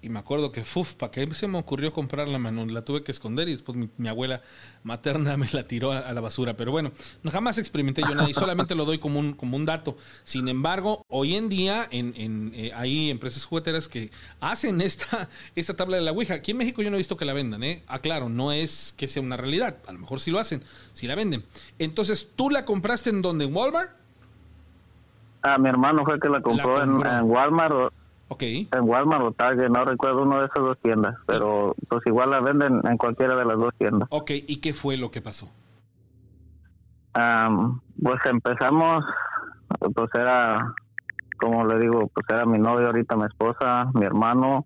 Y 0.00 0.10
me 0.10 0.20
acuerdo 0.20 0.52
que, 0.52 0.64
uff, 0.74 0.94
¿para 0.94 1.10
qué 1.10 1.28
se 1.34 1.48
me 1.48 1.58
ocurrió 1.58 1.92
comprarla, 1.92 2.38
mano? 2.38 2.64
La 2.66 2.84
tuve 2.84 3.02
que 3.02 3.10
esconder 3.10 3.48
y 3.48 3.52
después 3.52 3.76
mi, 3.96 4.08
abuela 4.08 4.42
materna 4.84 5.36
me 5.36 5.48
la 5.52 5.66
tiró 5.66 5.90
a, 5.90 6.12
la 6.12 6.20
basura. 6.20 6.56
Pero 6.56 6.70
bueno, 6.70 6.92
no, 7.24 7.30
jamás 7.30 7.58
experimenté 7.58 8.02
yo 8.02 8.14
nada 8.14 8.30
y 8.30 8.34
solamente 8.34 8.76
lo 8.76 8.84
doy 8.84 8.98
como 8.98 9.18
un, 9.18 9.32
como 9.32 9.56
un 9.56 9.64
dato. 9.64 9.96
Sin 10.22 10.48
embargo, 10.48 11.04
hoy 11.08 11.34
en 11.34 11.48
día 11.48 11.88
en, 11.90 12.14
en 12.16 12.52
eh, 12.54 12.70
hay 12.74 13.10
empresas 13.10 13.44
jugueteras 13.44 13.88
que 13.88 14.12
hacen 14.40 14.80
esta, 14.80 15.28
esta 15.56 15.74
tabla 15.74 15.96
de 15.96 16.02
la 16.02 16.12
Ouija. 16.12 16.34
Aquí 16.34 16.52
en 16.52 16.58
México 16.58 16.80
yo 16.82 16.90
no 16.90 16.96
he 16.96 16.98
visto 16.98 17.16
que 17.16 17.24
la 17.24 17.32
vendan, 17.32 17.64
¿eh? 17.64 17.82
Aclaro, 17.88 18.28
no 18.28 18.52
es 18.52 18.94
que 18.96 19.08
sea 19.08 19.22
una 19.22 19.36
realidad. 19.36 19.78
A 19.88 19.92
lo 19.92 19.98
mejor 19.98 20.20
sí 20.20 20.30
lo 20.30 20.38
hacen, 20.38 20.62
sí 20.92 21.08
la 21.08 21.16
venden. 21.16 21.44
Entonces, 21.80 22.28
¿tú 22.36 22.50
la 22.50 22.64
compraste 22.64 23.10
en 23.10 23.20
donde? 23.20 23.46
¿En 23.46 23.56
Walmart? 23.56 23.90
Ah, 25.42 25.58
mi 25.58 25.68
hermano 25.68 26.04
fue 26.04 26.20
que 26.20 26.28
la 26.28 26.40
compró, 26.40 26.82
En, 26.82 27.04
en 27.04 27.22
Walmart 27.24 27.92
en 28.38 28.88
Walmart 28.88 29.22
o 29.22 29.32
Target, 29.32 29.70
no 29.70 29.84
recuerdo 29.84 30.22
uno 30.22 30.40
de 30.40 30.46
esas 30.46 30.62
dos 30.62 30.78
tiendas, 30.82 31.16
pero 31.26 31.74
pues 31.88 32.02
igual 32.06 32.30
la 32.30 32.40
venden 32.40 32.80
en 32.84 32.96
cualquiera 32.98 33.34
de 33.36 33.44
las 33.44 33.56
dos 33.56 33.74
tiendas. 33.78 34.08
Ok, 34.10 34.30
¿y 34.46 34.60
qué 34.60 34.74
fue 34.74 34.96
lo 34.96 35.10
que 35.10 35.20
pasó? 35.20 35.50
pues 38.00 38.20
empezamos, 38.26 39.04
pues 39.92 40.08
era, 40.14 40.72
como 41.40 41.66
le 41.66 41.80
digo, 41.80 42.08
pues 42.14 42.24
era 42.28 42.46
mi 42.46 42.60
novia 42.60 42.86
ahorita, 42.86 43.16
mi 43.16 43.24
esposa, 43.24 43.90
mi 43.94 44.06
hermano, 44.06 44.64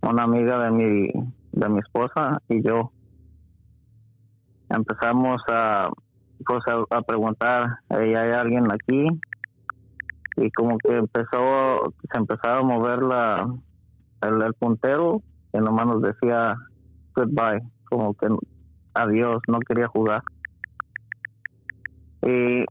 una 0.00 0.24
amiga 0.24 0.64
de 0.64 0.70
mi, 0.72 1.12
de 1.52 1.68
mi 1.68 1.78
esposa 1.78 2.42
y 2.48 2.60
yo. 2.60 2.90
Empezamos 4.68 5.40
a, 5.48 5.90
pues 6.44 6.62
a, 6.66 6.96
a 6.96 7.02
preguntar, 7.02 7.78
¿hay 7.90 8.14
alguien 8.14 8.66
aquí? 8.72 9.06
Y 10.36 10.50
como 10.50 10.78
que 10.78 10.96
empezó, 10.96 11.92
se 12.10 12.18
empezaba 12.18 12.58
a 12.58 12.62
mover 12.62 13.02
la, 13.02 13.48
el, 14.22 14.54
puntero 14.54 15.22
y 15.52 15.58
nomás 15.58 15.86
nos 15.86 16.02
decía 16.02 16.56
goodbye, 17.14 17.62
como 17.88 18.14
que 18.14 18.28
adiós, 18.94 19.42
no 19.48 19.58
quería 19.60 19.88
jugar. 19.88 20.22
Y, 22.22 22.64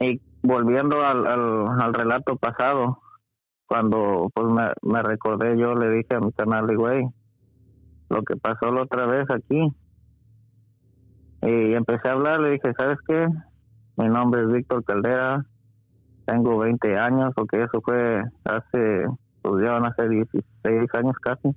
y 0.00 0.20
volviendo 0.42 1.04
al, 1.04 1.26
al, 1.26 1.94
relato 1.94 2.36
pasado, 2.36 3.00
cuando 3.66 4.30
pues 4.32 4.46
me, 4.46 4.70
me, 4.82 5.02
recordé, 5.02 5.58
yo 5.58 5.74
le 5.74 5.90
dije 5.90 6.14
a 6.14 6.20
mi 6.20 6.32
canal, 6.32 6.74
güey, 6.76 7.06
lo 8.08 8.22
que 8.22 8.36
pasó 8.36 8.70
la 8.70 8.82
otra 8.82 9.06
vez 9.06 9.26
aquí. 9.30 9.72
Y 11.42 11.74
empecé 11.74 12.08
a 12.08 12.12
hablar, 12.12 12.40
le 12.40 12.52
dije, 12.52 12.72
¿sabes 12.78 12.98
qué? 13.06 13.28
Mi 13.96 14.08
nombre 14.08 14.42
es 14.42 14.48
Víctor 14.48 14.84
Caldera, 14.84 15.44
tengo 16.26 16.58
20 16.58 16.98
años, 16.98 17.32
porque 17.34 17.62
eso 17.62 17.80
fue 17.82 18.22
hace, 18.44 19.06
pues 19.42 19.64
ya 19.64 19.72
van 19.72 19.86
a 19.86 19.94
ser 19.94 20.08
16 20.10 20.42
años 20.94 21.16
casi, 21.22 21.48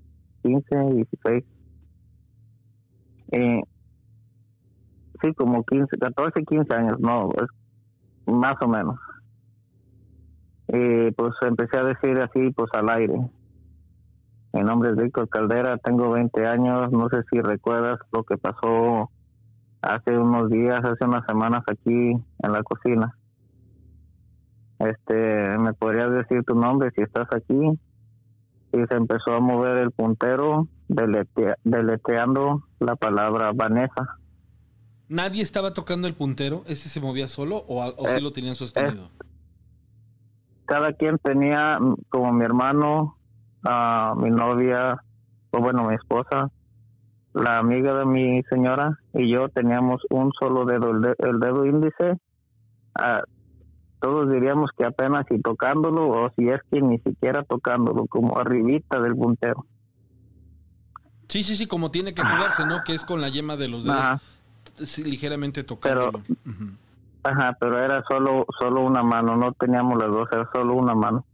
15, 0.44 0.76
16. 0.94 1.44
Eh, 3.32 3.62
sí, 5.22 5.34
como 5.34 5.64
15, 5.64 5.98
14, 5.98 6.44
15 6.46 6.76
años, 6.76 7.00
no, 7.00 7.30
es 7.34 8.34
más 8.34 8.56
o 8.62 8.68
menos. 8.68 8.96
Y 10.68 11.12
pues 11.12 11.34
empecé 11.42 11.80
a 11.80 11.84
decir 11.84 12.20
así, 12.20 12.52
pues 12.52 12.70
al 12.74 12.90
aire. 12.90 13.20
Mi 14.54 14.62
nombre 14.62 14.92
es 14.92 14.96
Víctor 14.96 15.28
Caldera, 15.30 15.78
tengo 15.78 16.12
20 16.12 16.46
años, 16.46 16.92
no 16.92 17.10
sé 17.10 17.24
si 17.32 17.40
recuerdas 17.42 18.00
lo 18.12 18.24
que 18.24 18.38
pasó 18.38 19.10
hace 19.82 20.18
unos 20.18 20.50
días, 20.50 20.84
hace 20.84 21.06
unas 21.06 21.26
semanas 21.26 21.64
aquí 21.68 22.12
en 22.12 22.52
la 22.52 22.62
cocina 22.64 23.19
este, 24.80 25.58
¿me 25.58 25.74
podrías 25.74 26.12
decir 26.12 26.44
tu 26.44 26.56
nombre 26.56 26.92
si 26.96 27.02
estás 27.02 27.28
aquí? 27.34 27.80
Y 28.72 28.86
se 28.88 28.96
empezó 28.96 29.34
a 29.34 29.40
mover 29.40 29.78
el 29.78 29.92
puntero 29.92 30.68
deleteando 30.88 32.64
la 32.80 32.96
palabra 32.96 33.52
Vanessa. 33.54 34.18
¿Nadie 35.08 35.42
estaba 35.42 35.74
tocando 35.74 36.08
el 36.08 36.14
puntero? 36.14 36.64
¿Ese 36.68 36.88
se 36.88 37.02
movía 37.02 37.28
solo 37.28 37.58
o, 37.68 37.84
o 37.84 38.08
sí 38.10 38.22
lo 38.22 38.32
tenían 38.32 38.56
sostenido? 38.56 39.10
cada 40.70 40.94
quien 40.94 41.18
tenía, 41.18 41.80
como 42.10 42.32
mi 42.32 42.46
hermano, 42.46 43.18
a 43.64 44.14
mi 44.16 44.30
novia, 44.30 45.04
o 45.50 45.60
bueno, 45.60 45.88
mi 45.88 45.96
esposa, 45.96 46.52
la 47.34 47.58
amiga 47.58 47.96
de 47.96 48.06
mi 48.06 48.44
señora 48.44 49.00
y 49.14 49.32
yo 49.32 49.50
teníamos 49.50 50.04
un 50.12 50.32
solo 50.40 50.66
dedo, 50.66 50.92
el, 50.92 51.40
dedo 51.40 51.66
índice, 51.66 52.18
todos 54.00 54.32
diríamos 54.32 54.72
que 54.78 54.86
apenas 54.86 55.26
si 55.30 55.40
tocándolo 55.40 56.10
o 56.10 56.32
si 56.36 56.50
es 56.50 56.62
que 56.72 56.82
ni 56.82 57.00
siquiera 57.00 57.44
tocándolo, 57.44 58.06
como 58.08 58.38
arribita 58.38 59.00
del 59.00 59.16
puntero. 59.16 59.66
Sí, 61.28 61.44
sí, 61.44 61.56
sí, 61.56 61.68
como 61.68 61.92
tiene 61.92 62.14
que 62.14 62.22
jugarse, 62.22 62.66
¿no? 62.66 62.84
Que 62.84 62.96
es 62.96 63.06
con 63.06 63.22
la 63.22 63.30
yema 63.30 63.56
de 63.56 63.68
los 63.68 63.84
dedos 63.84 64.22
ligeramente 64.98 65.64
tocándolo. 65.64 66.22
Ajá, 67.24 67.58
pero 67.60 67.84
era 67.84 68.04
solo 68.08 68.46
solo 68.60 68.82
una 68.82 69.04
mano, 69.04 69.36
no 69.36 69.52
teníamos 69.54 70.00
las 70.00 70.10
dos, 70.10 70.30
era 70.32 70.50
solo 70.54 70.74
una 70.76 70.96
mano. 70.96 71.26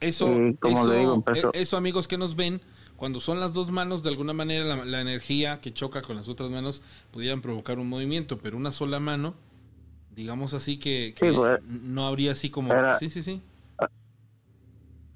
Eso, 0.00 0.28
eso, 0.28 0.92
e, 0.92 1.50
eso, 1.54 1.76
amigos 1.76 2.08
que 2.08 2.18
nos 2.18 2.34
ven, 2.34 2.60
cuando 2.96 3.20
son 3.20 3.38
las 3.38 3.52
dos 3.52 3.70
manos, 3.70 4.02
de 4.02 4.10
alguna 4.10 4.32
manera 4.32 4.64
la, 4.64 4.84
la 4.84 5.00
energía 5.00 5.60
que 5.60 5.72
choca 5.72 6.02
con 6.02 6.16
las 6.16 6.28
otras 6.28 6.50
manos 6.50 6.82
pudieran 7.12 7.40
provocar 7.40 7.78
un 7.78 7.88
movimiento, 7.88 8.38
pero 8.38 8.56
una 8.56 8.72
sola 8.72 8.98
mano 8.98 9.34
digamos 10.14 10.54
así 10.54 10.78
que, 10.78 11.14
pues, 11.18 11.62
no 11.64 12.06
habría 12.06 12.32
así 12.32 12.50
como 12.50 12.72
sí 12.98 13.10
sí 13.10 13.22
sí. 13.22 13.42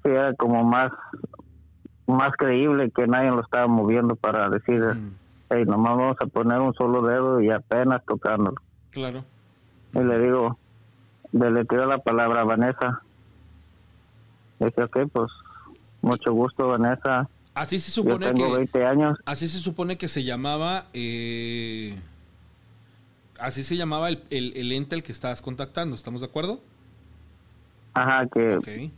Sí 0.03 0.09
era 0.09 0.33
como 0.33 0.63
más 0.63 0.91
más 2.07 2.31
creíble 2.37 2.89
que 2.91 3.05
nadie 3.07 3.29
lo 3.29 3.41
estaba 3.41 3.67
moviendo 3.67 4.15
para 4.15 4.49
decir 4.49 4.81
hey 5.49 5.65
nomás 5.65 5.97
vamos 5.97 6.17
a 6.19 6.25
poner 6.27 6.59
un 6.59 6.73
solo 6.73 7.01
dedo 7.05 7.41
y 7.41 7.49
apenas 7.49 8.03
tocándolo 8.05 8.57
claro. 8.91 9.23
Y 9.93 9.99
le 9.99 10.19
digo 10.19 10.57
le 11.31 11.65
tiro 11.65 11.85
la 11.85 11.97
palabra 11.97 12.41
a 12.41 12.45
Vanessa. 12.45 13.01
Dije 14.59 14.83
ok 14.83 14.97
pues 15.11 15.31
mucho 16.01 16.31
gusto 16.31 16.67
Vanessa. 16.69 17.29
Así 17.53 17.79
se 17.79 17.91
supone 17.91 18.25
Yo 18.25 18.33
tengo 18.33 18.51
que 18.51 18.57
20 18.57 18.85
años 18.85 19.17
así 19.25 19.47
se 19.47 19.59
supone 19.59 19.97
que 19.97 20.07
se 20.07 20.23
llamaba 20.23 20.85
eh 20.93 21.97
así 23.39 23.63
se 23.63 23.75
llamaba 23.75 24.09
el, 24.09 24.21
el, 24.29 24.71
ente 24.71 24.95
al 24.95 25.03
que 25.03 25.11
estabas 25.11 25.41
contactando, 25.41 25.95
¿estamos 25.95 26.21
de 26.21 26.27
acuerdo? 26.27 26.59
Ajá, 27.93 28.27
que 28.27 28.91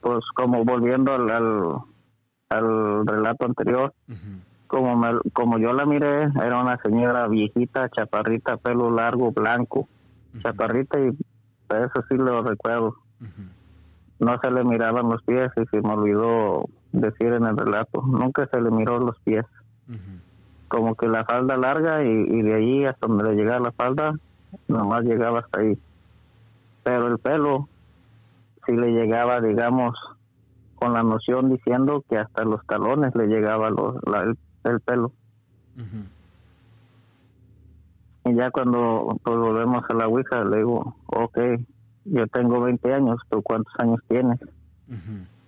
pues 0.00 0.24
como 0.34 0.64
volviendo 0.64 1.14
al, 1.14 1.30
al, 2.50 3.06
relato 3.06 3.46
anterior, 3.46 3.94
como, 4.66 5.20
como 5.32 5.58
yo 5.58 5.72
la 5.72 5.86
miré, 5.86 6.24
era 6.24 6.60
una 6.60 6.78
señora 6.82 7.26
viejita, 7.28 7.88
chaparrita, 7.88 8.56
pelo 8.58 8.90
largo, 8.90 9.32
blanco, 9.32 9.88
chaparrita 10.40 11.00
y 11.00 11.08
eso 11.08 12.04
sí 12.08 12.16
lo 12.16 12.42
recuerdo. 12.42 12.96
No 14.20 14.38
se 14.40 14.50
le 14.50 14.64
miraban 14.64 15.08
los 15.08 15.22
pies 15.22 15.50
y 15.56 15.66
se 15.66 15.80
me 15.80 15.92
olvidó 15.92 16.68
decir 16.92 17.32
en 17.32 17.44
el 17.44 17.56
relato, 17.56 18.02
nunca 18.02 18.48
se 18.52 18.60
le 18.60 18.70
miró 18.70 18.98
los 18.98 19.18
pies 19.20 19.44
como 20.74 20.96
que 20.96 21.06
la 21.06 21.24
falda 21.24 21.56
larga 21.56 22.02
y, 22.02 22.42
de 22.42 22.52
allí 22.52 22.84
hasta 22.84 23.06
donde 23.06 23.22
le 23.22 23.36
llegaba 23.36 23.60
la 23.60 23.70
falda, 23.70 24.18
nomás 24.66 25.04
llegaba 25.04 25.38
hasta 25.38 25.60
ahí. 25.60 25.78
Pero 26.82 27.06
el 27.06 27.18
pelo 27.20 27.68
si 28.66 28.72
le 28.72 28.90
llegaba, 28.90 29.40
digamos, 29.40 29.96
con 30.74 30.94
la 30.94 31.04
noción 31.04 31.48
diciendo 31.50 32.02
que 32.10 32.18
hasta 32.18 32.44
los 32.44 32.66
talones 32.66 33.14
le 33.14 33.28
llegaba 33.28 33.70
los, 33.70 33.94
el 34.64 34.80
pelo. 34.80 35.12
Y 38.24 38.34
ya 38.34 38.50
cuando 38.50 39.16
pues, 39.22 39.38
volvemos 39.38 39.84
a 39.88 39.94
la 39.94 40.08
Ouija, 40.08 40.42
le 40.44 40.56
digo, 40.56 40.96
ok, 41.06 41.38
yo 42.06 42.26
tengo 42.26 42.60
20 42.62 42.94
años, 42.94 43.20
¿tú 43.30 43.42
cuántos 43.42 43.72
años 43.78 44.00
tienes? 44.08 44.40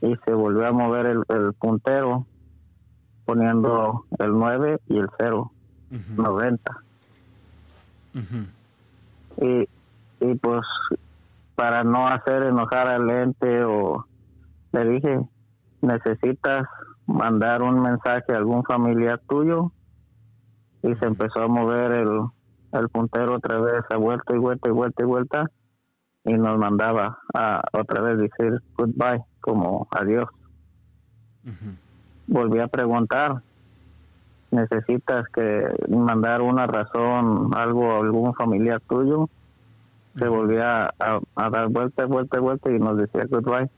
Y 0.03 0.15
se 0.25 0.33
volvió 0.33 0.69
a 0.69 0.73
mover 0.73 1.07
el, 1.07 1.53
puntero 1.55 2.27
poniendo 3.27 4.05
el 4.19 4.33
9 4.33 4.81
y 4.89 4.99
el 4.99 5.09
0, 5.19 5.53
90. 6.17 6.77
y, 9.43 9.69
y 10.21 10.35
pues 10.37 10.63
para 11.55 11.85
no 11.85 12.09
hacer 12.09 12.45
enojar 12.45 12.89
al 12.89 13.11
ente 13.11 13.65
o 13.65 14.07
le 14.73 14.85
dije, 14.85 15.21
necesitas 15.83 16.67
mandar 17.07 17.63
un 17.63 17.83
mensaje 17.83 18.33
a 18.33 18.37
algún 18.37 18.63
familiar 18.65 19.21
tuyo 19.29 19.73
y 20.83 20.95
se 20.95 21.07
empezó 21.07 21.43
a 21.43 21.49
mover 21.49 21.93
el, 21.93 22.21
el 22.73 22.89
puntero 22.89 23.37
otra 23.37 23.59
vez 23.59 23.85
a 23.91 23.97
vuelta 23.97 24.35
y 24.35 24.39
vuelta 24.39 24.69
y 24.69 24.73
vuelta 24.73 25.03
y 25.03 25.07
vuelta 25.07 25.51
y 26.25 26.33
nos 26.35 26.59
mandaba 26.59 27.19
a 27.35 27.63
otra 27.73 28.03
vez 28.03 28.19
decir 28.19 28.61
goodbye 28.77 29.23
como 29.41 29.87
adiós 29.91 30.29
volví 32.27 32.61
a 32.61 32.69
preguntar 32.69 33.43
necesitas 34.51 35.27
que 35.29 35.69
mandar 35.89 36.41
una 36.41 36.67
razón 36.67 37.51
algo 37.55 37.93
a 37.93 37.99
algún 37.99 38.35
familiar 38.35 38.81
tuyo 38.89 39.29
se 40.17 40.29
volvía 40.29 40.87
a, 40.99 41.51
dar 41.51 41.69
vuelta 41.69 42.07
vuelta 42.07 42.41
vuelta 42.41 42.71
y 42.71 42.79
nos 42.79 42.97
decía 42.97 43.27
goodbye. 43.29 43.69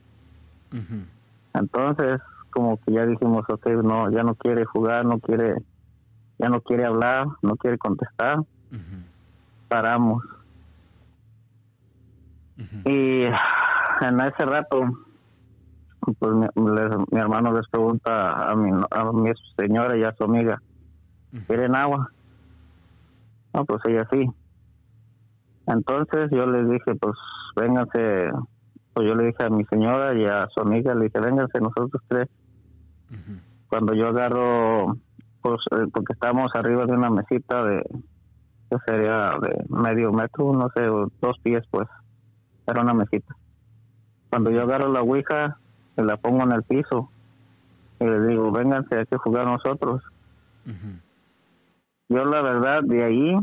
Entonces 1.55 2.21
como 2.51 2.77
que 2.79 2.93
ya 2.93 3.07
dijimos, 3.07 3.45
ok, 3.49 3.67
no, 3.85 4.11
ya 4.11 4.23
no 4.23 4.35
quiere 4.35 4.65
jugar, 4.65 5.05
no 5.05 5.19
quiere, 5.21 5.57
ya 6.39 6.49
no 6.49 6.61
quiere 6.61 6.87
hablar, 6.87 7.27
no 7.43 7.57
quiere 7.57 7.79
contestar. 7.79 8.41
Paramos. 9.69 10.25
Y 12.85 13.23
en 13.25 14.21
ese 14.21 14.45
rato, 14.45 14.83
pues 16.19 16.33
mi, 16.55 17.19
hermano 17.19 17.53
les 17.53 17.69
pregunta 17.69 18.51
a 18.51 18.55
mi, 18.55 18.71
a 18.91 19.13
mi 19.13 19.33
señora 19.57 19.97
y 19.97 20.05
a 20.05 20.15
su 20.15 20.25
amiga, 20.25 20.61
¿quieren 21.47 21.75
agua? 21.75 22.11
No, 23.55 23.65
pues 23.65 23.81
ella 23.87 24.07
sí. 24.11 24.29
Entonces 25.67 26.31
yo 26.31 26.47
les 26.47 26.69
dije, 26.69 26.95
pues 27.01 27.15
vénganse, 27.57 28.31
pues 28.95 29.07
yo 29.07 29.15
le 29.15 29.27
dije 29.27 29.45
a 29.45 29.51
mi 29.51 29.65
señora 29.65 30.15
y 30.15 30.25
a 30.25 30.47
su 30.55 30.61
amiga, 30.61 30.95
le 30.95 31.05
dije, 31.05 31.21
vénganse 31.21 31.61
nosotros 31.61 32.03
tres 32.09 32.29
cuando 33.69 33.95
yo 33.95 34.09
agarro, 34.09 34.97
pues, 35.43 35.61
eh, 35.73 35.87
porque 35.93 36.15
estábamos 36.15 36.51
arriba 36.55 36.87
de 36.87 36.93
una 36.93 37.11
mesita 37.11 37.63
de, 37.65 37.83
que 38.71 38.77
sería 38.87 39.33
de 39.41 39.65
medio 39.69 40.13
metro, 40.13 40.53
no 40.53 40.71
sé, 40.75 40.83
dos 41.21 41.39
pies, 41.43 41.65
pues, 41.71 41.87
era 42.67 42.83
una 42.83 42.95
mesita. 42.95 43.35
Cuando 44.31 44.51
yo 44.51 44.63
agarro 44.63 44.93
la 44.93 45.03
ouija 45.03 45.59
y 45.99 46.03
la 46.03 46.17
pongo 46.17 46.45
en 46.45 46.53
el 46.53 46.63
piso 46.63 47.11
y 48.01 48.05
le 48.05 48.29
digo, 48.29 48.53
vénganse, 48.53 48.97
hay 48.97 49.07
que 49.07 49.19
jugar 49.19 49.45
nosotros. 49.47 50.03
Yo 52.09 52.25
la 52.25 52.43
verdad 52.43 52.83
de 52.85 53.05
ahí 53.05 53.37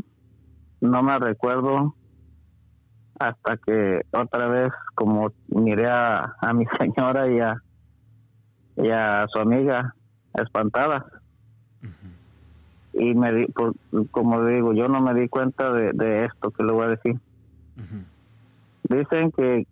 no 0.80 1.04
me 1.04 1.20
recuerdo 1.20 1.94
hasta 3.20 3.58
que 3.58 4.02
otra 4.12 4.48
vez 4.48 4.72
como 4.94 5.32
miré 5.48 5.88
a, 5.88 6.36
a 6.40 6.54
mi 6.54 6.66
señora 6.80 7.30
y 7.30 7.40
a, 7.40 7.62
y 8.78 8.90
a 8.90 9.26
su 9.32 9.40
amiga 9.40 9.94
espantada. 10.34 11.06
Y 12.94 13.14
me 13.14 13.34
di, 13.34 13.48
como 14.12 14.46
digo, 14.46 14.74
yo 14.74 14.88
no 14.88 15.02
me 15.02 15.14
di 15.14 15.28
cuenta 15.28 15.70
de, 15.74 16.26
esto 16.26 16.52
que 16.52 16.64
le 16.64 16.72
voy 16.72 16.86
a 16.86 16.90
decir. 16.90 17.20
Dicen 18.84 19.32
que, 19.34 19.68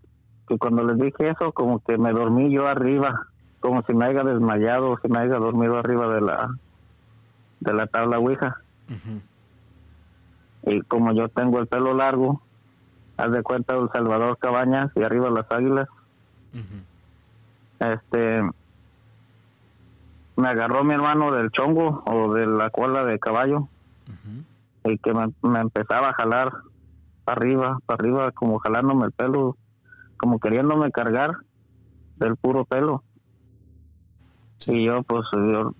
que 0.47 0.57
cuando 0.57 0.83
les 0.83 0.97
dije 0.97 1.29
eso, 1.29 1.51
como 1.51 1.79
que 1.79 1.97
me 1.97 2.11
dormí 2.11 2.51
yo 2.51 2.67
arriba, 2.67 3.27
como 3.59 3.81
si 3.83 3.93
me 3.93 4.05
haya 4.05 4.23
desmayado, 4.23 4.97
si 5.01 5.07
me 5.07 5.19
haya 5.19 5.35
dormido 5.35 5.77
arriba 5.77 6.13
de 6.13 6.21
la 6.21 6.49
de 7.59 7.73
la 7.73 7.87
tabla 7.87 8.19
Ouija. 8.19 8.57
Y 10.65 10.81
como 10.81 11.13
yo 11.13 11.29
tengo 11.29 11.59
el 11.59 11.67
pelo 11.67 11.93
largo, 11.93 12.41
haz 13.17 13.31
de 13.31 13.41
cuenta 13.41 13.75
del 13.75 13.89
Salvador 13.91 14.37
Cabañas 14.37 14.91
y 14.95 15.03
arriba 15.03 15.29
las 15.29 15.49
águilas. 15.51 15.87
Este 17.79 18.41
me 20.35 20.47
agarró 20.47 20.83
mi 20.83 20.93
hermano 20.93 21.31
del 21.31 21.51
chongo 21.51 22.03
o 22.05 22.33
de 22.33 22.47
la 22.47 22.69
cola 22.69 23.05
de 23.05 23.19
caballo 23.19 23.67
y 24.83 24.97
que 24.97 25.13
me, 25.13 25.59
empezaba 25.59 26.09
a 26.09 26.13
jalar 26.13 26.51
para 27.23 27.39
arriba, 27.39 27.77
para 27.85 28.01
arriba, 28.01 28.31
como 28.31 28.59
jalándome 28.59 29.05
el 29.05 29.11
pelo, 29.11 29.55
como 30.23 30.39
queriéndome 30.39 30.89
cargar 30.89 31.31
del 32.15 32.37
puro 32.37 32.63
pelo. 32.63 33.03
Y 34.65 34.85
yo, 34.85 35.03
pues, 35.03 35.25
yo 35.33 35.75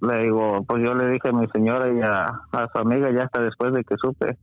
le 0.00 0.22
digo, 0.22 0.64
pues 0.66 0.82
yo 0.82 0.94
le 0.94 1.10
dije 1.10 1.28
a 1.28 1.32
mi 1.32 1.46
señora 1.48 1.92
y 1.92 2.00
a, 2.00 2.24
a 2.52 2.68
su 2.72 2.78
amiga, 2.78 3.10
ya 3.10 3.24
hasta 3.24 3.42
después 3.42 3.74
de 3.74 3.84
que 3.84 3.96
supe, 3.98 4.38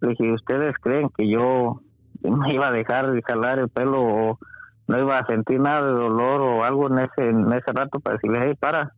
le 0.00 0.08
dije, 0.08 0.32
¿ustedes 0.32 0.74
creen 0.80 1.08
que 1.16 1.28
yo 1.28 1.82
me 2.22 2.52
iba 2.52 2.66
a 2.66 2.72
dejar 2.72 3.12
de 3.12 3.22
jalar 3.22 3.60
el 3.60 3.68
pelo 3.68 4.02
o 4.02 4.38
no 4.88 4.98
iba 4.98 5.20
a 5.20 5.26
sentir 5.26 5.60
nada 5.60 5.86
de 5.86 5.92
dolor 5.92 6.40
o 6.40 6.64
algo 6.64 6.88
en 6.88 6.98
ese, 6.98 7.28
en 7.28 7.52
ese 7.52 7.72
rato 7.72 8.00
para 8.00 8.16
decirles, 8.16 8.42
hey, 8.44 8.54
para. 8.58 8.92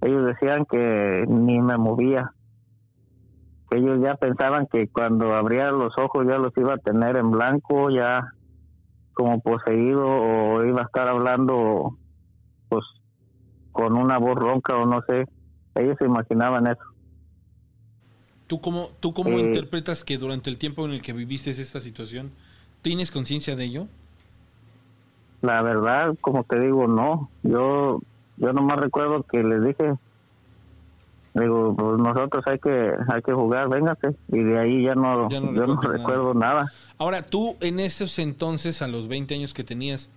Ellos 0.00 0.26
decían 0.26 0.64
que 0.64 1.26
ni 1.28 1.60
me 1.60 1.78
movía. 1.78 2.32
Ellos 3.70 4.00
ya 4.02 4.16
pensaban 4.16 4.66
que 4.66 4.88
cuando 4.88 5.32
abría 5.36 5.70
los 5.70 5.96
ojos 5.96 6.26
ya 6.26 6.38
los 6.38 6.52
iba 6.56 6.74
a 6.74 6.78
tener 6.78 7.16
en 7.16 7.30
blanco, 7.30 7.88
ya 7.90 8.32
como 9.14 9.40
poseído 9.40 10.06
o 10.06 10.64
iba 10.64 10.82
a 10.82 10.84
estar 10.84 11.08
hablando 11.08 11.96
pues 12.68 12.84
con 13.72 13.96
una 13.96 14.18
voz 14.18 14.36
ronca 14.36 14.76
o 14.76 14.86
no 14.86 15.02
sé. 15.02 15.26
Ellos 15.74 15.96
se 15.98 16.04
imaginaban 16.04 16.66
eso. 16.66 16.82
¿Tú 18.46 18.60
cómo, 18.60 18.90
tú 19.00 19.14
cómo 19.14 19.30
eh, 19.30 19.40
interpretas 19.40 20.04
que 20.04 20.18
durante 20.18 20.50
el 20.50 20.58
tiempo 20.58 20.84
en 20.84 20.92
el 20.92 21.02
que 21.02 21.12
viviste 21.12 21.50
esta 21.50 21.80
situación, 21.80 22.30
tienes 22.82 23.10
conciencia 23.10 23.56
de 23.56 23.64
ello? 23.64 23.86
La 25.40 25.62
verdad, 25.62 26.14
como 26.20 26.44
te 26.44 26.60
digo, 26.60 26.86
no. 26.86 27.30
Yo 27.42 28.00
yo 28.36 28.52
nomás 28.52 28.80
recuerdo 28.80 29.22
que 29.22 29.42
les 29.42 29.62
dije, 29.62 29.94
digo, 31.34 31.74
pues 31.76 31.98
nosotros 31.98 32.44
hay 32.46 32.58
que 32.58 32.92
hay 33.12 33.22
que 33.22 33.32
jugar, 33.32 33.68
véngase. 33.68 34.14
Y 34.32 34.42
de 34.42 34.58
ahí 34.58 34.84
ya 34.84 34.94
no, 34.94 35.28
yo 35.30 35.40
no 35.40 35.80
recuerdo 35.80 36.34
nada. 36.34 36.72
Ahora, 36.98 37.22
tú 37.22 37.56
en 37.60 37.80
esos 37.80 38.18
entonces, 38.18 38.82
a 38.82 38.88
los 38.88 39.08
20 39.08 39.34
años 39.34 39.52
que 39.52 39.64
tenías, 39.64 40.10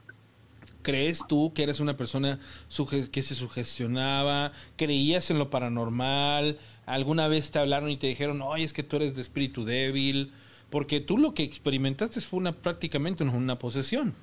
¿crees 0.84 1.26
tú 1.27 1.53
que 1.53 1.64
eres 1.64 1.80
una 1.80 1.98
persona 1.98 2.39
que 3.11 3.23
se 3.23 3.35
sugestionaba? 3.35 4.52
¿Creías 4.76 5.30
en 5.31 5.39
lo 5.39 5.49
paranormal? 5.49 6.57
¿Alguna 6.85 7.27
vez 7.27 7.52
te 7.52 7.60
hablaron 7.60 7.89
y 7.89 7.98
te 7.98 8.07
dijeron, 8.07 8.41
oye, 8.41 8.64
es 8.64 8.73
que 8.73 8.84
tú 8.84 8.95
eres 8.95 9.15
de 9.15 9.22
espíritu 9.22 9.65
débil? 9.65 10.31
Porque 10.69 10.99
tú 10.99 11.18
lo 11.18 11.34
que 11.34 11.44
experimentaste 11.44 12.22
fue 12.22 12.39
una 12.39 12.52
prácticamente 12.52 13.23
una 13.23 13.57
posesión. 13.57 14.14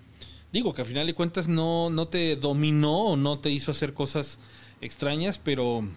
Digo 0.53 0.73
que 0.73 0.83
al 0.83 0.87
final 0.87 1.07
de 1.07 1.15
cuentas 1.15 1.49
no, 1.49 1.91
no 1.91 2.07
te 2.07 2.37
dominó 2.37 3.07
o 3.07 3.17
no 3.17 3.41
te 3.41 3.51
hizo 3.51 3.73
hacer 3.73 3.93
cosas 3.93 4.39
extrañas, 4.81 5.39
pero. 5.39 5.89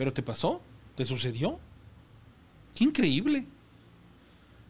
Pero 0.00 0.14
te 0.14 0.22
pasó, 0.22 0.62
te 0.96 1.04
sucedió. 1.04 1.58
Qué 2.74 2.84
increíble. 2.84 3.44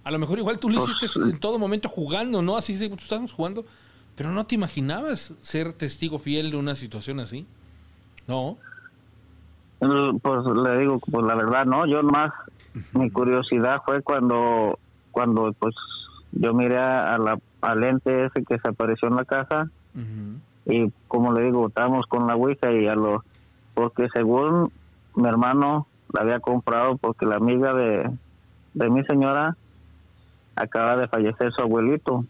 A 0.02 0.10
lo 0.10 0.18
mejor 0.18 0.40
igual 0.40 0.58
tú 0.58 0.68
lo 0.68 0.78
hiciste 0.78 1.06
en 1.20 1.38
todo 1.38 1.56
momento 1.56 1.88
jugando, 1.88 2.42
¿no? 2.42 2.56
Así 2.56 2.76
tú 2.88 2.96
estábamos 2.96 3.30
jugando, 3.30 3.64
pero 4.16 4.32
no 4.32 4.44
te 4.44 4.56
imaginabas 4.56 5.36
ser 5.40 5.72
testigo 5.72 6.18
fiel 6.18 6.50
de 6.50 6.56
una 6.56 6.74
situación 6.74 7.20
así. 7.20 7.46
No. 8.26 8.58
Pues 9.78 10.46
le 10.46 10.78
digo, 10.80 10.98
pues 10.98 11.24
la 11.24 11.36
verdad, 11.36 11.64
no. 11.64 11.86
Yo 11.86 12.02
más, 12.02 12.32
mi 12.94 13.08
curiosidad 13.08 13.82
fue 13.86 14.02
cuando, 14.02 14.80
cuando 15.12 15.54
pues 15.60 15.76
yo 16.32 16.52
miré 16.54 16.76
a 16.76 17.16
la, 17.18 17.38
al 17.60 17.84
ente 17.84 18.24
ese 18.24 18.44
que 18.44 18.58
se 18.58 18.68
apareció 18.68 19.06
en 19.06 19.14
la 19.14 19.24
casa 19.24 19.70
y 20.66 20.90
como 21.06 21.32
le 21.32 21.44
digo, 21.44 21.68
estábamos 21.68 22.06
con 22.06 22.26
la 22.26 22.34
Ouija 22.34 22.72
y 22.72 22.88
a 22.88 22.96
lo, 22.96 23.22
porque 23.74 24.08
según 24.12 24.72
mi 25.20 25.28
hermano 25.28 25.86
la 26.12 26.22
había 26.22 26.40
comprado 26.40 26.96
porque 26.96 27.26
la 27.26 27.36
amiga 27.36 27.72
de, 27.74 28.10
de 28.74 28.90
mi 28.90 29.04
señora 29.04 29.56
acaba 30.56 30.96
de 30.96 31.08
fallecer 31.08 31.52
su 31.52 31.62
abuelito. 31.62 32.24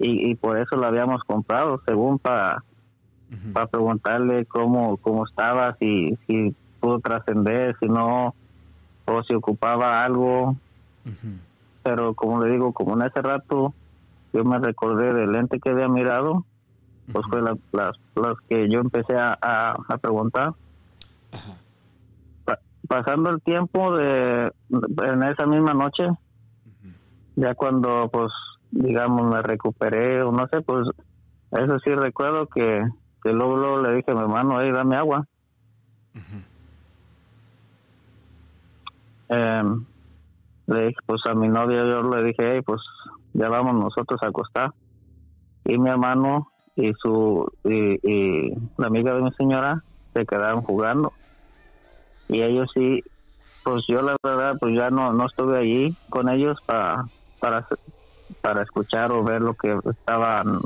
Y, 0.00 0.28
y 0.30 0.34
por 0.34 0.58
eso 0.58 0.76
la 0.76 0.88
habíamos 0.88 1.22
comprado, 1.22 1.80
según 1.86 2.18
para 2.18 2.64
para 3.52 3.66
preguntarle 3.66 4.44
cómo, 4.46 4.96
cómo 4.98 5.26
estaba, 5.26 5.76
si, 5.80 6.16
si 6.26 6.54
pudo 6.80 7.00
trascender, 7.00 7.76
si 7.80 7.86
no, 7.86 8.34
o 9.04 9.22
si 9.24 9.34
ocupaba 9.34 10.04
algo. 10.04 10.56
Pero 11.82 12.14
como 12.14 12.44
le 12.44 12.52
digo, 12.52 12.72
como 12.72 12.94
en 12.94 13.02
ese 13.02 13.22
rato 13.22 13.74
yo 14.32 14.44
me 14.44 14.58
recordé 14.58 15.12
del 15.12 15.32
lente 15.32 15.60
que 15.60 15.70
había 15.70 15.88
mirado, 15.88 16.44
pues 17.12 17.24
fue 17.28 17.40
las, 17.42 17.56
las, 17.72 18.36
que 18.48 18.68
yo 18.68 18.80
empecé 18.80 19.16
a, 19.16 19.38
a, 19.40 19.98
preguntar. 19.98 20.54
Pasando 22.86 23.30
el 23.30 23.42
tiempo 23.42 23.96
de 23.96 24.52
en 24.70 25.22
esa 25.22 25.46
misma 25.46 25.74
noche, 25.74 26.04
ya 27.36 27.54
cuando 27.54 28.08
pues 28.12 28.32
digamos 28.70 29.32
me 29.32 29.42
recuperé 29.42 30.22
o 30.22 30.32
no 30.32 30.46
sé, 30.48 30.60
pues 30.62 30.88
eso 31.52 31.78
sí 31.80 31.94
recuerdo 31.94 32.46
que, 32.46 32.82
que 33.22 33.32
luego, 33.32 33.80
le 33.80 33.94
dije 33.96 34.10
a 34.10 34.14
mi 34.14 34.20
hermano, 34.20 34.60
hey, 34.60 34.72
dame 34.72 34.96
agua. 34.96 35.26
Em, 39.28 39.84
le 40.66 40.86
dije, 40.86 40.98
pues 41.06 41.20
a 41.28 41.34
mi 41.34 41.48
novia 41.48 41.84
yo 41.84 42.02
le 42.02 42.24
dije, 42.24 42.54
hey, 42.54 42.60
pues 42.64 42.80
ya 43.32 43.48
vamos 43.48 43.74
nosotros 43.74 44.20
a 44.22 44.28
acostar. 44.28 44.72
Y 45.64 45.78
mi 45.78 45.90
hermano 45.90 46.48
y 46.76 46.92
su 47.00 47.50
y, 47.64 48.50
la 48.76 48.86
amiga 48.86 49.14
de 49.14 49.22
mi 49.22 49.32
señora 49.32 49.82
se 50.14 50.24
quedaron 50.26 50.62
jugando. 50.62 51.12
Y 52.28 52.42
ellos 52.42 52.68
sí, 52.74 53.02
pues 53.62 53.84
yo 53.88 54.02
la 54.02 54.16
verdad, 54.22 54.54
pues 54.60 54.74
ya 54.74 54.90
no, 54.90 55.12
no 55.12 55.26
estuve 55.26 55.58
allí 55.58 55.96
con 56.08 56.28
ellos 56.28 56.58
para, 56.66 57.06
para, 57.40 57.66
para 58.40 58.62
escuchar 58.62 59.12
o 59.12 59.24
ver 59.24 59.42
lo 59.42 59.54
que 59.54 59.78
estaban 59.90 60.60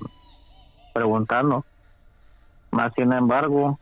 preguntando. 0.92 1.64
Más 2.70 2.92
sin 2.96 3.12
embargo, 3.12 3.78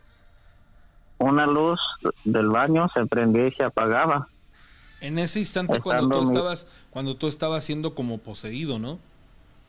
una 1.19 1.45
luz 1.45 1.79
del 2.23 2.49
baño 2.49 2.87
se 2.93 3.05
prendía 3.05 3.47
y 3.47 3.51
se 3.51 3.63
apagaba. 3.63 4.27
En 5.01 5.19
ese 5.19 5.39
instante 5.39 5.79
cuando 5.79 6.09
tú 6.09 6.23
estabas 6.23 6.67
cuando 6.89 7.15
tú 7.15 7.27
estabas 7.27 7.63
siendo 7.63 7.95
como 7.95 8.17
poseído, 8.17 8.79
¿no? 8.79 8.99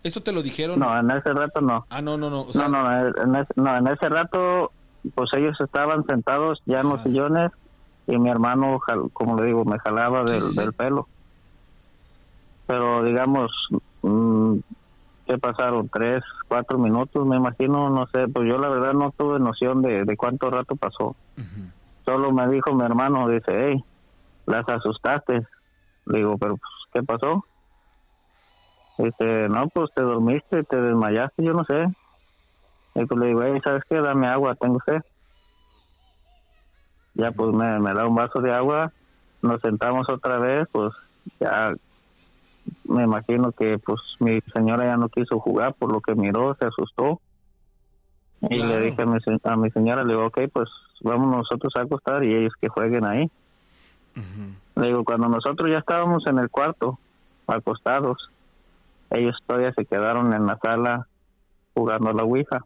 ¿Esto 0.02 0.22
te 0.22 0.32
lo 0.32 0.42
dijeron? 0.42 0.78
No, 0.78 0.98
en 0.98 1.10
ese 1.10 1.32
rato 1.32 1.60
no. 1.60 1.86
Ah, 1.90 2.00
no, 2.00 2.16
no, 2.16 2.30
no. 2.30 2.46
no, 2.54 2.68
no, 2.68 3.08
en 3.08 3.36
ese, 3.36 3.52
no, 3.56 3.76
en 3.76 3.86
ese 3.86 4.08
rato, 4.08 4.72
pues 5.14 5.30
ellos 5.34 5.60
estaban 5.60 6.06
sentados 6.06 6.62
ya 6.64 6.80
en 6.80 6.88
los 6.88 7.02
sillones 7.02 7.50
y 8.10 8.18
mi 8.18 8.28
hermano, 8.28 8.80
como 9.12 9.36
le 9.36 9.46
digo, 9.46 9.64
me 9.64 9.78
jalaba 9.78 10.24
del, 10.24 10.54
del 10.54 10.72
pelo. 10.72 11.06
Pero 12.66 13.04
digamos, 13.04 13.50
mm, 14.02 14.56
¿qué 15.26 15.38
pasaron? 15.38 15.88
Tres, 15.88 16.22
cuatro 16.48 16.78
minutos, 16.78 17.24
me 17.24 17.36
imagino, 17.36 17.88
no 17.88 18.06
sé, 18.08 18.26
pues 18.26 18.48
yo 18.48 18.58
la 18.58 18.68
verdad 18.68 18.94
no 18.94 19.12
tuve 19.16 19.38
noción 19.38 19.80
de, 19.82 20.04
de 20.04 20.16
cuánto 20.16 20.50
rato 20.50 20.74
pasó. 20.74 21.14
Solo 22.04 22.32
me 22.32 22.48
dijo 22.48 22.74
mi 22.74 22.84
hermano, 22.84 23.28
dice, 23.28 23.52
hey, 23.52 23.84
las 24.46 24.68
asustaste. 24.68 25.46
Le 26.06 26.18
digo, 26.18 26.36
pero 26.38 26.56
pues, 26.56 26.72
¿qué 26.92 27.02
pasó? 27.04 27.44
Dice, 28.98 29.48
no, 29.48 29.68
pues 29.68 29.90
te 29.94 30.02
dormiste, 30.02 30.64
te 30.64 30.80
desmayaste, 30.80 31.44
yo 31.44 31.52
no 31.52 31.64
sé. 31.64 31.86
Y 32.96 33.06
pues 33.06 33.20
le 33.20 33.28
digo, 33.28 33.42
hey, 33.44 33.60
¿sabes 33.64 33.84
qué? 33.88 34.00
Dame 34.00 34.26
agua, 34.26 34.56
tengo 34.56 34.80
sed. 34.84 35.00
Ya 37.20 37.32
pues 37.32 37.52
me, 37.52 37.78
me 37.80 37.92
da 37.92 38.06
un 38.06 38.14
vaso 38.14 38.40
de 38.40 38.50
agua, 38.50 38.92
nos 39.42 39.60
sentamos 39.60 40.08
otra 40.08 40.38
vez, 40.38 40.66
pues 40.72 40.90
ya 41.38 41.74
me 42.84 43.04
imagino 43.04 43.52
que 43.52 43.78
pues 43.78 44.00
mi 44.20 44.40
señora 44.54 44.86
ya 44.86 44.96
no 44.96 45.10
quiso 45.10 45.38
jugar 45.38 45.74
por 45.74 45.92
lo 45.92 46.00
que 46.00 46.14
miró, 46.14 46.56
se 46.58 46.66
asustó. 46.66 47.20
Y 48.48 48.56
le 48.56 48.80
dije 48.80 49.02
a 49.02 49.06
mi, 49.06 49.18
a 49.44 49.56
mi, 49.56 49.70
señora, 49.70 50.02
le 50.02 50.14
digo, 50.14 50.26
ok, 50.26 50.40
pues 50.50 50.70
vamos 51.02 51.36
nosotros 51.36 51.74
a 51.76 51.82
acostar 51.82 52.24
y 52.24 52.34
ellos 52.34 52.54
que 52.58 52.68
jueguen 52.68 53.04
ahí. 53.04 53.30
Le 54.76 54.86
digo, 54.86 55.04
cuando 55.04 55.28
nosotros 55.28 55.70
ya 55.70 55.78
estábamos 55.78 56.26
en 56.26 56.38
el 56.38 56.48
cuarto, 56.48 56.98
acostados, 57.46 58.30
ellos 59.10 59.36
todavía 59.46 59.72
se 59.74 59.84
quedaron 59.84 60.32
en 60.32 60.46
la 60.46 60.56
sala 60.58 61.06
jugando 61.74 62.10
a 62.10 62.14
la 62.14 62.22
Ouija. 62.22 62.64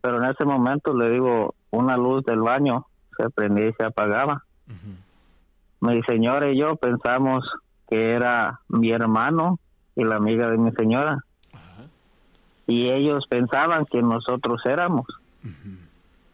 Pero 0.00 0.22
en 0.22 0.30
ese 0.30 0.44
momento 0.44 0.92
le 0.92 1.10
digo, 1.10 1.54
una 1.74 1.96
luz 1.96 2.24
del 2.24 2.40
baño 2.40 2.86
se 3.16 3.30
prendía 3.30 3.68
y 3.68 3.72
se 3.74 3.84
apagaba. 3.84 4.44
Mi 5.80 6.02
señora 6.02 6.50
y 6.50 6.58
yo 6.58 6.76
pensamos 6.76 7.44
que 7.88 8.12
era 8.12 8.60
mi 8.68 8.90
hermano 8.90 9.58
y 9.94 10.04
la 10.04 10.16
amiga 10.16 10.48
de 10.48 10.58
mi 10.58 10.72
señora. 10.72 11.24
Y 12.66 12.88
ellos 12.88 13.24
pensaban 13.28 13.84
que 13.86 14.00
nosotros 14.00 14.62
éramos. 14.64 15.06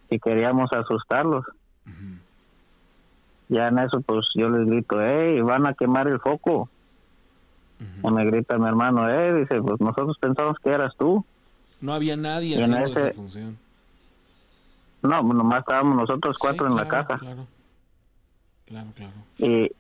Y 0.08 0.18
queríamos 0.18 0.70
asustarlos. 0.72 1.44
Ya 3.48 3.66
en 3.66 3.80
eso, 3.80 4.00
pues 4.00 4.26
yo 4.36 4.48
les 4.48 4.66
grito, 4.66 5.02
hey, 5.02 5.40
van 5.40 5.66
a 5.66 5.74
quemar 5.74 6.06
el 6.06 6.20
foco. 6.20 6.70
Y 7.80 8.10
me 8.10 8.24
grita 8.26 8.58
mi 8.58 8.68
hermano, 8.68 9.08
eh, 9.08 9.40
dice, 9.40 9.60
pues 9.60 9.80
nosotros 9.80 10.16
pensamos 10.20 10.56
que 10.62 10.70
eras 10.70 10.94
tú. 10.96 11.24
No 11.80 11.94
había 11.94 12.16
nadie 12.16 12.62
haciendo 12.62 12.86
esa 12.86 13.12
función. 13.12 13.58
No, 15.02 15.22
nomás 15.22 15.60
estábamos 15.60 15.96
nosotros 15.96 16.36
cuatro 16.38 16.66
en 16.66 16.76
la 16.76 16.86
casa. 16.86 17.18
Claro, 17.18 17.46
claro, 18.66 18.92
claro. 18.94 19.12
Y 19.38 19.70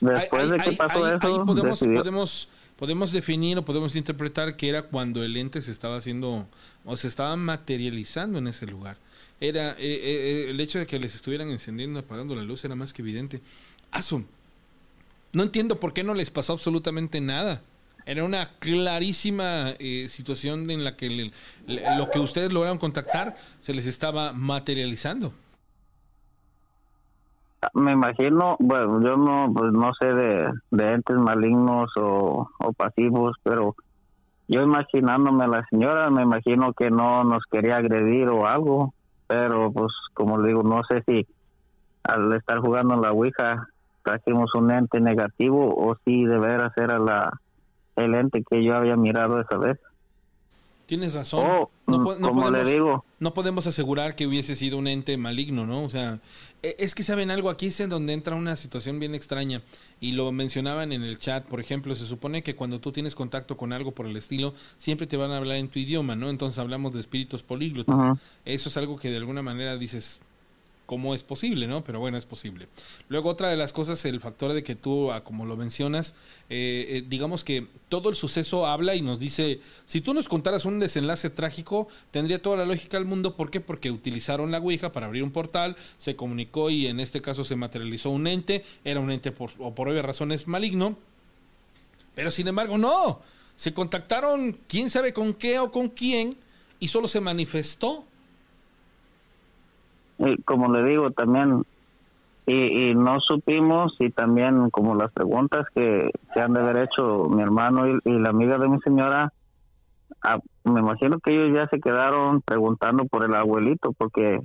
después 0.00 0.50
de 0.50 0.58
que 0.58 0.72
pasó 0.72 1.08
eso, 1.08 1.44
podemos, 1.44 1.80
podemos, 1.80 2.48
podemos 2.76 3.12
definir 3.12 3.58
o 3.58 3.64
podemos 3.64 3.96
interpretar 3.96 4.56
que 4.56 4.68
era 4.68 4.82
cuando 4.82 5.24
el 5.24 5.36
ente 5.36 5.62
se 5.62 5.72
estaba 5.72 5.96
haciendo 5.96 6.46
o 6.84 6.96
se 6.96 7.08
estaba 7.08 7.36
materializando 7.36 8.38
en 8.38 8.46
ese 8.46 8.66
lugar. 8.66 8.96
Era 9.40 9.72
eh, 9.72 9.76
eh, 9.78 10.46
eh, 10.46 10.50
el 10.50 10.60
hecho 10.60 10.78
de 10.78 10.86
que 10.86 10.98
les 10.98 11.14
estuvieran 11.14 11.50
encendiendo, 11.50 11.98
apagando 12.00 12.34
la 12.34 12.42
luz 12.42 12.64
era 12.64 12.74
más 12.74 12.92
que 12.92 13.02
evidente. 13.02 13.42
Asun, 13.90 14.26
no 15.32 15.42
entiendo 15.42 15.78
por 15.78 15.92
qué 15.92 16.02
no 16.02 16.14
les 16.14 16.30
pasó 16.30 16.54
absolutamente 16.54 17.20
nada. 17.20 17.62
Era 18.06 18.22
una 18.22 18.46
clarísima 18.60 19.70
eh, 19.80 20.06
situación 20.08 20.70
en 20.70 20.84
la 20.84 20.96
que 20.96 21.32
lo 21.98 22.08
que 22.08 22.20
ustedes 22.20 22.52
lograron 22.52 22.78
contactar 22.78 23.34
se 23.58 23.74
les 23.74 23.84
estaba 23.84 24.32
materializando. 24.32 25.32
Me 27.74 27.90
imagino, 27.90 28.56
bueno, 28.60 29.02
yo 29.02 29.16
no, 29.16 29.52
pues 29.52 29.72
no 29.72 29.92
sé 30.00 30.06
de, 30.06 30.52
entes 30.70 31.16
malignos 31.16 31.90
o, 31.96 32.48
pasivos, 32.76 33.34
pero 33.42 33.74
yo 34.46 34.62
imaginándome 34.62 35.44
a 35.44 35.48
la 35.48 35.66
señora, 35.68 36.08
me 36.08 36.22
imagino 36.22 36.74
que 36.74 36.92
no 36.92 37.24
nos 37.24 37.42
quería 37.50 37.78
agredir 37.78 38.28
o 38.28 38.46
algo, 38.46 38.94
pero 39.26 39.72
pues 39.72 39.92
como 40.14 40.38
le 40.38 40.48
digo, 40.48 40.62
no 40.62 40.82
sé 40.88 41.02
si 41.06 41.26
al 42.04 42.32
estar 42.34 42.60
jugando 42.60 42.94
en 42.94 43.02
la 43.02 43.10
Ouija 43.10 43.66
trajimos 44.04 44.54
un 44.54 44.70
ente 44.70 45.00
negativo 45.00 45.74
o 45.76 45.96
si 46.04 46.24
de 46.24 46.38
veras 46.38 46.72
era 46.76 47.00
la, 47.00 47.40
el 47.96 48.14
ente 48.14 48.42
que 48.48 48.62
yo 48.62 48.76
había 48.76 48.96
mirado 48.96 49.40
esa 49.40 49.56
vez. 49.56 49.78
Tienes 50.86 51.14
razón. 51.14 51.44
Oh, 51.44 51.70
no, 51.88 51.98
mm, 51.98 52.20
como 52.20 52.50
le 52.50 52.64
digo. 52.64 53.04
No 53.18 53.34
podemos 53.34 53.66
asegurar 53.66 54.14
que 54.14 54.26
hubiese 54.26 54.54
sido 54.54 54.78
un 54.78 54.86
ente 54.86 55.16
maligno, 55.16 55.66
¿no? 55.66 55.82
O 55.82 55.88
sea, 55.88 56.20
e, 56.62 56.76
es 56.78 56.94
que 56.94 57.02
saben 57.02 57.32
algo, 57.32 57.50
aquí 57.50 57.66
es 57.66 57.80
en 57.80 57.90
donde 57.90 58.12
entra 58.12 58.36
una 58.36 58.54
situación 58.54 59.00
bien 59.00 59.14
extraña. 59.14 59.62
Y 60.00 60.12
lo 60.12 60.30
mencionaban 60.30 60.92
en 60.92 61.02
el 61.02 61.18
chat, 61.18 61.44
por 61.44 61.58
ejemplo, 61.58 61.96
se 61.96 62.06
supone 62.06 62.44
que 62.44 62.54
cuando 62.54 62.78
tú 62.78 62.92
tienes 62.92 63.16
contacto 63.16 63.56
con 63.56 63.72
algo 63.72 63.92
por 63.92 64.06
el 64.06 64.16
estilo, 64.16 64.54
siempre 64.78 65.08
te 65.08 65.16
van 65.16 65.32
a 65.32 65.38
hablar 65.38 65.56
en 65.56 65.68
tu 65.68 65.80
idioma, 65.80 66.14
¿no? 66.14 66.30
Entonces 66.30 66.58
hablamos 66.60 66.92
de 66.92 67.00
espíritus 67.00 67.42
políglotas. 67.42 68.16
Eso 68.44 68.68
es 68.68 68.76
algo 68.76 68.96
que 68.96 69.10
de 69.10 69.16
alguna 69.16 69.42
manera 69.42 69.76
dices, 69.76 70.20
cómo 70.86 71.14
es 71.14 71.22
posible, 71.22 71.66
¿no? 71.66 71.84
Pero 71.84 72.00
bueno, 72.00 72.16
es 72.16 72.24
posible. 72.24 72.68
Luego 73.08 73.28
otra 73.28 73.50
de 73.50 73.56
las 73.56 73.72
cosas, 73.72 74.04
el 74.04 74.20
factor 74.20 74.52
de 74.52 74.62
que 74.62 74.76
tú, 74.76 75.12
ah, 75.12 75.24
como 75.24 75.44
lo 75.44 75.56
mencionas, 75.56 76.14
eh, 76.48 76.86
eh, 76.88 77.04
digamos 77.06 77.44
que 77.44 77.66
todo 77.88 78.08
el 78.08 78.16
suceso 78.16 78.66
habla 78.66 78.94
y 78.94 79.02
nos 79.02 79.18
dice, 79.18 79.60
si 79.84 80.00
tú 80.00 80.14
nos 80.14 80.28
contaras 80.28 80.64
un 80.64 80.78
desenlace 80.78 81.28
trágico, 81.28 81.88
tendría 82.12 82.40
toda 82.40 82.56
la 82.56 82.64
lógica 82.64 82.96
del 82.96 83.06
mundo. 83.06 83.36
¿Por 83.36 83.50
qué? 83.50 83.60
Porque 83.60 83.90
utilizaron 83.90 84.50
la 84.50 84.58
Ouija 84.58 84.92
para 84.92 85.06
abrir 85.06 85.22
un 85.24 85.32
portal, 85.32 85.76
se 85.98 86.16
comunicó 86.16 86.70
y 86.70 86.86
en 86.86 87.00
este 87.00 87.20
caso 87.20 87.44
se 87.44 87.56
materializó 87.56 88.10
un 88.10 88.26
ente, 88.26 88.64
era 88.84 89.00
un 89.00 89.10
ente 89.10 89.32
por, 89.32 89.50
o 89.58 89.74
por 89.74 89.88
obvias 89.88 90.04
razones 90.04 90.46
maligno. 90.46 90.96
Pero 92.14 92.30
sin 92.30 92.48
embargo, 92.48 92.78
no. 92.78 93.20
Se 93.56 93.74
contactaron 93.74 94.58
quién 94.68 94.88
sabe 94.90 95.12
con 95.12 95.34
qué 95.34 95.58
o 95.58 95.72
con 95.72 95.88
quién 95.88 96.36
y 96.78 96.88
solo 96.88 97.08
se 97.08 97.20
manifestó 97.20 98.06
y 100.18 100.42
como 100.42 100.72
le 100.72 100.82
digo 100.84 101.10
también 101.10 101.64
y, 102.46 102.94
no 102.94 103.18
supimos 103.20 103.96
y 103.98 104.10
también 104.10 104.70
como 104.70 104.94
las 104.94 105.10
preguntas 105.12 105.66
que, 105.74 106.12
que 106.32 106.40
han 106.40 106.54
de 106.54 106.60
haber 106.60 106.84
hecho 106.84 107.24
mi 107.28 107.42
hermano 107.42 107.88
y, 107.88 108.00
la 108.04 108.30
amiga 108.30 108.56
de 108.58 108.68
mi 108.68 108.80
señora 108.80 109.32
ah, 110.22 110.38
me 110.64 110.80
imagino 110.80 111.18
que 111.18 111.32
ellos 111.32 111.58
ya 111.58 111.68
se 111.68 111.80
quedaron 111.80 112.40
preguntando 112.42 113.04
por 113.06 113.24
el 113.24 113.34
abuelito 113.34 113.92
porque 113.92 114.40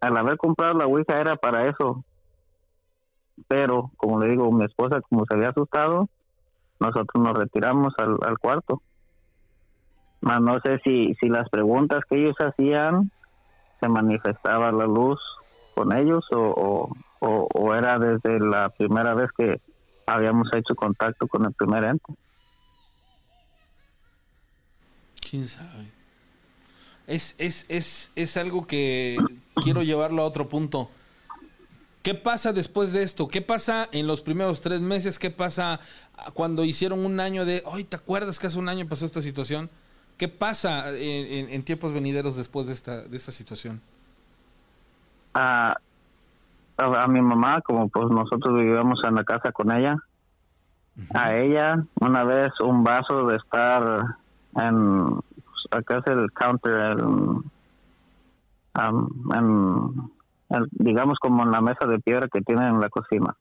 al 0.00 0.16
haber 0.16 0.38
comprado 0.38 0.78
la 0.78 0.86
ouija 0.86 1.20
era 1.20 1.36
para 1.36 1.68
eso. 1.68 2.04
Pero 3.46 3.90
como 3.96 4.20
le 4.20 4.30
digo 4.30 4.50
mi 4.50 4.64
esposa 4.64 5.00
como 5.02 5.24
se 5.26 5.34
había 5.34 5.50
asustado 5.50 6.08
nosotros 6.80 7.22
nos 7.22 7.36
retiramos 7.36 7.92
al, 7.98 8.16
al 8.22 8.38
cuarto. 8.38 8.80
Más 10.20 10.40
no 10.40 10.58
sé 10.60 10.78
si 10.82 11.14
si 11.20 11.28
las 11.28 11.48
preguntas 11.50 12.04
que 12.08 12.16
ellos 12.16 12.36
hacían 12.38 13.10
se 13.80 13.88
manifestaba 13.88 14.72
la 14.72 14.86
luz 14.86 15.20
con 15.74 15.92
ellos 15.96 16.24
o, 16.32 16.90
o, 17.20 17.74
era 17.74 17.98
desde 17.98 18.40
la 18.40 18.68
primera 18.70 19.14
vez 19.14 19.30
que 19.36 19.60
habíamos 20.06 20.48
hecho 20.54 20.74
contacto 20.74 21.26
con 21.26 21.44
el 21.44 21.52
primer 21.52 21.84
ente. 21.84 22.12
¿Quién 25.20 25.46
sabe? 25.46 25.98
es, 27.08 27.34
es, 27.38 27.64
es, 27.68 28.10
es 28.14 28.36
algo 28.36 28.66
que 28.66 29.16
quiero 29.62 29.82
llevarlo 29.82 30.22
a 30.22 30.26
otro 30.26 30.48
punto. 30.48 30.90
¿Qué 32.02 32.14
pasa 32.14 32.52
después 32.52 32.92
de 32.92 33.02
esto? 33.02 33.28
¿Qué 33.28 33.42
pasa 33.42 33.88
en 33.92 34.06
los 34.06 34.22
primeros 34.22 34.60
tres 34.60 34.80
meses? 34.80 35.18
¿Qué 35.18 35.30
pasa 35.30 35.80
cuando 36.34 36.64
hicieron 36.64 37.04
un 37.04 37.18
año 37.18 37.44
de, 37.44 37.62
hoy 37.66 37.84
¿te 37.84 37.96
acuerdas 37.96 38.38
que 38.38 38.46
hace 38.46 38.58
un 38.58 38.68
año 38.68 38.86
pasó 38.86 39.04
esta 39.04 39.22
situación? 39.22 39.70
¿Qué 40.18 40.26
pasa 40.26 40.90
en, 40.90 41.62
tiempos 41.62 41.92
venideros 41.92 42.34
después 42.34 42.66
de 42.66 42.72
esta, 42.72 43.02
de 43.02 43.16
esta 43.16 43.30
situación? 43.30 43.80
A, 45.32 45.76
a, 46.76 47.06
mi 47.06 47.20
mamá, 47.20 47.60
como 47.60 47.88
pues 47.88 48.10
nosotros 48.10 48.52
vivíamos 48.56 49.00
en 49.04 49.14
la 49.14 49.22
casa 49.22 49.52
con 49.52 49.70
ella, 49.70 49.96
a 51.14 51.36
ella 51.36 51.84
una 52.00 52.24
vez 52.24 52.52
un 52.60 52.82
vaso 52.82 53.28
de 53.28 53.36
estar 53.36 54.16
en, 54.56 55.20
acá 55.70 55.98
es 55.98 56.06
el 56.08 56.32
counter, 56.32 56.98
en 56.98 57.44
digamos 60.72 61.18
como 61.20 61.44
en 61.44 61.52
la 61.52 61.60
mesa 61.60 61.86
de 61.86 62.00
piedra 62.00 62.26
que 62.26 62.40
tienen 62.40 62.64
en 62.64 62.80
la 62.80 62.88
cocina. 62.88 63.36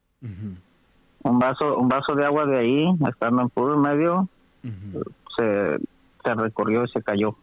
Un 1.24 1.40
vaso 1.40 1.76
un 1.78 1.90
vaso 1.90 2.14
de 2.14 2.24
agua 2.24 2.46
de 2.46 2.60
ahí, 2.60 2.86
estando 3.10 3.42
en 3.42 3.50
puro 3.50 3.80
medio, 3.80 4.30
se, 5.38 5.80
se 6.28 6.36
recorrió 6.36 6.84
y 6.84 6.90
se 6.90 7.02
cayó. 7.02 7.36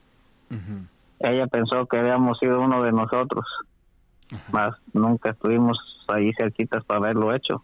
Ella 1.18 1.46
pensó 1.46 1.86
que 1.86 1.98
habíamos 1.98 2.38
sido 2.38 2.60
uno 2.60 2.82
de 2.82 2.92
nosotros, 2.92 3.44
más 4.52 4.76
nunca 4.92 5.30
estuvimos 5.30 5.78
ahí 6.08 6.32
cerquitas 6.34 6.84
para 6.84 6.98
haberlo 6.98 7.34
hecho. 7.34 7.62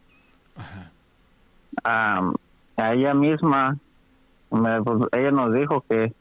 a 1.85 2.33
ella 2.93 3.15
misma, 3.15 3.77
pues, 4.49 5.09
ella 5.13 5.31
nos 5.31 5.53
dijo 5.53 5.85
que 5.89 6.13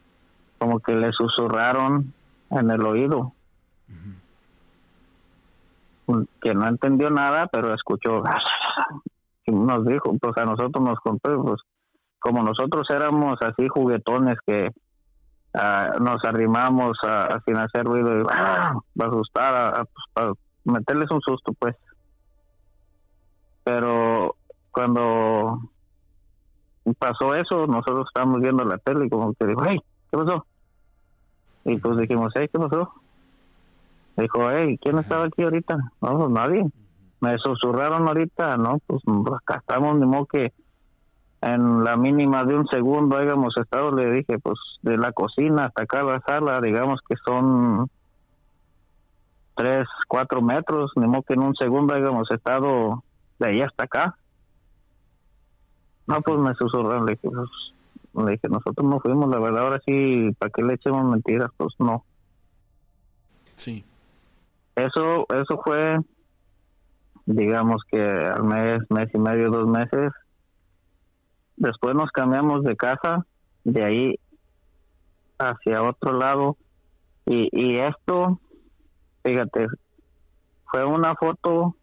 como 0.58 0.80
que 0.80 0.94
le 0.94 1.10
susurraron 1.12 2.12
en 2.50 2.70
el 2.70 2.84
oído. 2.84 3.32
Que 6.42 6.54
no 6.54 6.66
entendió 6.68 7.08
nada, 7.08 7.46
pero 7.46 7.72
escuchó, 7.72 8.22
nos 9.46 9.86
dijo, 9.86 10.12
pues 10.20 10.36
a 10.36 10.44
nosotros 10.44 10.84
nos 10.84 10.98
contó, 10.98 11.42
pues 11.42 11.60
como 12.18 12.42
nosotros 12.42 12.86
éramos 12.90 13.38
así 13.40 13.68
juguetones 13.68 14.38
que 14.46 14.70
ah, 15.54 15.96
nos 16.00 16.24
arrimamos 16.24 16.98
a, 17.02 17.40
sin 17.44 17.56
hacer 17.56 17.84
ruido 17.84 18.20
y 18.20 18.24
ah, 18.30 18.74
asustar, 19.00 19.86
pues, 19.92 20.04
para 20.12 20.32
meterles 20.64 21.10
un 21.10 21.20
susto, 21.20 21.52
pues. 21.58 21.76
Pero 23.64 24.36
cuando 24.70 25.60
pasó 26.98 27.34
eso, 27.34 27.66
nosotros 27.66 28.06
estábamos 28.08 28.40
viendo 28.40 28.64
la 28.64 28.78
tele 28.78 29.06
y 29.06 29.10
como 29.10 29.34
que 29.34 29.46
dijo, 29.46 29.62
hey, 29.66 29.80
¿qué 30.10 30.18
pasó? 30.18 30.46
Y 31.64 31.78
pues 31.78 31.98
dijimos, 31.98 32.32
hey, 32.34 32.48
¿qué 32.52 32.58
pasó? 32.58 32.92
Dijo, 34.16 34.50
hey, 34.50 34.78
¿quién 34.80 34.98
estaba 34.98 35.26
aquí 35.26 35.42
ahorita? 35.42 35.76
No, 36.00 36.18
pues 36.18 36.30
nadie. 36.30 36.66
Me 37.20 37.36
susurraron 37.38 38.08
ahorita, 38.08 38.56
¿no? 38.56 38.78
Pues 38.86 39.02
acá 39.42 39.58
estamos, 39.58 39.98
ni 39.98 40.06
modo 40.06 40.26
que 40.26 40.52
en 41.42 41.84
la 41.84 41.96
mínima 41.96 42.44
de 42.44 42.54
un 42.54 42.66
segundo 42.68 43.16
hayamos 43.16 43.56
estado, 43.56 43.92
le 43.92 44.10
dije, 44.10 44.38
pues 44.38 44.58
de 44.82 44.98
la 44.98 45.12
cocina 45.12 45.66
hasta 45.66 45.84
acá 45.84 46.02
la 46.02 46.20
sala, 46.20 46.60
digamos 46.60 47.00
que 47.08 47.16
son 47.24 47.88
tres, 49.54 49.86
cuatro 50.06 50.42
metros, 50.42 50.92
ni 50.96 51.06
modo 51.06 51.22
que 51.22 51.34
en 51.34 51.40
un 51.40 51.54
segundo 51.54 51.94
hayamos 51.94 52.30
estado 52.30 53.02
de 53.38 53.48
ahí 53.48 53.62
hasta 53.62 53.84
acá. 53.84 54.16
No, 56.06 56.20
pues 56.22 56.38
me 56.38 56.54
susurraron, 56.54 57.06
le 57.06 57.12
dije, 57.12 57.28
pues, 57.30 58.24
le 58.26 58.32
dije, 58.32 58.48
nosotros 58.48 58.86
no 58.86 59.00
fuimos, 59.00 59.30
la 59.30 59.38
verdad, 59.38 59.62
ahora 59.62 59.80
sí, 59.86 60.30
¿para 60.38 60.50
qué 60.50 60.62
le 60.62 60.74
echemos 60.74 61.04
mentiras? 61.04 61.50
Pues 61.56 61.74
no. 61.78 62.04
Sí. 63.56 63.84
Eso, 64.74 65.26
eso 65.30 65.60
fue, 65.64 65.98
digamos 67.26 67.82
que 67.90 68.00
al 68.02 68.44
mes, 68.44 68.82
mes 68.90 69.08
y 69.14 69.18
medio, 69.18 69.50
dos 69.50 69.68
meses. 69.68 70.12
Después 71.60 71.94
nos 71.94 72.10
cambiamos 72.10 72.64
de 72.64 72.74
casa, 72.74 73.26
de 73.64 73.84
ahí 73.84 74.20
hacia 75.38 75.82
otro 75.82 76.14
lado. 76.14 76.56
Y, 77.26 77.50
y 77.52 77.76
esto, 77.76 78.40
fíjate, 79.22 79.66
fue 80.64 80.86
una 80.86 81.14
foto, 81.16 81.76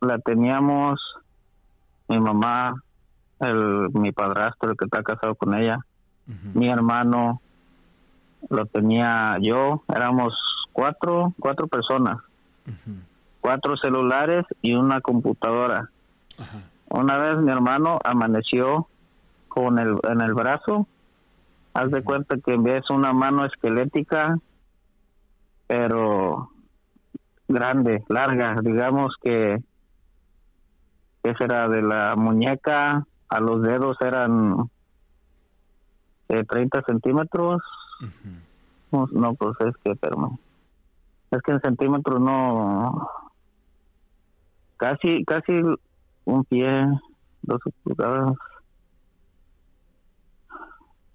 la 0.00 0.18
teníamos 0.18 1.00
mi 2.08 2.18
mamá, 2.18 2.82
el, 3.38 3.90
mi 3.92 4.10
padrastro, 4.10 4.72
el 4.72 4.76
que 4.76 4.86
está 4.86 5.04
casado 5.04 5.36
con 5.36 5.54
ella, 5.54 5.78
mi 6.52 6.68
hermano, 6.68 7.40
lo 8.50 8.66
tenía 8.66 9.36
yo, 9.40 9.84
éramos 9.86 10.34
cuatro, 10.72 11.32
cuatro 11.38 11.68
personas, 11.68 12.18
cuatro 13.40 13.76
celulares 13.76 14.44
y 14.62 14.74
una 14.74 15.00
computadora. 15.00 15.90
Una 16.90 17.18
vez 17.18 17.38
mi 17.38 17.50
hermano 17.50 17.98
amaneció 18.04 18.88
con 19.48 19.78
el 19.78 19.98
en 20.08 20.20
el 20.20 20.34
brazo, 20.34 20.86
haz 21.74 21.90
de 21.90 22.02
cuenta 22.02 22.36
que 22.38 22.56
ves 22.56 22.88
una 22.90 23.12
mano 23.12 23.44
esquelética, 23.44 24.38
pero 25.66 26.50
grande, 27.46 28.04
larga, 28.08 28.56
digamos 28.62 29.14
que 29.22 29.58
que 31.22 31.34
será 31.34 31.68
de 31.68 31.82
la 31.82 32.14
muñeca 32.16 33.06
a 33.28 33.40
los 33.40 33.62
dedos 33.62 33.96
eran 34.00 34.70
de 36.28 36.44
30 36.44 36.82
centímetros. 36.82 37.62
no, 38.90 39.34
pues 39.34 39.56
es 39.60 39.76
que, 39.84 39.94
pero 39.96 40.38
es 41.30 41.42
que 41.42 41.52
en 41.52 41.60
centímetros 41.60 42.20
no. 42.20 43.08
Casi, 44.76 45.24
casi 45.24 45.60
un 46.28 46.44
pie, 46.44 46.68
12 47.42 47.70
pulgadas. 47.82 48.36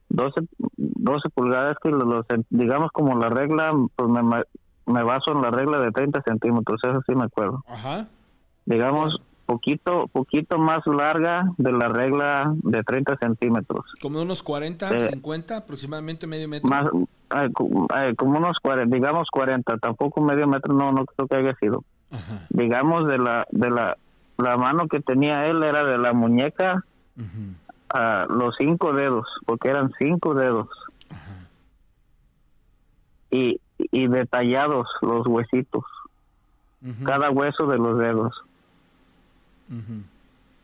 12, 0.09 0.41
12 0.77 1.29
pulgadas 1.29 1.77
que 1.81 1.89
los, 1.89 2.25
digamos 2.49 2.91
como 2.91 3.17
la 3.17 3.29
regla, 3.29 3.73
pues 3.95 4.09
me, 4.09 4.21
me 4.85 5.03
baso 5.03 5.31
en 5.31 5.41
la 5.41 5.49
regla 5.49 5.79
de 5.79 5.91
30 5.91 6.21
centímetros, 6.21 6.79
eso 6.83 7.01
sí 7.07 7.15
me 7.15 7.23
acuerdo. 7.25 7.63
Ajá. 7.67 8.07
Digamos, 8.65 9.21
poquito 9.45 10.07
poquito 10.07 10.57
más 10.57 10.85
larga 10.85 11.51
de 11.57 11.71
la 11.71 11.87
regla 11.89 12.53
de 12.63 12.83
30 12.83 13.17
centímetros. 13.17 13.85
Como 14.01 14.21
unos 14.21 14.43
40, 14.43 15.09
50 15.09 15.57
aproximadamente, 15.57 16.27
medio 16.27 16.47
metro. 16.47 16.69
Más, 16.69 16.85
eh, 16.85 17.49
eh, 17.97 18.15
como 18.15 18.37
unos 18.37 18.57
40, 18.61 18.95
digamos 18.95 19.27
40, 19.31 19.77
tampoco 19.77 20.21
medio 20.21 20.47
metro, 20.47 20.73
no, 20.73 20.91
no 20.91 21.05
creo 21.05 21.27
que 21.27 21.37
haya 21.37 21.55
sido. 21.59 21.83
Digamos 22.49 23.07
de 23.07 23.17
la, 23.17 23.47
de 23.49 23.71
la, 23.71 23.97
la 24.37 24.57
mano 24.57 24.87
que 24.87 24.99
tenía 24.99 25.47
él 25.47 25.63
era 25.63 25.83
de 25.83 25.97
la 25.97 26.13
muñeca 26.13 26.83
a 27.89 28.25
los 28.29 28.55
cinco 28.57 28.93
dedos, 28.93 29.27
porque 29.45 29.69
eran 29.69 29.91
cinco 29.99 30.33
dedos. 30.33 30.67
Y, 33.29 33.59
y 33.77 34.07
detallados 34.07 34.87
los 35.01 35.25
huesitos, 35.25 35.83
cada 37.03 37.31
hueso 37.31 37.65
de 37.67 37.77
los 37.77 37.97
dedos. 37.97 38.43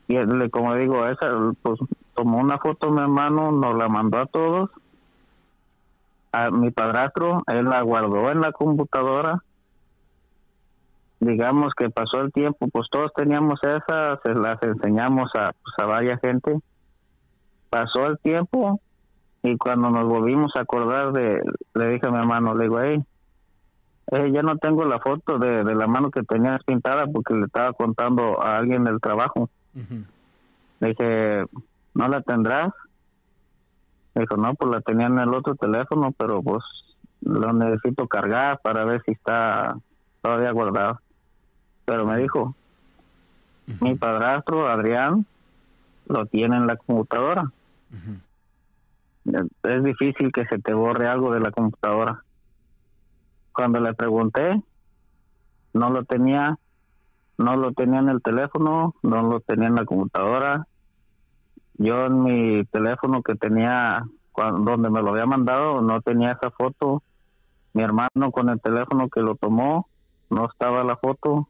Y 0.07 0.15
él, 0.15 0.49
como 0.51 0.75
digo, 0.75 1.07
esa, 1.07 1.29
pues 1.61 1.79
tomó 2.15 2.39
una 2.39 2.57
foto 2.57 2.91
mi 2.91 2.99
hermano, 2.99 3.51
nos 3.51 3.75
la 3.77 3.87
mandó 3.87 4.19
a 4.19 4.25
todos. 4.25 4.69
A 6.31 6.51
mi 6.51 6.69
padrastro, 6.71 7.43
él 7.47 7.65
la 7.65 7.81
guardó 7.81 8.29
en 8.31 8.41
la 8.41 8.51
computadora. 8.51 9.43
Digamos 11.19 11.73
que 11.75 11.89
pasó 11.89 12.21
el 12.21 12.31
tiempo, 12.31 12.67
pues 12.69 12.87
todos 12.89 13.11
teníamos 13.13 13.59
esa, 13.63 14.19
se 14.23 14.33
las 14.33 14.61
enseñamos 14.63 15.29
a, 15.35 15.51
pues, 15.51 15.75
a 15.77 15.85
varias 15.85 16.19
gente. 16.21 16.57
Pasó 17.69 18.07
el 18.07 18.17
tiempo 18.19 18.79
y 19.43 19.57
cuando 19.57 19.89
nos 19.89 20.07
volvimos 20.07 20.51
a 20.55 20.61
acordar 20.61 21.11
de, 21.11 21.41
le 21.73 21.89
dije 21.89 22.07
a 22.07 22.11
mi 22.11 22.17
hermano, 22.17 22.55
le 22.55 22.63
digo, 22.63 22.79
hey, 22.81 23.03
eh, 24.11 24.31
ya 24.31 24.41
no 24.41 24.57
tengo 24.57 24.85
la 24.85 24.99
foto 24.99 25.37
de, 25.37 25.63
la 25.63 25.87
mano 25.87 26.09
que 26.09 26.23
tenías 26.23 26.63
pintada 26.63 27.05
porque 27.05 27.33
le 27.35 27.45
estaba 27.45 27.73
contando 27.73 28.41
a 28.41 28.57
alguien 28.57 28.83
del 28.83 28.99
trabajo. 28.99 29.49
Le 30.79 30.87
dije, 30.87 31.45
¿no 31.93 32.07
la 32.07 32.21
tendrás? 32.21 32.73
Me 34.15 34.21
dijo, 34.21 34.37
no, 34.37 34.55
pues 34.55 34.71
la 34.71 34.81
tenía 34.81 35.07
en 35.07 35.19
el 35.19 35.33
otro 35.33 35.55
teléfono, 35.55 36.11
pero 36.17 36.41
pues 36.41 36.63
lo 37.21 37.53
necesito 37.53 38.07
cargar 38.07 38.59
para 38.63 38.83
ver 38.85 39.01
si 39.05 39.11
está 39.11 39.77
todavía 40.21 40.51
guardado. 40.51 40.99
Pero 41.89 42.05
me 42.05 42.17
dijo, 42.19 42.53
mi 43.81 43.95
padrastro, 43.95 44.69
Adrián, 44.69 45.25
lo 46.05 46.27
tiene 46.27 46.55
en 46.55 46.67
la 46.67 46.75
computadora. 46.75 47.51
Es 49.63 49.83
difícil 49.83 50.31
que 50.31 50.45
se 50.45 50.59
te 50.59 50.71
borre 50.75 51.07
algo 51.07 51.33
de 51.33 51.39
la 51.39 51.49
computadora. 51.49 52.23
Cuando 53.53 53.79
le 53.79 53.95
pregunté, 53.95 54.61
no 55.73 55.89
lo 55.89 56.03
tenía, 56.03 56.59
no 57.39 57.55
lo 57.55 57.71
tenía 57.71 57.97
en 58.01 58.09
el 58.09 58.21
teléfono, 58.21 58.93
no 59.01 59.23
lo 59.23 59.39
tenía 59.39 59.69
en 59.69 59.75
la 59.75 59.85
computadora. 59.85 60.67
Yo 61.79 62.05
en 62.05 62.21
mi 62.21 62.65
teléfono 62.65 63.23
que 63.23 63.33
tenía, 63.33 64.05
cuando, 64.31 64.73
donde 64.73 64.91
me 64.91 65.01
lo 65.01 65.09
había 65.09 65.25
mandado, 65.25 65.81
no 65.81 66.01
tenía 66.01 66.33
esa 66.33 66.51
foto. 66.51 67.01
mi 67.73 67.81
hermano 67.81 68.31
con 68.31 68.49
el 68.49 68.61
teléfono 68.61 69.09
que 69.09 69.21
lo 69.21 69.33
tomó, 69.33 69.87
no 70.29 70.45
estaba 70.45 70.83
la 70.83 70.95
foto, 70.95 71.47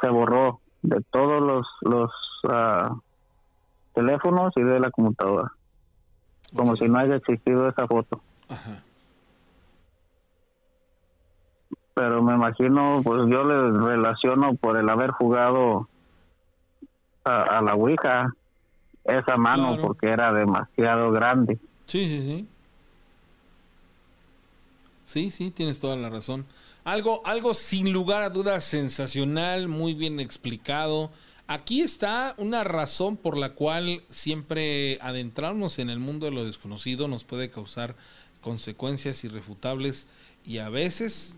se 0.00 0.08
borró 0.08 0.60
de 0.82 1.02
todos 1.10 1.42
los, 1.42 1.66
los 1.82 2.10
ah, 2.48 2.96
teléfonos 3.94 4.52
y 4.56 4.62
de 4.62 4.80
la 4.80 4.90
computadora, 4.90 5.52
como 6.54 6.76
si 6.76 6.88
no 6.88 6.98
haya 6.98 7.16
existido 7.16 7.68
esa 7.68 7.86
foto. 7.86 8.20
Pero 11.94 12.22
me 12.22 12.34
imagino, 12.34 13.02
pues 13.04 13.28
yo 13.28 13.44
le 13.44 13.78
relaciono 13.78 14.54
por 14.54 14.76
el 14.76 14.88
haber 14.88 15.10
jugado 15.10 15.88
a, 17.24 17.60
la 17.60 17.74
Ouija 17.74 18.32
esa 19.04 19.36
mano 19.36 19.76
porque 19.80 20.08
era 20.08 20.32
demasiado 20.32 21.10
grande. 21.10 21.58
Sí, 21.86 22.06
sí, 22.08 22.22
sí. 22.22 22.48
Sí, 25.04 25.30
sí, 25.30 25.50
tienes 25.50 25.80
toda 25.80 25.96
la 25.96 26.08
razón. 26.08 26.46
Algo, 26.84 27.20
algo 27.26 27.52
sin 27.52 27.92
lugar 27.92 28.22
a 28.22 28.30
dudas 28.30 28.64
sensacional, 28.64 29.68
muy 29.68 29.92
bien 29.92 30.18
explicado. 30.18 31.10
Aquí 31.46 31.82
está 31.82 32.34
una 32.38 32.64
razón 32.64 33.16
por 33.16 33.36
la 33.36 33.50
cual 33.54 34.02
siempre 34.08 34.98
adentrarnos 35.02 35.78
en 35.78 35.90
el 35.90 35.98
mundo 35.98 36.26
de 36.26 36.32
lo 36.32 36.44
desconocido 36.44 37.06
nos 37.06 37.24
puede 37.24 37.50
causar 37.50 37.96
consecuencias 38.40 39.24
irrefutables 39.24 40.06
y 40.46 40.58
a 40.58 40.70
veces 40.70 41.36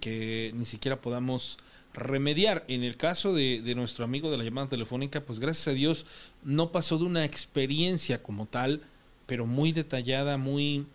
que 0.00 0.50
ni 0.56 0.64
siquiera 0.64 1.00
podamos 1.00 1.58
remediar. 1.92 2.64
En 2.66 2.82
el 2.82 2.96
caso 2.96 3.32
de, 3.32 3.60
de, 3.62 3.74
nuestro 3.76 4.04
amigo 4.04 4.30
de 4.30 4.38
la 4.38 4.44
llamada 4.44 4.68
telefónica, 4.68 5.20
pues 5.20 5.38
gracias 5.38 5.68
a 5.68 5.72
Dios 5.72 6.06
no 6.42 6.72
pasó 6.72 6.98
de 6.98 7.04
una 7.04 7.24
experiencia 7.24 8.22
como 8.22 8.46
tal, 8.46 8.82
pero 9.26 9.46
muy 9.46 9.70
detallada, 9.70 10.36
muy 10.36 10.86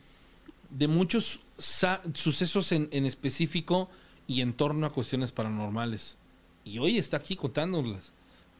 de 0.77 0.87
muchos 0.87 1.41
sucesos 1.57 2.71
en, 2.71 2.89
en, 2.91 3.05
específico 3.05 3.89
y 4.27 4.41
en 4.41 4.53
torno 4.53 4.85
a 4.85 4.91
cuestiones 4.91 5.31
paranormales. 5.31 6.17
Y 6.65 6.79
hoy 6.79 6.97
está 6.97 7.17
aquí 7.17 7.35
contándolas. 7.35 8.11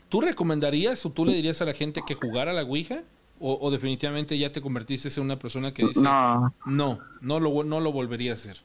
¿Tú 0.08 0.22
recomendarías 0.22 1.06
o 1.06 1.10
tú 1.10 1.26
le 1.26 1.34
dirías 1.34 1.62
a 1.62 1.66
la 1.66 1.74
gente 1.74 2.04
que 2.08 2.16
jugara 2.16 2.52
a 2.52 2.54
la 2.54 2.64
Ouija? 2.64 3.02
O, 3.38 3.70
definitivamente 3.70 4.38
ya 4.38 4.54
te 4.54 4.62
convertiste 4.62 5.10
en 5.20 5.26
una 5.26 5.38
persona 5.38 5.74
que 5.74 5.86
dice 5.86 6.02
no, 6.02 6.54
no, 6.66 7.00
no 7.20 7.40
lo, 7.42 7.66
no 7.66 7.82
lo 7.82 7.92
volvería 7.92 8.32
a 8.32 8.36
hacer? 8.36 8.58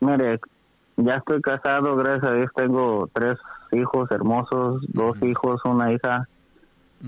Mire, 0.00 0.38
ya 0.98 1.14
estoy 1.14 1.40
casado, 1.40 1.96
gracias 1.96 2.30
a 2.30 2.34
Dios 2.34 2.50
tengo 2.54 3.08
tres 3.14 3.38
hijos 3.72 4.10
hermosos, 4.10 4.82
dos 4.88 5.16
hijos, 5.22 5.62
una 5.64 5.90
hija. 5.90 6.28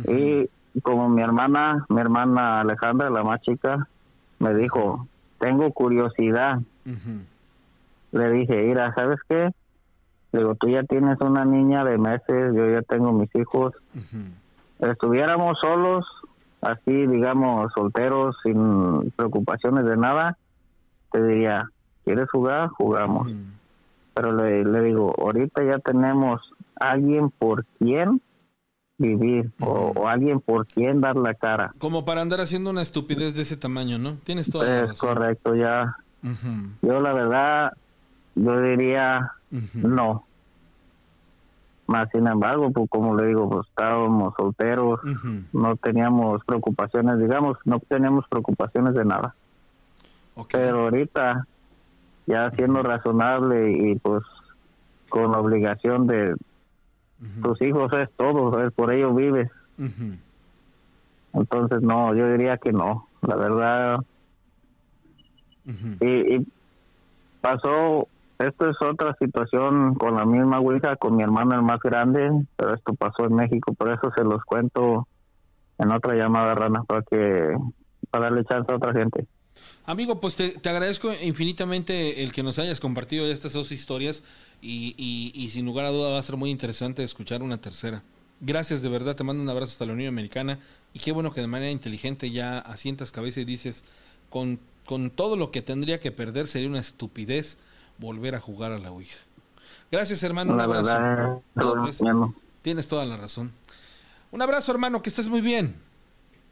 Y 0.08 0.48
como 0.80 1.10
mi 1.10 1.20
hermana, 1.20 1.84
mi 1.90 2.00
hermana 2.00 2.62
Alejandra, 2.62 3.10
la 3.10 3.22
más 3.22 3.42
chica, 3.42 3.86
me 4.38 4.54
dijo, 4.54 5.06
tengo 5.38 5.70
curiosidad. 5.72 6.60
Le 8.12 8.30
dije, 8.30 8.62
mira, 8.62 8.94
¿sabes 8.94 9.18
qué? 9.28 9.50
Le 10.32 10.38
digo, 10.40 10.54
tú 10.54 10.68
ya 10.68 10.82
tienes 10.84 11.20
una 11.20 11.44
niña 11.44 11.84
de 11.84 11.98
meses, 11.98 12.54
yo 12.54 12.70
ya 12.70 12.82
tengo 12.82 13.12
mis 13.12 13.34
hijos. 13.34 13.72
Estuviéramos 14.78 15.58
solos, 15.60 16.06
así, 16.60 17.06
digamos, 17.06 17.72
solteros, 17.74 18.36
sin 18.42 19.10
preocupaciones 19.16 19.84
de 19.84 19.96
nada, 19.96 20.36
te 21.12 21.24
diría, 21.24 21.68
¿quieres 22.04 22.30
jugar? 22.30 22.68
Jugamos. 22.70 23.28
Pero 24.14 24.32
le, 24.32 24.64
le 24.64 24.80
digo, 24.82 25.14
ahorita 25.18 25.64
ya 25.64 25.78
tenemos 25.78 26.40
alguien 26.80 27.30
por 27.30 27.64
quien 27.78 28.20
vivir 28.98 29.50
o, 29.60 30.06
alguien 30.06 30.40
por 30.40 30.66
quien 30.66 31.00
dar 31.00 31.16
la 31.16 31.34
cara. 31.34 31.74
Como 31.78 32.04
para 32.04 32.22
andar 32.22 32.40
haciendo 32.40 32.70
una 32.70 32.82
estupidez 32.82 33.34
de 33.34 33.42
ese 33.42 33.56
tamaño, 33.56 33.98
¿no? 33.98 34.14
Tienes 34.24 34.50
toda 34.50 34.66
la 34.66 34.80
razón. 34.82 34.96
correcto, 34.96 35.54
ya. 35.54 35.96
Yo 36.80 37.00
la 37.00 37.12
verdad, 37.12 37.72
yo 38.34 38.60
diría 38.60 39.32
no. 39.74 40.24
Más 41.86 42.08
sin 42.10 42.26
embargo, 42.26 42.70
pues 42.70 42.88
como 42.88 43.14
le 43.14 43.26
digo, 43.26 43.48
pues 43.50 43.68
estábamos 43.68 44.32
solteros, 44.36 45.00
no 45.52 45.76
teníamos 45.76 46.42
preocupaciones, 46.44 47.18
digamos, 47.18 47.58
no 47.66 47.78
teníamos 47.80 48.26
preocupaciones 48.28 48.94
de 48.94 49.04
nada. 49.04 49.34
Pero 50.50 50.84
ahorita, 50.84 51.46
ya 52.26 52.50
siendo 52.52 52.82
razonable 52.82 53.70
y 53.70 53.96
pues 53.96 54.22
con 55.10 55.30
la 55.32 55.38
obligación 55.38 56.06
de, 56.06 56.34
tus 57.42 57.60
hijos 57.62 57.92
es 57.94 58.08
todo, 58.16 58.64
es 58.64 58.72
por 58.72 58.92
ellos 58.92 59.14
vives. 59.14 59.50
Entonces, 61.32 61.82
no, 61.82 62.14
yo 62.14 62.30
diría 62.30 62.58
que 62.58 62.72
no, 62.72 63.08
la 63.22 63.36
verdad. 63.36 63.98
y, 66.00 66.46
pasó, 67.40 68.08
esto 68.38 68.70
es 68.70 68.76
otra 68.80 69.14
situación 69.18 69.94
con 69.94 70.16
la 70.16 70.24
misma 70.24 70.60
Ouija, 70.60 70.96
con 70.96 71.16
mi 71.16 71.22
hermano 71.22 71.54
el 71.54 71.62
más 71.62 71.80
grande, 71.80 72.30
pero 72.56 72.74
esto 72.74 72.94
pasó 72.94 73.26
en 73.26 73.34
México, 73.34 73.74
por 73.74 73.90
eso 73.90 74.10
se 74.16 74.24
los 74.24 74.42
cuento 74.44 75.06
en 75.78 75.92
otra 75.92 76.14
llamada 76.14 76.54
rana, 76.54 76.84
para 76.84 77.02
que 77.02 77.56
para 78.10 78.26
darle 78.26 78.44
chance 78.44 78.70
a 78.70 78.76
otra 78.76 78.92
gente. 78.92 79.26
Amigo, 79.86 80.20
pues 80.20 80.36
te, 80.36 80.50
te, 80.50 80.68
agradezco 80.68 81.10
infinitamente 81.22 82.22
el 82.22 82.32
que 82.32 82.42
nos 82.42 82.58
hayas 82.58 82.80
compartido 82.80 83.26
estas 83.26 83.52
dos 83.52 83.72
historias 83.72 84.24
y, 84.60 84.94
y, 85.34 85.48
sin 85.50 85.66
lugar 85.66 85.86
a 85.86 85.90
duda 85.90 86.10
va 86.10 86.18
a 86.18 86.22
ser 86.22 86.36
muy 86.36 86.50
interesante 86.50 87.04
escuchar 87.04 87.42
una 87.42 87.58
tercera. 87.58 88.02
Gracias, 88.40 88.82
de 88.82 88.88
verdad, 88.88 89.16
te 89.16 89.24
mando 89.24 89.42
un 89.42 89.48
abrazo 89.48 89.72
hasta 89.72 89.86
la 89.86 89.92
Unión 89.92 90.08
Americana 90.08 90.58
y 90.92 90.98
qué 90.98 91.12
bueno 91.12 91.32
que 91.32 91.40
de 91.40 91.46
manera 91.46 91.70
inteligente 91.70 92.30
ya 92.30 92.58
asientas 92.58 93.12
cabeza 93.12 93.40
y 93.40 93.44
dices, 93.44 93.84
con, 94.30 94.58
con 94.86 95.10
todo 95.10 95.36
lo 95.36 95.50
que 95.50 95.62
tendría 95.62 96.00
que 96.00 96.12
perder 96.12 96.46
sería 96.46 96.68
una 96.68 96.80
estupidez 96.80 97.58
volver 97.98 98.34
a 98.34 98.40
jugar 98.40 98.72
a 98.72 98.78
la 98.78 98.90
Ouija. 98.90 99.18
Gracias, 99.90 100.22
hermano, 100.22 100.54
un 100.54 100.60
abrazo. 100.60 101.42
Tienes 102.62 102.88
toda 102.88 103.04
la 103.04 103.16
razón. 103.16 103.52
Un 104.30 104.42
abrazo, 104.42 104.72
hermano, 104.72 105.02
que 105.02 105.10
estés 105.10 105.28
muy 105.28 105.40
bien. 105.40 105.76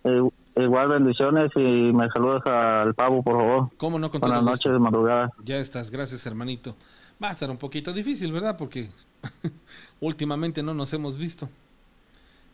Eh, 0.05 0.23
igual 0.57 0.89
bendiciones 0.89 1.51
y 1.57 1.61
me 1.61 2.09
saludas 2.11 2.43
al 2.47 2.95
pavo, 2.95 3.23
por 3.23 3.37
favor. 3.37 3.71
¿Cómo 3.77 3.99
no? 3.99 4.11
Con 4.11 4.21
Buenas 4.21 4.43
noches 4.43 4.71
de 4.73 4.79
madrugada. 4.79 5.31
Ya 5.45 5.57
estás, 5.57 5.91
gracias, 5.91 6.25
hermanito. 6.27 6.77
Va 7.23 7.31
a 7.31 7.33
estar 7.33 7.51
un 7.51 7.59
poquito 7.59 7.93
difícil, 7.93 8.33
¿verdad? 8.33 8.57
Porque 8.57 8.91
últimamente 10.01 10.63
no 10.63 10.75
nos 10.75 10.93
hemos 10.93 11.17
visto. 11.17 11.49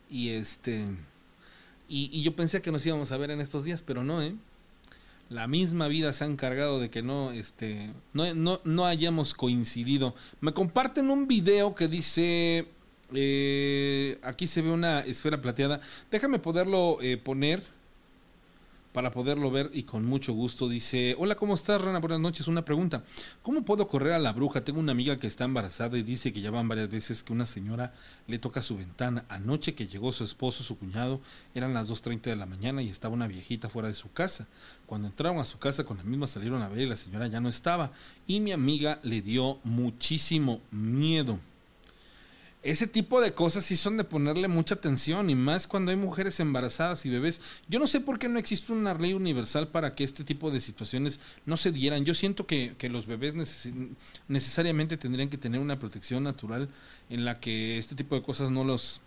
Y 0.09 0.29
este. 0.29 0.85
Y, 1.87 2.21
yo 2.21 2.35
pensé 2.35 2.61
que 2.61 2.71
nos 2.71 2.85
íbamos 2.85 3.11
a 3.11 3.17
ver 3.17 3.31
en 3.31 3.41
estos 3.41 3.63
días, 3.63 3.81
pero 3.81 4.03
no, 4.03 4.21
¿eh? 4.21 4.35
La 5.29 5.47
misma 5.47 5.87
vida 5.87 6.13
se 6.13 6.23
ha 6.23 6.27
encargado 6.27 6.79
de 6.79 6.89
que 6.89 7.01
no, 7.01 7.31
este, 7.31 7.93
no, 8.13 8.33
no, 8.33 8.61
no 8.63 8.85
hayamos 8.85 9.33
coincidido. 9.33 10.15
Me 10.41 10.53
comparten 10.53 11.09
un 11.09 11.27
video 11.27 11.75
que 11.75 11.87
dice, 11.87 12.67
eh, 13.13 14.19
aquí 14.21 14.47
se 14.47 14.61
ve 14.61 14.71
una 14.71 15.01
esfera 15.01 15.41
plateada. 15.41 15.81
Déjame 16.11 16.39
poderlo 16.39 16.97
eh, 17.01 17.17
poner 17.17 17.63
para 18.99 19.11
poderlo 19.11 19.49
ver 19.49 19.71
y 19.73 19.83
con 19.83 20.05
mucho 20.05 20.33
gusto 20.33 20.67
dice, 20.67 21.15
hola, 21.17 21.35
¿cómo 21.35 21.53
estás, 21.53 21.79
Rana? 21.79 21.99
Buenas 21.99 22.19
noches, 22.19 22.49
una 22.49 22.65
pregunta. 22.65 23.05
¿Cómo 23.41 23.63
puedo 23.63 23.87
correr 23.87 24.11
a 24.11 24.19
la 24.19 24.33
bruja? 24.33 24.65
Tengo 24.65 24.81
una 24.81 24.91
amiga 24.91 25.15
que 25.15 25.25
está 25.25 25.45
embarazada 25.45 25.97
y 25.97 26.03
dice 26.03 26.33
que 26.33 26.41
ya 26.41 26.51
van 26.51 26.67
varias 26.67 26.89
veces 26.89 27.23
que 27.23 27.31
una 27.31 27.45
señora 27.45 27.93
le 28.27 28.39
toca 28.39 28.61
su 28.61 28.75
ventana. 28.75 29.23
Anoche 29.29 29.73
que 29.73 29.87
llegó 29.87 30.11
su 30.11 30.25
esposo, 30.25 30.65
su 30.65 30.77
cuñado, 30.77 31.21
eran 31.55 31.73
las 31.73 31.89
2.30 31.89 32.23
de 32.23 32.35
la 32.35 32.45
mañana 32.45 32.81
y 32.81 32.89
estaba 32.89 33.13
una 33.13 33.27
viejita 33.27 33.69
fuera 33.69 33.87
de 33.87 33.93
su 33.93 34.11
casa. 34.11 34.47
Cuando 34.85 35.07
entraron 35.07 35.39
a 35.39 35.45
su 35.45 35.59
casa 35.59 35.85
con 35.85 35.95
la 35.95 36.03
misma 36.03 36.27
salieron 36.27 36.61
a 36.61 36.67
ver 36.67 36.79
y 36.81 36.89
la 36.89 36.97
señora 36.97 37.27
ya 37.27 37.39
no 37.39 37.47
estaba. 37.47 37.93
Y 38.27 38.41
mi 38.41 38.51
amiga 38.51 38.99
le 39.03 39.21
dio 39.21 39.59
muchísimo 39.63 40.59
miedo. 40.71 41.39
Ese 42.61 42.87
tipo 42.87 43.21
de 43.21 43.33
cosas 43.33 43.63
sí 43.63 43.77
son 43.77 43.95
de 43.95 44.03
ponerle 44.03 44.49
mucha 44.49 44.75
atención 44.75 45.29
y 45.29 45.35
más 45.35 45.65
cuando 45.65 45.91
hay 45.91 45.97
mujeres 45.97 46.41
embarazadas 46.41 47.05
y 47.05 47.09
bebés. 47.09 47.39
Yo 47.69 47.79
no 47.79 47.87
sé 47.87 48.01
por 48.01 48.19
qué 48.19 48.27
no 48.27 48.37
existe 48.37 48.73
una 48.73 48.93
ley 48.95 49.13
universal 49.13 49.69
para 49.69 49.95
que 49.95 50.03
este 50.03 50.25
tipo 50.25 50.51
de 50.51 50.59
situaciones 50.59 51.21
no 51.45 51.55
se 51.55 51.71
dieran. 51.71 52.03
Yo 52.03 52.13
siento 52.13 52.45
que, 52.45 52.75
los 52.89 53.07
bebés 53.07 53.33
necesariamente 54.27 54.97
tendrían 54.97 55.29
que 55.29 55.37
tener 55.37 55.61
una 55.61 55.79
protección 55.79 56.23
natural 56.23 56.67
en 57.09 57.23
la 57.23 57.39
que 57.39 57.77
este 57.77 57.95
tipo 57.95 58.15
de 58.15 58.23
cosas 58.23 58.49
no 58.51 58.65
los 58.65 59.01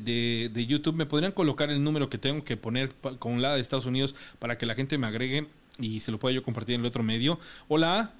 de, 0.51 0.65
YouTube, 0.65 0.95
me 0.95 1.05
podrían 1.05 1.31
colocar 1.31 1.69
el 1.69 1.83
número 1.83 2.09
que 2.09 2.17
tengo 2.17 2.43
que 2.43 2.57
poner 2.57 2.91
con 3.19 3.39
la 3.39 3.53
de 3.53 3.61
Estados 3.61 3.85
Unidos 3.85 4.15
para 4.39 4.57
que 4.57 4.65
la 4.65 4.73
gente 4.73 4.97
me 4.97 5.05
agregue 5.05 5.47
y 5.77 5.99
se 5.99 6.09
lo 6.11 6.17
pueda 6.17 6.33
yo 6.33 6.41
compartir 6.41 6.73
en 6.73 6.81
el 6.81 6.87
otro 6.87 7.03
medio. 7.03 7.39
Hola. 7.67 8.13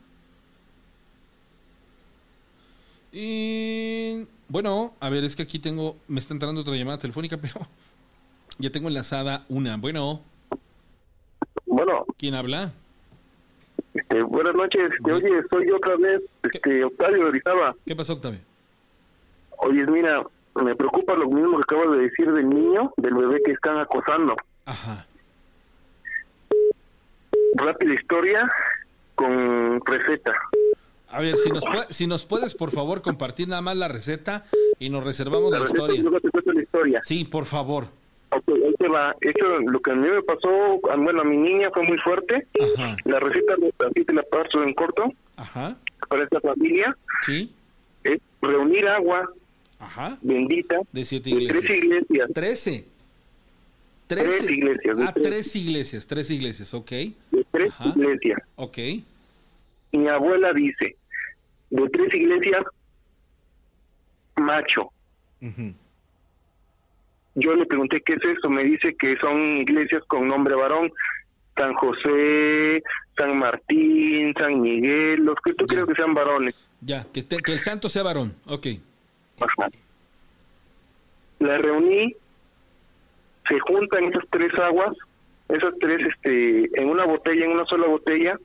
Y 3.12 4.28
bueno, 4.48 4.94
a 5.00 5.10
ver, 5.10 5.24
es 5.24 5.36
que 5.36 5.42
aquí 5.42 5.58
tengo, 5.58 5.98
me 6.08 6.20
está 6.20 6.36
entrando 6.36 6.62
otra 6.62 6.76
llamada 6.76 7.00
telefónica, 7.00 7.38
pero 7.42 7.68
ya 8.60 8.70
tengo 8.72 8.88
enlazada 8.88 9.46
una. 9.50 9.78
Bueno. 9.78 10.22
Bueno. 11.66 12.06
¿Quién 12.18 12.36
habla? 12.36 12.72
Este, 13.94 14.22
buenas 14.22 14.56
noches. 14.56 14.92
Este, 14.92 15.12
oye, 15.12 15.30
soy 15.52 15.68
yo 15.68 15.78
otra 15.78 15.96
vez, 15.96 16.22
este, 16.52 16.84
Octavio 16.84 17.28
Orizaba. 17.28 17.76
¿Qué 17.86 17.96
pasó, 17.96 18.14
Octavio? 18.14 18.40
Oye, 19.58 19.86
mira, 19.86 20.24
me 20.56 20.76
preocupa 20.76 21.16
lo 21.16 21.30
mismo 21.30 21.58
que 21.58 21.64
acabas 21.64 21.92
de 21.98 22.04
decir 22.04 22.32
del 22.32 22.50
niño, 22.50 22.92
del 22.98 23.14
bebé 23.14 23.42
que 23.46 23.52
están 23.52 23.78
acosando. 23.78 24.36
Ajá. 24.66 25.06
Rápida 27.56 27.94
historia 27.94 28.52
con 29.16 29.82
receta. 29.86 30.34
A 31.10 31.22
ver, 31.22 31.38
si 31.38 31.52
nos, 31.52 31.64
si 31.92 32.08
nos 32.08 32.26
puedes, 32.26 32.56
por 32.56 32.72
favor, 32.72 33.04
compartir 33.04 33.48
nada 33.48 33.62
más 33.62 33.78
la 33.78 33.88
receta 33.88 34.46
y 34.80 34.90
nos 34.90 35.04
reservamos 35.04 35.52
la, 35.52 35.60
historia. 35.60 36.04
la 36.04 36.62
historia. 36.62 37.00
Sí, 37.04 37.24
por 37.24 37.46
favor. 37.46 37.86
Ok, 38.36 38.50
ahí 38.50 38.74
te 38.80 38.88
va. 38.88 39.16
Eso, 39.22 39.60
lo 39.60 39.80
que 39.82 39.92
a 39.92 39.96
mí 39.96 40.08
me 40.10 40.22
pasó, 40.24 40.80
bueno, 40.98 41.22
a 41.22 41.24
mi 41.24 41.38
niña 41.38 41.70
fue 41.74 41.84
muy 41.84 41.98
fuerte. 42.00 42.48
La 43.06 43.20
receta, 43.20 43.56
así 43.88 44.04
te 44.06 44.14
la 44.14 44.24
paso 44.24 44.64
en 44.64 44.74
corto. 44.74 45.12
Ajá. 45.36 45.78
Para 46.10 46.24
esta 46.24 46.40
familia. 46.42 46.96
Sí. 47.26 47.52
Es 48.04 48.20
reunir 48.42 48.88
agua 48.88 49.30
Ajá. 49.80 50.18
bendita 50.22 50.80
de 50.92 51.06
siete 51.06 51.30
iglesias. 51.30 51.62
tres 51.64 51.78
iglesias. 51.84 52.30
Trece. 52.34 52.86
Tres 54.08 54.50
iglesias. 54.50 54.98
Ah, 55.00 55.14
tres. 55.14 55.56
iglesias, 55.56 56.06
tres 56.08 56.30
iglesias, 56.30 56.74
ok. 56.74 56.90
De 56.92 57.16
tres 57.52 57.74
iglesias. 57.86 58.40
Ok. 58.56 58.78
Mi 59.94 60.08
abuela 60.08 60.54
dice, 60.54 60.96
de 61.70 61.90
tres 61.90 62.14
iglesias, 62.14 62.64
macho. 64.36 64.92
Yo 67.36 67.56
le 67.56 67.66
pregunté 67.66 68.02
qué 68.02 68.14
es 68.14 68.38
eso, 68.38 68.50
me 68.50 68.64
dice 68.64 68.96
que 68.96 69.18
son 69.18 69.58
iglesias 69.58 70.04
con 70.08 70.28
nombre 70.28 70.56
varón, 70.56 70.92
San 71.56 71.74
José, 71.74 72.84
San 73.18 73.38
Martín, 73.38 74.34
San 74.38 74.62
Miguel, 74.62 75.24
los 75.24 75.36
que 75.44 75.54
tú 75.54 75.66
crees 75.66 75.86
que 75.86 75.96
sean 75.96 76.14
varones. 76.14 76.56
Ya, 76.82 77.06
que, 77.12 77.26
que 77.26 77.52
el 77.52 77.60
santo 77.60 77.90
sea 77.90 78.04
varón, 78.04 78.36
ok. 78.46 78.68
Ajá. 79.42 79.70
La 81.40 81.58
reuní, 81.58 82.16
se 83.48 83.60
juntan 83.60 84.06
esas 84.06 84.24
tres 84.30 84.54
aguas, 84.60 84.96
esas 85.50 85.74
tres 85.80 86.08
este, 86.08 86.70
en 86.80 86.90
una 86.90 87.06
botella, 87.06 87.46
en 87.46 87.52
una 87.52 87.66
sola 87.66 87.88
botella. 87.88 88.40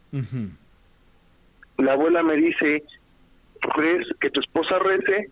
La 1.77 1.93
abuela 1.93 2.23
me 2.23 2.37
dice, 2.37 2.83
que 4.21 4.31
tu 4.31 4.41
esposa 4.41 4.79
rece 4.79 5.31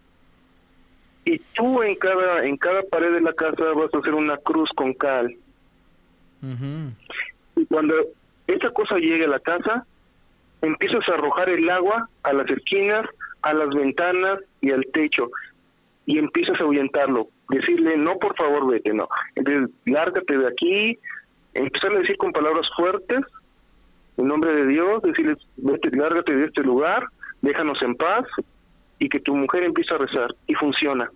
y 1.27 1.41
tú 1.55 1.83
en 1.83 1.97
cada 1.97 2.45
en 2.45 2.57
cada 2.57 2.83
pared 2.83 3.13
de 3.13 3.21
la 3.21 3.33
casa 3.33 3.65
vas 3.75 3.93
a 3.93 3.99
hacer 3.99 4.15
una 4.15 4.39
cruz 4.39 4.71
con 4.75 4.95
cal. 4.95 5.37
Y 7.57 7.67
cuando 7.67 7.95
esta 8.47 8.71
cosa 8.71 8.97
llegue 8.99 9.25
a 9.25 9.29
la 9.29 9.41
casa, 9.41 9.85
empiezas 10.63 11.07
a 11.09 11.15
arrojar 11.15 11.51
el 11.51 11.69
agua 11.69 12.09
a 12.23 12.33
las 12.33 12.49
esquinas, 12.49 13.07
a 13.43 13.53
las 13.53 13.69
ventanas 13.71 14.39
y 14.61 14.71
al 14.71 14.87
techo. 14.93 15.31
Y 16.07 16.19
empiezas 16.19 16.61
a 16.61 16.63
ahuyentarlo, 16.63 17.29
decirle 17.49 17.97
no 17.97 18.19
por 18.19 18.37
favor 18.37 18.69
vete, 18.69 18.95
no, 18.95 19.09
entonces 19.35 19.71
lárgate 19.85 20.39
de 20.39 20.47
aquí, 20.47 20.97
empezar 21.55 21.93
a 21.93 21.99
decir 21.99 22.17
con 22.19 22.33
palabras 22.33 22.71
fuertes 22.77 23.21
en 24.17 24.29
nombre 24.29 24.55
de 24.55 24.67
Dios, 24.69 25.03
decirles 25.03 25.39
vete, 25.57 25.91
lárgate 25.91 26.37
de 26.37 26.47
este 26.47 26.63
lugar, 26.63 27.05
déjanos 27.43 27.83
en 27.83 27.97
paz 27.97 28.25
y 28.99 29.09
que 29.09 29.21
tu 29.21 29.35
mujer 29.35 29.65
empiece 29.65 29.95
a 29.95 29.99
rezar 29.99 30.35
y 30.47 30.55
funciona. 30.55 31.11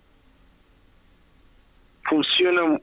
Funciona, 2.03 2.79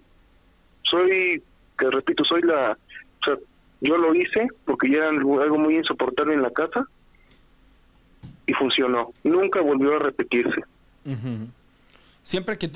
soy, 0.83 1.43
que 1.79 1.91
repito, 1.91 2.25
soy 2.25 2.43
la, 2.43 2.77
yo 3.81 3.97
lo 3.97 4.15
hice 4.15 4.49
porque 4.65 4.91
ya 4.91 4.99
era 4.99 5.09
algo 5.09 5.59
muy 5.59 5.77
insoportable 5.77 6.35
en 6.35 6.43
la 6.43 6.51
casa 6.51 6.87
y 8.47 8.53
funcionó. 8.55 9.13
Nunca 9.25 9.61
volvió 9.61 9.97
a 9.97 9.99
repetirse. 9.99 10.63
Siempre 12.23 12.59
que 12.59 12.69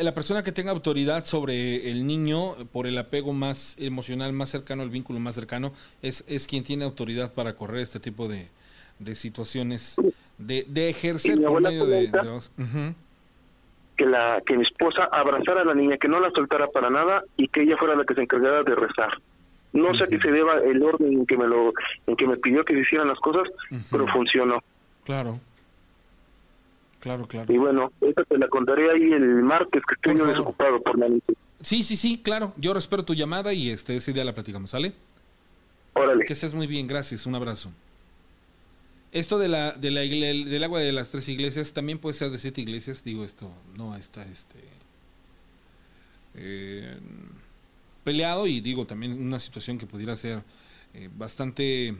la 0.00 0.14
persona 0.14 0.44
que 0.44 0.52
tenga 0.52 0.70
autoridad 0.70 1.24
sobre 1.24 1.90
el 1.90 2.06
niño, 2.06 2.54
por 2.72 2.86
el 2.86 2.98
apego 2.98 3.32
más 3.32 3.76
emocional, 3.78 4.32
más 4.32 4.50
cercano, 4.50 4.82
el 4.82 4.90
vínculo 4.90 5.18
más 5.18 5.34
cercano, 5.34 5.72
es, 6.02 6.24
es 6.28 6.46
quien 6.46 6.62
tiene 6.62 6.84
autoridad 6.84 7.32
para 7.32 7.54
correr 7.54 7.80
este 7.80 7.98
tipo 7.98 8.28
de, 8.28 8.48
de 8.98 9.16
situaciones 9.16 9.96
de, 10.40 10.64
de 10.66 10.88
ejercer 10.88 11.40
por 11.42 11.60
medio 11.60 11.86
de, 11.86 12.10
que 13.96 14.06
la 14.06 14.42
que 14.46 14.56
mi 14.56 14.62
esposa 14.62 15.04
abrazara 15.12 15.60
a 15.60 15.64
la 15.64 15.74
niña 15.74 15.98
que 15.98 16.08
no 16.08 16.20
la 16.20 16.30
soltara 16.30 16.68
para 16.68 16.88
nada 16.88 17.22
y 17.36 17.48
que 17.48 17.62
ella 17.62 17.76
fuera 17.76 17.94
la 17.94 18.04
que 18.04 18.14
se 18.14 18.22
encargara 18.22 18.62
de 18.62 18.74
rezar. 18.74 19.20
No 19.72 19.94
sé 19.94 20.04
a 20.04 20.06
qué 20.06 20.18
se 20.18 20.32
deba 20.32 20.58
el 20.58 20.82
orden 20.82 21.12
en 21.12 21.26
que 21.26 21.36
me 21.36 21.46
lo 21.46 21.72
en 22.06 22.16
que 22.16 22.26
me 22.26 22.36
pidió 22.38 22.64
que 22.64 22.74
se 22.74 22.80
hicieran 22.80 23.08
las 23.08 23.18
cosas 23.20 23.46
pero 23.90 24.06
funcionó. 24.08 24.62
Claro. 25.04 25.38
Claro 27.00 27.26
claro. 27.26 27.52
Y 27.52 27.58
bueno 27.58 27.92
esta 28.00 28.24
te 28.24 28.38
la 28.38 28.48
contaré 28.48 28.90
ahí 28.90 29.12
el 29.12 29.42
martes 29.42 29.82
que 29.86 29.94
estoy 29.94 30.26
desocupado 30.26 30.80
por 30.82 30.98
la 30.98 31.08
noche. 31.08 31.34
Sí 31.60 31.82
sí 31.82 31.96
sí 31.96 32.22
claro. 32.22 32.54
Yo 32.56 32.72
espero 32.72 33.04
tu 33.04 33.14
llamada 33.14 33.52
y 33.52 33.68
este 33.70 33.96
ese 33.96 34.14
día 34.14 34.24
la 34.24 34.32
platicamos 34.32 34.70
sale 34.70 34.94
órale. 35.92 36.24
Que 36.24 36.32
estés 36.32 36.54
muy 36.54 36.66
bien. 36.66 36.86
Gracias. 36.86 37.26
Un 37.26 37.34
abrazo 37.34 37.70
esto 39.12 39.38
de 39.38 39.48
la, 39.48 39.72
de 39.72 39.90
la 39.90 40.00
del 40.00 40.64
agua 40.64 40.80
de 40.80 40.92
las 40.92 41.10
tres 41.10 41.28
iglesias 41.28 41.72
también 41.72 41.98
puede 41.98 42.14
ser 42.14 42.30
de 42.30 42.38
siete 42.38 42.60
iglesias. 42.60 43.02
Digo, 43.02 43.24
esto 43.24 43.50
no 43.76 43.96
está 43.96 44.24
este 44.24 44.58
eh, 46.34 46.96
peleado 48.04 48.46
y 48.46 48.60
digo 48.60 48.86
también 48.86 49.20
una 49.20 49.40
situación 49.40 49.78
que 49.78 49.86
pudiera 49.86 50.14
ser 50.16 50.42
eh, 50.94 51.08
bastante 51.16 51.96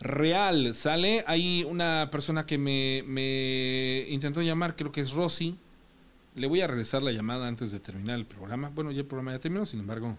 real. 0.00 0.74
Sale, 0.74 1.24
hay 1.26 1.64
una 1.64 2.08
persona 2.10 2.46
que 2.46 2.58
me, 2.58 3.02
me 3.06 4.06
intentó 4.08 4.40
llamar, 4.42 4.76
creo 4.76 4.92
que 4.92 5.02
es 5.02 5.12
Rosy. 5.12 5.56
Le 6.34 6.46
voy 6.46 6.62
a 6.62 6.66
regresar 6.66 7.02
la 7.02 7.12
llamada 7.12 7.46
antes 7.46 7.70
de 7.70 7.80
terminar 7.80 8.18
el 8.18 8.26
programa. 8.26 8.70
Bueno, 8.74 8.90
ya 8.90 9.00
el 9.00 9.06
programa 9.06 9.32
ya 9.32 9.38
terminó, 9.38 9.66
sin 9.66 9.80
embargo, 9.80 10.18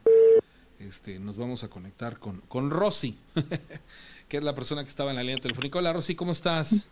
este, 0.87 1.19
nos 1.19 1.37
vamos 1.37 1.63
a 1.63 1.69
conectar 1.69 2.19
con, 2.19 2.41
con 2.41 2.69
Rosy. 2.69 3.17
que 4.27 4.37
es 4.37 4.43
la 4.43 4.55
persona 4.55 4.83
que 4.83 4.89
estaba 4.89 5.11
en 5.11 5.17
la 5.17 5.23
línea 5.23 5.37
telefónica. 5.37 5.79
Hola, 5.79 5.93
Rosy, 5.93 6.15
¿cómo 6.15 6.31
estás? 6.31 6.89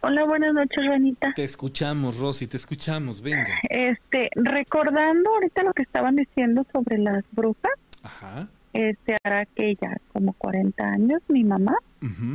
Hola, 0.00 0.24
buenas 0.24 0.54
noches, 0.54 0.86
Ranita. 0.86 1.32
Te 1.34 1.44
escuchamos, 1.44 2.18
Rosy, 2.18 2.46
te 2.46 2.56
escuchamos, 2.56 3.20
venga. 3.20 3.58
Este, 3.68 4.30
recordando 4.34 5.30
ahorita 5.30 5.62
lo 5.62 5.72
que 5.72 5.82
estaban 5.82 6.16
diciendo 6.16 6.64
sobre 6.72 6.98
las 6.98 7.24
brujas. 7.32 7.72
Ajá. 8.02 8.48
Este, 8.72 9.16
hará 9.22 9.44
que 9.46 9.76
ya 9.80 9.98
como 10.12 10.32
40 10.34 10.84
años, 10.84 11.22
mi 11.28 11.44
mamá 11.44 11.76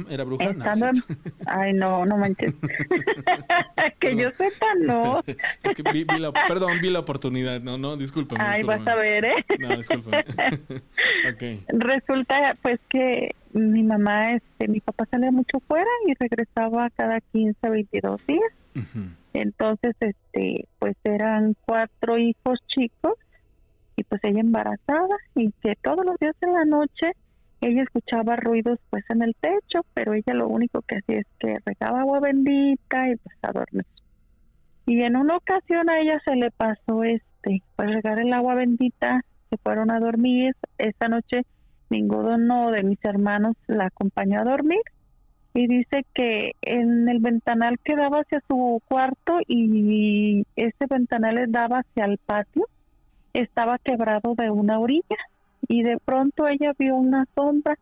¿Era 0.09 0.23
bruja? 0.23 0.53
Ay, 1.45 1.73
no, 1.73 2.05
no 2.05 2.17
manches. 2.17 2.55
que 3.99 4.15
yo 4.15 4.31
sepa, 4.31 4.65
no. 4.79 5.21
Perdón, 6.47 6.79
vi 6.81 6.89
la 6.89 6.99
oportunidad. 6.99 7.61
No, 7.61 7.77
no, 7.77 7.97
discúlpame. 7.97 8.41
Ay, 8.43 8.63
vas 8.63 8.85
a 8.87 8.95
ver, 8.95 9.25
¿eh? 9.25 9.45
No, 9.59 9.75
discúlpame. 9.75 10.23
Resulta, 11.67 12.57
pues, 12.61 12.79
que 12.89 13.35
mi 13.53 13.83
mamá, 13.83 14.35
este, 14.35 14.67
mi 14.67 14.79
papá 14.79 15.05
salía 15.11 15.31
mucho 15.31 15.59
fuera 15.67 15.89
y 16.07 16.13
regresaba 16.17 16.89
cada 16.91 17.19
15, 17.19 17.69
22 17.69 18.21
días. 18.25 18.51
Entonces, 19.33 19.95
este, 19.99 20.67
pues 20.79 20.95
eran 21.03 21.55
cuatro 21.65 22.17
hijos 22.17 22.59
chicos 22.67 23.15
y 23.97 24.03
pues 24.03 24.23
ella 24.23 24.39
embarazada 24.39 25.17
y 25.35 25.51
que 25.61 25.75
todos 25.81 26.05
los 26.05 26.15
días 26.19 26.35
en 26.41 26.53
la 26.53 26.65
noche 26.65 27.11
ella 27.59 27.81
escuchaba 27.81 28.35
ruidos 28.35 28.79
pues 28.91 29.03
en 29.09 29.23
el 29.23 29.35
techo, 29.41 29.81
pero 29.95 30.13
ella 30.13 30.35
lo 30.35 30.47
único 30.47 30.83
que 30.83 30.97
hacía 30.97 31.19
es 31.19 31.27
que 31.39 31.57
regaba 31.65 32.01
agua 32.01 32.19
bendita 32.19 33.09
y 33.09 33.15
pues 33.17 33.35
a 33.41 33.51
dormir. 33.51 33.85
Y 34.85 35.01
en 35.01 35.15
una 35.15 35.37
ocasión 35.37 35.89
a 35.89 35.99
ella 35.99 36.21
se 36.23 36.35
le 36.35 36.51
pasó 36.51 37.03
este, 37.03 37.63
pues 37.75 37.91
regar 37.91 38.19
el 38.19 38.31
agua 38.31 38.53
bendita, 38.53 39.21
se 39.49 39.57
fueron 39.57 39.89
a 39.89 39.99
dormir, 39.99 40.55
esta 40.77 41.07
noche 41.07 41.41
ninguno 41.89 42.69
de 42.69 42.83
mis 42.83 43.03
hermanos 43.03 43.55
la 43.65 43.87
acompañó 43.87 44.41
a 44.41 44.43
dormir 44.43 44.81
y 45.55 45.67
dice 45.67 46.05
que 46.13 46.51
en 46.61 47.09
el 47.09 47.19
ventanal 47.19 47.79
que 47.79 47.95
daba 47.95 48.19
hacia 48.19 48.41
su 48.47 48.79
cuarto 48.87 49.39
y 49.47 50.45
ese 50.55 50.85
ventanal 50.87 51.35
le 51.35 51.47
daba 51.47 51.79
hacia 51.79 52.05
el 52.05 52.19
patio 52.19 52.67
estaba 53.41 53.77
quebrado 53.79 54.35
de 54.35 54.49
una 54.49 54.79
orilla 54.79 55.17
y 55.67 55.83
de 55.83 55.97
pronto 55.97 56.47
ella 56.47 56.73
vio 56.77 56.95
una 56.95 57.25
sombra 57.35 57.77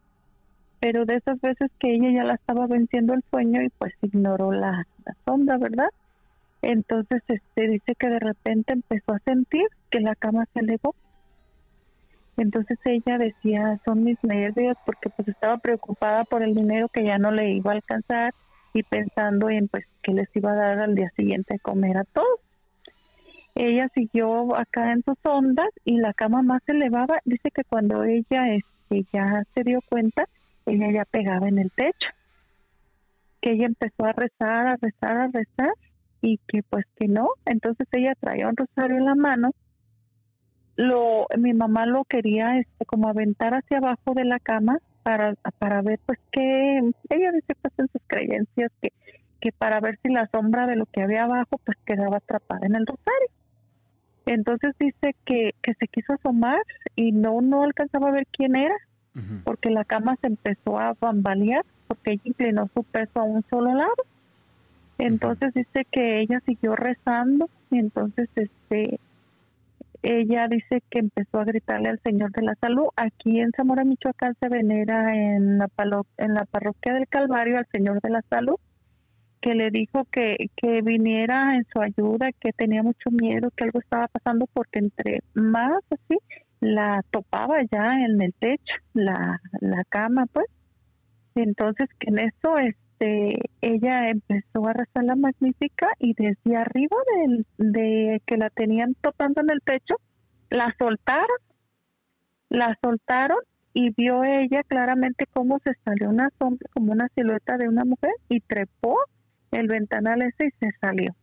pero 0.79 1.05
de 1.05 1.15
esas 1.15 1.39
veces 1.41 1.71
que 1.79 1.95
ella 1.95 2.11
ya 2.11 2.23
la 2.23 2.35
estaba 2.35 2.67
venciendo 2.67 3.13
el 3.13 3.23
sueño 3.31 3.61
y 3.61 3.69
pues 3.69 3.93
ignoró 4.01 4.51
la, 4.51 4.85
sombra 5.25 5.57
verdad 5.57 5.89
entonces 6.61 7.23
este 7.27 7.67
dice 7.67 7.95
que 7.95 8.09
de 8.09 8.19
repente 8.19 8.73
empezó 8.73 9.13
a 9.13 9.19
sentir 9.19 9.65
que 9.89 9.99
la 9.99 10.15
cama 10.15 10.45
se 10.53 10.59
elevó 10.59 10.95
entonces 12.37 12.77
ella 12.83 13.17
decía, 13.17 13.79
son 13.85 14.03
mis 14.03 14.21
nervios 14.23 14.75
porque 14.85 15.09
pues 15.09 15.27
estaba 15.27 15.57
preocupada 15.57 16.25
por 16.25 16.43
el 16.43 16.53
dinero 16.53 16.89
que 16.89 17.05
ya 17.05 17.17
no 17.17 17.31
le 17.31 17.51
iba 17.53 17.71
a 17.71 17.75
alcanzar 17.75 18.33
y 18.73 18.83
pensando 18.83 19.49
en 19.49 19.69
pues 19.69 19.85
que 20.03 20.13
les 20.13 20.27
iba 20.35 20.51
a 20.51 20.55
dar 20.55 20.79
al 20.79 20.95
día 20.95 21.09
siguiente 21.15 21.55
a 21.55 21.59
comer 21.59 21.97
a 21.97 22.03
todos. 22.03 22.39
Ella 23.55 23.89
siguió 23.93 24.55
acá 24.55 24.91
en 24.91 25.03
sus 25.03 25.17
ondas 25.23 25.69
y 25.85 25.97
la 25.97 26.13
cama 26.13 26.41
más 26.41 26.61
se 26.65 26.73
elevaba. 26.73 27.19
Dice 27.25 27.51
que 27.51 27.63
cuando 27.63 28.03
ella 28.03 28.53
este, 28.53 29.05
ya 29.13 29.43
se 29.53 29.63
dio 29.63 29.79
cuenta, 29.89 30.25
ella 30.65 30.91
ya 30.91 31.05
pegaba 31.05 31.47
en 31.47 31.59
el 31.59 31.71
techo. 31.71 32.09
Que 33.41 33.53
ella 33.53 33.67
empezó 33.67 34.05
a 34.05 34.13
rezar, 34.13 34.67
a 34.67 34.77
rezar, 34.77 35.17
a 35.17 35.27
rezar 35.27 35.73
y 36.21 36.37
que 36.47 36.63
pues 36.63 36.85
que 36.97 37.07
no. 37.07 37.29
Entonces 37.45 37.87
ella 37.91 38.13
traía 38.19 38.49
un 38.49 38.57
rosario 38.57 38.97
en 38.97 39.05
la 39.05 39.15
mano 39.15 39.51
lo 40.75 41.27
mi 41.37 41.53
mamá 41.53 41.85
lo 41.85 42.03
quería 42.03 42.59
este 42.59 42.85
como 42.85 43.07
aventar 43.07 43.53
hacia 43.53 43.77
abajo 43.77 44.13
de 44.13 44.25
la 44.25 44.39
cama 44.39 44.77
para 45.03 45.35
para 45.59 45.81
ver 45.81 45.99
pues 46.05 46.19
que 46.31 46.79
ella 47.09 47.31
dice 47.31 47.55
pues 47.61 47.73
en 47.77 47.87
sus 47.87 48.01
creencias 48.07 48.71
que 48.81 48.89
que 49.39 49.51
para 49.51 49.79
ver 49.79 49.99
si 50.03 50.11
la 50.11 50.27
sombra 50.27 50.67
de 50.67 50.75
lo 50.75 50.85
que 50.85 51.01
había 51.01 51.23
abajo 51.23 51.59
pues 51.63 51.77
quedaba 51.85 52.17
atrapada 52.17 52.65
en 52.65 52.75
el 52.75 52.85
rosario 52.85 53.29
entonces 54.25 54.73
dice 54.79 55.15
que, 55.25 55.53
que 55.61 55.73
se 55.75 55.87
quiso 55.87 56.13
asomar 56.13 56.61
y 56.95 57.11
no 57.11 57.41
no 57.41 57.63
alcanzaba 57.63 58.09
a 58.09 58.13
ver 58.13 58.27
quién 58.31 58.55
era 58.55 58.75
porque 59.45 59.69
la 59.69 59.85
cama 59.85 60.17
se 60.19 60.27
empezó 60.27 60.77
a 60.77 60.93
bambalear 60.99 61.63
porque 61.87 62.11
ella 62.11 62.21
inclinó 62.25 62.69
su 62.73 62.83
peso 62.83 63.19
a 63.19 63.23
un 63.23 63.43
solo 63.49 63.73
lado. 63.73 63.95
Entonces 64.97 65.53
dice 65.53 65.85
que 65.89 66.21
ella 66.21 66.41
siguió 66.45 66.75
rezando 66.75 67.49
y 67.71 67.79
entonces 67.79 68.29
este 68.35 68.99
ella 70.03 70.47
dice 70.47 70.83
que 70.89 70.99
empezó 70.99 71.39
a 71.39 71.45
gritarle 71.45 71.89
al 71.89 71.99
Señor 72.01 72.31
de 72.31 72.43
la 72.43 72.55
Salud. 72.55 72.89
Aquí 72.95 73.39
en 73.39 73.51
Zamora, 73.53 73.83
Michoacán, 73.83 74.35
se 74.39 74.49
venera 74.49 75.15
en 75.15 75.57
la, 75.57 75.67
en 76.17 76.33
la 76.35 76.45
parroquia 76.45 76.93
del 76.93 77.07
Calvario 77.07 77.57
al 77.57 77.65
Señor 77.71 78.01
de 78.01 78.11
la 78.11 78.21
Salud, 78.29 78.57
que 79.41 79.55
le 79.55 79.69
dijo 79.69 80.05
que, 80.11 80.49
que 80.55 80.81
viniera 80.81 81.55
en 81.55 81.65
su 81.71 81.81
ayuda, 81.81 82.31
que 82.39 82.51
tenía 82.53 82.83
mucho 82.83 83.09
miedo, 83.11 83.51
que 83.55 83.65
algo 83.65 83.79
estaba 83.79 84.07
pasando, 84.07 84.47
porque 84.53 84.79
entre 84.79 85.21
más 85.33 85.83
así 85.89 86.17
la 86.59 87.03
topaba 87.11 87.57
ya 87.71 88.05
en 88.05 88.21
el 88.21 88.33
techo, 88.33 88.73
la, 88.93 89.39
la 89.61 89.83
cama, 89.85 90.25
pues. 90.27 90.47
Entonces, 91.35 91.89
que 91.99 92.09
en 92.09 92.19
eso 92.19 92.57
este, 92.57 93.39
ella 93.61 94.09
empezó 94.09 94.67
a 94.67 94.73
rezar 94.73 95.03
la 95.03 95.15
magnífica 95.15 95.89
y 95.99 96.13
desde 96.13 96.55
arriba 96.55 96.97
de 97.57 98.21
que 98.25 98.37
la 98.37 98.49
tenían 98.49 98.95
topando 99.01 99.41
en 99.41 99.49
el 99.51 99.61
pecho, 99.61 99.95
la 100.49 100.73
soltaron, 100.79 101.37
la 102.49 102.77
soltaron 102.81 103.39
y 103.73 103.89
vio 103.89 104.23
ella 104.23 104.63
claramente 104.63 105.25
cómo 105.33 105.59
se 105.59 105.73
salió 105.83 106.09
una 106.09 106.29
sombra, 106.39 106.69
como 106.73 106.93
una 106.93 107.09
silueta 107.13 107.57
de 107.57 107.67
una 107.67 107.83
mujer 107.83 108.11
y 108.29 108.39
trepó 108.39 108.95
el 109.59 109.67
ventanal 109.67 110.21
ese 110.21 110.47
y 110.47 110.51
se 110.59 110.71
salió. 110.79 111.15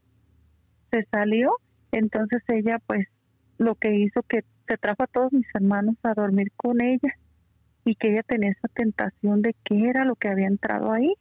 Se 0.90 1.04
salió, 1.10 1.52
entonces 1.92 2.42
ella 2.48 2.78
pues 2.86 3.06
lo 3.58 3.74
que 3.74 3.94
hizo 3.94 4.22
que 4.22 4.44
se 4.68 4.76
trajo 4.76 5.04
a 5.04 5.06
todos 5.06 5.32
mis 5.32 5.46
hermanos 5.54 5.96
a 6.02 6.14
dormir 6.14 6.52
con 6.56 6.82
ella 6.82 7.14
y 7.84 7.94
que 7.94 8.12
ella 8.12 8.22
tenía 8.22 8.50
esa 8.50 8.68
tentación 8.68 9.42
de 9.42 9.54
qué 9.64 9.88
era 9.88 10.04
lo 10.04 10.16
que 10.16 10.28
había 10.28 10.46
entrado 10.46 10.92
ahí 10.92 11.14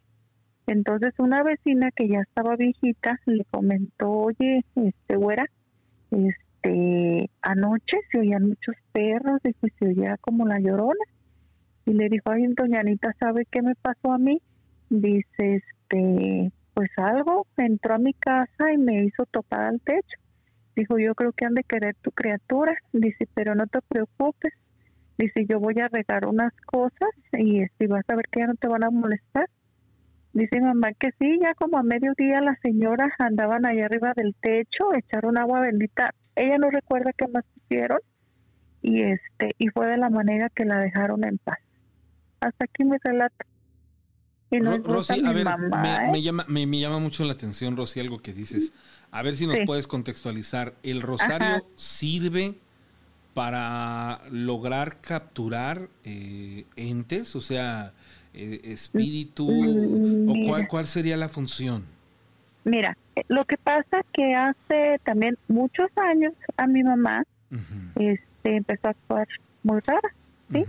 entonces 0.68 1.14
una 1.18 1.44
vecina 1.44 1.92
que 1.92 2.08
ya 2.08 2.20
estaba 2.22 2.56
viejita 2.56 3.20
le 3.26 3.44
comentó, 3.46 4.10
oye, 4.10 4.64
este 4.76 5.16
güera, 5.18 5.46
este, 6.12 7.30
anoche 7.42 7.98
se 8.12 8.20
oían 8.20 8.48
muchos 8.48 8.76
perros, 8.94 9.42
y 9.44 9.70
se 9.78 9.86
oía 9.86 10.18
como 10.22 10.48
la 10.48 10.60
llorona. 10.60 11.04
Y 11.86 11.94
le 11.94 12.10
dijo, 12.10 12.30
ay, 12.30 12.46
doña 12.56 12.80
Anita, 12.80 13.14
¿sabe 13.20 13.46
qué 13.52 13.62
me 13.62 13.76
pasó 13.76 14.14
a 14.14 14.18
mí? 14.18 14.42
Dice, 14.90 15.56
este, 15.56 16.52
pues 16.82 16.90
algo, 16.98 17.46
entró 17.58 17.94
a 17.94 18.00
mi 18.00 18.16
casa 18.16 18.74
y 18.74 18.78
me 18.80 19.04
hizo 19.04 19.28
topar 19.28 19.66
al 19.66 19.80
techo. 19.82 20.18
Dijo, 20.76 20.98
yo 20.98 21.14
creo 21.14 21.32
que 21.32 21.46
han 21.46 21.54
de 21.54 21.64
querer 21.64 21.94
tu 22.02 22.10
criatura. 22.10 22.76
Dice, 22.92 23.28
pero 23.36 23.54
no 23.54 23.68
te 23.68 23.82
preocupes. 23.88 24.52
Dice, 25.16 25.46
yo 25.48 25.60
voy 25.60 25.76
a 25.80 25.90
regar 25.90 26.26
unas 26.26 26.52
cosas 26.66 27.10
y 27.34 27.62
este, 27.62 27.86
vas 27.86 28.04
a 28.08 28.16
ver 28.16 28.26
que 28.32 28.40
ya 28.40 28.48
no 28.48 28.56
te 28.56 28.68
van 28.68 28.84
a 28.84 28.90
molestar. 28.90 29.48
Dice 30.34 30.60
mamá 30.60 30.94
que 30.94 31.12
sí, 31.20 31.38
ya 31.40 31.54
como 31.54 31.78
a 31.78 31.84
mediodía 31.84 32.42
las 32.42 32.60
señoras 32.62 33.12
andaban 33.20 33.68
allá 33.68 33.86
arriba 33.86 34.14
del 34.16 34.34
techo, 34.42 34.96
echaron 34.96 35.38
agua 35.38 35.60
bendita. 35.60 36.16
Ella 36.36 36.58
no 36.58 36.72
recuerda 36.72 37.12
qué 37.16 37.28
más 37.28 37.46
hicieron 37.58 38.00
y 38.82 39.04
este 39.04 39.52
y 39.60 39.68
fue 39.68 39.86
de 39.86 39.98
la 39.98 40.10
manera 40.10 40.50
que 40.50 40.66
la 40.66 40.80
dejaron 40.80 41.26
en 41.26 41.38
paz. 41.38 41.60
Hasta 42.40 42.66
aquí 42.66 42.86
me 42.86 42.98
relato. 43.04 43.51
No 44.60 44.78
Rosy, 44.80 45.26
a 45.26 45.32
ver, 45.32 45.48
me, 46.12 46.20
¿eh? 46.20 46.22
llama, 46.22 46.46
me, 46.48 46.80
llama 46.80 47.00
mucho 47.00 47.24
la 47.24 47.34
atención, 47.34 47.78
Rosy, 47.78 48.02
algo 48.02 48.22
que 48.22 48.34
dices. 48.34 48.74
A 49.10 49.22
ver 49.22 49.36
si 49.36 49.48
nos 49.48 49.60
puedes 49.66 49.88
contextualizar. 49.88 50.74
¿El 50.84 51.02
rosario 51.02 51.64
sirve 51.78 52.56
para 53.34 54.22
lograr 54.30 55.00
capturar 55.00 55.88
eh, 56.04 56.66
entes? 56.76 57.36
O 57.36 57.42
sea, 57.42 57.94
eh, 58.34 58.62
espíritu 58.64 59.50
mm, 59.50 60.30
o 60.30 60.48
cuál, 60.48 60.68
cuál 60.68 60.88
sería 60.88 61.18
la 61.18 61.30
función? 61.30 61.86
Mira, 62.64 62.98
eh, 63.16 63.24
lo 63.28 63.46
que 63.46 63.58
pasa 63.58 64.04
que 64.14 64.36
hace 64.36 65.00
también 65.04 65.38
muchos 65.48 65.90
años 65.98 66.34
a 66.58 66.68
mi 66.68 66.84
mamá 66.84 67.24
este 67.96 68.56
empezó 68.56 68.88
a 68.88 68.92
actuar 68.92 69.28
muy 69.64 69.82
rara, 69.82 70.14
¿sí? 70.52 70.66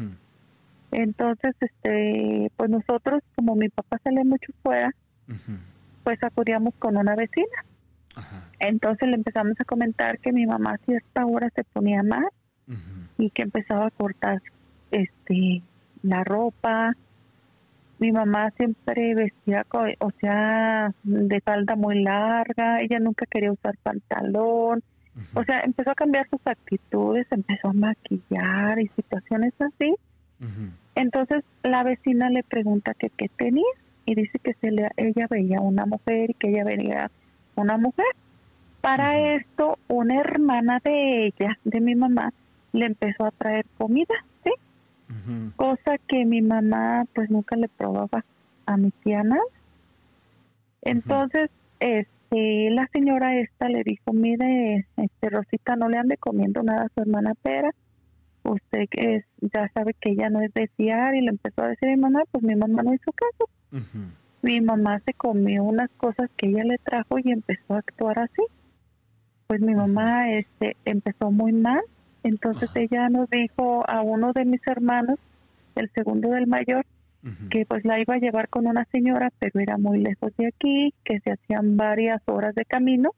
Entonces, 0.92 1.54
este, 1.60 2.50
pues 2.56 2.70
nosotros, 2.70 3.22
como 3.34 3.56
mi 3.56 3.68
papá 3.70 3.98
sale 4.04 4.24
mucho 4.24 4.52
fuera, 4.62 4.94
pues 6.04 6.22
acudíamos 6.22 6.74
con 6.78 6.96
una 6.96 7.16
vecina. 7.16 7.64
Entonces 8.60 9.08
le 9.08 9.16
empezamos 9.16 9.54
a 9.58 9.64
comentar 9.64 10.18
que 10.18 10.32
mi 10.32 10.46
mamá 10.46 10.74
a 10.74 10.84
cierta 10.84 11.24
hora 11.26 11.48
se 11.54 11.64
ponía 11.64 12.02
mal 12.02 12.28
y 13.18 13.30
que 13.30 13.42
empezaba 13.42 13.86
a 13.86 13.90
cortar 13.90 14.40
este 14.90 15.62
la 16.02 16.24
ropa, 16.24 16.94
mi 17.98 18.12
mamá 18.12 18.50
siempre 18.56 19.14
vestía, 19.14 19.64
o 19.70 20.10
sea, 20.20 20.92
de 21.04 21.40
falda 21.40 21.76
muy 21.76 22.02
larga, 22.02 22.80
ella 22.80 22.98
nunca 22.98 23.26
quería 23.26 23.52
usar 23.52 23.76
pantalón, 23.82 24.82
o 25.34 25.44
sea, 25.44 25.60
empezó 25.60 25.90
a 25.92 25.94
cambiar 25.94 26.28
sus 26.28 26.40
actitudes, 26.44 27.26
empezó 27.30 27.68
a 27.68 27.72
maquillar 27.72 28.80
y 28.80 28.88
situaciones 28.88 29.52
así. 29.60 29.94
Entonces 31.02 31.44
la 31.62 31.82
vecina 31.82 32.30
le 32.30 32.42
pregunta 32.42 32.94
que 32.94 33.10
qué 33.10 33.28
tenía 33.28 33.66
y 34.06 34.14
dice 34.14 34.38
que 34.38 34.54
se 34.54 34.70
le, 34.70 34.88
ella 34.96 35.26
veía 35.28 35.60
una 35.60 35.86
mujer 35.86 36.30
y 36.30 36.34
que 36.34 36.48
ella 36.48 36.64
veía 36.64 37.10
una 37.54 37.76
mujer. 37.76 38.06
Para 38.80 39.36
esto, 39.36 39.78
una 39.88 40.20
hermana 40.20 40.80
de 40.82 41.26
ella, 41.26 41.58
de 41.64 41.80
mi 41.80 41.94
mamá, 41.94 42.32
le 42.72 42.86
empezó 42.86 43.26
a 43.26 43.30
traer 43.30 43.64
comida 43.78 44.14
cosa 45.56 45.98
que 46.08 46.24
mi 46.24 46.42
mamá 46.42 47.04
pues 47.14 47.30
nunca 47.30 47.56
le 47.56 47.68
probaba 47.68 48.24
a 48.66 48.76
mi 48.76 48.90
tía 48.90 49.22
nada. 49.22 49.42
Entonces, 50.82 51.50
este, 51.80 52.70
la 52.70 52.88
señora 52.92 53.38
esta 53.38 53.68
le 53.68 53.82
dijo, 53.84 54.12
mire, 54.12 54.86
este 54.96 55.30
Rosita, 55.30 55.76
no 55.76 55.88
le 55.88 55.98
ande 55.98 56.16
comiendo 56.16 56.62
nada 56.62 56.84
a 56.84 56.88
su 56.88 57.00
hermana 57.00 57.34
Pera, 57.34 57.70
usted 58.44 58.86
es, 58.92 59.24
ya 59.40 59.70
sabe 59.74 59.94
que 59.94 60.10
ella 60.10 60.28
no 60.30 60.40
es 60.40 60.52
de 60.54 60.68
fiar 60.76 61.14
y 61.14 61.22
le 61.22 61.30
empezó 61.30 61.62
a 61.62 61.68
decir 61.68 61.88
a 61.88 61.92
mi 61.92 62.00
mamá, 62.00 62.22
pues 62.30 62.44
mi 62.44 62.54
mamá 62.54 62.82
no 62.82 62.94
hizo 62.94 63.12
caso. 63.12 63.50
Mi 64.42 64.60
mamá 64.60 65.00
se 65.06 65.14
comió 65.14 65.62
unas 65.62 65.90
cosas 65.96 66.28
que 66.36 66.48
ella 66.48 66.64
le 66.64 66.78
trajo 66.78 67.18
y 67.22 67.30
empezó 67.30 67.74
a 67.74 67.78
actuar 67.78 68.18
así. 68.18 68.42
Pues 69.46 69.60
mi 69.60 69.74
mamá 69.74 70.30
este 70.32 70.76
empezó 70.84 71.30
muy 71.30 71.52
mal. 71.52 71.80
Entonces 72.24 72.70
ella 72.74 73.08
nos 73.08 73.28
dijo 73.30 73.88
a 73.88 74.02
uno 74.02 74.32
de 74.32 74.44
mis 74.44 74.60
hermanos, 74.66 75.18
el 75.74 75.90
segundo 75.94 76.30
del 76.30 76.46
mayor, 76.46 76.84
que 77.50 77.64
pues 77.66 77.84
la 77.84 78.00
iba 78.00 78.14
a 78.14 78.18
llevar 78.18 78.48
con 78.48 78.66
una 78.66 78.84
señora, 78.86 79.30
pero 79.38 79.60
era 79.60 79.78
muy 79.78 79.98
lejos 80.00 80.32
de 80.36 80.48
aquí, 80.48 80.92
que 81.04 81.20
se 81.20 81.32
hacían 81.32 81.76
varias 81.76 82.20
horas 82.26 82.54
de 82.54 82.64
camino, 82.64 83.10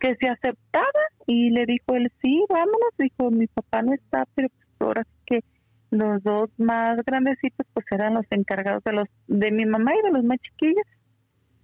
que 0.00 0.14
se 0.16 0.28
aceptaba 0.28 1.00
y 1.26 1.50
le 1.50 1.64
dijo 1.66 1.94
él, 1.94 2.12
sí, 2.22 2.44
vámonos, 2.48 2.90
dijo, 2.98 3.30
mi 3.30 3.46
papá 3.46 3.82
no 3.82 3.94
está, 3.94 4.26
pero 4.34 4.48
pues 4.48 4.68
ahora 4.80 5.04
sí 5.04 5.16
que 5.26 5.44
los 5.90 6.22
dos 6.22 6.50
más 6.58 6.98
grandecitos 7.04 7.66
pues 7.72 7.86
eran 7.90 8.14
los 8.14 8.26
encargados 8.30 8.84
de 8.84 8.92
los 8.92 9.08
de 9.28 9.50
mi 9.50 9.64
mamá 9.64 9.92
y 9.94 10.02
de 10.06 10.12
los 10.12 10.24
más 10.24 10.38
chiquillos. 10.40 10.86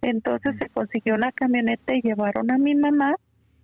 Entonces 0.01 0.57
se 0.59 0.69
consiguió 0.71 1.15
una 1.15 1.33
camioneta 1.33 1.95
y 1.95 2.03
llevaron 2.03 2.51
a 2.51 2.59
mi 2.59 2.75
mamá. 2.75 3.15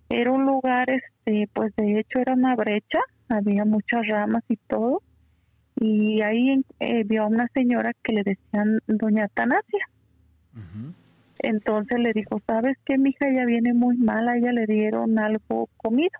Era 0.09 0.31
un 0.31 0.45
lugar, 0.45 0.89
este, 0.89 1.49
pues 1.53 1.75
de 1.75 1.99
hecho 1.99 2.19
era 2.19 2.33
una 2.33 2.55
brecha, 2.55 2.99
había 3.29 3.65
muchas 3.65 4.07
ramas 4.07 4.43
y 4.47 4.57
todo 4.57 5.01
y 5.79 6.21
ahí 6.21 6.61
eh, 6.79 7.03
vio 7.05 7.23
a 7.23 7.27
una 7.27 7.47
señora 7.53 7.93
que 8.03 8.13
le 8.13 8.23
decían 8.23 8.79
doña 8.87 9.27
Tanasia. 9.29 9.89
Entonces 11.39 11.99
le 11.99 12.13
dijo, 12.13 12.41
¿sabes 12.45 12.77
qué? 12.85 12.97
Mi 12.97 13.11
hija 13.11 13.31
ya 13.31 13.45
viene 13.45 13.73
muy 13.73 13.97
mal, 13.97 14.27
a 14.27 14.37
ella 14.37 14.51
le 14.51 14.65
dieron 14.65 15.17
algo 15.19 15.69
comido. 15.77 16.19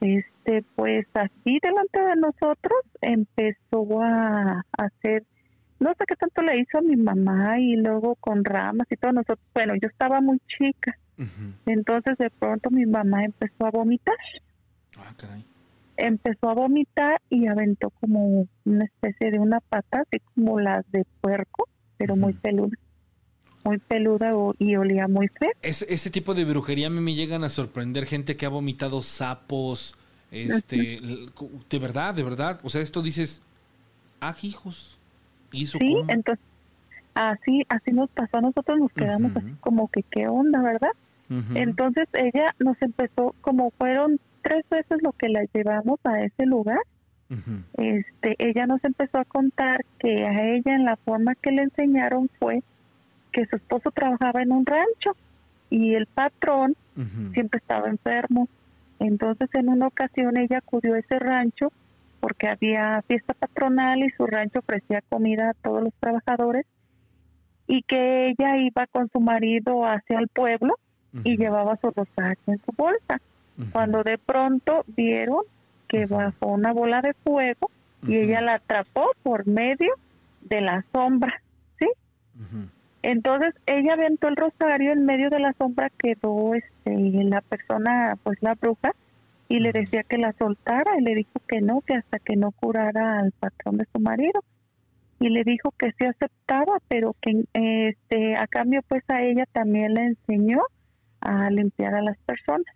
Este, 0.00 0.62
pues 0.76 1.06
así 1.14 1.58
delante 1.60 2.00
de 2.00 2.14
nosotros 2.14 2.80
empezó 3.00 4.00
a, 4.00 4.64
hacer, 4.78 5.24
no 5.80 5.90
sé 5.98 6.04
qué 6.06 6.14
tanto 6.14 6.42
le 6.42 6.60
hizo 6.60 6.78
a 6.78 6.82
mi 6.82 6.94
mamá 6.94 7.58
y 7.58 7.74
luego 7.74 8.14
con 8.16 8.44
ramas 8.44 8.86
y 8.88 8.96
todo 8.96 9.10
nosotros, 9.10 9.40
bueno, 9.54 9.74
yo 9.74 9.88
estaba 9.88 10.20
muy 10.20 10.40
chica. 10.46 10.96
Entonces 11.66 12.16
de 12.18 12.30
pronto 12.30 12.70
mi 12.70 12.86
mamá 12.86 13.24
empezó 13.24 13.66
a 13.66 13.70
vomitar. 13.70 14.16
Ah, 14.96 15.12
caray 15.16 15.44
empezó 15.98 16.48
a 16.48 16.54
vomitar 16.54 17.20
y 17.28 17.46
aventó 17.48 17.90
como 17.90 18.46
una 18.64 18.84
especie 18.84 19.32
de 19.32 19.38
una 19.38 19.60
pata, 19.60 20.02
así 20.02 20.22
como 20.34 20.60
las 20.60 20.90
de 20.92 21.04
puerco, 21.20 21.68
pero 21.98 22.16
muy 22.16 22.32
peluda. 22.34 22.76
Muy 23.64 23.78
peluda 23.78 24.32
y 24.58 24.76
olía 24.76 25.08
muy 25.08 25.28
feo. 25.28 25.50
ese 25.62 26.10
tipo 26.10 26.34
de 26.34 26.44
brujería 26.44 26.86
a 26.86 26.90
mí 26.90 27.00
me 27.00 27.14
llegan 27.14 27.44
a 27.44 27.50
sorprender 27.50 28.06
gente 28.06 28.36
que 28.36 28.46
ha 28.46 28.48
vomitado 28.48 29.02
sapos, 29.02 29.96
este, 30.30 31.00
de 31.70 31.78
verdad, 31.78 32.14
de 32.14 32.22
verdad. 32.22 32.60
O 32.62 32.70
sea, 32.70 32.80
esto 32.80 33.02
dices, 33.02 33.42
ah, 34.20 34.34
hijos. 34.42 34.96
¿Hizo 35.50 35.78
sí, 35.78 35.96
entonces, 36.08 36.44
así, 37.14 37.64
así 37.68 37.90
nos 37.90 38.10
pasó, 38.10 38.40
nosotros 38.40 38.78
nos 38.78 38.92
quedamos 38.92 39.34
así 39.34 39.54
como 39.60 39.88
que, 39.88 40.02
¿qué 40.02 40.28
onda, 40.28 40.60
verdad? 40.62 40.92
Entonces 41.54 42.08
ella 42.14 42.54
nos 42.58 42.80
empezó, 42.80 43.34
como 43.42 43.70
fueron 43.72 44.18
tres 44.42 44.64
veces 44.70 44.98
lo 45.02 45.12
que 45.12 45.28
la 45.28 45.44
llevamos 45.52 46.00
a 46.04 46.22
ese 46.22 46.46
lugar, 46.46 46.80
este, 47.74 48.34
ella 48.38 48.66
nos 48.66 48.82
empezó 48.82 49.18
a 49.18 49.24
contar 49.26 49.84
que 49.98 50.24
a 50.26 50.54
ella 50.54 50.74
en 50.74 50.84
la 50.84 50.96
forma 50.96 51.34
que 51.34 51.50
le 51.50 51.62
enseñaron 51.62 52.30
fue 52.38 52.62
que 53.32 53.46
su 53.46 53.56
esposo 53.56 53.90
trabajaba 53.90 54.42
en 54.42 54.52
un 54.52 54.66
rancho 54.66 55.16
y 55.70 55.94
el 55.94 56.06
patrón 56.06 56.74
siempre 57.32 57.58
estaba 57.58 57.88
enfermo. 57.88 58.48
Entonces 58.98 59.48
en 59.54 59.68
una 59.68 59.86
ocasión 59.86 60.36
ella 60.36 60.58
acudió 60.58 60.94
a 60.94 60.98
ese 60.98 61.18
rancho 61.18 61.72
porque 62.20 62.48
había 62.48 63.02
fiesta 63.06 63.34
patronal 63.34 64.00
y 64.02 64.10
su 64.10 64.26
rancho 64.26 64.58
ofrecía 64.58 65.02
comida 65.08 65.50
a 65.50 65.54
todos 65.54 65.84
los 65.84 65.94
trabajadores 66.00 66.66
y 67.66 67.82
que 67.82 68.30
ella 68.30 68.56
iba 68.56 68.86
con 68.86 69.08
su 69.10 69.20
marido 69.20 69.84
hacia 69.84 70.18
el 70.18 70.28
pueblo 70.28 70.74
y 71.24 71.36
llevaba 71.36 71.76
su 71.76 71.90
rosario 71.90 72.38
en 72.46 72.58
su 72.64 72.72
bolsa. 72.76 73.20
Cuando 73.72 74.04
de 74.04 74.18
pronto 74.18 74.84
vieron 74.86 75.42
que 75.88 76.06
bajó 76.06 76.46
una 76.46 76.72
bola 76.72 77.02
de 77.02 77.14
fuego 77.14 77.70
y 78.06 78.16
ella 78.16 78.40
la 78.40 78.54
atrapó 78.54 79.10
por 79.22 79.46
medio 79.46 79.92
de 80.42 80.60
la 80.60 80.84
sombra, 80.92 81.42
¿sí? 81.78 81.86
Entonces 83.02 83.54
ella 83.66 83.94
aventó 83.94 84.28
el 84.28 84.36
rosario 84.36 84.92
en 84.92 85.04
medio 85.04 85.30
de 85.30 85.38
la 85.38 85.52
sombra 85.54 85.90
quedó 85.90 86.54
este 86.54 86.90
la 87.24 87.40
persona, 87.42 88.16
pues 88.22 88.38
la 88.40 88.54
bruja, 88.54 88.92
y 89.48 89.60
le 89.60 89.72
decía 89.72 90.02
que 90.02 90.18
la 90.18 90.32
soltara 90.32 90.98
y 90.98 91.02
le 91.02 91.14
dijo 91.14 91.40
que 91.46 91.60
no, 91.60 91.80
que 91.80 91.94
hasta 91.94 92.18
que 92.18 92.36
no 92.36 92.50
curara 92.52 93.20
al 93.20 93.32
patrón 93.32 93.78
de 93.78 93.86
su 93.92 94.00
marido. 94.00 94.42
Y 95.20 95.30
le 95.30 95.42
dijo 95.42 95.72
que 95.72 95.92
sí 95.92 96.04
aceptaba, 96.04 96.78
pero 96.88 97.16
que 97.20 97.44
este 97.52 98.36
a 98.36 98.46
cambio 98.46 98.82
pues 98.86 99.02
a 99.08 99.22
ella 99.22 99.44
también 99.52 99.94
le 99.94 100.04
enseñó 100.04 100.60
a 101.20 101.50
limpiar 101.50 101.94
a 101.94 102.02
las 102.02 102.16
personas 102.18 102.66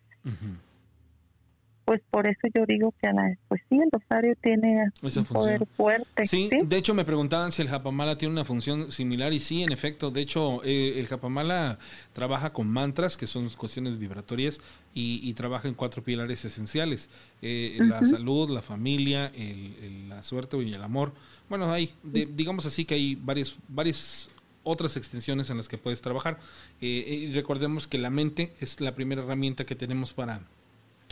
pues 1.85 2.01
por 2.11 2.27
eso 2.27 2.41
yo 2.55 2.65
digo 2.67 2.95
que 3.01 3.09
a 3.09 3.13
la, 3.13 3.37
pues 3.49 3.61
sí, 3.69 3.79
el 3.79 3.91
rosario 3.91 4.35
tiene 4.43 4.91
un 5.03 5.25
poder 5.25 5.67
fuerte. 5.77 6.27
Sí, 6.27 6.51
de 6.65 6.77
hecho 6.77 6.95
me 6.95 7.05
preguntaban 7.05 7.53
si 7.53 7.63
el 7.63 7.69
japamala 7.69 8.17
tiene 8.17 8.33
una 8.33 8.45
función 8.45 8.93
similar 8.93 9.33
y 9.33 9.41
sí, 9.41 9.63
en 9.63 9.73
efecto, 9.73 10.11
de 10.11 10.21
hecho 10.21 10.63
eh, 10.65 10.99
el 10.99 11.07
japamala 11.07 11.79
trabaja 12.13 12.53
con 12.53 12.69
mantras, 12.69 13.17
que 13.17 13.27
son 13.27 13.49
cuestiones 13.51 13.99
vibratorias, 13.99 14.61
y, 14.95 15.33
trabaja 15.33 15.69
en 15.69 15.75
cuatro 15.75 16.03
pilares 16.03 16.45
esenciales, 16.45 17.09
eh, 17.41 17.79
la 17.81 18.05
salud, 18.05 18.51
la 18.51 18.61
familia, 18.61 19.33
el, 19.35 20.09
la 20.11 20.23
suerte 20.23 20.59
y 20.59 20.75
el 20.75 20.83
amor. 20.83 21.13
Bueno, 21.49 21.73
hay, 21.73 21.95
digamos 22.03 22.67
así 22.67 22.85
que 22.85 22.95
hay 22.95 23.15
varias, 23.15 23.57
varias 23.69 24.29
otras 24.65 24.97
extensiones 24.97 25.51
en 25.51 25.57
las 25.57 25.69
que 25.69 25.79
puedes 25.79 26.03
trabajar. 26.03 26.39
Eh, 26.81 27.31
recordemos 27.35 27.87
que 27.87 27.99
la 27.99 28.11
mente 28.11 28.53
es 28.61 28.81
la 28.81 28.95
primera 28.95 29.23
herramienta 29.23 29.65
que 29.65 29.75
tenemos 29.75 30.13
para 30.13 30.43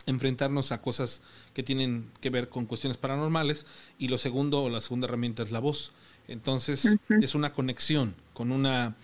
enfrentarnos 0.07 0.73
a 0.73 0.83
cosas 0.83 1.23
que 1.55 1.63
tienen 1.63 2.11
que 2.21 2.31
ver 2.31 2.49
con 2.49 2.67
cuestiones 2.67 2.97
paranormales 2.97 3.67
y 3.99 4.09
lo 4.09 4.19
segundo 4.19 4.63
o 4.63 4.69
la 4.69 4.81
segunda 4.81 5.07
herramienta 5.07 5.43
es 5.43 5.51
la 5.51 5.59
voz. 5.59 5.93
Entonces 6.29 6.97
es 7.09 7.35
una 7.35 7.53
conexión 7.53 8.15
con 8.35 8.53
una 8.53 8.97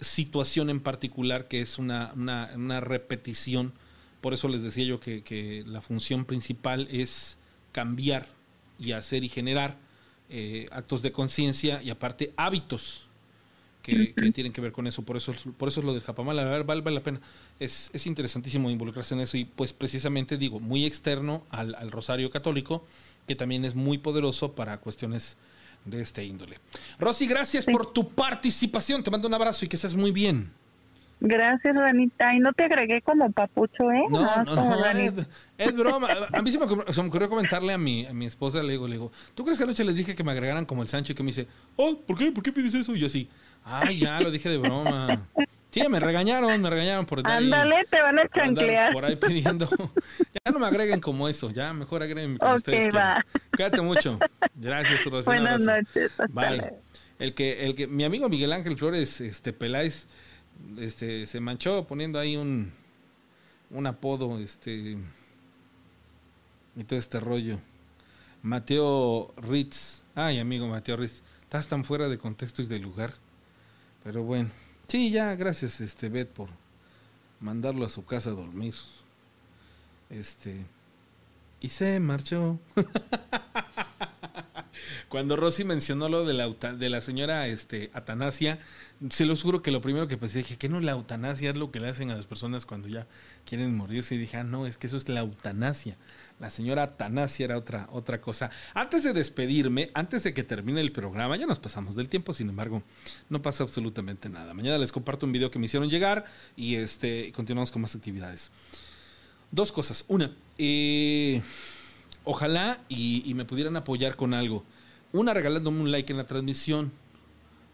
situación 0.00 0.70
en 0.70 0.80
particular 0.80 1.48
que 1.48 1.62
es 1.62 1.78
una, 1.78 2.12
una, 2.14 2.80
repetición. 2.80 3.72
Por 4.20 4.34
eso 4.34 4.48
les 4.48 4.62
decía 4.62 4.84
yo 4.84 5.00
que, 5.00 5.22
que, 5.22 5.64
la 5.66 5.80
función 5.80 6.24
principal 6.24 6.88
es 6.90 7.38
cambiar 7.72 8.28
y 8.78 8.92
hacer 8.92 9.24
y 9.24 9.28
generar 9.28 9.78
eh, 10.28 10.66
actos 10.72 11.02
de 11.02 11.12
conciencia 11.12 11.82
y 11.82 11.90
aparte 11.90 12.34
hábitos 12.36 13.03
que, 13.84 14.14
tienen 14.32 14.52
que 14.52 14.60
ver 14.60 14.72
con 14.72 14.86
eso. 14.86 15.02
Por 15.02 15.16
eso, 15.16 15.34
por 15.56 15.68
eso 15.68 15.80
es 15.80 15.86
lo 15.86 15.92
del 15.92 16.02
Japamala. 16.02 16.42
A 16.42 16.46
ver, 16.46 16.64
vale, 16.64 16.80
vale 16.80 16.96
la 16.96 17.02
pena. 17.02 17.20
Es, 17.60 17.90
es, 17.92 18.06
interesantísimo 18.06 18.70
involucrarse 18.70 19.14
en 19.14 19.20
eso 19.20 19.36
y 19.36 19.44
pues 19.44 19.72
precisamente 19.72 20.38
digo, 20.38 20.58
muy 20.58 20.86
externo 20.86 21.44
al, 21.50 21.74
al, 21.74 21.90
Rosario 21.90 22.30
Católico, 22.30 22.84
que 23.26 23.36
también 23.36 23.64
es 23.64 23.74
muy 23.74 23.98
poderoso 23.98 24.54
para 24.54 24.78
cuestiones 24.78 25.36
de 25.84 26.00
este 26.00 26.24
índole. 26.24 26.56
Rosy, 26.98 27.26
gracias 27.26 27.66
por 27.66 27.92
tu 27.92 28.08
participación. 28.08 29.02
Te 29.02 29.10
mando 29.10 29.28
un 29.28 29.34
abrazo 29.34 29.66
y 29.66 29.68
que 29.68 29.76
seas 29.76 29.94
muy 29.94 30.10
bien. 30.10 30.50
Gracias, 31.20 31.74
Ranita. 31.74 32.34
Y 32.34 32.38
no 32.40 32.52
te 32.52 32.64
agregué 32.64 33.00
como 33.02 33.30
papucho, 33.32 33.90
¿eh? 33.90 34.04
No, 34.10 34.44
no, 34.44 34.54
no, 34.54 34.84
es, 35.58 35.74
broma. 35.74 36.08
A 36.32 36.42
mí 36.42 36.50
se 36.50 36.58
me, 36.58 36.64
ocurrió, 36.64 37.28
comentarle 37.28 37.72
a 37.72 37.78
mi, 37.78 38.06
a 38.06 38.12
mi 38.12 38.26
esposa, 38.26 38.62
le 38.62 38.72
digo, 38.72 38.86
le 38.86 38.94
digo, 38.94 39.12
¿tú 39.34 39.44
crees 39.44 39.58
que 39.58 39.64
anoche 39.64 39.84
les 39.84 39.96
dije 39.96 40.14
que 40.14 40.24
me 40.24 40.32
agregaran 40.32 40.66
como 40.66 40.82
el 40.82 40.88
Sancho 40.88 41.12
y 41.12 41.14
que 41.14 41.22
me 41.22 41.28
dice, 41.28 41.46
oh, 41.76 41.98
¿por 41.98 42.18
qué? 42.18 42.32
¿Por 42.32 42.42
qué 42.42 42.52
pides 42.52 42.74
eso? 42.74 42.94
Y 42.94 43.00
yo 43.00 43.06
así, 43.06 43.28
Ay, 43.64 43.98
ya 43.98 44.20
lo 44.20 44.30
dije 44.30 44.48
de 44.48 44.58
broma. 44.58 45.26
Sí, 45.70 45.82
me 45.88 45.98
regañaron, 45.98 46.62
me 46.62 46.70
regañaron 46.70 47.04
por 47.04 47.20
Ándale, 47.26 47.84
te 47.90 48.00
van 48.00 48.18
a 48.18 48.28
chanclear. 48.28 48.92
Por 48.92 49.04
ahí 49.04 49.16
pidiendo. 49.16 49.68
Ya 50.44 50.52
no 50.52 50.60
me 50.60 50.66
agreguen 50.66 51.00
como 51.00 51.28
eso, 51.28 51.50
ya 51.50 51.72
mejor 51.72 52.02
agreguen 52.02 52.38
como 52.38 52.54
ustedes 52.54 52.94
va. 52.94 53.24
Cuídate 53.56 53.80
mucho. 53.80 54.20
Gracias, 54.54 55.04
Rosy. 55.06 55.24
Buenas 55.24 55.62
noches. 55.62 56.12
Bye. 56.28 56.74
El 57.18 57.34
que, 57.34 57.64
el 57.64 57.74
que, 57.74 57.86
mi 57.86 58.04
amigo 58.04 58.28
Miguel 58.28 58.52
Ángel 58.52 58.76
Flores, 58.76 59.20
este 59.20 59.52
Peláez, 59.52 60.06
este, 60.78 61.26
se 61.26 61.40
manchó 61.40 61.86
poniendo 61.86 62.18
ahí 62.20 62.36
un, 62.36 62.72
un 63.70 63.86
apodo, 63.86 64.38
este, 64.38 64.96
y 66.76 66.84
todo 66.84 66.98
este 66.98 67.18
rollo. 67.18 67.58
Mateo 68.42 69.32
Ritz. 69.36 70.04
Ay, 70.14 70.38
amigo 70.38 70.68
Mateo 70.68 70.96
Ritz, 70.96 71.22
estás 71.42 71.66
tan 71.66 71.84
fuera 71.84 72.08
de 72.08 72.18
contexto 72.18 72.62
y 72.62 72.66
de 72.66 72.78
lugar. 72.78 73.14
Pero 74.04 74.22
bueno, 74.22 74.50
sí, 74.86 75.10
ya, 75.10 75.34
gracias, 75.34 75.80
este, 75.80 76.10
Beth, 76.10 76.28
por 76.28 76.50
mandarlo 77.40 77.86
a 77.86 77.88
su 77.88 78.04
casa 78.04 78.30
a 78.30 78.34
dormir. 78.34 78.74
Este. 80.10 80.66
Y 81.60 81.70
se 81.70 81.98
marchó. 81.98 82.60
Cuando 85.08 85.36
Rosy 85.36 85.64
mencionó 85.64 86.08
lo 86.08 86.26
de 86.26 86.34
la, 86.34 86.48
de 86.48 86.90
la 86.90 87.00
señora 87.00 87.46
este, 87.46 87.90
Atanasia, 87.94 88.58
se 89.10 89.24
lo 89.24 89.36
juro 89.36 89.62
que 89.62 89.70
lo 89.70 89.80
primero 89.80 90.08
que 90.08 90.18
pensé, 90.18 90.38
dije, 90.38 90.58
¿qué 90.58 90.68
no 90.68 90.80
la 90.80 90.92
eutanasia 90.92 91.50
es 91.50 91.56
lo 91.56 91.70
que 91.70 91.80
le 91.80 91.88
hacen 91.88 92.10
a 92.10 92.16
las 92.16 92.26
personas 92.26 92.66
cuando 92.66 92.88
ya 92.88 93.06
quieren 93.46 93.74
morirse? 93.74 94.16
Y 94.16 94.18
dije, 94.18 94.36
ah, 94.36 94.44
no, 94.44 94.66
es 94.66 94.76
que 94.76 94.88
eso 94.88 94.96
es 94.96 95.08
la 95.08 95.20
eutanasia. 95.20 95.96
La 96.40 96.50
señora 96.50 96.82
Atanasia 96.82 97.44
era 97.44 97.56
otra, 97.56 97.88
otra 97.92 98.20
cosa. 98.20 98.50
Antes 98.74 99.04
de 99.04 99.12
despedirme, 99.12 99.90
antes 99.94 100.24
de 100.24 100.34
que 100.34 100.42
termine 100.42 100.80
el 100.80 100.90
programa, 100.90 101.36
ya 101.36 101.46
nos 101.46 101.60
pasamos 101.60 101.94
del 101.94 102.08
tiempo, 102.08 102.34
sin 102.34 102.48
embargo, 102.48 102.82
no 103.28 103.40
pasa 103.40 103.62
absolutamente 103.62 104.28
nada. 104.28 104.52
Mañana 104.52 104.78
les 104.78 104.90
comparto 104.90 105.26
un 105.26 105.32
video 105.32 105.50
que 105.50 105.60
me 105.60 105.66
hicieron 105.66 105.88
llegar 105.88 106.24
y 106.56 106.74
este, 106.74 107.30
continuamos 107.32 107.70
con 107.70 107.82
más 107.82 107.94
actividades. 107.94 108.50
Dos 109.52 109.70
cosas. 109.70 110.04
Una, 110.08 110.32
eh, 110.58 111.40
ojalá 112.24 112.80
y, 112.88 113.32
me 113.34 113.44
pudieran 113.44 113.76
apoyar 113.76 114.16
con 114.16 114.34
algo. 114.34 114.64
Una, 115.12 115.32
regalándome 115.32 115.80
un 115.80 115.92
like 115.92 116.12
en 116.12 116.16
la 116.16 116.26
transmisión, 116.26 116.90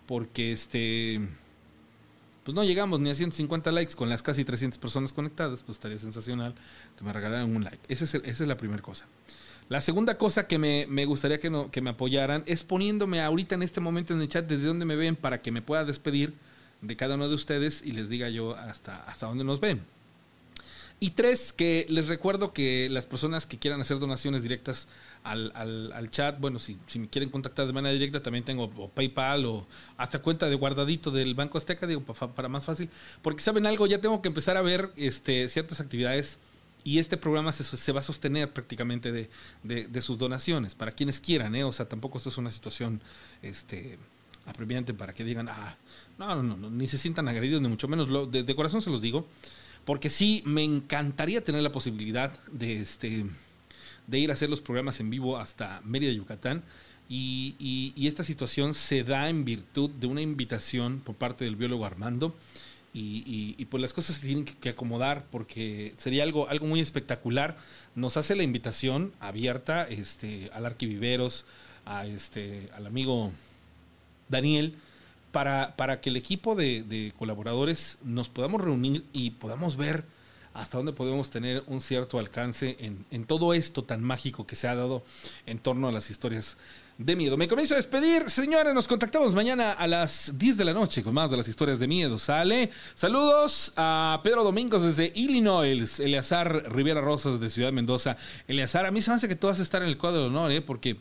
porque 0.06 0.52
este... 0.52 1.20
Pues 2.50 2.56
no 2.56 2.64
llegamos 2.64 2.98
ni 2.98 3.08
a 3.08 3.14
150 3.14 3.70
likes 3.70 3.94
con 3.94 4.08
las 4.08 4.24
casi 4.24 4.44
300 4.44 4.76
personas 4.80 5.12
conectadas, 5.12 5.62
pues 5.62 5.76
estaría 5.76 5.98
sensacional 5.98 6.52
que 6.98 7.04
me 7.04 7.12
regalaran 7.12 7.54
un 7.54 7.62
like. 7.62 7.78
Esa 7.86 8.02
es, 8.02 8.14
esa 8.14 8.42
es 8.42 8.48
la 8.48 8.56
primera 8.56 8.82
cosa. 8.82 9.06
La 9.68 9.80
segunda 9.80 10.18
cosa 10.18 10.48
que 10.48 10.58
me, 10.58 11.04
gustaría 11.04 11.38
que, 11.38 11.48
no, 11.48 11.70
que 11.70 11.80
me 11.80 11.90
apoyaran 11.90 12.42
es 12.46 12.64
poniéndome 12.64 13.22
ahorita 13.22 13.54
en 13.54 13.62
este 13.62 13.78
momento 13.78 14.14
en 14.14 14.20
el 14.20 14.26
chat 14.26 14.48
desde 14.48 14.66
donde 14.66 14.84
me 14.84 14.96
ven 14.96 15.14
para 15.14 15.42
que 15.42 15.52
me 15.52 15.62
pueda 15.62 15.84
despedir 15.84 16.34
de 16.80 16.96
cada 16.96 17.14
uno 17.14 17.28
de 17.28 17.36
ustedes 17.36 17.82
y 17.84 17.92
les 17.92 18.08
diga 18.08 18.28
yo 18.28 18.56
hasta, 18.56 18.96
hasta 19.04 19.26
dónde 19.26 19.44
nos 19.44 19.60
ven. 19.60 19.84
Y 20.98 21.10
tres, 21.10 21.52
que 21.52 21.86
les 21.88 22.08
recuerdo 22.08 22.52
que 22.52 22.88
las 22.90 23.06
personas 23.06 23.46
que 23.46 23.60
quieran 23.60 23.80
hacer 23.80 24.00
donaciones 24.00 24.42
directas 24.42 24.88
al, 25.22 25.52
al, 25.92 26.10
chat, 26.10 26.40
bueno, 26.40 26.58
si, 26.58 26.78
si, 26.86 26.98
me 26.98 27.08
quieren 27.08 27.30
contactar 27.30 27.66
de 27.66 27.72
manera 27.72 27.92
directa, 27.92 28.22
también 28.22 28.44
tengo 28.44 28.70
PayPal 28.90 29.44
o 29.44 29.66
hasta 29.96 30.20
cuenta 30.20 30.48
de 30.48 30.54
guardadito 30.54 31.10
del 31.10 31.34
Banco 31.34 31.58
Azteca, 31.58 31.86
digo, 31.86 32.02
para, 32.02 32.48
más 32.48 32.64
fácil. 32.64 32.88
Porque 33.22 33.42
saben 33.42 33.66
algo, 33.66 33.86
ya 33.86 34.00
tengo 34.00 34.22
que 34.22 34.28
empezar 34.28 34.56
a 34.56 34.62
ver 34.62 34.90
este, 34.96 35.48
ciertas 35.48 35.80
actividades 35.80 36.38
y 36.84 36.98
este 36.98 37.16
programa 37.16 37.52
se, 37.52 37.92
va 37.92 38.00
a 38.00 38.02
sostener 38.02 38.52
prácticamente 38.52 39.12
de, 39.12 40.02
sus 40.02 40.18
donaciones, 40.18 40.74
para 40.74 40.92
quienes 40.92 41.20
quieran, 41.20 41.54
¿eh? 41.54 41.64
O 41.64 41.72
sea, 41.72 41.88
tampoco 41.88 42.18
esto 42.18 42.30
es 42.30 42.38
una 42.38 42.50
situación 42.50 43.02
este, 43.42 43.98
apremiante 44.46 44.94
para 44.94 45.14
que 45.14 45.24
digan, 45.24 45.48
ah, 45.48 45.76
no, 46.18 46.42
no, 46.42 46.56
no, 46.56 46.70
ni 46.70 46.88
se 46.88 46.96
sientan 46.96 47.28
agredidos, 47.28 47.60
ni 47.60 47.68
mucho 47.68 47.88
menos, 47.88 48.08
lo, 48.08 48.26
de, 48.26 48.54
corazón 48.54 48.80
se 48.80 48.90
los 48.90 49.02
digo, 49.02 49.26
porque 49.84 50.08
sí, 50.08 50.42
me 50.46 50.64
encantaría 50.64 51.44
tener 51.44 51.62
la 51.62 51.72
posibilidad 51.72 52.32
de, 52.50 52.80
este, 52.80 53.26
de 54.10 54.18
ir 54.18 54.30
a 54.30 54.34
hacer 54.34 54.50
los 54.50 54.60
programas 54.60 55.00
en 55.00 55.10
vivo 55.10 55.38
hasta 55.38 55.80
Mérida, 55.84 56.12
Yucatán. 56.12 56.62
Y, 57.08 57.92
y 57.96 58.06
esta 58.06 58.22
situación 58.22 58.72
se 58.72 59.02
da 59.02 59.28
en 59.28 59.44
virtud 59.44 59.90
de 59.90 60.06
una 60.06 60.20
invitación 60.20 61.00
por 61.00 61.16
parte 61.16 61.44
del 61.44 61.56
biólogo 61.56 61.84
Armando 61.84 62.36
y, 62.92 63.64
pues 63.66 63.80
las 63.80 63.92
cosas 63.92 64.16
se 64.16 64.26
tienen 64.26 64.44
que, 64.44 64.68
acomodar 64.70 65.24
porque 65.30 65.94
sería 65.96 66.24
algo, 66.24 66.48
algo 66.48 66.66
muy 66.66 66.80
espectacular. 66.80 67.56
Nos 67.94 68.16
hace 68.16 68.34
la 68.34 68.42
invitación 68.42 69.12
abierta 69.20 69.84
este, 69.84 70.50
al 70.52 70.66
Arquiviveros, 70.66 71.44
a 71.86 72.06
este, 72.06 72.68
al 72.74 72.86
amigo 72.86 73.32
Daniel, 74.28 74.74
para, 75.30 75.76
para 75.76 76.00
que 76.00 76.10
el 76.10 76.16
equipo 76.16 76.56
de, 76.56 77.12
colaboradores 77.16 77.98
nos 78.02 78.28
podamos 78.28 78.60
reunir 78.60 79.04
y 79.12 79.30
podamos 79.32 79.76
ver 79.76 80.04
hasta 80.54 80.78
dónde 80.78 80.92
podemos 80.92 81.30
tener 81.30 81.62
un 81.66 81.80
cierto 81.80 82.18
alcance 82.18 82.76
en, 82.80 83.04
en 83.10 83.24
todo 83.24 83.54
esto 83.54 83.84
tan 83.84 84.02
mágico 84.02 84.46
que 84.46 84.56
se 84.56 84.68
ha 84.68 84.74
dado 84.74 85.02
en 85.46 85.58
torno 85.58 85.88
a 85.88 85.92
las 85.92 86.10
historias 86.10 86.56
de 87.00 87.16
miedo. 87.16 87.38
Me 87.38 87.48
comienzo 87.48 87.72
a 87.72 87.78
despedir, 87.78 88.28
señores. 88.28 88.74
Nos 88.74 88.86
contactamos 88.86 89.34
mañana 89.34 89.72
a 89.72 89.86
las 89.86 90.32
10 90.38 90.58
de 90.58 90.64
la 90.66 90.74
noche 90.74 91.02
con 91.02 91.14
más 91.14 91.30
de 91.30 91.38
las 91.38 91.48
historias 91.48 91.78
de 91.78 91.88
miedo. 91.88 92.18
¿Sale? 92.18 92.70
Saludos 92.94 93.72
a 93.76 94.20
Pedro 94.22 94.44
Domingos 94.44 94.82
desde 94.82 95.10
Illinois, 95.14 95.98
Eleazar 95.98 96.70
Rivera 96.70 97.00
Rosas 97.00 97.40
de 97.40 97.48
Ciudad 97.48 97.72
Mendoza. 97.72 98.18
Eleazar, 98.46 98.84
a 98.84 98.90
mí 98.90 99.00
se 99.00 99.10
me 99.10 99.16
hace 99.16 99.28
que 99.28 99.34
tú 99.34 99.46
vas 99.46 99.60
a 99.60 99.62
estar 99.62 99.80
en 99.82 99.88
el 99.88 99.96
cuadro 99.96 100.20
de 100.20 100.26
honor, 100.26 100.50
¿eh? 100.50 100.60
Porque 100.60 100.98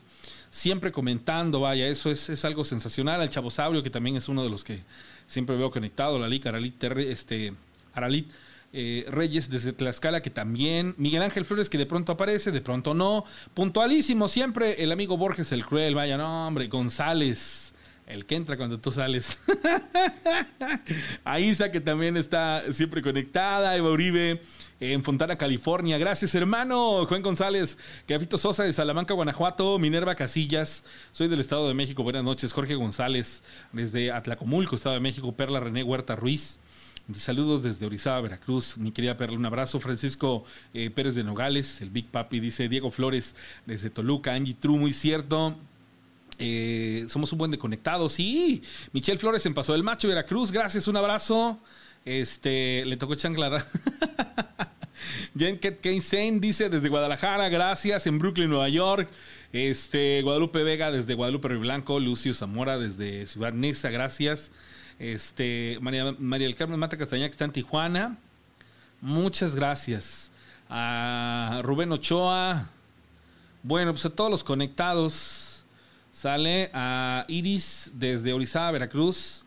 siempre 0.51 0.93
comentando, 0.93 1.59
vaya, 1.59 1.85
eso 1.89 2.09
es, 2.09 2.30
es 2.30 2.45
algo 2.45 2.63
sensacional. 2.63 3.19
Al 3.19 3.30
Chavosaurio, 3.30 3.84
que 3.84 3.89
también 3.89 4.15
es 4.15 4.30
uno 4.30 4.41
de 4.41 4.49
los 4.49 4.63
que 4.63 4.84
siempre 5.27 5.57
veo 5.57 5.69
conectado. 5.69 6.17
La 6.17 6.30
Lica, 6.30 6.47
Aralit, 6.47 6.81
este, 6.81 7.53
Aralit 7.93 8.31
eh, 8.72 9.06
Reyes 9.10 9.50
desde 9.50 9.74
Tlaxcala, 9.74 10.22
que 10.22 10.30
también. 10.30 10.94
Miguel 10.98 11.24
Ángel 11.24 11.46
Flores, 11.46 11.70
que 11.70 11.78
de 11.78 11.86
pronto 11.86 12.12
aparece, 12.12 12.52
de 12.52 12.62
pronto 12.62 12.94
no. 12.94 13.26
Puntualísimo 13.54 14.28
siempre 14.28 14.84
el 14.84 14.91
amigo 14.91 15.18
Borges, 15.18 15.52
el 15.52 15.66
cruel, 15.66 15.96
vaya, 15.96 16.18
no, 16.18 16.48
hombre, 16.48 16.68
González. 16.68 17.74
El 18.10 18.26
que 18.26 18.36
entra 18.36 18.58
cuando 18.58 18.80
tú 18.80 18.91
sales. 18.91 19.38
A 21.24 21.40
Isa, 21.40 21.72
que 21.72 21.80
también 21.80 22.18
está 22.18 22.64
siempre 22.74 23.04
conectada. 23.04 23.78
Eva 23.78 23.91
Uribe, 23.91 24.41
en 24.80 25.04
Fontana, 25.04 25.38
California. 25.38 25.96
Gracias, 26.00 26.34
hermano. 26.34 27.06
Juan 27.06 27.22
González, 27.22 27.78
Gafito 28.08 28.40
Sosa 28.40 28.64
de 28.64 28.74
Salamanca, 28.74 29.14
Guanajuato. 29.14 29.78
Minerva 29.78 30.16
Casillas, 30.16 30.86
soy 31.12 31.28
del 31.28 31.40
Estado 31.40 31.68
de 31.68 31.76
México. 31.76 32.02
Buenas 32.02 32.24
noches. 32.24 32.52
Jorge 32.52 32.74
González, 32.74 33.44
desde 33.74 34.12
Atlacomulco, 34.12 34.76
Estado 34.76 34.96
de 34.96 35.02
México. 35.02 35.36
Perla 35.36 35.60
René 35.60 35.84
Huerta 35.84 36.16
Ruiz. 36.16 36.60
Saludos 37.18 37.64
desde 37.64 37.86
Orizaba, 37.86 38.22
Veracruz. 38.22 38.77
Mi 38.77 38.91
querida 38.91 39.18
Perla, 39.18 39.38
un 39.38 39.45
abrazo. 39.45 39.80
Francisco 39.80 40.44
eh, 40.73 40.90
Pérez 40.91 41.15
de 41.15 41.23
Nogales, 41.23 41.81
el 41.81 41.90
Big 41.90 42.06
Papi, 42.06 42.40
dice 42.40 42.69
Diego 42.69 42.91
Flores 42.91 43.36
desde 43.65 43.90
Toluca. 43.90 44.34
Angie 44.34 44.53
True, 44.53 44.77
muy 44.77 44.94
cierto. 44.94 45.57
Eh, 46.38 47.06
somos 47.10 47.31
un 47.31 47.40
buen 47.40 47.52
de 47.52 47.57
conectados. 47.57 48.14
Sí, 48.14 48.61
Michelle 48.94 49.18
Flores 49.18 49.45
en 49.45 49.56
Paso 49.56 49.73
del 49.73 49.84
Macho, 49.84 50.07
Veracruz. 50.07 50.52
Gracias, 50.52 50.88
un 50.88 50.98
abrazo. 50.98 51.60
Este, 52.06 52.86
le 52.86 52.95
tocó 52.95 53.15
chanclar. 53.15 53.65
Jen 55.38 55.57
Kane 55.57 56.40
dice 56.40 56.69
desde 56.69 56.90
Guadalajara, 56.90 57.49
gracias. 57.49 58.06
En 58.06 58.19
Brooklyn, 58.19 58.49
Nueva 58.49 58.69
York. 58.69 59.10
Este, 59.52 60.22
Guadalupe 60.22 60.64
Vega 60.64 60.91
desde 60.91 61.15
Guadalupe 61.15 61.48
Río 61.48 61.60
Blanco. 61.61 61.99
Lucio 61.99 62.36
Zamora 62.36 62.77
desde 62.77 63.26
Ciudad 63.26 63.52
Neza, 63.52 63.90
gracias. 63.90 64.52
Este, 64.99 65.77
María, 65.81 66.13
María 66.19 66.47
del 66.47 66.57
Carmen 66.57 66.77
Mata 66.77 66.97
Castaña, 66.97 67.26
que 67.26 67.31
está 67.31 67.45
en 67.45 67.53
Tijuana. 67.53 68.17
Muchas 69.01 69.55
gracias. 69.55 70.30
A 70.69 71.61
Rubén 71.63 71.91
Ochoa. 71.91 72.69
Bueno, 73.63 73.93
pues 73.93 74.05
a 74.05 74.09
todos 74.09 74.30
los 74.30 74.43
conectados. 74.43 75.63
Sale 76.11 76.69
a 76.73 77.23
Iris 77.30 77.91
desde 77.93 78.34
Orizaba, 78.34 78.71
Veracruz. 78.71 79.45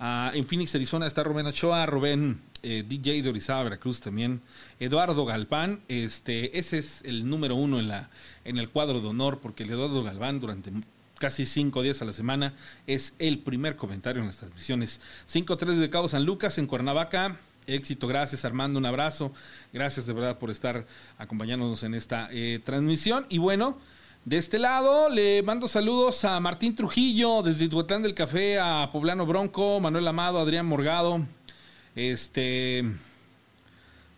en 0.00 0.44
Phoenix, 0.44 0.74
Arizona 0.74 1.06
está 1.06 1.22
Rubén 1.22 1.46
Ochoa. 1.46 1.86
Rubén, 1.86 2.40
eh, 2.64 2.84
DJ 2.86 3.22
de 3.22 3.28
Orizaba, 3.28 3.62
Veracruz 3.62 4.00
también. 4.00 4.42
Eduardo 4.80 5.24
Galván. 5.24 5.82
Este, 5.86 6.58
ese 6.58 6.78
es 6.78 7.02
el 7.04 7.28
número 7.28 7.54
uno 7.54 7.78
en, 7.78 7.86
la, 7.86 8.10
en 8.44 8.58
el 8.58 8.68
cuadro 8.70 9.00
de 9.00 9.06
honor, 9.06 9.38
porque 9.38 9.62
el 9.62 9.70
Eduardo 9.70 10.02
Galván 10.02 10.40
durante 10.40 10.72
casi 11.20 11.44
cinco 11.44 11.82
días 11.82 12.00
a 12.00 12.06
la 12.06 12.14
semana. 12.14 12.54
Es 12.86 13.12
el 13.18 13.38
primer 13.38 13.76
comentario 13.76 14.20
en 14.22 14.26
las 14.26 14.38
transmisiones. 14.38 15.00
5-3 15.30 15.76
de 15.76 15.90
Cabo 15.90 16.08
San 16.08 16.24
Lucas 16.24 16.56
en 16.56 16.66
Cuernavaca. 16.66 17.36
Éxito, 17.66 18.08
gracias 18.08 18.44
Armando, 18.46 18.78
un 18.78 18.86
abrazo. 18.86 19.30
Gracias 19.72 20.06
de 20.06 20.14
verdad 20.14 20.38
por 20.38 20.50
estar 20.50 20.86
acompañándonos 21.18 21.82
en 21.82 21.94
esta 21.94 22.30
eh, 22.32 22.60
transmisión. 22.64 23.26
Y 23.28 23.36
bueno, 23.36 23.76
de 24.24 24.38
este 24.38 24.58
lado 24.58 25.10
le 25.10 25.42
mando 25.42 25.68
saludos 25.68 26.24
a 26.24 26.40
Martín 26.40 26.74
Trujillo, 26.74 27.42
desde 27.42 27.66
Ituatán 27.66 28.02
del 28.02 28.14
Café, 28.14 28.58
a 28.58 28.88
Poblano 28.90 29.26
Bronco, 29.26 29.78
Manuel 29.78 30.08
Amado, 30.08 30.38
Adrián 30.38 30.64
Morgado. 30.64 31.20
Este. 31.94 32.82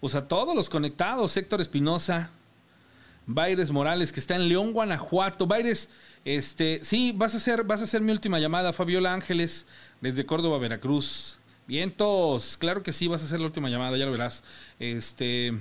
Pues 0.00 0.14
a 0.14 0.28
todos 0.28 0.54
los 0.54 0.70
conectados, 0.70 1.36
Héctor 1.36 1.60
Espinosa, 1.60 2.30
Baires 3.26 3.70
Morales, 3.70 4.12
que 4.12 4.20
está 4.20 4.34
en 4.34 4.48
León, 4.48 4.72
Guanajuato. 4.72 5.46
Baires, 5.46 5.90
este, 6.24 6.80
sí, 6.84 7.12
vas 7.14 7.34
a 7.34 7.38
hacer, 7.38 7.64
vas 7.64 7.80
a 7.80 7.84
hacer 7.84 8.00
mi 8.00 8.12
última 8.12 8.38
llamada, 8.38 8.72
Fabiola 8.72 9.12
Ángeles, 9.12 9.66
desde 10.00 10.26
Córdoba, 10.26 10.58
Veracruz. 10.58 11.38
Vientos, 11.66 12.56
claro 12.56 12.82
que 12.82 12.92
sí, 12.92 13.06
vas 13.06 13.22
a 13.22 13.24
hacer 13.24 13.40
la 13.40 13.46
última 13.46 13.70
llamada, 13.70 13.96
ya 13.96 14.06
lo 14.06 14.12
verás. 14.12 14.42
Este, 14.78 15.54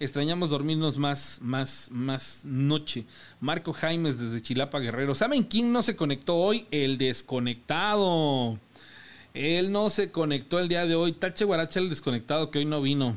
extrañamos 0.00 0.50
dormirnos 0.50 0.98
más, 0.98 1.38
más, 1.42 1.88
más 1.90 2.44
noche. 2.44 3.04
Marco 3.40 3.72
Jaimes 3.72 4.18
desde 4.18 4.42
Chilapa 4.42 4.80
Guerrero. 4.80 5.14
¿Saben 5.14 5.44
quién 5.44 5.72
no 5.72 5.82
se 5.82 5.96
conectó 5.96 6.36
hoy? 6.36 6.66
El 6.70 6.98
desconectado. 6.98 8.58
Él 9.34 9.70
no 9.70 9.90
se 9.90 10.10
conectó 10.10 10.58
el 10.58 10.68
día 10.68 10.86
de 10.86 10.94
hoy. 10.94 11.12
Tache 11.12 11.44
Guaracha, 11.44 11.78
el 11.78 11.90
desconectado 11.90 12.50
que 12.50 12.58
hoy 12.58 12.64
no 12.64 12.80
vino. 12.80 13.16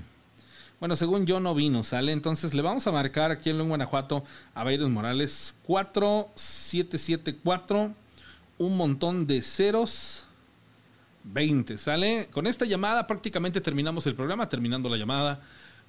Bueno, 0.79 0.95
según 0.95 1.25
yo 1.25 1.41
no 1.41 1.55
vino, 1.55 1.83
¿sale? 1.83 2.13
Entonces 2.13 2.53
le 2.53 2.61
vamos 2.61 2.87
a 2.87 2.93
marcar 2.93 3.31
aquí 3.31 3.49
en 3.49 3.57
León, 3.57 3.67
Guanajuato 3.69 4.23
a 4.53 4.63
Bayros 4.63 4.89
Morales 4.89 5.55
4774, 5.63 7.93
un 8.57 8.77
montón 8.77 9.27
de 9.27 9.41
ceros, 9.41 10.25
20, 11.25 11.77
¿sale? 11.77 12.29
Con 12.31 12.47
esta 12.47 12.63
llamada 12.63 13.07
prácticamente 13.07 13.59
terminamos 13.59 14.07
el 14.07 14.15
programa, 14.15 14.47
terminando 14.47 14.87
la 14.87 14.95
llamada 14.95 15.41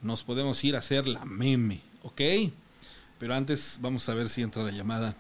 nos 0.03 0.25
podemos 0.25 0.63
ir 0.65 0.75
a 0.77 0.81
hacer 0.81 1.07
la 1.07 1.25
meme, 1.25 1.81
¿ok? 2.03 2.21
Pero 3.19 3.35
antes 3.35 3.79
vamos 3.81 4.09
a 4.09 4.15
ver 4.15 4.29
si 4.29 4.43
entra 4.43 4.63
la 4.63 4.73
llamada. 4.73 5.15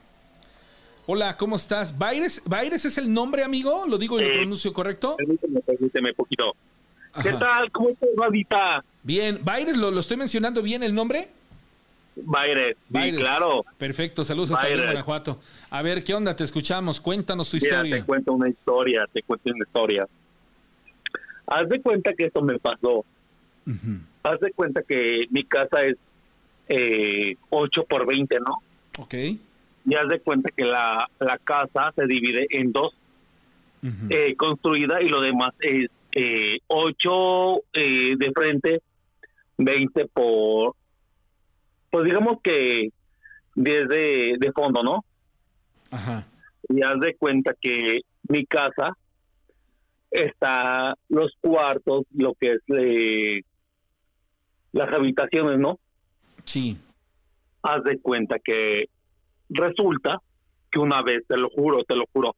Hola, 1.06 1.36
¿cómo 1.36 1.56
estás? 1.56 1.96
¿Baires, 1.96 2.42
¿Baires 2.44 2.84
es 2.84 2.98
el 2.98 3.12
nombre, 3.12 3.44
amigo? 3.44 3.86
¿Lo 3.86 3.98
digo 3.98 4.18
y 4.18 4.24
lo 4.24 4.34
pronuncio 4.34 4.72
correcto? 4.72 5.16
Permíteme, 5.16 5.60
permíteme 5.60 6.14
poquito. 6.14 6.56
¿Qué 7.22 7.32
tal? 7.32 7.70
¿Cómo 7.72 7.90
estás, 7.90 8.08
Radita? 8.16 8.84
Bien, 9.02 9.38
Baires, 9.42 9.76
¿lo, 9.76 9.90
¿lo 9.90 10.00
estoy 10.00 10.16
mencionando 10.16 10.62
bien 10.62 10.82
el 10.82 10.94
nombre? 10.94 11.28
Baires, 12.16 12.76
sí, 12.92 13.12
claro. 13.12 13.64
Perfecto, 13.78 14.24
saludos 14.24 14.52
hasta 14.52 14.68
Guanajuato. 14.68 15.40
A 15.70 15.82
ver, 15.82 16.04
¿qué 16.04 16.14
onda? 16.14 16.36
Te 16.36 16.44
escuchamos, 16.44 17.00
cuéntanos 17.00 17.50
tu 17.50 17.56
historia. 17.56 17.96
Te 17.96 18.04
cuento 18.04 18.32
una 18.32 18.48
historia, 18.48 19.06
te 19.12 19.22
cuento 19.22 19.50
una 19.52 19.64
historia. 19.64 20.06
Haz 21.46 21.68
de 21.68 21.80
cuenta 21.80 22.12
que 22.14 22.26
esto 22.26 22.42
me 22.42 22.58
pasó. 22.58 23.04
Haz 24.22 24.40
de 24.40 24.52
cuenta 24.52 24.82
que 24.82 25.26
mi 25.30 25.44
casa 25.44 25.82
es 25.82 25.96
eh, 26.68 27.36
8 27.50 27.84
por 27.84 28.06
20, 28.06 28.38
¿no? 28.40 29.02
Ok. 29.02 29.14
Y 29.14 29.94
haz 29.94 30.08
de 30.08 30.20
cuenta 30.20 30.50
que 30.54 30.64
la, 30.64 31.08
la 31.18 31.38
casa 31.38 31.92
se 31.96 32.06
divide 32.06 32.46
en 32.50 32.72
dos, 32.72 32.92
eh, 34.10 34.34
construida 34.36 35.00
y 35.00 35.08
lo 35.08 35.20
demás 35.22 35.54
es 35.60 35.90
eh, 36.14 36.58
8 36.66 37.56
eh, 37.72 38.14
de 38.16 38.32
frente, 38.32 38.82
20 39.58 40.06
por, 40.06 40.74
pues 41.90 42.04
digamos 42.04 42.40
que 42.42 42.90
10 43.54 43.88
de, 43.88 44.36
de 44.38 44.52
fondo, 44.52 44.82
¿no? 44.82 45.04
Ajá. 45.90 46.26
Y 46.68 46.82
haz 46.82 47.00
de 47.00 47.14
cuenta 47.16 47.54
que 47.60 48.00
mi 48.28 48.46
casa 48.46 48.96
está 50.10 50.94
los 51.08 51.32
cuartos, 51.40 52.04
lo 52.12 52.34
que 52.34 52.52
es 52.52 52.60
eh, 52.68 53.42
las 54.72 54.92
habitaciones, 54.92 55.58
¿no? 55.58 55.78
Sí. 56.44 56.76
Haz 57.62 57.84
de 57.84 57.98
cuenta 58.00 58.38
que 58.38 58.88
resulta 59.48 60.20
que 60.70 60.78
una 60.78 61.02
vez, 61.02 61.26
te 61.26 61.36
lo 61.36 61.50
juro, 61.50 61.84
te 61.84 61.96
lo 61.96 62.04
juro, 62.12 62.36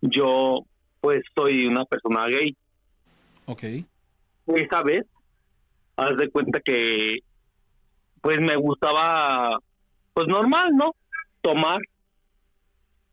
yo 0.00 0.64
pues 1.00 1.22
soy 1.34 1.66
una 1.66 1.84
persona 1.84 2.26
gay. 2.26 2.56
Ok. 3.46 3.64
Esa 4.46 4.82
vez, 4.82 5.06
haz 5.96 6.16
de 6.16 6.30
cuenta 6.30 6.60
que 6.60 7.18
pues 8.20 8.40
me 8.40 8.56
gustaba, 8.56 9.58
pues 10.12 10.28
normal, 10.28 10.76
¿no? 10.76 10.94
Tomar. 11.40 11.80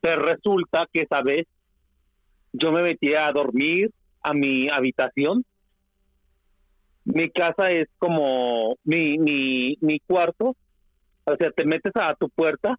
Pero 0.01 0.21
resulta 0.21 0.85
que 0.91 1.01
esa 1.01 1.21
vez 1.21 1.47
yo 2.53 2.71
me 2.71 2.81
metí 2.81 3.13
a 3.13 3.31
dormir 3.31 3.91
a 4.21 4.33
mi 4.33 4.69
habitación. 4.69 5.43
Mi 7.05 7.29
casa 7.29 7.71
es 7.71 7.87
como 7.99 8.75
mi, 8.83 9.17
mi, 9.17 9.77
mi 9.79 9.99
cuarto. 10.01 10.55
O 11.23 11.35
sea, 11.37 11.51
te 11.51 11.65
metes 11.65 11.93
a 11.95 12.15
tu 12.15 12.29
puerta 12.29 12.77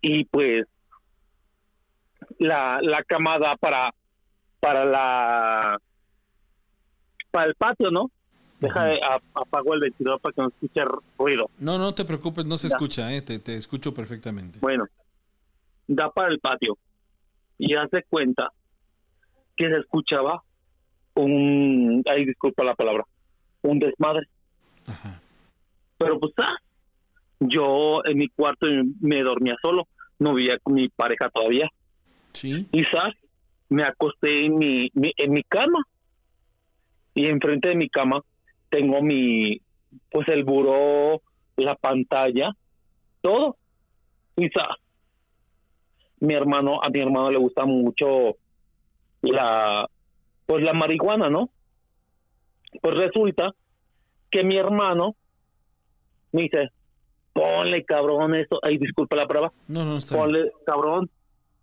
y 0.00 0.24
pues 0.24 0.66
la, 2.38 2.78
la 2.82 3.02
cama 3.04 3.38
da 3.38 3.56
para, 3.56 3.92
para 4.60 4.84
la 4.84 5.78
para 7.30 7.46
el 7.46 7.54
patio, 7.54 7.90
¿no? 7.90 8.10
Deja 8.60 8.84
de 8.84 9.00
a- 9.02 9.20
apago 9.34 9.74
el 9.74 9.80
ventilador 9.80 10.20
para 10.20 10.32
que 10.32 10.42
no 10.42 10.48
escuche 10.48 10.80
ruido. 11.18 11.50
No, 11.58 11.76
no 11.78 11.94
te 11.94 12.04
preocupes, 12.04 12.46
no 12.46 12.56
se 12.56 12.68
Ya. 12.68 12.74
escucha, 12.76 13.12
¿eh? 13.14 13.20
Te, 13.22 13.38
te 13.38 13.56
escucho 13.56 13.92
perfectamente. 13.92 14.58
Bueno, 14.60 14.86
da 15.86 16.10
para 16.10 16.28
el 16.32 16.40
patio. 16.40 16.78
Y 17.58 17.74
hace 17.74 18.02
cuenta 18.08 18.50
que 19.56 19.68
se 19.68 19.76
escuchaba 19.78 20.42
un, 21.14 22.02
ay, 22.10 22.24
disculpa 22.24 22.64
la 22.64 22.74
palabra, 22.74 23.04
un 23.62 23.78
desmadre. 23.78 24.26
Pero 25.98 26.20
pues, 26.20 26.32
ah, 26.38 26.56
yo 27.40 28.02
en 28.04 28.18
mi 28.18 28.28
cuarto 28.28 28.66
me 29.00 29.22
dormía 29.22 29.56
solo, 29.62 29.88
no 30.18 30.34
vivía 30.34 30.58
con 30.62 30.74
mi 30.74 30.88
pareja 30.88 31.28
todavía. 31.30 31.68
Sí. 32.36 32.66
¿sabes? 32.92 33.14
me 33.68 33.82
acosté 33.82 34.46
en 34.46 34.58
mi, 34.58 34.90
mi- 34.94 35.12
en 35.16 35.32
mi 35.32 35.42
cama. 35.42 35.82
Y 37.14 37.26
enfrente 37.26 37.70
de 37.70 37.74
mi 37.76 37.88
cama 37.88 38.22
tengo 38.68 39.00
mi, 39.02 39.60
pues 40.10 40.28
el 40.28 40.44
buró, 40.44 41.22
la 41.56 41.74
pantalla, 41.74 42.52
todo. 43.22 43.56
¿sabes? 44.36 44.76
mi 46.20 46.34
hermano, 46.34 46.80
a 46.82 46.88
mi 46.90 47.00
hermano 47.00 47.30
le 47.30 47.38
gusta 47.38 47.64
mucho 47.66 48.36
la, 49.22 49.86
pues 50.46 50.62
la 50.64 50.72
marihuana, 50.72 51.28
¿no? 51.28 51.50
Pues 52.80 52.94
resulta 52.94 53.52
que 54.30 54.42
mi 54.44 54.56
hermano 54.56 55.14
me 56.32 56.42
dice, 56.42 56.70
ponle 57.32 57.84
cabrón 57.84 58.34
eso, 58.34 58.58
ay, 58.62 58.78
disculpa 58.78 59.16
la 59.16 59.26
prueba, 59.26 59.52
No, 59.68 59.84
no, 59.84 59.98
está 59.98 60.14
bien. 60.14 60.24
ponle 60.24 60.52
cabrón, 60.66 61.10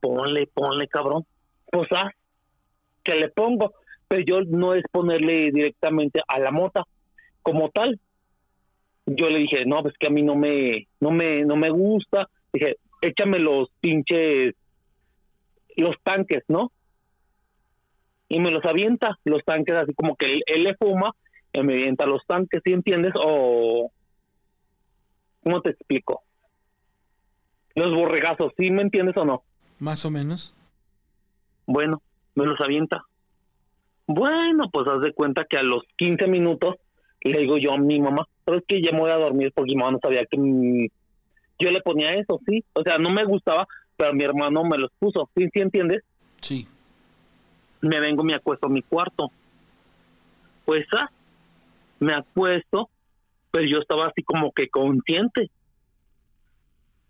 ponle, 0.04 0.48
ponle 0.48 0.90
cabrón, 0.90 1.26
pues 1.72 1.88
ah, 1.92 2.12
que 3.04 3.16
le 3.16 3.30
pongo, 3.30 3.74
pero 4.10 4.22
yo 4.26 4.42
no 4.42 4.74
es 4.76 4.84
ponerle 4.92 5.50
directamente 5.52 6.22
a 6.28 6.40
la 6.40 6.52
mota 6.52 6.84
como 7.42 7.70
tal. 7.70 8.00
Yo 9.06 9.30
le 9.30 9.40
dije, 9.40 9.66
no, 9.66 9.82
pues 9.82 9.96
que 9.98 10.08
a 10.08 10.10
mí 10.10 10.22
no 10.22 10.36
me, 10.36 10.88
no 11.00 11.12
me, 11.12 11.44
no 11.46 11.56
me 11.56 11.70
gusta. 11.70 12.28
Dije, 12.52 12.76
échame 13.02 13.40
los 13.40 13.70
pinches, 13.80 14.56
los 15.78 15.96
tanques, 16.04 16.44
¿no? 16.50 16.72
Y 18.28 18.40
me 18.40 18.52
los 18.52 18.66
avienta, 18.66 19.18
los 19.24 19.44
tanques, 19.46 19.76
así 19.76 19.94
como 19.94 20.18
que 20.18 20.42
él, 20.46 20.64
le 20.64 20.76
fuma 20.76 21.14
y 21.54 21.62
me 21.62 21.74
avienta 21.74 22.06
los 22.06 22.26
tanques, 22.26 22.62
¿sí 22.66 22.74
entiendes? 22.74 23.14
O, 23.24 23.90
¿cómo 25.44 25.62
te 25.62 25.72
explico? 25.72 26.24
Los 27.76 27.94
borregazos, 27.94 28.54
¿sí 28.58 28.70
me 28.70 28.82
entiendes 28.82 29.16
o 29.18 29.24
no? 29.24 29.44
Más 29.84 30.06
o 30.06 30.10
menos. 30.10 30.54
Bueno, 31.66 32.02
me 32.36 32.46
los 32.46 32.58
avienta. 32.62 33.04
Bueno, 34.08 34.70
pues 34.72 34.88
haz 34.88 35.02
de 35.02 35.12
cuenta 35.12 35.44
que 35.44 35.58
a 35.58 35.62
los 35.62 35.84
15 35.98 36.26
minutos 36.28 36.76
le 37.22 37.40
digo 37.40 37.58
yo 37.58 37.74
a 37.74 37.78
mi 37.78 38.00
mamá, 38.00 38.26
pero 38.46 38.60
es 38.60 38.64
que 38.66 38.82
ya 38.82 38.94
me 38.94 39.02
voy 39.02 39.12
a 39.12 39.18
dormir 39.18 39.52
porque 39.54 39.76
mi 39.76 39.82
mamá 39.82 39.92
no 39.92 40.00
sabía 40.02 40.26
que 40.26 40.38
yo 41.60 41.70
le 41.70 41.82
ponía 41.82 42.14
eso, 42.14 42.40
sí. 42.46 42.64
O 42.72 42.82
sea, 42.84 42.98
no 42.98 43.10
me 43.10 43.26
gustaba, 43.26 43.68
pero 43.98 44.14
mi 44.14 44.24
hermano 44.24 44.64
me 44.64 44.78
los 44.78 44.90
puso, 44.98 45.30
¿sí, 45.36 45.50
sí 45.54 45.60
entiendes? 45.60 46.02
Sí. 46.40 46.66
Me 47.82 48.00
vengo, 48.00 48.24
me 48.24 48.36
acuesto 48.36 48.68
a 48.68 48.70
mi 48.70 48.84
cuarto. 48.84 49.32
Pues, 50.64 50.86
ah, 50.98 51.10
me 52.00 52.14
acuesto, 52.14 52.90
pero 53.52 53.68
yo 53.68 53.80
estaba 53.80 54.08
así 54.08 54.24
como 54.24 54.54
que 54.54 54.70
consciente. 54.70 55.52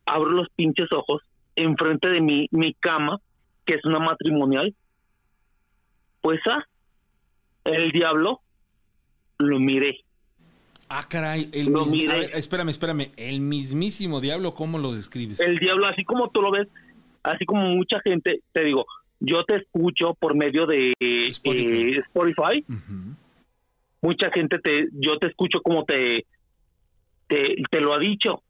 Abro 0.08 0.32
los 0.32 0.50
pinches 0.56 0.92
ojos 0.92 1.22
enfrente 1.56 2.10
de 2.10 2.22
mi, 2.22 2.48
mi 2.52 2.74
cama, 2.74 3.20
que 3.66 3.76
es 3.76 3.86
una 3.86 4.00
matrimonial. 4.00 4.74
Pues, 6.22 6.40
ah, 6.50 6.64
el 7.66 7.92
diablo 7.92 8.42
lo 9.40 9.60
miré. 9.60 10.00
Ah, 10.90 11.06
caray. 11.10 11.50
El 11.54 11.68
Lo 11.72 11.86
miré. 11.86 12.20
ver, 12.20 12.32
espérame, 12.36 12.70
espérame. 12.70 13.12
El 13.18 13.40
mismísimo 13.40 14.22
diablo, 14.22 14.54
¿cómo 14.54 14.78
lo 14.78 14.94
describes? 14.94 15.40
El 15.40 15.58
diablo, 15.58 15.88
así 15.88 16.04
como 16.04 16.30
tú 16.30 16.42
lo 16.42 16.52
ves, 16.52 16.68
así 17.24 17.46
como 17.46 17.64
mucha 17.70 18.00
gente, 18.02 18.42
te 18.52 18.64
digo, 18.64 18.86
yo 19.20 19.44
te 19.46 19.56
escucho 19.56 20.14
por 20.14 20.36
medio 20.36 20.68
de 20.68 20.94
Spotify. 21.30 21.96
eh, 21.96 22.00
Spotify. 22.00 22.66
Mucha 24.02 24.30
gente 24.32 24.60
te, 24.60 24.88
yo 24.92 25.18
te 25.18 25.28
escucho 25.28 25.62
como 25.62 25.86
te, 25.86 26.26
te, 27.28 27.56
te 27.72 27.82
lo 27.82 27.94
ha 27.94 28.00
dicho. 28.00 28.44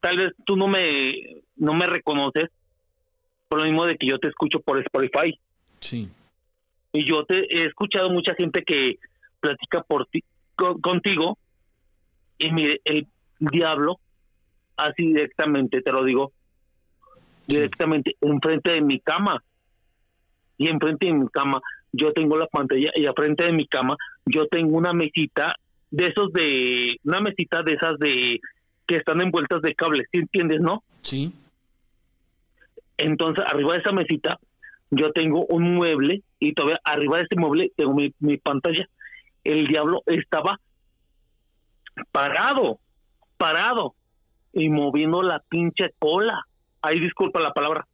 Tal 0.00 0.18
vez 0.18 0.32
tú 0.44 0.56
no 0.56 0.66
me, 0.66 1.14
no 1.62 1.74
me 1.74 1.86
reconoces 1.86 2.50
por 3.48 3.60
lo 3.60 3.64
mismo 3.66 3.86
de 3.86 3.96
que 3.96 4.06
yo 4.06 4.18
te 4.18 4.28
escucho 4.28 4.60
por 4.60 4.78
Spotify. 4.80 5.38
Sí. 5.78 6.08
Y 6.92 7.04
yo 7.06 7.24
te 7.24 7.36
he 7.56 7.66
escuchado 7.66 8.10
mucha 8.10 8.34
gente 8.34 8.62
que 8.64 8.98
platica 9.40 9.82
por 9.82 10.06
ti, 10.06 10.24
con- 10.56 10.80
contigo 10.80 11.38
y 12.38 12.50
mire, 12.50 12.80
el 12.84 13.06
diablo, 13.38 14.00
así 14.76 15.06
directamente, 15.06 15.82
te 15.82 15.92
lo 15.92 16.04
digo, 16.04 16.32
directamente 17.46 18.16
enfrente 18.20 18.72
de 18.72 18.80
mi 18.80 18.98
cama. 19.00 19.42
Y 20.58 20.68
enfrente 20.68 21.06
de 21.06 21.12
mi 21.14 21.28
cama 21.28 21.60
yo 21.92 22.12
tengo 22.12 22.36
la 22.36 22.46
pantalla 22.46 22.90
y 22.94 23.04
enfrente 23.06 23.44
de 23.44 23.52
mi 23.52 23.66
cama 23.66 23.96
yo 24.26 24.46
tengo 24.46 24.76
una 24.78 24.92
mesita 24.92 25.54
de 25.90 26.06
esos 26.08 26.32
de, 26.32 26.96
una 27.04 27.20
mesita 27.20 27.62
de 27.62 27.74
esas 27.74 27.98
de, 27.98 28.40
que 28.86 28.96
están 28.96 29.20
envueltas 29.20 29.60
de 29.62 29.74
cables, 29.74 30.06
¿sí 30.10 30.18
entiendes, 30.20 30.60
no? 30.60 30.82
Sí. 31.02 31.32
Entonces, 33.02 33.44
arriba 33.48 33.72
de 33.74 33.78
esa 33.80 33.92
mesita, 33.92 34.38
yo 34.90 35.12
tengo 35.12 35.44
un 35.46 35.74
mueble 35.74 36.22
y 36.38 36.52
todavía 36.54 36.80
arriba 36.84 37.18
de 37.18 37.24
ese 37.24 37.36
mueble 37.38 37.72
tengo 37.76 37.94
mi, 37.94 38.14
mi 38.20 38.36
pantalla. 38.36 38.86
El 39.44 39.66
diablo 39.66 40.02
estaba 40.06 40.60
parado, 42.10 42.78
parado 43.36 43.94
y 44.52 44.68
moviendo 44.68 45.22
la 45.22 45.40
pinche 45.48 45.90
cola. 45.98 46.44
Ay, 46.80 47.00
disculpa 47.00 47.40
la 47.40 47.52
palabra. 47.52 47.86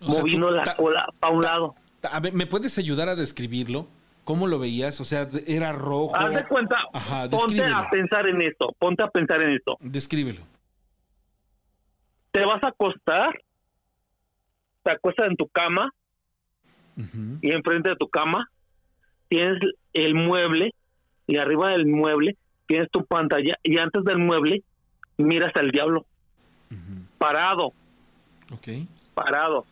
O 0.00 0.10
sea, 0.10 0.20
moviendo 0.20 0.48
tú- 0.48 0.54
la 0.54 0.76
cola 0.76 1.06
para 1.20 1.32
un 1.34 1.42
lado. 1.42 1.74
A 2.10 2.20
ver, 2.20 2.32
¿me 2.34 2.46
puedes 2.46 2.76
ayudar 2.78 3.08
a 3.08 3.14
describirlo? 3.16 3.86
¿Cómo 4.24 4.46
lo 4.46 4.58
veías? 4.58 5.00
O 5.00 5.04
sea, 5.04 5.28
era 5.46 5.72
rojo. 5.72 6.14
Haz 6.16 6.30
de 6.34 6.46
cuenta, 6.46 6.76
Ajá, 6.92 7.28
ponte 7.30 7.62
a 7.64 7.88
pensar 7.90 8.26
en 8.26 8.42
esto, 8.42 8.74
ponte 8.78 9.02
a 9.02 9.08
pensar 9.08 9.40
en 9.42 9.50
esto. 9.52 9.76
Descríbelo. 9.80 10.40
Te 12.32 12.44
vas 12.44 12.62
a 12.64 12.68
acostar, 12.68 13.38
te 14.84 14.90
acuestas 14.92 15.28
en 15.28 15.36
tu 15.36 15.48
cama 15.48 15.90
y 17.42 17.50
enfrente 17.50 17.88
de 17.90 17.96
tu 17.96 18.08
cama 18.08 18.48
tienes 19.28 19.58
el 19.92 20.14
mueble 20.14 20.72
y 21.26 21.38
arriba 21.38 21.70
del 21.70 21.86
mueble 21.86 22.36
tienes 22.68 22.88
tu 22.90 23.04
pantalla 23.04 23.56
y 23.62 23.78
antes 23.78 24.04
del 24.04 24.18
mueble 24.18 24.62
miras 25.18 25.52
al 25.56 25.70
diablo 25.72 26.06
parado, 27.18 27.72
Ok. 28.52 28.68
parado, 29.14 29.64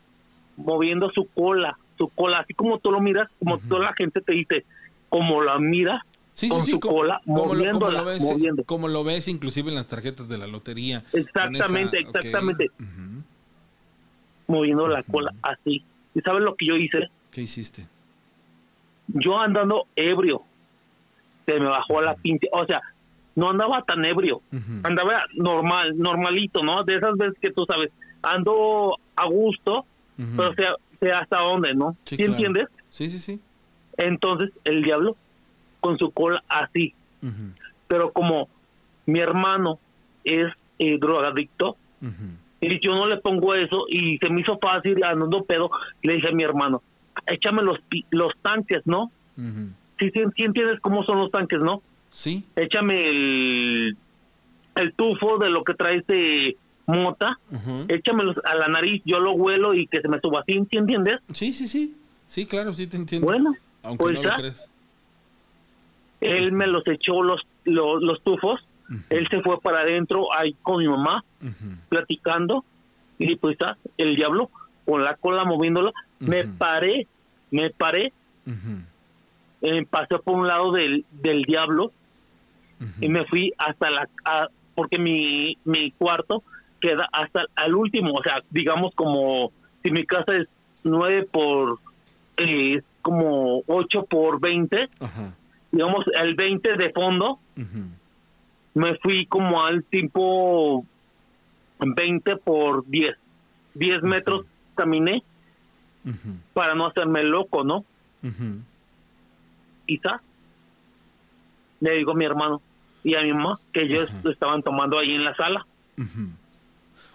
moviendo 0.57 1.11
su 1.15 1.27
cola, 1.35 1.77
su 1.99 2.09
cola, 2.09 2.39
así 2.39 2.55
como 2.55 2.79
tú 2.79 2.91
lo 2.91 3.01
miras, 3.01 3.29
como 3.39 3.59
toda 3.59 3.83
la 3.83 3.95
gente 3.97 4.21
te 4.21 4.33
dice, 4.35 4.65
como 5.09 5.43
la 5.43 5.59
miras, 5.59 6.01
Sí, 6.35 6.49
con 6.49 6.61
sí, 6.61 6.67
sí, 6.67 6.71
su 6.73 6.81
como, 6.81 6.95
cola 6.97 7.21
como 7.27 7.37
lo, 7.37 7.47
como 7.47 7.57
moviéndola, 7.59 7.99
lo 8.01 8.05
ves, 8.07 8.23
moviendo. 8.23 8.65
como 8.65 8.89
lo 8.89 9.05
ves 9.05 9.29
inclusive 9.29 9.69
en 9.69 9.75
las 9.75 9.87
tarjetas 9.87 10.29
de 10.31 10.39
la 10.39 10.47
lotería. 10.47 11.05
Exactamente, 11.13 11.99
esa- 11.99 12.09
exactamente. 12.19 12.69
Moviendo 14.47 14.89
la 14.89 15.03
cola 15.03 15.33
así. 15.43 15.85
¿Y 16.15 16.21
sabes 16.21 16.43
lo 16.43 16.55
que 16.57 16.67
yo 16.67 16.77
hice? 16.77 17.09
¿Qué 17.33 17.43
hiciste? 17.43 17.87
Yo 19.09 19.39
andando 19.39 19.87
ebrio, 19.97 20.43
se 21.47 21.59
me 21.59 21.67
bajó 21.67 22.01
la 22.01 22.15
pinche, 22.15 22.49
o 22.53 22.65
sea, 22.67 22.81
no 23.35 23.51
andaba 23.51 23.83
tan 23.83 24.05
ebrio, 24.05 24.43
andaba 24.83 25.25
normal, 25.35 25.99
normalito, 25.99 26.63
¿no? 26.63 26.85
De 26.85 26.97
esas 26.97 27.17
veces 27.17 27.39
que 27.41 27.51
tú 27.51 27.65
sabes, 27.65 27.91
ando 28.23 28.99
a 29.17 29.27
gusto, 29.27 29.87
pero 30.37 30.55
sea, 30.55 30.75
sea 31.01 31.21
hasta 31.21 31.39
dónde, 31.39 31.75
¿no? 31.75 31.97
Sí, 32.05 32.17
¿Sí, 32.17 32.17
claro. 32.17 32.33
entiendes? 32.33 32.69
Sí, 32.91 33.11
sí, 33.11 33.19
sí. 33.19 33.41
Entonces 33.97 34.51
el 34.65 34.83
diablo 34.83 35.17
con 35.81 35.99
su 35.99 36.11
cola 36.11 36.43
así, 36.49 36.95
pero 37.89 38.13
como 38.13 38.49
mi 39.07 39.19
hermano 39.19 39.79
es 40.25 40.53
eh, 40.79 40.99
drogadicto. 40.99 41.77
Y 42.63 42.79
yo 42.81 42.95
no 42.95 43.07
le 43.07 43.17
pongo 43.19 43.55
eso 43.55 43.87
y 43.89 44.19
se 44.19 44.31
me 44.31 44.41
hizo 44.41 44.57
fácil 44.59 45.03
andando 45.05 45.45
pedo, 45.45 45.71
le 46.03 46.15
dije 46.15 46.29
a 46.29 46.33
mi 46.33 46.45
hermano, 46.45 46.81
échame 47.27 47.63
los, 47.63 47.79
los 48.11 48.33
tanques, 48.41 48.83
¿no? 48.87 49.11
Ujú. 49.37 49.71
Sí, 49.99 50.11
sí, 50.15 50.23
sí 50.37 50.45
entiendes 50.45 50.81
cómo 50.81 51.03
son 51.05 51.19
los 51.19 51.31
tanques, 51.31 51.59
¿no? 51.61 51.83
Sí. 52.11 52.45
Échame 52.57 53.09
el, 53.11 53.97
el 54.77 54.93
tufo 54.95 55.39
de 55.39 55.51
lo 55.51 55.65
que 55.65 55.75
traes 55.75 56.07
de 56.07 56.57
mota, 56.87 57.39
Ujú. 57.51 57.87
échamelos 57.89 58.37
a 58.45 58.55
la 58.55 58.69
nariz, 58.69 59.03
yo 59.05 59.19
lo 59.19 59.33
huelo 59.33 59.75
y 59.75 59.87
que 59.89 60.01
se 60.01 60.09
me 60.09 60.21
suba 60.21 60.41
así, 60.41 60.55
¿sí 60.71 60.77
entiendes? 60.79 61.21
Sí, 61.33 61.53
sí, 61.53 61.67
sí. 61.67 61.97
Sí, 62.27 62.47
claro, 62.47 62.73
sí 62.75 62.87
te 62.87 62.97
entiendo. 62.97 63.27
Bueno, 63.27 63.55
Aunque 63.83 64.05
pues 64.05 64.15
no 64.15 64.23
lo 64.23 64.29
ya. 64.29 64.35
crees. 64.37 64.71
él 66.21 66.53
me 66.53 66.67
los 66.69 66.87
echó 66.87 67.23
los, 67.23 67.41
los, 67.65 68.03
los 68.03 68.23
tufos, 68.23 68.61
él 69.11 69.29
se 69.31 69.41
fue 69.43 69.61
para 69.61 69.81
adentro 69.81 70.27
ahí 70.37 70.55
con 70.63 70.79
mi 70.79 70.89
mamá, 70.89 71.25
platicando, 71.89 72.65
y 73.19 73.37
pues 73.37 73.57
ah, 73.63 73.77
el 73.99 74.17
diablo 74.17 74.51
con 74.85 75.03
la 75.05 75.15
cola 75.17 75.45
moviéndola, 75.45 75.93
me 76.21 76.45
paré, 76.47 77.07
me 77.51 77.71
paré, 77.71 78.13
eh, 79.63 79.87
pasé 79.89 80.19
por 80.19 80.35
un 80.37 80.47
lado 80.49 80.73
del, 80.73 81.05
del 81.13 81.43
diablo 81.45 81.93
y 83.01 83.09
me 83.09 83.25
fui 83.27 83.53
hasta 83.59 83.91
la 83.91 84.09
a- 84.25 84.49
porque 84.75 84.99
mi, 84.99 85.57
mi 85.65 85.93
cuarto 85.93 86.43
queda 86.81 87.09
hasta 87.13 87.45
al 87.55 87.75
último 87.77 88.13
o 88.15 88.23
sea 88.25 88.43
digamos 88.51 88.93
como 88.97 89.53
si 89.85 89.91
mi 89.93 90.05
casa 90.05 90.35
es 90.37 90.49
9 90.83 91.29
por 91.31 91.79
eh, 92.39 92.83
como 93.03 93.63
8 93.69 94.05
por 94.11 94.41
20 94.41 94.89
Ajá. 94.99 95.35
digamos 95.71 96.05
el 96.21 96.35
20 96.35 96.77
de 96.77 96.91
fondo. 96.91 97.39
Me 98.75 98.97
fui 98.99 99.27
como 99.27 99.65
al 99.65 99.85
tipo 99.85 100.85
20 101.79 102.37
por 102.37 102.87
10 102.87 103.17
10 103.75 104.03
metros 104.03 104.45
caminé 104.75 105.23
para 106.53 106.75
no 106.75 106.87
hacerme 106.87 107.23
loco 107.25 107.65
no 107.65 107.85
Ujú. 108.23 108.63
quizás 109.87 110.21
le 111.81 111.97
digo 111.97 112.13
a 112.13 112.15
mi 112.15 112.25
hermano 112.25 112.63
y 113.03 113.15
a 113.17 113.23
mi 113.23 113.33
mamá 113.33 113.59
que 113.73 113.83
ellos 113.83 114.09
estaban 114.31 114.63
tomando 114.63 114.99
ahí 114.99 115.15
en 115.15 115.25
la 115.25 115.35
sala. 115.35 115.67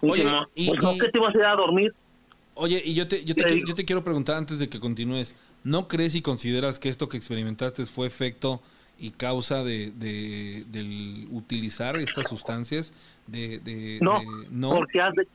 Y 0.02 0.10
Oye, 0.10 0.22
dije, 0.24 0.34
"Ma, 0.34 0.46
y- 0.54 0.66
pues 0.68 0.82
no, 0.82 0.92
y- 0.92 0.98
¿qué 0.98 1.08
te 1.08 1.18
vas 1.18 1.34
a 1.34 1.38
ir 1.38 1.44
a 1.44 1.56
dormir? 1.56 1.94
Oye, 2.54 2.82
y 2.84 2.92
yo 2.92 3.08
te, 3.08 3.24
yo, 3.24 3.34
te, 3.34 3.64
yo 3.66 3.74
te 3.74 3.84
quiero 3.86 4.04
preguntar 4.04 4.36
antes 4.36 4.58
de 4.58 4.68
que 4.68 4.78
continúes, 4.80 5.36
¿no 5.64 5.88
crees 5.88 6.14
y 6.14 6.20
consideras 6.22 6.78
que 6.78 6.90
esto 6.90 7.08
que 7.08 7.16
experimentaste 7.16 7.86
fue 7.86 8.06
efecto 8.06 8.60
y 8.98 9.10
causa 9.10 9.62
de, 9.62 9.90
de- 9.92 10.64
del 10.68 11.28
utilizar 11.30 11.96
estas 11.96 12.28
sustancias? 12.28 12.92
De, 13.26 13.58
de- 13.60 13.98
No, 14.00 14.20
no. 14.50 14.70
porque 14.70 15.00
haz 15.00 15.14
de, 15.14 15.26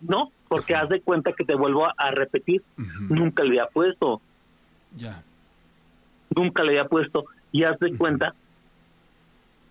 no, 0.00 0.30
porque 0.48 0.74
haz 0.74 0.88
de 0.88 1.00
cuenta 1.00 1.32
que 1.32 1.44
te 1.44 1.54
vuelvo 1.54 1.86
a, 1.86 1.94
a 1.96 2.10
repetir, 2.10 2.62
nunca 3.08 3.42
le 3.42 3.50
había 3.50 3.66
puesto, 3.66 4.20
Ya. 4.96 5.22
nunca 6.34 6.62
le 6.62 6.70
había 6.78 6.88
puesto, 6.88 7.24
y 7.52 7.64
haz 7.64 7.78
de 7.78 7.96
cuenta, 7.96 8.34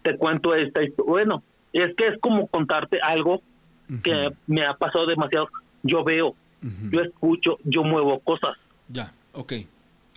te 0.04 0.18
cuento 0.18 0.54
esta 0.56 0.84
historia, 0.84 1.10
bueno, 1.10 1.44
es 1.72 1.96
que 1.96 2.08
es 2.08 2.20
como 2.20 2.48
contarte 2.48 3.00
algo 3.02 3.42
que 4.04 4.30
me 4.48 4.66
ha 4.66 4.74
pasado 4.74 5.06
demasiado, 5.06 5.50
yo 5.84 6.04
veo, 6.04 6.36
yo 6.92 7.02
escucho, 7.02 7.58
yo 7.64 7.84
muevo 7.84 8.20
cosas, 8.20 8.58
Ya, 8.88 9.14
ok. 9.34 9.54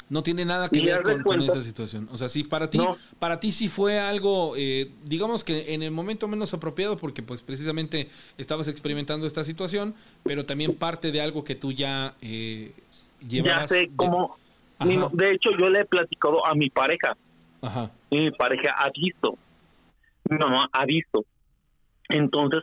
No 0.08 0.22
tiene 0.22 0.44
nada 0.44 0.68
que 0.68 0.78
Y 0.78 0.86
ver 0.86 1.02
con, 1.02 1.42
esa 1.42 1.60
situación. 1.60 2.08
O 2.12 2.16
sea, 2.16 2.28
sí, 2.28 2.44
para 2.44 2.70
ti, 2.70 2.78
No. 2.78 2.96
para 3.18 3.40
ti 3.40 3.50
sí 3.50 3.68
fue 3.68 3.98
algo, 3.98 4.54
eh, 4.56 4.90
digamos 5.04 5.42
que 5.42 5.74
en 5.74 5.82
el 5.82 5.90
momento 5.90 6.28
menos 6.28 6.54
apropiado, 6.54 6.96
porque 6.96 7.24
pues 7.24 7.42
precisamente 7.42 8.08
estabas 8.38 8.68
experimentando 8.68 9.26
esta 9.26 9.42
situación, 9.42 9.94
pero 10.22 10.46
también 10.46 10.74
parte 10.76 11.10
de 11.10 11.20
algo 11.20 11.42
que 11.42 11.56
tú 11.56 11.72
ya 11.72 12.14
eh, 12.20 12.72
ya 13.20 13.28
llevabas. 13.28 13.68
sé 13.68 13.76
de- 13.78 13.90
cómo, 13.96 14.36
mi- 14.84 14.96
de 15.12 15.32
hecho 15.32 15.50
yo 15.58 15.68
le 15.68 15.80
he 15.80 15.84
platicado 15.84 16.46
a 16.46 16.54
mi 16.54 16.70
pareja, 16.70 17.16
Ajá. 17.60 17.90
y 18.10 18.18
mi 18.18 18.30
pareja 18.30 18.74
ha 18.78 18.90
visto, 18.90 19.36
mi 20.30 20.38
mamá 20.38 20.68
ha 20.72 20.84
visto. 20.86 21.24
Entonces, 22.10 22.62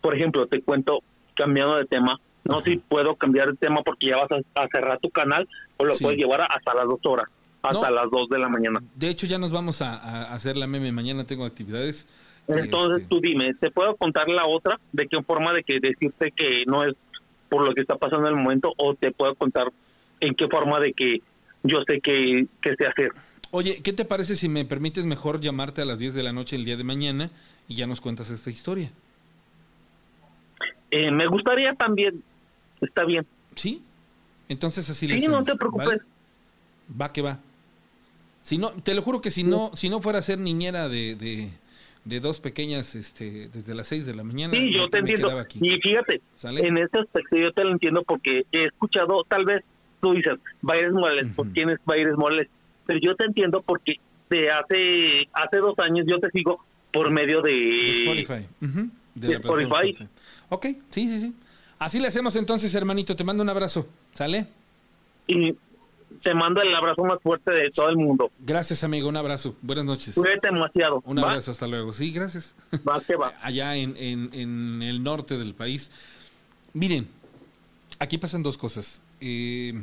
por 0.00 0.14
ejemplo, 0.14 0.46
te 0.46 0.62
cuento, 0.62 1.00
cambiando 1.34 1.74
de 1.76 1.86
tema, 1.86 2.20
no 2.48 2.60
si 2.62 2.76
puedo 2.76 3.14
cambiar 3.16 3.50
de 3.50 3.56
tema 3.56 3.82
porque 3.82 4.06
ya 4.08 4.16
vas 4.16 4.30
a, 4.30 4.62
a 4.62 4.68
cerrar 4.68 4.98
tu 5.00 5.10
canal 5.10 5.48
o 5.76 5.84
lo 5.84 5.94
Sí. 5.94 6.04
puedes 6.04 6.18
llevar 6.18 6.42
hasta 6.42 6.74
las 6.74 6.86
dos 6.86 7.00
horas, 7.04 7.26
hasta 7.62 7.90
No. 7.90 7.94
las 7.96 8.10
dos 8.10 8.28
de 8.28 8.38
la 8.38 8.48
mañana. 8.48 8.80
De 8.94 9.08
hecho, 9.08 9.26
ya 9.26 9.38
nos 9.38 9.52
vamos 9.52 9.82
a, 9.82 9.96
a 9.96 10.34
hacer 10.34 10.56
la 10.56 10.66
meme. 10.66 10.92
Mañana 10.92 11.24
tengo 11.24 11.44
actividades. 11.44 12.06
Entonces 12.48 13.02
Este, 13.02 13.08
tú 13.08 13.20
dime, 13.20 13.54
¿te 13.54 13.70
puedo 13.70 13.96
contar 13.96 14.28
la 14.30 14.46
otra? 14.46 14.78
¿De 14.92 15.06
qué 15.08 15.20
forma 15.22 15.52
de 15.52 15.64
que 15.64 15.80
decirte 15.80 16.30
que 16.30 16.62
no 16.66 16.84
es 16.84 16.94
por 17.48 17.62
lo 17.64 17.74
que 17.74 17.80
está 17.80 17.96
pasando 17.96 18.28
en 18.28 18.36
el 18.36 18.40
momento 18.42 18.72
o 18.76 18.94
te 18.94 19.10
puedo 19.12 19.34
contar 19.34 19.66
en 20.20 20.34
qué 20.34 20.46
forma 20.48 20.78
de 20.80 20.92
que 20.92 21.22
yo 21.64 21.78
sé 21.86 22.00
que, 22.00 22.46
que 22.60 22.74
sé 22.76 22.86
hacer? 22.86 23.10
Oye, 23.50 23.80
¿qué 23.82 23.92
te 23.92 24.04
parece 24.04 24.36
si 24.36 24.48
me 24.48 24.64
permites 24.64 25.04
mejor 25.04 25.40
llamarte 25.40 25.80
a 25.82 25.84
las 25.84 25.98
10 25.98 26.14
de 26.14 26.22
la 26.22 26.32
noche 26.32 26.54
el 26.56 26.64
día 26.64 26.76
de 26.76 26.84
mañana 26.84 27.30
y 27.68 27.74
ya 27.76 27.86
nos 27.86 28.00
cuentas 28.00 28.30
esta 28.30 28.50
historia? 28.50 28.90
Eh, 30.90 31.10
me 31.10 31.26
gustaría 31.26 31.72
también, 31.74 32.22
está 32.80 33.04
bien. 33.04 33.26
¿Sí? 33.54 33.82
Entonces 34.48 34.88
así 34.90 35.06
le 35.08 35.20
Sí, 35.20 35.26
no 35.28 35.44
te 35.44 35.56
preocupes. 35.56 35.86
¿vale? 35.86 36.00
Va 37.00 37.12
que 37.12 37.22
va. 37.22 37.38
Si 38.42 38.58
no, 38.58 38.70
te 38.70 38.94
lo 38.94 39.02
juro 39.02 39.20
que 39.20 39.30
si 39.30 39.42
no, 39.42 39.72
si 39.74 39.88
no 39.88 40.00
fuera 40.00 40.20
a 40.20 40.22
ser 40.22 40.38
niñera 40.38 40.88
de, 40.88 41.16
de, 41.16 41.48
de 42.04 42.20
dos 42.20 42.38
pequeñas, 42.38 42.94
este, 42.94 43.48
desde 43.48 43.74
las 43.74 43.88
6 43.88 44.06
de 44.06 44.14
la 44.14 44.22
mañana. 44.22 44.54
Sí, 44.54 44.72
yo 44.72 44.88
te 44.88 44.98
entiendo. 44.98 45.36
aquí. 45.38 45.58
Y 45.60 45.80
fíjate, 45.80 46.20
¿Sale? 46.36 46.60
en 46.66 46.78
este 46.78 47.00
aspecto 47.00 47.36
yo 47.36 47.52
te 47.52 47.64
lo 47.64 47.72
entiendo 47.72 48.04
porque 48.04 48.44
he 48.52 48.66
escuchado, 48.66 49.24
tal 49.24 49.44
vez 49.44 49.64
tú 50.00 50.12
dices, 50.12 50.34
Baires 50.62 50.92
Morales, 50.92 51.24
Ujú. 51.26 51.34
pues 51.34 51.48
quién 51.54 51.70
es 51.70 51.80
Baires 51.84 52.16
Morales, 52.16 52.48
pero 52.86 53.00
yo 53.00 53.16
te 53.16 53.24
entiendo 53.24 53.62
porque 53.62 53.94
de 54.30 54.50
hace 54.52 55.28
hace 55.32 55.56
dos 55.58 55.76
años 55.80 56.06
yo 56.08 56.20
te 56.20 56.30
sigo 56.30 56.64
por 56.92 57.10
medio 57.10 57.42
de... 57.42 57.50
De 57.52 57.90
Spotify. 57.90 58.46
Ujú, 58.62 58.90
de 59.14 59.26
de 59.26 59.34
la 59.34 59.40
plataforma 59.40 59.80
Spotify. 59.82 60.04
Spotify. 60.04 60.08
Ok, 60.50 60.66
sí, 60.90 61.08
sí, 61.08 61.18
sí. 61.18 61.34
Así 61.78 61.98
le 62.00 62.08
hacemos 62.08 62.36
entonces, 62.36 62.74
hermanito. 62.74 63.14
Te 63.16 63.24
mando 63.24 63.42
un 63.42 63.48
abrazo. 63.48 63.86
¿Sale? 64.14 64.46
Y 65.26 65.54
te 66.22 66.32
mando 66.34 66.62
el 66.62 66.74
abrazo 66.74 67.04
más 67.04 67.20
fuerte 67.20 67.50
de 67.50 67.70
todo 67.70 67.88
el 67.90 67.96
mundo. 67.96 68.30
Gracias, 68.38 68.82
amigo. 68.84 69.08
Un 69.08 69.16
abrazo. 69.16 69.54
Buenas 69.60 69.84
noches. 69.84 70.14
Cuídate 70.14 70.48
demasiado. 70.50 71.02
Un 71.04 71.18
¿va? 71.18 71.22
abrazo. 71.22 71.50
Hasta 71.50 71.66
luego. 71.66 71.92
Sí, 71.92 72.12
gracias. 72.12 72.54
Va 72.88 73.00
que 73.00 73.16
va. 73.16 73.34
allá 73.42 73.76
en, 73.76 73.96
en- 73.96 74.30
en 74.32 74.82
el 74.82 75.02
norte 75.02 75.36
del 75.36 75.54
país. 75.54 75.90
Miren, 76.72 77.08
aquí 77.98 78.16
pasan 78.18 78.42
dos 78.42 78.56
cosas. 78.56 79.00
Eh, 79.20 79.74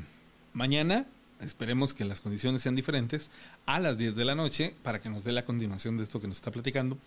mañana, 0.54 1.06
esperemos 1.42 1.94
que 1.94 2.06
las 2.06 2.22
condiciones 2.22 2.62
sean 2.62 2.76
diferentes, 2.76 3.30
a 3.66 3.80
las 3.80 3.98
10 3.98 4.16
de 4.16 4.26
la 4.26 4.34
noche, 4.36 4.74
para 4.82 5.00
que 5.02 5.10
nos 5.10 5.24
dé 5.24 5.32
la 5.32 5.46
continuación 5.46 5.98
de 5.98 6.04
esto 6.04 6.20
que 6.22 6.28
nos 6.28 6.38
está 6.38 6.50
platicando. 6.52 6.98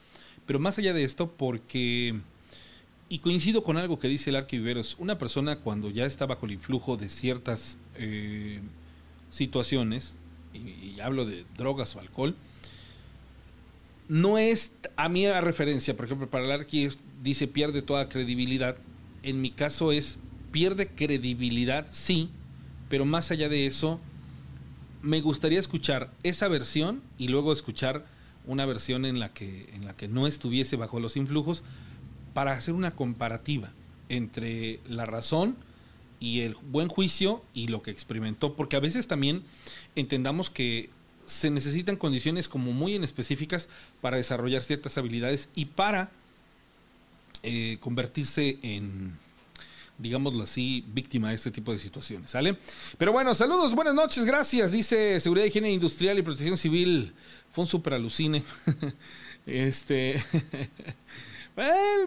Pero 0.46 0.58
más 0.60 0.78
allá 0.78 0.92
de 0.92 1.02
esto, 1.04 1.28
porque, 1.30 2.14
y 3.08 3.20
coincido 3.20 3.62
con 3.62 3.76
algo 3.76 3.98
que 3.98 4.08
dice 4.08 4.30
el 4.30 4.36
Arquiviveros, 4.36 4.96
una 4.98 5.18
persona 5.18 5.56
cuando 5.56 5.90
ya 5.90 6.06
está 6.06 6.26
bajo 6.26 6.46
el 6.46 6.52
influjo 6.52 6.96
de 6.96 7.08
ciertas 7.08 7.78
eh, 7.96 8.60
situaciones, 9.30 10.16
y, 10.54 10.98
hablo 11.00 11.24
de 11.24 11.44
drogas 11.56 11.94
o 11.94 12.00
alcohol, 12.00 12.34
no 14.08 14.38
es 14.38 14.76
a 14.96 15.08
mí 15.08 15.26
a 15.26 15.40
referencia, 15.40 15.96
por 15.96 16.06
ejemplo, 16.06 16.28
para 16.28 16.44
el 16.44 16.52
Arqui 16.52 16.90
dice 17.22 17.48
pierde 17.48 17.82
toda 17.82 18.08
credibilidad. 18.08 18.76
En 19.22 19.40
mi 19.40 19.50
caso 19.50 19.92
es 19.92 20.18
pierde 20.52 20.88
credibilidad, 20.88 21.86
sí, 21.90 22.30
pero 22.88 23.04
más 23.04 23.30
allá 23.30 23.48
de 23.48 23.66
eso, 23.66 24.00
me 25.02 25.20
gustaría 25.20 25.60
escuchar 25.60 26.10
esa 26.22 26.48
versión 26.48 27.02
y 27.18 27.28
luego 27.28 27.52
escuchar 27.52 28.06
una 28.46 28.64
versión 28.64 29.04
en 29.04 29.18
la 29.18 29.32
que, 29.32 29.68
en 29.74 29.84
la 29.84 29.96
que 29.96 30.08
no 30.08 30.26
estuviese 30.26 30.76
bajo 30.76 31.00
los 31.00 31.16
influjos 31.16 31.62
para 32.36 32.52
hacer 32.52 32.74
una 32.74 32.90
comparativa 32.90 33.72
entre 34.10 34.78
la 34.86 35.06
razón 35.06 35.56
y 36.20 36.42
el 36.42 36.54
buen 36.70 36.88
juicio 36.88 37.42
y 37.54 37.68
lo 37.68 37.80
que 37.80 37.90
experimentó, 37.90 38.56
porque 38.56 38.76
a 38.76 38.80
veces 38.80 39.06
también 39.06 39.42
entendamos 39.94 40.50
que 40.50 40.90
se 41.24 41.48
necesitan 41.48 41.96
condiciones 41.96 42.46
como 42.46 42.72
muy 42.72 42.94
en 42.94 43.04
específicas 43.04 43.70
para 44.02 44.18
desarrollar 44.18 44.62
ciertas 44.62 44.98
habilidades 44.98 45.48
y 45.54 45.64
para 45.64 46.10
eh, 47.42 47.78
convertirse 47.80 48.58
en, 48.60 49.16
digámoslo 49.96 50.44
así, 50.44 50.84
víctima 50.88 51.30
de 51.30 51.36
este 51.36 51.50
tipo 51.50 51.72
de 51.72 51.78
situaciones, 51.78 52.32
¿sale? 52.32 52.58
Pero 52.98 53.12
bueno, 53.12 53.34
saludos, 53.34 53.74
buenas 53.74 53.94
noches, 53.94 54.26
gracias, 54.26 54.72
dice 54.72 55.22
Seguridad, 55.22 55.46
Higiene 55.46 55.72
Industrial 55.72 56.18
y 56.18 56.22
Protección 56.22 56.58
Civil, 56.58 57.14
fue 57.50 57.64
un 57.64 57.68
super 57.68 57.94
alucine. 57.94 58.42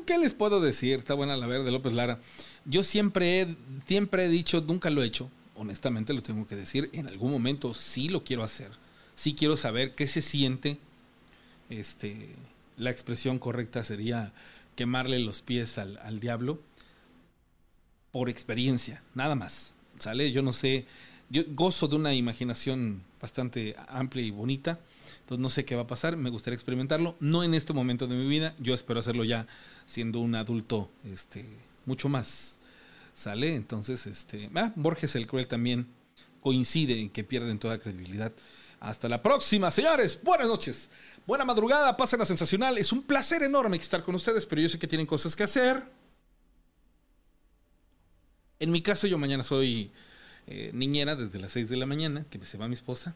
¿qué 0.05 0.17
les 0.17 0.33
puedo 0.33 0.61
decir? 0.61 0.99
Está 0.99 1.13
buena 1.13 1.35
la 1.35 1.47
verde 1.47 1.71
López 1.71 1.93
Lara. 1.93 2.19
Yo 2.65 2.83
siempre 2.83 3.41
he, 3.41 3.55
siempre 3.85 4.25
he 4.25 4.29
dicho, 4.29 4.61
nunca 4.61 4.89
lo 4.89 5.01
he 5.01 5.07
hecho, 5.07 5.29
honestamente 5.55 6.13
lo 6.13 6.23
tengo 6.23 6.45
que 6.47 6.55
decir, 6.55 6.89
en 6.93 7.07
algún 7.07 7.31
momento 7.31 7.73
sí 7.73 8.09
lo 8.09 8.23
quiero 8.23 8.43
hacer, 8.43 8.71
sí 9.15 9.33
quiero 9.33 9.57
saber 9.57 9.95
qué 9.95 10.07
se 10.07 10.21
siente, 10.21 10.77
este, 11.69 12.35
la 12.77 12.91
expresión 12.91 13.39
correcta 13.39 13.83
sería 13.83 14.33
quemarle 14.75 15.19
los 15.19 15.41
pies 15.41 15.77
al, 15.77 16.19
diablo 16.19 16.59
por 18.11 18.29
experiencia, 18.29 19.03
nada 19.15 19.35
más. 19.35 19.73
¿Sale? 19.99 20.31
Yo 20.31 20.41
no 20.41 20.53
sé, 20.53 20.85
yo 21.29 21.43
gozo 21.49 21.89
de 21.89 21.97
una 21.97 22.13
imaginación 22.13 23.03
bastante 23.21 23.75
amplia 23.89 24.23
y 24.23 24.31
bonita, 24.31 24.79
entonces 25.29 25.43
no 25.43 25.49
sé 25.51 25.63
qué 25.63 25.75
va 25.75 25.83
a 25.83 25.87
pasar, 25.87 26.17
me 26.17 26.31
gustaría 26.31 26.55
experimentarlo, 26.55 27.15
no 27.19 27.43
en 27.43 27.53
este 27.53 27.71
momento 27.71 28.07
de 28.07 28.15
mi 28.15 28.27
vida, 28.27 28.55
yo 28.57 28.73
espero 28.73 28.99
hacerlo 28.99 29.23
ya 29.23 29.45
siendo 29.85 30.21
un 30.21 30.33
adulto 30.33 30.89
este 31.05 31.45
mucho 31.85 32.09
más 32.09 32.57
sale, 33.13 33.53
entonces 33.53 34.07
este, 34.07 34.49
ah, 34.55 34.73
Borges 34.75 35.13
el 35.13 35.27
cruel 35.27 35.45
también 35.45 35.85
coincide 36.41 36.99
en 36.99 37.11
que 37.11 37.23
pierden 37.23 37.59
toda 37.59 37.77
credibilidad. 37.77 38.33
Hasta 38.79 39.07
la 39.07 39.21
próxima, 39.21 39.69
señores. 39.69 40.19
Buenas 40.23 40.47
noches. 40.47 40.89
Buena 41.27 41.45
madrugada, 41.45 41.95
pasen 41.95 42.21
a 42.21 42.25
sensacional. 42.25 42.79
Es 42.79 42.91
un 42.91 43.03
placer 43.03 43.43
enorme 43.43 43.77
estar 43.77 44.03
con 44.03 44.15
ustedes, 44.15 44.47
pero 44.47 44.63
yo 44.63 44.69
sé 44.69 44.79
que 44.79 44.87
tienen 44.87 45.05
cosas 45.05 45.35
que 45.35 45.43
hacer. 45.43 45.83
En 48.57 48.71
mi 48.71 48.81
caso, 48.81 49.05
yo 49.05 49.19
mañana 49.19 49.43
soy 49.43 49.91
eh, 50.47 50.71
niñera 50.73 51.15
desde 51.15 51.37
las 51.37 51.51
6 51.51 51.69
de 51.69 51.77
la 51.77 51.85
mañana, 51.85 52.25
que 52.31 52.43
se 52.45 52.57
va 52.57 52.67
mi 52.67 52.73
esposa. 52.73 53.15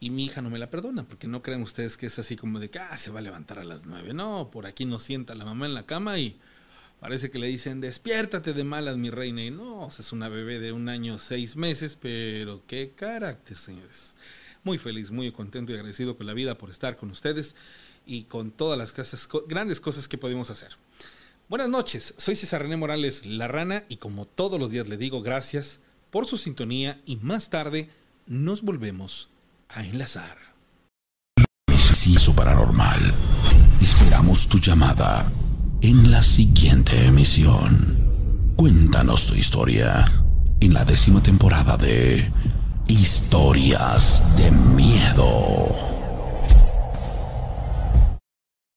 Y 0.00 0.10
mi 0.10 0.26
hija 0.26 0.42
no 0.42 0.50
me 0.50 0.58
la 0.58 0.70
perdona, 0.70 1.08
porque 1.08 1.26
no 1.26 1.42
crean 1.42 1.62
ustedes 1.62 1.96
que 1.96 2.06
es 2.06 2.18
así 2.18 2.36
como 2.36 2.60
de 2.60 2.70
que 2.70 2.78
ah, 2.78 2.96
se 2.96 3.10
va 3.10 3.18
a 3.18 3.22
levantar 3.22 3.58
a 3.58 3.64
las 3.64 3.84
9. 3.86 4.14
No, 4.14 4.50
por 4.50 4.66
aquí 4.66 4.84
nos 4.84 5.02
sienta 5.02 5.34
la 5.34 5.44
mamá 5.44 5.66
en 5.66 5.74
la 5.74 5.86
cama 5.86 6.18
y 6.18 6.38
parece 7.00 7.30
que 7.30 7.38
le 7.38 7.48
dicen 7.48 7.80
despiértate 7.80 8.52
de 8.52 8.64
malas, 8.64 8.96
mi 8.96 9.10
reina. 9.10 9.42
Y 9.42 9.50
no, 9.50 9.88
es 9.88 10.12
una 10.12 10.28
bebé 10.28 10.60
de 10.60 10.72
un 10.72 10.88
año, 10.88 11.18
seis 11.18 11.56
meses, 11.56 11.96
pero 12.00 12.62
qué 12.66 12.92
carácter, 12.94 13.56
señores 13.56 14.14
muy 14.68 14.78
feliz, 14.78 15.10
muy 15.10 15.32
contento 15.32 15.72
y 15.72 15.76
agradecido 15.76 16.16
con 16.16 16.26
la 16.26 16.34
vida 16.34 16.58
por 16.58 16.70
estar 16.70 16.96
con 16.96 17.10
ustedes 17.10 17.54
y 18.06 18.24
con 18.24 18.50
todas 18.50 18.78
las 18.78 18.94
grandes 19.46 19.80
cosas 19.80 20.08
que 20.08 20.18
podemos 20.18 20.50
hacer. 20.50 20.76
Buenas 21.48 21.68
noches, 21.70 22.14
soy 22.18 22.36
César 22.36 22.62
René 22.62 22.76
Morales 22.76 23.24
La 23.24 23.48
Rana 23.48 23.84
y 23.88 23.96
como 23.96 24.26
todos 24.26 24.60
los 24.60 24.70
días 24.70 24.88
le 24.88 24.98
digo 24.98 25.22
gracias 25.22 25.80
por 26.10 26.26
su 26.26 26.36
sintonía 26.36 27.00
y 27.06 27.16
más 27.16 27.48
tarde 27.48 27.88
nos 28.26 28.60
volvemos 28.62 29.30
a 29.68 29.82
enlazar. 29.82 30.48
Paranormal. 32.34 33.14
Esperamos 33.82 34.48
tu 34.48 34.58
llamada 34.58 35.30
en 35.80 36.10
la 36.10 36.22
siguiente 36.22 37.06
emisión. 37.06 37.96
Cuéntanos 38.56 39.26
tu 39.26 39.34
historia 39.34 40.10
en 40.60 40.72
la 40.72 40.84
décima 40.84 41.22
temporada 41.22 41.76
de 41.76 42.30
Historias 42.86 44.22
de 44.36 44.50
miedo. 44.50 45.97